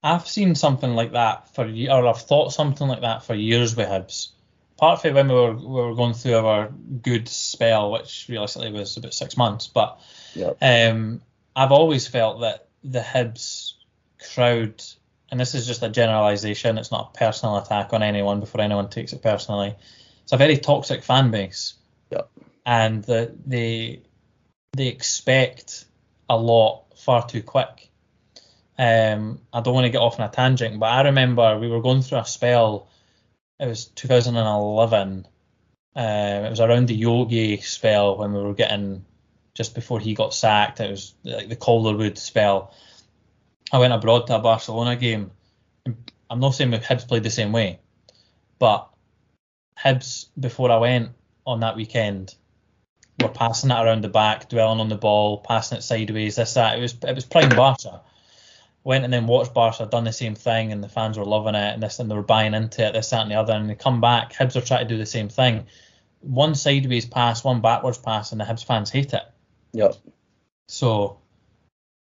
I've 0.03 0.29
seen 0.29 0.55
something 0.55 0.95
like 0.95 1.13
that 1.13 1.55
for, 1.55 1.65
or 1.65 2.07
I've 2.07 2.21
thought 2.21 2.53
something 2.53 2.87
like 2.87 3.01
that 3.01 3.25
for 3.25 3.35
years 3.35 3.75
with 3.75 3.89
Hibs. 3.89 4.29
Partly 4.77 5.13
when 5.13 5.29
we 5.29 5.35
were 5.35 5.55
we 5.55 5.67
were 5.67 5.95
going 5.95 6.15
through 6.15 6.35
our 6.35 6.69
good 6.69 7.29
spell, 7.29 7.91
which 7.93 8.27
realistically 8.29 8.73
was 8.73 8.97
about 8.97 9.15
six 9.15 9.37
months, 9.37 9.67
but 9.67 10.01
yep. 10.35 10.59
um, 10.61 11.23
I've 11.57 11.73
always 11.73 12.07
felt 12.07 12.41
that 12.41 12.69
the 12.85 13.01
Hibs 13.01 13.75
crowd, 14.35 14.83
and 15.31 15.41
this 15.41 15.55
is 15.55 15.67
just 15.67 15.83
a 15.83 15.89
generalisation, 15.89 16.79
it's 16.79 16.93
not 16.93 17.13
a 17.15 17.19
personal 17.19 17.57
attack 17.57 17.93
on 17.93 18.03
anyone 18.03 18.41
before 18.41 18.61
anyone 18.61 18.91
takes 18.91 19.13
it 19.13 19.23
personally. 19.23 19.75
It's 20.23 20.33
a 20.33 20.37
very 20.37 20.59
toxic 20.59 21.03
fan 21.03 21.31
base. 21.31 21.75
Yep. 22.11 22.31
And 22.67 23.03
the, 23.05 23.35
they 23.47 24.03
they 24.73 24.89
expect 24.89 25.85
a 26.29 26.37
lot 26.37 26.85
far 26.97 27.27
too 27.27 27.43
quick. 27.43 27.91
Um, 28.79 29.41
I 29.53 29.61
don't 29.61 29.75
want 29.75 29.85
to 29.85 29.91
get 29.91 30.01
off 30.01 30.19
on 30.19 30.29
a 30.29 30.33
tangent, 30.33 30.81
but 30.81 30.87
I 30.87 31.03
remember 31.03 31.59
we 31.59 31.69
were 31.69 31.83
going 31.83 32.03
through 32.03 32.19
a 32.19 32.25
spell. 32.25 32.89
It 33.61 33.67
was 33.67 33.87
2011. 33.87 35.27
Uh, 35.97 36.01
it 36.47 36.51
was 36.51 36.61
around 36.61 36.89
the 36.89 36.95
Yogi 36.95 37.59
spell 37.59 38.19
when 38.19 38.33
we 38.33 38.43
were 38.43 38.55
getting 38.55 39.05
just 39.55 39.75
before 39.75 40.01
he 40.01 40.15
got 40.15 40.35
sacked. 40.35 40.81
It 40.81 40.91
was 40.91 41.15
like 41.25 41.49
the 41.49 41.57
Calderwood 41.57 42.19
spell. 42.19 42.75
I 43.73 43.79
went 43.79 43.93
abroad 43.93 44.27
to 44.27 44.37
a 44.37 44.41
Barcelona 44.41 44.97
game. 44.97 45.31
I'm 46.31 46.41
not 46.41 46.51
saying 46.51 46.73
Hibs 46.73 47.07
played 47.07 47.23
the 47.23 47.31
same 47.31 47.53
way, 47.53 47.81
but 48.59 48.89
Hibs 49.79 50.27
before 50.39 50.71
I 50.71 50.79
went 50.79 51.11
on 51.47 51.61
that 51.61 51.77
weekend 51.77 52.35
were 53.21 53.29
passing 53.29 53.71
it 53.71 53.75
around 53.75 54.03
the 54.03 54.09
back, 54.09 54.49
dwelling 54.49 54.81
on 54.81 54.89
the 54.89 54.97
ball, 54.97 55.39
passing 55.39 55.79
it 55.79 55.83
sideways, 55.83 56.37
this 56.37 56.55
that. 56.55 56.79
It 56.79 56.83
was 56.83 56.97
it 57.07 57.15
was 57.15 57.25
prime 57.25 57.51
Barca. 57.51 58.01
Went 58.83 59.05
and 59.05 59.13
then 59.13 59.27
watched 59.27 59.55
Barca 59.55 59.87
done 59.87 60.05
the 60.05 60.13
same 60.13 60.35
thing, 60.35 60.73
and 60.73 60.83
the 60.83 60.89
fans 60.89 61.19
were 61.19 61.25
loving 61.25 61.55
it, 61.55 61.75
and 61.75 61.83
this 61.83 61.99
and 61.99 62.11
they 62.11 62.15
were 62.15 62.23
buying 62.23 62.55
into 62.55 62.87
it, 62.87 62.93
this 62.93 63.11
that 63.11 63.23
and 63.23 63.31
the 63.31 63.37
other, 63.37 63.55
and 63.55 63.71
they 63.71 63.75
come 63.75 64.01
back. 64.01 64.33
Hibs 64.33 64.57
are 64.57 64.61
trying 64.61 64.87
to 64.87 64.95
do 64.95 64.99
the 64.99 65.07
same 65.07 65.29
thing. 65.29 65.67
One 66.21 66.55
sideways 66.55 67.07
pass, 67.07 67.45
one 67.45 67.61
backwards 67.61 67.99
pass, 67.99 68.33
and 68.33 68.41
the 68.41 68.45
Hibs 68.45 68.65
fans 68.65 68.91
hate 68.91 69.13
it. 69.13 69.23
Yep. 69.75 69.97
So 70.69 71.19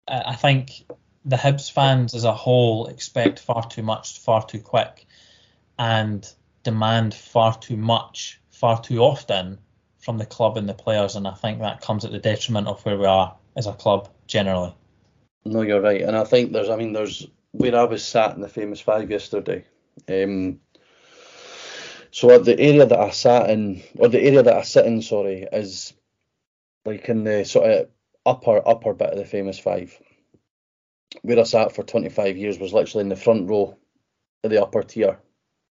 I 0.07 0.35
think 0.35 0.85
the 1.25 1.37
Hibs 1.37 1.71
fans 1.71 2.13
as 2.13 2.25
a 2.25 2.33
whole 2.33 2.87
expect 2.87 3.39
far 3.39 3.67
too 3.67 3.81
much, 3.81 4.19
far 4.19 4.45
too 4.45 4.59
quick, 4.59 5.07
and 5.79 6.29
demand 6.63 7.13
far 7.13 7.57
too 7.57 7.77
much, 7.77 8.39
far 8.49 8.81
too 8.81 8.99
often 8.99 9.57
from 9.99 10.17
the 10.17 10.25
club 10.25 10.57
and 10.57 10.67
the 10.67 10.73
players, 10.73 11.15
and 11.15 11.25
I 11.25 11.33
think 11.33 11.59
that 11.59 11.81
comes 11.81 12.03
at 12.03 12.11
the 12.11 12.19
detriment 12.19 12.67
of 12.67 12.85
where 12.85 12.97
we 12.97 13.05
are 13.05 13.35
as 13.55 13.67
a 13.67 13.73
club 13.73 14.09
generally. 14.27 14.75
No, 15.45 15.61
you're 15.61 15.81
right, 15.81 16.01
and 16.01 16.17
I 16.17 16.25
think 16.25 16.51
there's, 16.51 16.69
I 16.69 16.75
mean, 16.75 16.91
there's 16.91 17.25
where 17.51 17.75
I 17.75 17.83
was 17.85 18.03
sat 18.03 18.35
in 18.35 18.41
the 18.41 18.49
famous 18.49 18.81
five 18.81 19.09
yesterday. 19.09 19.63
Um, 20.09 20.59
so 22.11 22.31
at 22.31 22.43
the 22.43 22.59
area 22.59 22.85
that 22.85 22.99
I 22.99 23.11
sat 23.11 23.49
in, 23.49 23.81
or 23.95 24.09
the 24.09 24.21
area 24.21 24.43
that 24.43 24.57
I 24.57 24.63
sit 24.63 24.85
in, 24.85 25.01
sorry, 25.01 25.47
is 25.51 25.93
like 26.85 27.09
in 27.09 27.23
the 27.23 27.45
sort 27.45 27.69
of 27.69 27.89
upper 28.25 28.67
upper 28.67 28.93
bit 28.93 29.11
of 29.11 29.17
the 29.17 29.25
famous 29.25 29.59
five. 29.59 29.97
Where 31.21 31.39
I 31.39 31.43
sat 31.43 31.75
for 31.75 31.83
25 31.83 32.37
years 32.37 32.57
was 32.57 32.73
literally 32.73 33.03
in 33.03 33.09
the 33.09 33.15
front 33.15 33.49
row 33.49 33.77
of 34.43 34.49
the 34.49 34.61
upper 34.61 34.81
tier, 34.81 35.19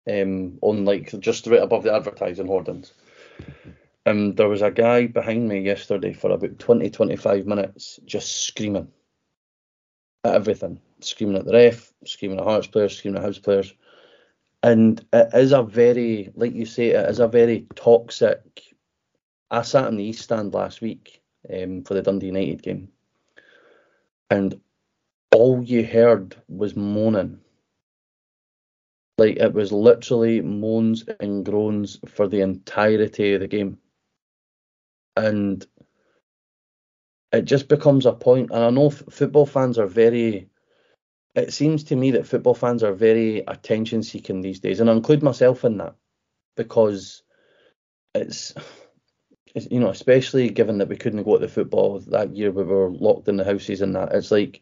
um, 0.09 0.59
on 0.63 0.85
like 0.85 1.19
just 1.21 1.47
right 1.47 1.63
above 1.63 1.83
the 1.83 1.95
advertising 1.95 2.47
hoardings. 2.47 2.93
And 4.07 4.37
there 4.37 4.49
was 4.49 4.63
a 4.63 4.71
guy 4.71 5.07
behind 5.07 5.49
me 5.49 5.61
yesterday 5.61 6.13
for 6.13 6.31
about 6.31 6.59
20 6.59 6.91
25 6.91 7.47
minutes 7.47 8.01
just 8.05 8.47
screaming 8.47 8.89
at 10.25 10.35
everything, 10.35 10.81
screaming 11.01 11.37
at 11.37 11.45
the 11.45 11.53
ref, 11.53 11.93
screaming 12.05 12.39
at 12.39 12.45
Hearts 12.45 12.67
players, 12.67 12.97
screaming 12.97 13.19
at 13.19 13.25
House 13.25 13.39
players. 13.39 13.75
And 14.63 15.05
it 15.13 15.29
is 15.35 15.53
a 15.53 15.63
very, 15.63 16.31
like 16.37 16.55
you 16.55 16.67
say, 16.67 16.91
it 16.91 17.11
is 17.11 17.19
a 17.19 17.27
very 17.27 17.67
toxic 17.75 18.72
I 19.53 19.63
sat 19.63 19.89
in 19.89 19.99
the 19.99 20.05
East 20.05 20.23
Stand 20.25 20.55
last 20.55 20.83
week 20.83 21.23
um, 21.55 21.85
for 21.85 21.95
the 21.95 22.03
Dundee 22.03 22.29
United 22.29 22.63
game, 22.63 22.91
and 24.31 24.61
all 25.35 25.63
you 25.63 25.85
heard 25.87 26.37
was 26.49 26.77
moaning. 26.77 27.41
Like 29.19 29.37
it 29.39 29.53
was 29.55 29.73
literally 29.73 30.41
moans 30.43 31.05
and 31.21 31.45
groans 31.45 32.01
for 32.09 32.29
the 32.29 32.41
entirety 32.41 33.35
of 33.35 33.41
the 33.41 33.49
game. 33.49 33.79
And 35.17 35.67
it 37.33 37.45
just 37.45 37.69
becomes 37.69 38.07
a 38.07 38.13
point, 38.13 38.51
and 38.53 38.65
I 38.65 38.71
know 38.71 38.89
f- 38.89 39.05
football 39.11 39.47
fans 39.47 39.79
are 39.79 39.87
very. 39.87 40.49
It 41.35 41.53
seems 41.53 41.85
to 41.85 41.97
me 41.97 42.13
that 42.13 42.27
football 42.27 42.55
fans 42.55 42.83
are 42.83 42.95
very 42.95 43.39
attention 43.49 44.03
seeking 44.03 44.41
these 44.43 44.61
days, 44.61 44.81
and 44.81 44.91
I 44.91 44.95
include 44.95 45.23
myself 45.23 45.65
in 45.65 45.79
that 45.79 45.97
because 46.57 47.23
it's 48.15 48.55
you 49.55 49.81
know, 49.81 49.91
especially 49.91 50.49
given 50.49 50.79
that 50.79 50.89
we 50.89 50.97
couldn't 50.97 51.23
go 51.25 51.35
to 51.35 51.47
the 51.47 51.53
football 51.53 52.01
that 52.01 52.35
year, 52.35 52.51
we 52.51 52.63
were 52.63 52.91
locked 52.91 53.29
in 53.29 53.37
the 53.37 53.45
houses 53.45 53.83
and 53.83 53.95
that. 53.95 54.13
It's 54.13 54.31
like 54.31 54.61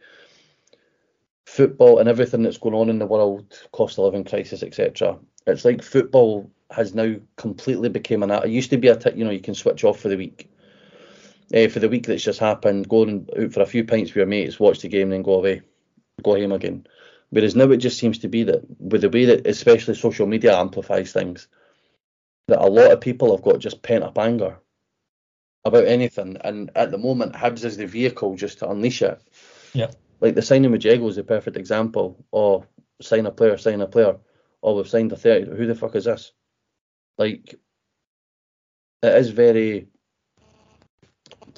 football 1.47 1.99
and 1.99 2.09
everything 2.09 2.43
that's 2.43 2.59
going 2.59 2.75
on 2.75 2.89
in 2.89 2.99
the 2.99 3.07
world, 3.07 3.59
cost 3.73 3.99
of 3.99 4.05
living 4.05 4.25
crisis, 4.25 4.63
etc. 4.63 5.19
It's 5.47 5.65
like 5.65 5.83
football 5.83 6.51
has 6.71 6.95
now 6.95 7.17
completely 7.37 7.89
become 7.89 8.23
an. 8.23 8.31
It 8.31 8.49
used 8.49 8.71
to 8.71 8.79
be 8.79 8.89
a 8.89 8.97
t- 8.97 9.17
you 9.17 9.25
know 9.25 9.31
you 9.31 9.41
can 9.41 9.55
switch 9.55 9.85
off 9.85 10.01
for 10.01 10.09
the 10.09 10.17
week. 10.17 10.51
Uh, 11.55 11.69
for 11.69 11.81
the 11.81 11.89
week 11.89 12.07
that's 12.07 12.23
just 12.23 12.39
happened, 12.39 12.89
go 12.89 13.03
out 13.03 13.53
for 13.53 13.63
a 13.63 13.67
few 13.67 13.85
pints 13.85 14.11
with 14.11 14.17
your 14.17 14.27
mates, 14.27 14.61
watch 14.61 14.81
the 14.81 14.89
game, 14.89 15.11
then 15.11 15.23
go 15.23 15.35
away, 15.35 15.61
go 16.23 16.39
home 16.39 16.53
again. 16.53 16.87
Whereas 17.31 17.57
now 17.57 17.71
it 17.73 17.79
just 17.79 17.99
seems 17.99 18.19
to 18.19 18.29
be 18.29 18.45
that 18.45 18.63
with 18.81 19.01
the 19.01 19.11
way 19.11 19.25
that 19.25 19.47
especially 19.49 19.95
social 19.95 20.29
media 20.29 20.57
amplifies 20.57 21.13
things, 21.13 21.49
that 22.47 22.61
a 22.61 22.69
lot 22.69 22.93
of 22.93 23.01
people 23.01 23.35
have 23.35 23.45
got 23.45 23.59
just 23.59 23.83
pent 23.83 24.05
up 24.05 24.17
anger 24.17 24.59
about 25.65 25.85
anything, 25.85 26.37
and 26.43 26.71
at 26.75 26.91
the 26.91 26.99
moment 26.99 27.35
Hibs 27.35 27.65
is 27.65 27.77
the 27.77 27.87
vehicle 27.87 28.37
just 28.37 28.59
to 28.61 28.71
unleash 28.71 29.03
it. 29.03 29.21
Yeah. 29.73 29.91
Like 30.21 30.35
the 30.35 30.43
signing 30.43 30.71
with 30.71 30.83
Jeggo 30.83 31.09
is 31.09 31.19
a 31.19 31.25
perfect 31.25 31.57
example. 31.57 32.25
Or 32.31 32.67
sign 33.01 33.27
a 33.27 33.31
player, 33.31 33.57
sign 33.57 33.81
a 33.81 33.87
player. 33.87 34.17
Oh, 34.63 34.77
we've 34.77 34.89
signed 34.89 35.13
a 35.13 35.17
30. 35.17 35.57
Who 35.57 35.67
the 35.67 35.75
fuck 35.75 35.97
is 35.97 36.05
this? 36.05 36.33
Like, 37.17 37.55
it 39.03 39.15
is 39.15 39.31
very. 39.31 39.89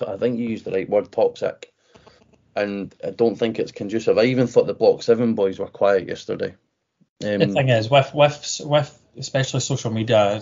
I 0.06 0.16
think 0.16 0.38
you 0.38 0.48
used 0.48 0.64
the 0.64 0.72
right 0.72 0.88
word, 0.88 1.12
toxic. 1.12 1.72
And 2.54 2.94
I 3.04 3.10
don't 3.10 3.36
think 3.36 3.58
it's 3.58 3.72
conducive. 3.72 4.18
I 4.18 4.24
even 4.24 4.46
thought 4.46 4.66
the 4.66 4.74
Block 4.74 5.02
7 5.02 5.34
boys 5.34 5.58
were 5.58 5.66
quiet 5.66 6.08
yesterday. 6.08 6.54
Um, 7.24 7.38
the 7.38 7.46
thing 7.46 7.68
is, 7.68 7.90
with, 7.90 8.12
with, 8.14 8.60
with 8.64 9.02
especially 9.16 9.60
social 9.60 9.90
media, 9.90 10.40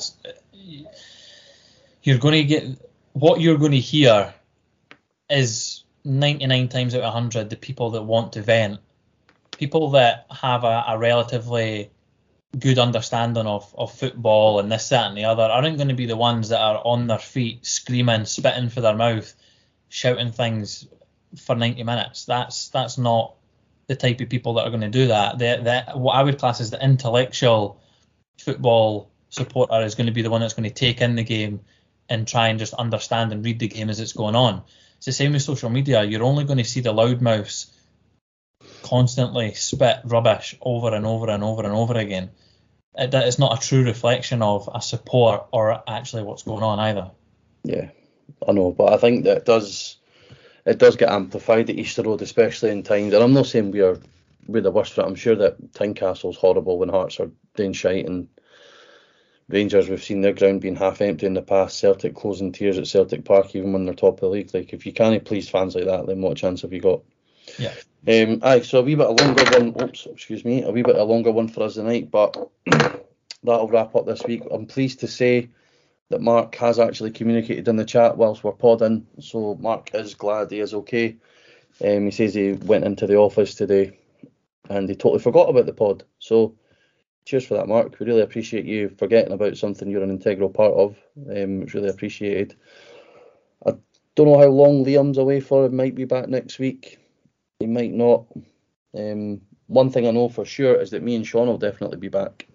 you're 2.02 2.18
going 2.18 2.34
to 2.34 2.44
get. 2.44 2.64
What 3.12 3.40
you're 3.40 3.58
going 3.58 3.72
to 3.72 3.78
hear 3.78 4.34
is 5.28 5.84
99 6.04 6.68
times 6.68 6.94
out 6.94 7.02
of 7.02 7.14
100 7.14 7.50
the 7.50 7.56
people 7.56 7.90
that 7.90 8.02
want 8.02 8.32
to 8.34 8.42
vent, 8.42 8.80
people 9.56 9.90
that 9.90 10.26
have 10.30 10.64
a, 10.64 10.84
a 10.88 10.98
relatively 10.98 11.90
good 12.58 12.78
understanding 12.78 13.46
of, 13.46 13.72
of 13.76 13.92
football 13.92 14.58
and 14.58 14.70
this, 14.70 14.88
that, 14.88 15.06
and 15.06 15.16
the 15.16 15.24
other 15.24 15.42
aren't 15.42 15.76
going 15.76 15.88
to 15.88 15.94
be 15.94 16.06
the 16.06 16.16
ones 16.16 16.48
that 16.48 16.60
are 16.60 16.82
on 16.84 17.06
their 17.06 17.18
feet, 17.18 17.64
screaming, 17.64 18.24
spitting 18.24 18.68
for 18.68 18.80
their 18.80 18.96
mouth, 18.96 19.32
shouting 19.88 20.32
things 20.32 20.86
for 21.36 21.54
90 21.54 21.84
minutes. 21.84 22.24
That's 22.24 22.68
that's 22.70 22.98
not 22.98 23.36
the 23.86 23.96
type 23.96 24.20
of 24.20 24.28
people 24.28 24.54
that 24.54 24.66
are 24.66 24.70
going 24.70 24.80
to 24.82 24.88
do 24.88 25.08
that. 25.08 25.38
The, 25.38 25.60
the, 25.62 25.98
what 25.98 26.12
I 26.12 26.22
would 26.22 26.38
class 26.38 26.60
as 26.60 26.70
the 26.70 26.82
intellectual 26.82 27.80
football 28.38 29.10
supporter 29.30 29.82
is 29.82 29.94
going 29.94 30.06
to 30.06 30.12
be 30.12 30.22
the 30.22 30.30
one 30.30 30.40
that's 30.40 30.54
going 30.54 30.68
to 30.68 30.74
take 30.74 31.00
in 31.00 31.16
the 31.16 31.24
game 31.24 31.60
and 32.10 32.26
try 32.28 32.48
and 32.48 32.58
just 32.58 32.74
understand 32.74 33.32
and 33.32 33.44
read 33.44 33.60
the 33.60 33.68
game 33.68 33.88
as 33.88 34.00
it's 34.00 34.12
going 34.12 34.34
on. 34.34 34.62
It's 34.96 35.06
the 35.06 35.12
same 35.12 35.32
with 35.32 35.42
social 35.42 35.70
media. 35.70 36.02
You're 36.02 36.24
only 36.24 36.44
going 36.44 36.58
to 36.58 36.64
see 36.64 36.80
the 36.80 36.92
loudmouths 36.92 37.70
constantly 38.82 39.54
spit 39.54 40.00
rubbish 40.04 40.56
over 40.60 40.94
and 40.94 41.06
over 41.06 41.30
and 41.30 41.42
over 41.42 41.62
and 41.62 41.72
over 41.72 41.96
again. 41.96 42.30
It, 42.96 43.14
it's 43.14 43.38
not 43.38 43.56
a 43.56 43.66
true 43.66 43.84
reflection 43.84 44.42
of 44.42 44.68
a 44.74 44.82
support 44.82 45.46
or 45.52 45.82
actually 45.88 46.24
what's 46.24 46.42
going 46.42 46.62
on 46.62 46.80
either. 46.80 47.10
Yeah, 47.62 47.90
I 48.46 48.52
know, 48.52 48.72
but 48.72 48.92
I 48.92 48.96
think 48.96 49.24
that 49.24 49.38
it 49.38 49.44
does 49.46 49.96
it 50.66 50.78
does 50.78 50.96
get 50.96 51.10
amplified 51.10 51.70
at 51.70 51.76
Easter 51.76 52.02
Road, 52.02 52.20
especially 52.20 52.70
in 52.70 52.82
times. 52.82 53.14
And 53.14 53.22
I'm 53.22 53.32
not 53.32 53.46
saying 53.46 53.70
we 53.70 53.80
are 53.80 53.98
we're 54.46 54.60
the 54.60 54.70
worst 54.70 54.92
for 54.92 55.02
it. 55.02 55.06
I'm 55.06 55.14
sure 55.14 55.36
that 55.36 55.74
Tynecastle's 55.74 56.36
horrible 56.36 56.78
when 56.78 56.88
Hearts 56.88 57.20
are 57.20 57.30
doing 57.54 57.72
shite 57.72 58.06
and 58.06 58.28
Rangers, 59.50 59.88
we've 59.88 60.02
seen 60.02 60.20
their 60.20 60.32
ground 60.32 60.60
being 60.60 60.76
half 60.76 61.00
empty 61.00 61.26
in 61.26 61.34
the 61.34 61.42
past. 61.42 61.78
Celtic 61.78 62.14
closing 62.14 62.52
tiers 62.52 62.78
at 62.78 62.86
Celtic 62.86 63.24
Park, 63.24 63.54
even 63.56 63.72
when 63.72 63.84
they're 63.84 63.94
top 63.94 64.14
of 64.14 64.20
the 64.20 64.28
league. 64.28 64.54
Like, 64.54 64.72
if 64.72 64.86
you 64.86 64.92
can't 64.92 65.24
please 65.24 65.48
fans 65.48 65.74
like 65.74 65.86
that, 65.86 66.06
then 66.06 66.20
what 66.20 66.36
chance 66.36 66.62
have 66.62 66.72
you 66.72 66.80
got? 66.80 67.02
Yeah. 67.58 67.74
Um, 68.06 68.40
aye, 68.42 68.60
so 68.60 68.78
a 68.78 68.82
wee 68.82 68.94
bit 68.94 69.08
a 69.08 69.10
longer 69.10 69.44
one. 69.44 69.82
Oops, 69.82 70.06
excuse 70.06 70.44
me, 70.44 70.62
a 70.62 70.70
wee 70.70 70.82
bit 70.82 70.96
a 70.96 71.04
longer 71.04 71.32
one 71.32 71.48
for 71.48 71.64
us 71.64 71.74
tonight, 71.74 72.10
but 72.10 72.36
that'll 73.42 73.68
wrap 73.68 73.96
up 73.96 74.06
this 74.06 74.22
week. 74.24 74.42
I'm 74.50 74.66
pleased 74.66 75.00
to 75.00 75.08
say 75.08 75.50
that 76.10 76.20
Mark 76.20 76.54
has 76.56 76.78
actually 76.78 77.10
communicated 77.10 77.66
in 77.66 77.76
the 77.76 77.84
chat 77.84 78.16
whilst 78.16 78.44
we're 78.44 78.52
podding. 78.52 79.06
So 79.20 79.56
Mark 79.60 79.90
is 79.94 80.14
glad 80.14 80.50
he 80.50 80.60
is 80.60 80.74
okay. 80.74 81.16
Um, 81.84 82.06
he 82.06 82.10
says 82.10 82.34
he 82.34 82.52
went 82.52 82.84
into 82.84 83.06
the 83.06 83.16
office 83.16 83.54
today 83.54 83.98
and 84.68 84.88
he 84.88 84.94
totally 84.94 85.20
forgot 85.20 85.48
about 85.48 85.66
the 85.66 85.72
pod. 85.72 86.04
So 86.18 86.56
cheers 87.24 87.46
for 87.46 87.54
that, 87.54 87.68
Mark. 87.68 87.98
We 87.98 88.06
really 88.06 88.22
appreciate 88.22 88.64
you 88.64 88.88
forgetting 88.98 89.32
about 89.32 89.56
something 89.56 89.90
you're 89.90 90.02
an 90.02 90.10
integral 90.10 90.50
part 90.50 90.74
of. 90.74 90.96
Um, 91.28 91.62
it's 91.62 91.74
really 91.74 91.88
appreciated. 91.88 92.56
I 93.66 93.72
don't 94.14 94.26
know 94.26 94.38
how 94.38 94.48
long 94.48 94.84
Liam's 94.84 95.18
away 95.18 95.40
for. 95.40 95.64
He 95.64 95.74
might 95.74 95.94
be 95.94 96.04
back 96.04 96.28
next 96.28 96.58
week. 96.58 96.98
He 97.60 97.66
might 97.66 97.92
not. 97.92 98.26
Um, 98.96 99.40
one 99.66 99.90
thing 99.90 100.06
I 100.06 100.10
know 100.10 100.28
for 100.28 100.44
sure 100.44 100.74
is 100.74 100.90
that 100.90 101.02
me 101.02 101.14
and 101.14 101.26
Shaun 101.26 101.46
will 101.46 101.58
definitely 101.58 101.98
be 101.98 102.08
back. 102.08 102.46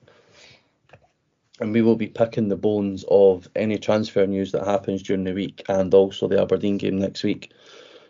And 1.62 1.72
we 1.72 1.82
will 1.82 1.96
be 1.96 2.08
picking 2.08 2.50
the 2.50 2.58
bones 2.58 3.06
of 3.10 3.48
any 3.56 3.78
transfer 3.78 4.26
news 4.28 4.52
that 4.52 4.66
happens 4.66 5.02
during 5.02 5.24
the 5.24 5.34
week 5.34 5.64
and 5.70 5.94
also 5.94 6.28
the 6.28 6.42
Aberdeen 6.42 6.78
game 6.78 6.98
next 6.98 7.24
week. 7.24 7.54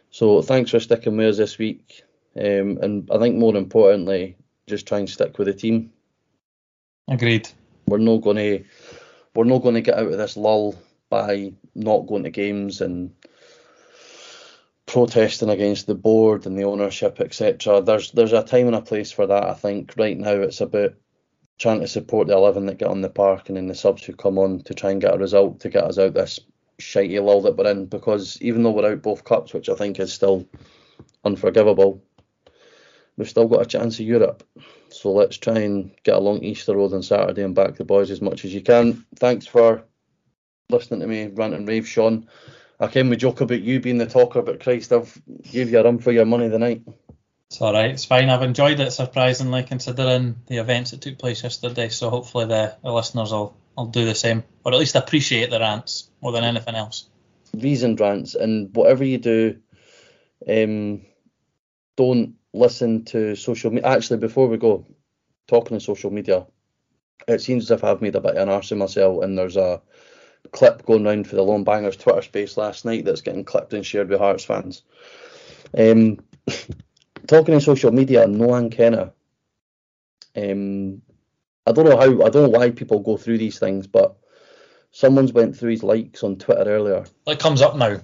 So 0.10 0.42
thanks 0.42 0.72
for 0.72 0.80
sticking 0.80 1.18
with 1.18 1.28
us 1.28 1.38
this 1.38 1.60
week. 1.60 2.02
Um, 2.36 2.80
and 2.82 3.08
I 3.12 3.20
think 3.20 3.36
more 3.36 3.56
importantly, 3.56 4.36
just 4.66 4.88
try 4.88 4.98
and 4.98 5.10
stick 5.10 5.38
with 5.38 5.48
the 5.48 5.54
team. 5.54 5.92
Agreed. 7.08 7.48
We're 7.88 8.00
not 8.00 8.22
going 8.22 8.38
to 8.38 8.64
we're 9.36 9.44
not 9.44 9.62
going 9.62 9.76
to 9.76 9.82
get 9.82 9.98
out 9.98 10.12
of 10.12 10.18
this 10.18 10.38
lull 10.38 10.76
by 11.10 11.54
not 11.76 12.08
going 12.08 12.24
to 12.24 12.32
games 12.32 12.82
and 12.82 13.12
protesting 14.86 15.50
against 15.50 15.88
the 15.88 15.96
board 15.96 16.46
and 16.46 16.58
the 16.58 16.64
ownership, 16.64 17.20
etc. 17.20 17.82
There's 17.82 18.12
there's 18.12 18.34
a 18.34 18.44
time 18.44 18.68
and 18.68 18.76
a 18.76 18.82
place 18.82 19.12
for 19.12 19.28
that. 19.28 19.44
I 19.44 19.54
think 19.54 19.94
right 19.98 20.18
now 20.18 20.32
it's 20.32 20.62
about 20.62 20.94
trying 21.58 21.82
to 21.82 21.88
support 21.88 22.28
the 22.28 22.34
eleven 22.34 22.66
that 22.66 22.80
get 22.80 22.90
on 22.90 23.02
the 23.02 23.10
park 23.10 23.50
and 23.50 23.58
then 23.58 23.68
the 23.68 23.76
subs 23.76 24.04
who 24.04 24.14
come 24.14 24.38
on 24.38 24.62
to 24.62 24.74
try 24.74 24.92
and 24.92 25.02
get 25.02 25.14
a 25.14 25.18
result 25.18 25.60
to 25.62 25.70
get 25.70 25.84
us 25.84 25.98
out 25.98 26.14
this 26.14 26.40
shitey 26.80 27.24
lull 27.24 27.42
that 27.42 27.56
we're 27.56 27.70
in. 27.70 27.86
Because 27.86 28.42
even 28.42 28.64
though 28.64 28.72
we're 28.72 28.92
out 28.92 29.02
both 29.02 29.24
cups, 29.24 29.54
which 29.54 29.70
I 29.70 29.76
think 29.76 30.00
is 30.00 30.14
still 30.14 30.48
unforgivable, 31.24 32.04
we've 33.18 33.30
still 33.30 33.48
got 33.48 33.62
a 33.62 33.66
chance 33.66 34.00
of 34.00 34.06
Europe. 34.06 34.44
So 34.96 35.12
let's 35.12 35.38
try 35.38 35.60
and 35.60 35.92
get 36.04 36.16
along 36.16 36.44
Easter 36.44 36.76
Road 36.76 36.94
on 36.94 37.04
Saturday 37.04 37.44
and 37.44 37.54
back 37.54 37.76
the 37.76 37.84
boys 37.84 38.12
as 38.12 38.22
much 38.22 38.46
as 38.46 38.54
you 38.54 38.62
can. 38.62 39.06
Thanks 39.18 39.46
for 39.46 39.84
listening 40.70 41.02
to 41.02 41.08
me 41.08 41.28
rant 41.28 41.54
and 41.54 41.68
rave, 41.68 41.88
Shaun. 41.88 42.30
I 42.80 42.88
can 42.88 43.10
we 43.10 43.18
joke 43.18 43.42
about 43.42 43.62
you 43.62 43.82
being 43.82 43.98
the 43.98 44.06
talker, 44.06 44.42
but 44.42 44.62
Christ, 44.62 44.94
I've 44.94 45.22
gave 45.52 45.70
you 45.70 45.80
a 45.80 45.84
run 45.84 46.00
for 46.00 46.14
your 46.14 46.26
money 46.26 46.50
tonight. 46.50 46.84
It's 47.50 47.62
all 47.62 47.74
right. 47.74 47.92
It's 47.92 48.06
fine. 48.06 48.30
I've 48.30 48.42
enjoyed 48.42 48.80
it 48.80 48.92
surprisingly, 48.92 49.64
considering 49.64 50.38
the 50.48 50.58
events 50.58 50.92
that 50.92 51.02
took 51.02 51.18
place 51.18 51.44
yesterday. 51.44 51.90
So 51.90 52.10
hopefully 52.10 52.46
the, 52.46 52.78
the 52.82 52.92
listeners 52.92 53.32
will, 53.32 53.56
will 53.76 53.88
do 53.88 54.06
the 54.06 54.16
same, 54.16 54.44
or 54.64 54.74
at 54.74 54.80
least 54.80 54.96
appreciate 54.96 55.50
the 55.50 55.60
rants 55.60 56.10
more 56.22 56.32
than 56.32 56.46
anything 56.46 56.76
else. 56.76 57.10
Reasoned 57.54 58.00
rants, 58.00 58.34
and 58.36 58.74
whatever 58.74 59.04
you 59.04 59.18
do, 59.18 59.58
um, 60.48 61.02
don't 61.98 62.36
listen 62.56 63.04
to 63.06 63.36
social 63.36 63.72
media. 63.72 63.90
Actually, 63.90 64.18
before 64.18 64.48
we 64.48 64.58
go, 64.58 64.86
talking 65.48 65.76
on 65.76 65.82
social 65.82 66.12
media, 66.12 66.46
it 67.28 67.42
seems 67.42 67.66
as 67.66 67.72
if 67.72 67.84
I've 67.84 68.02
made 68.02 68.16
a 68.16 68.22
bit 68.22 68.36
of 68.36 68.42
an 68.42 68.50
arse 68.50 68.72
of 68.72 68.78
myself, 68.78 69.24
and 69.24 69.38
there's 69.38 69.58
a 69.58 69.82
clip 70.52 70.86
going 70.86 71.04
round 71.04 71.28
for 71.28 71.36
the 71.36 71.44
Lone 71.44 71.64
Bangers 71.64 71.98
Twitter 71.98 72.22
space 72.22 72.58
last 72.58 72.86
night 72.86 73.06
that's 73.06 73.22
getting 73.22 73.44
clipped 73.44 73.74
and 73.74 73.86
shared 73.86 74.10
with 74.10 74.20
Hearts 74.20 74.46
fans. 74.46 74.84
Um, 75.78 76.20
talking 77.28 77.54
on 77.54 77.62
social 77.62 77.92
media, 77.92 78.26
Nohan 78.26 78.74
Kenneh. 78.74 79.12
Um, 80.38 81.02
I 81.66 81.72
don't 81.72 81.86
know 81.86 81.98
how, 81.98 82.26
I 82.26 82.30
don't 82.30 82.44
know 82.52 82.60
why 82.60 82.72
people 82.72 83.00
go 83.00 83.18
through 83.18 83.40
these 83.40 83.60
things, 83.60 83.88
but 83.88 84.16
someone's 84.92 85.34
went 85.34 85.58
through 85.58 85.72
his 85.72 85.84
likes 85.84 86.24
on 86.24 86.38
Twitter 86.38 86.64
earlier. 86.64 87.06
It 87.28 87.40
comes 87.40 87.62
up 87.62 87.76
now 87.76 88.00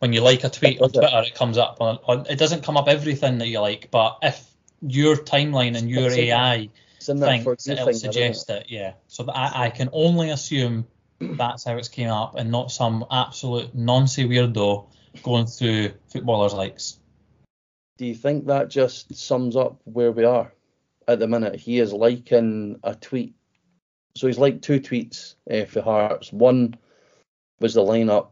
when 0.00 0.12
you 0.14 0.22
like 0.22 0.44
a 0.44 0.48
tweet 0.48 0.80
on 0.80 0.90
Twitter, 0.90 1.22
it 1.26 1.34
comes 1.34 1.58
up. 1.58 1.76
On, 1.80 1.98
on, 2.04 2.26
it 2.26 2.38
doesn't 2.38 2.64
come 2.64 2.76
up 2.76 2.88
everything 2.88 3.38
that 3.38 3.48
you 3.48 3.60
like, 3.60 3.90
but 3.90 4.18
if 4.22 4.42
your 4.80 5.14
timeline 5.14 5.76
and 5.76 5.90
your 5.90 6.10
AI 6.10 6.70
thinks 6.98 7.66
it, 7.66 7.84
will 7.84 7.92
suggest 7.92 8.48
it, 8.50 8.66
yeah. 8.68 8.94
So 9.08 9.30
I, 9.30 9.66
I 9.66 9.70
can 9.70 9.90
only 9.92 10.30
assume 10.30 10.86
that's 11.20 11.64
how 11.64 11.76
it's 11.76 11.88
came 11.88 12.08
up, 12.08 12.34
and 12.36 12.50
not 12.50 12.72
some 12.72 13.04
absolute 13.10 13.76
noncy 13.76 14.26
weirdo 14.26 14.86
going 15.22 15.46
through 15.46 15.92
footballers' 16.08 16.54
likes. 16.54 16.98
Do 17.98 18.06
you 18.06 18.14
think 18.14 18.46
that 18.46 18.70
just 18.70 19.14
sums 19.14 19.54
up 19.54 19.80
where 19.84 20.12
we 20.12 20.24
are 20.24 20.50
at 21.06 21.18
the 21.18 21.28
minute? 21.28 21.56
He 21.56 21.78
is 21.78 21.92
liking 21.92 22.80
a 22.82 22.94
tweet. 22.94 23.34
So 24.16 24.28
he's 24.28 24.38
liked 24.38 24.62
two 24.62 24.80
tweets 24.80 25.34
uh, 25.50 25.66
for 25.66 25.82
Hearts. 25.82 26.32
One 26.32 26.78
was 27.60 27.74
the 27.74 27.82
lineup 27.82 28.30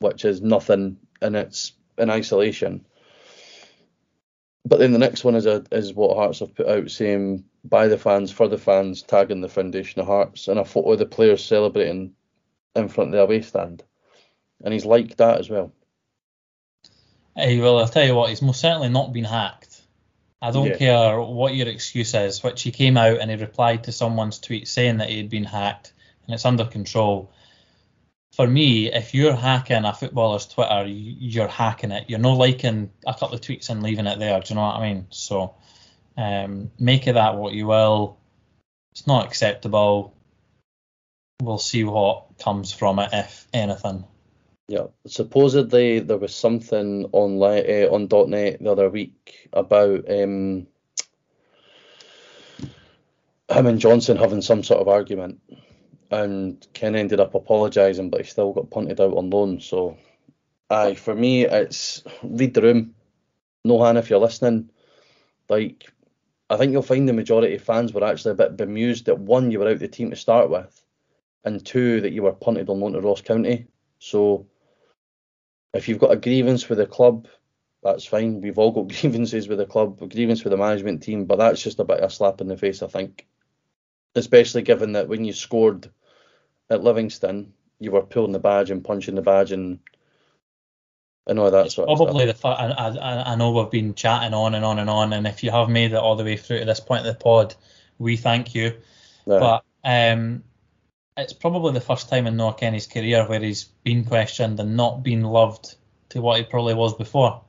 which 0.00 0.24
is 0.24 0.40
nothing 0.40 0.98
and 1.20 1.36
it's 1.36 1.72
in 1.98 2.10
isolation. 2.10 2.84
But 4.66 4.78
then 4.78 4.92
the 4.92 4.98
next 4.98 5.24
one 5.24 5.34
is 5.34 5.46
a, 5.46 5.62
is 5.72 5.92
what 5.92 6.16
Hearts 6.16 6.40
have 6.40 6.54
put 6.54 6.66
out 6.66 6.90
saying 6.90 7.44
by 7.64 7.88
the 7.88 7.98
fans, 7.98 8.30
for 8.30 8.48
the 8.48 8.58
fans, 8.58 9.02
tagging 9.02 9.40
the 9.40 9.48
foundation 9.48 10.00
of 10.00 10.06
Hearts 10.06 10.48
and 10.48 10.58
a 10.58 10.64
photo 10.64 10.92
of 10.92 10.98
the 10.98 11.06
players 11.06 11.44
celebrating 11.44 12.14
in 12.74 12.88
front 12.88 13.08
of 13.08 13.12
the 13.12 13.22
away 13.22 13.42
stand. 13.42 13.82
And 14.64 14.72
he's 14.72 14.86
like 14.86 15.16
that 15.16 15.38
as 15.38 15.50
well. 15.50 15.72
Hey, 17.36 17.60
well, 17.60 17.78
I'll 17.78 17.88
tell 17.88 18.06
you 18.06 18.14
what, 18.14 18.30
he's 18.30 18.42
most 18.42 18.60
certainly 18.60 18.88
not 18.88 19.12
been 19.12 19.24
hacked. 19.24 19.82
I 20.40 20.50
don't 20.50 20.66
Yeah. 20.68 20.76
care 20.76 21.20
what 21.20 21.54
your 21.54 21.68
excuse 21.68 22.14
is, 22.14 22.42
which 22.42 22.62
he 22.62 22.70
came 22.70 22.96
out 22.96 23.18
and 23.20 23.30
he 23.30 23.36
replied 23.36 23.84
to 23.84 23.92
someone's 23.92 24.38
tweet 24.38 24.68
saying 24.68 24.98
that 24.98 25.08
he 25.08 25.16
had 25.16 25.30
been 25.30 25.44
hacked 25.44 25.92
and 26.26 26.34
it's 26.34 26.44
under 26.44 26.64
control. 26.64 27.32
For 28.34 28.48
me, 28.48 28.92
if 28.92 29.14
you're 29.14 29.36
hacking 29.36 29.84
a 29.84 29.94
footballer's 29.94 30.46
Twitter, 30.46 30.84
you're 30.86 31.46
hacking 31.46 31.92
it. 31.92 32.06
You're 32.08 32.18
not 32.18 32.36
liking 32.36 32.90
a 33.06 33.14
couple 33.14 33.34
of 33.34 33.40
tweets 33.40 33.70
and 33.70 33.80
leaving 33.80 34.06
it 34.06 34.18
there. 34.18 34.40
Do 34.40 34.48
you 34.48 34.54
know 34.56 34.62
what 34.62 34.76
I 34.76 34.92
mean? 34.92 35.06
So 35.10 35.54
um, 36.16 36.72
make 36.78 37.06
of 37.06 37.14
that 37.14 37.36
what 37.36 37.52
you 37.52 37.68
will. 37.68 38.18
It's 38.92 39.06
not 39.06 39.26
acceptable. 39.26 40.16
We'll 41.42 41.58
see 41.58 41.84
what 41.84 42.38
comes 42.40 42.72
from 42.72 42.98
it, 42.98 43.10
if 43.12 43.46
anything. 43.52 44.04
Yeah, 44.66 44.86
supposedly 45.06 46.00
there 46.00 46.16
was 46.16 46.34
something 46.34 47.06
online 47.12 47.64
uh, 47.68 47.88
on 47.92 48.08
.net 48.30 48.58
the 48.60 48.72
other 48.72 48.88
week 48.88 49.48
about 49.52 50.10
um, 50.10 50.66
him 53.48 53.66
and 53.66 53.78
Johnson 53.78 54.16
having 54.16 54.42
some 54.42 54.64
sort 54.64 54.80
of 54.80 54.88
argument, 54.88 55.40
and 56.10 56.66
Ken 56.72 56.94
ended 56.94 57.20
up 57.20 57.34
apologising, 57.34 58.10
but 58.10 58.20
he 58.20 58.26
still 58.26 58.52
got 58.52 58.70
punted 58.70 59.00
out 59.00 59.16
on 59.16 59.30
loan. 59.30 59.60
So, 59.60 59.96
aye, 60.70 60.94
for 60.94 61.14
me, 61.14 61.44
it's 61.44 62.02
read 62.22 62.54
the 62.54 62.62
room. 62.62 62.94
Nohan, 63.66 63.98
if 63.98 64.10
you're 64.10 64.18
listening, 64.18 64.70
like 65.48 65.90
I 66.50 66.56
think 66.56 66.72
you'll 66.72 66.82
find 66.82 67.08
the 67.08 67.12
majority 67.12 67.54
of 67.54 67.62
fans 67.62 67.92
were 67.92 68.04
actually 68.04 68.32
a 68.32 68.36
bit 68.36 68.56
bemused 68.56 69.06
that 69.06 69.18
one, 69.18 69.50
you 69.50 69.58
were 69.58 69.66
out 69.66 69.72
of 69.72 69.80
the 69.80 69.88
team 69.88 70.10
to 70.10 70.16
start 70.16 70.50
with, 70.50 70.84
and 71.44 71.64
two, 71.64 72.00
that 72.02 72.12
you 72.12 72.22
were 72.22 72.32
punted 72.32 72.68
on 72.68 72.80
loan 72.80 72.92
to 72.92 73.00
Ross 73.00 73.22
County. 73.22 73.66
So 73.98 74.46
if 75.72 75.88
you've 75.88 75.98
got 75.98 76.12
a 76.12 76.16
grievance 76.16 76.68
with 76.68 76.78
the 76.78 76.86
club, 76.86 77.26
that's 77.82 78.04
fine. 78.04 78.40
We've 78.40 78.58
all 78.58 78.72
got 78.72 78.88
grievances 79.00 79.48
with 79.48 79.58
the 79.58 79.66
club, 79.66 79.98
grievance 80.10 80.44
with 80.44 80.50
the 80.50 80.56
management 80.56 81.02
team, 81.02 81.24
but 81.24 81.36
that's 81.36 81.62
just 81.62 81.80
a 81.80 81.84
bit 81.84 82.00
of 82.00 82.10
a 82.10 82.14
slap 82.14 82.40
in 82.40 82.48
the 82.48 82.56
face, 82.56 82.82
I 82.82 82.88
think. 82.88 83.26
Especially 84.14 84.62
given 84.62 84.92
that 84.92 85.08
when 85.08 85.24
you 85.24 85.32
scored 85.32 85.90
at 86.70 86.82
Livingston, 86.82 87.52
you 87.80 87.90
were 87.90 88.02
pulling 88.02 88.32
the 88.32 88.38
badge 88.38 88.70
and 88.70 88.84
punching 88.84 89.14
the 89.14 89.22
badge 89.22 89.52
and 89.52 89.80
and 91.26 91.38
all 91.38 91.50
that 91.50 91.72
sort 91.72 91.88
of 91.88 91.96
stuff. 91.96 92.06
Probably 92.06 92.26
the 92.26 92.46
I, 92.46 92.70
I, 92.70 93.32
I 93.32 93.36
know 93.36 93.52
we've 93.52 93.70
been 93.70 93.94
chatting 93.94 94.34
on 94.34 94.54
and 94.54 94.64
on 94.64 94.78
and 94.78 94.90
on, 94.90 95.12
and 95.12 95.26
if 95.26 95.42
you 95.42 95.50
have 95.50 95.68
made 95.68 95.92
it 95.92 95.96
all 95.96 96.16
the 96.16 96.24
way 96.24 96.36
through 96.36 96.60
to 96.60 96.64
this 96.64 96.80
point 96.80 97.06
of 97.06 97.12
the 97.12 97.18
pod, 97.18 97.54
we 97.98 98.16
thank 98.16 98.54
you. 98.54 98.74
Yeah. 99.26 99.38
But 99.38 99.64
um, 99.84 100.44
it's 101.16 101.32
probably 101.32 101.72
the 101.72 101.80
first 101.80 102.08
time 102.08 102.26
in 102.26 102.36
Nohan 102.36 102.58
Kenneh's 102.58 102.86
career 102.86 103.26
where 103.26 103.40
he's 103.40 103.64
been 103.64 104.04
questioned 104.04 104.60
and 104.60 104.76
not 104.76 105.02
been 105.02 105.22
loved 105.22 105.76
to 106.10 106.20
what 106.20 106.38
he 106.38 106.44
probably 106.44 106.74
was 106.74 106.94
before. 106.94 107.42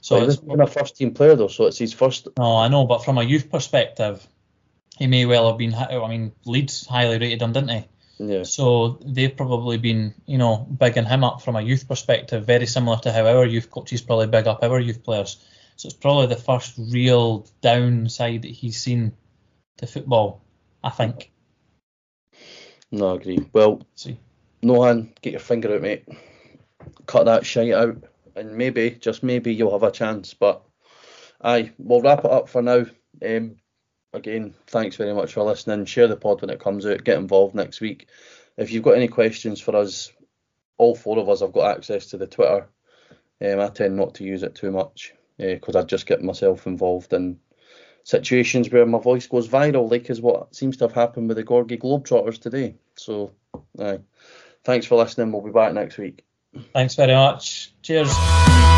So 0.00 0.16
So 0.16 0.20
he 0.20 0.26
it's, 0.26 0.42
was 0.42 0.60
a 0.60 0.66
first 0.66 0.96
team 0.96 1.14
player 1.14 1.36
though, 1.36 1.48
so 1.48 1.66
it's 1.66 1.78
his 1.78 1.92
first. 1.92 2.28
no, 2.38 2.56
I 2.56 2.68
know, 2.68 2.84
but 2.84 3.04
from 3.04 3.18
a 3.18 3.22
youth 3.22 3.50
perspective, 3.50 4.26
he 4.96 5.06
may 5.06 5.26
well 5.26 5.48
have 5.48 5.58
been. 5.58 5.74
I 5.74 6.08
mean, 6.08 6.32
Leeds 6.44 6.86
highly 6.86 7.18
rated 7.18 7.42
him, 7.42 7.52
didn't 7.52 7.68
he? 7.70 7.84
Yeah, 8.18 8.44
So 8.44 8.98
they've 9.04 9.36
probably 9.36 9.76
been, 9.76 10.14
you 10.24 10.38
know, 10.38 10.56
bigging 10.56 11.04
him 11.04 11.22
up 11.22 11.42
from 11.42 11.56
a 11.56 11.60
youth 11.60 11.86
perspective, 11.86 12.46
very 12.46 12.66
similar 12.66 12.96
to 12.98 13.12
how 13.12 13.26
our 13.26 13.44
youth 13.44 13.70
coaches 13.70 14.00
probably 14.00 14.26
big 14.26 14.46
up 14.46 14.62
our 14.62 14.80
youth 14.80 15.04
players. 15.04 15.44
So 15.76 15.88
it's 15.88 15.96
probably 15.96 16.28
the 16.28 16.40
first 16.40 16.74
real 16.78 17.46
downside 17.60 18.42
that 18.42 18.50
he's 18.50 18.82
seen 18.82 19.12
to 19.76 19.86
football, 19.86 20.42
I 20.82 20.88
think. 20.88 21.30
no, 22.90 23.12
I 23.12 23.16
agree. 23.16 23.38
Well, 23.52 23.82
See, 23.94 24.18
Nohan, 24.62 25.14
get 25.20 25.32
your 25.32 25.40
finger 25.40 25.74
out, 25.74 25.82
mate. 25.82 26.08
Cut 27.04 27.26
that 27.26 27.44
shite 27.44 27.74
out, 27.74 28.04
and 28.34 28.56
maybe, 28.56 28.92
just 28.92 29.22
maybe, 29.22 29.54
you'll 29.54 29.72
have 29.72 29.82
a 29.82 29.90
chance. 29.90 30.32
But 30.32 30.62
aye, 31.42 31.72
we'll 31.76 32.00
wrap 32.00 32.24
it 32.24 32.30
up 32.30 32.48
for 32.48 32.62
now. 32.62 32.86
Um, 33.24 33.56
again, 34.12 34.54
thanks 34.66 34.96
very 34.96 35.14
much 35.14 35.34
for 35.34 35.42
listening. 35.42 35.84
Share 35.84 36.08
the 36.08 36.16
pod 36.16 36.40
when 36.40 36.50
it 36.50 36.60
comes 36.60 36.86
out. 36.86 37.04
Get 37.04 37.18
involved 37.18 37.54
next 37.54 37.80
week. 37.80 38.08
If 38.56 38.70
you've 38.70 38.82
got 38.84 38.96
any 38.96 39.08
questions 39.08 39.60
for 39.60 39.76
us, 39.76 40.12
all 40.78 40.94
four 40.94 41.18
of 41.18 41.28
us 41.28 41.40
have 41.40 41.52
got 41.52 41.76
access 41.76 42.06
to 42.06 42.16
the 42.16 42.26
Twitter. 42.26 42.68
Um, 43.40 43.60
I 43.60 43.68
tend 43.68 43.96
not 43.96 44.14
to 44.14 44.24
use 44.24 44.42
it 44.42 44.54
too 44.54 44.70
much 44.70 45.12
because 45.38 45.76
I 45.76 45.82
just 45.82 46.06
get 46.06 46.22
myself 46.22 46.66
involved 46.66 47.12
in 47.12 47.38
situations 48.04 48.70
where 48.70 48.86
my 48.86 48.98
voice 48.98 49.26
goes 49.26 49.48
viral, 49.48 49.90
like 49.90 50.08
is 50.08 50.20
what 50.20 50.54
seems 50.54 50.76
to 50.78 50.84
have 50.84 50.92
happened 50.92 51.28
with 51.28 51.36
the 51.36 51.44
Gorgie 51.44 51.80
Globetrotters 51.80 52.40
today. 52.40 52.76
So, 52.94 53.32
aye. 53.78 53.98
Thanks 54.64 54.86
for 54.86 54.96
listening. 54.96 55.32
We'll 55.32 55.42
be 55.42 55.50
back 55.50 55.74
next 55.74 55.98
week. 55.98 56.24
thanks 56.72 56.94
very 56.94 57.14
much. 57.14 57.72
Cheers. 57.82 58.75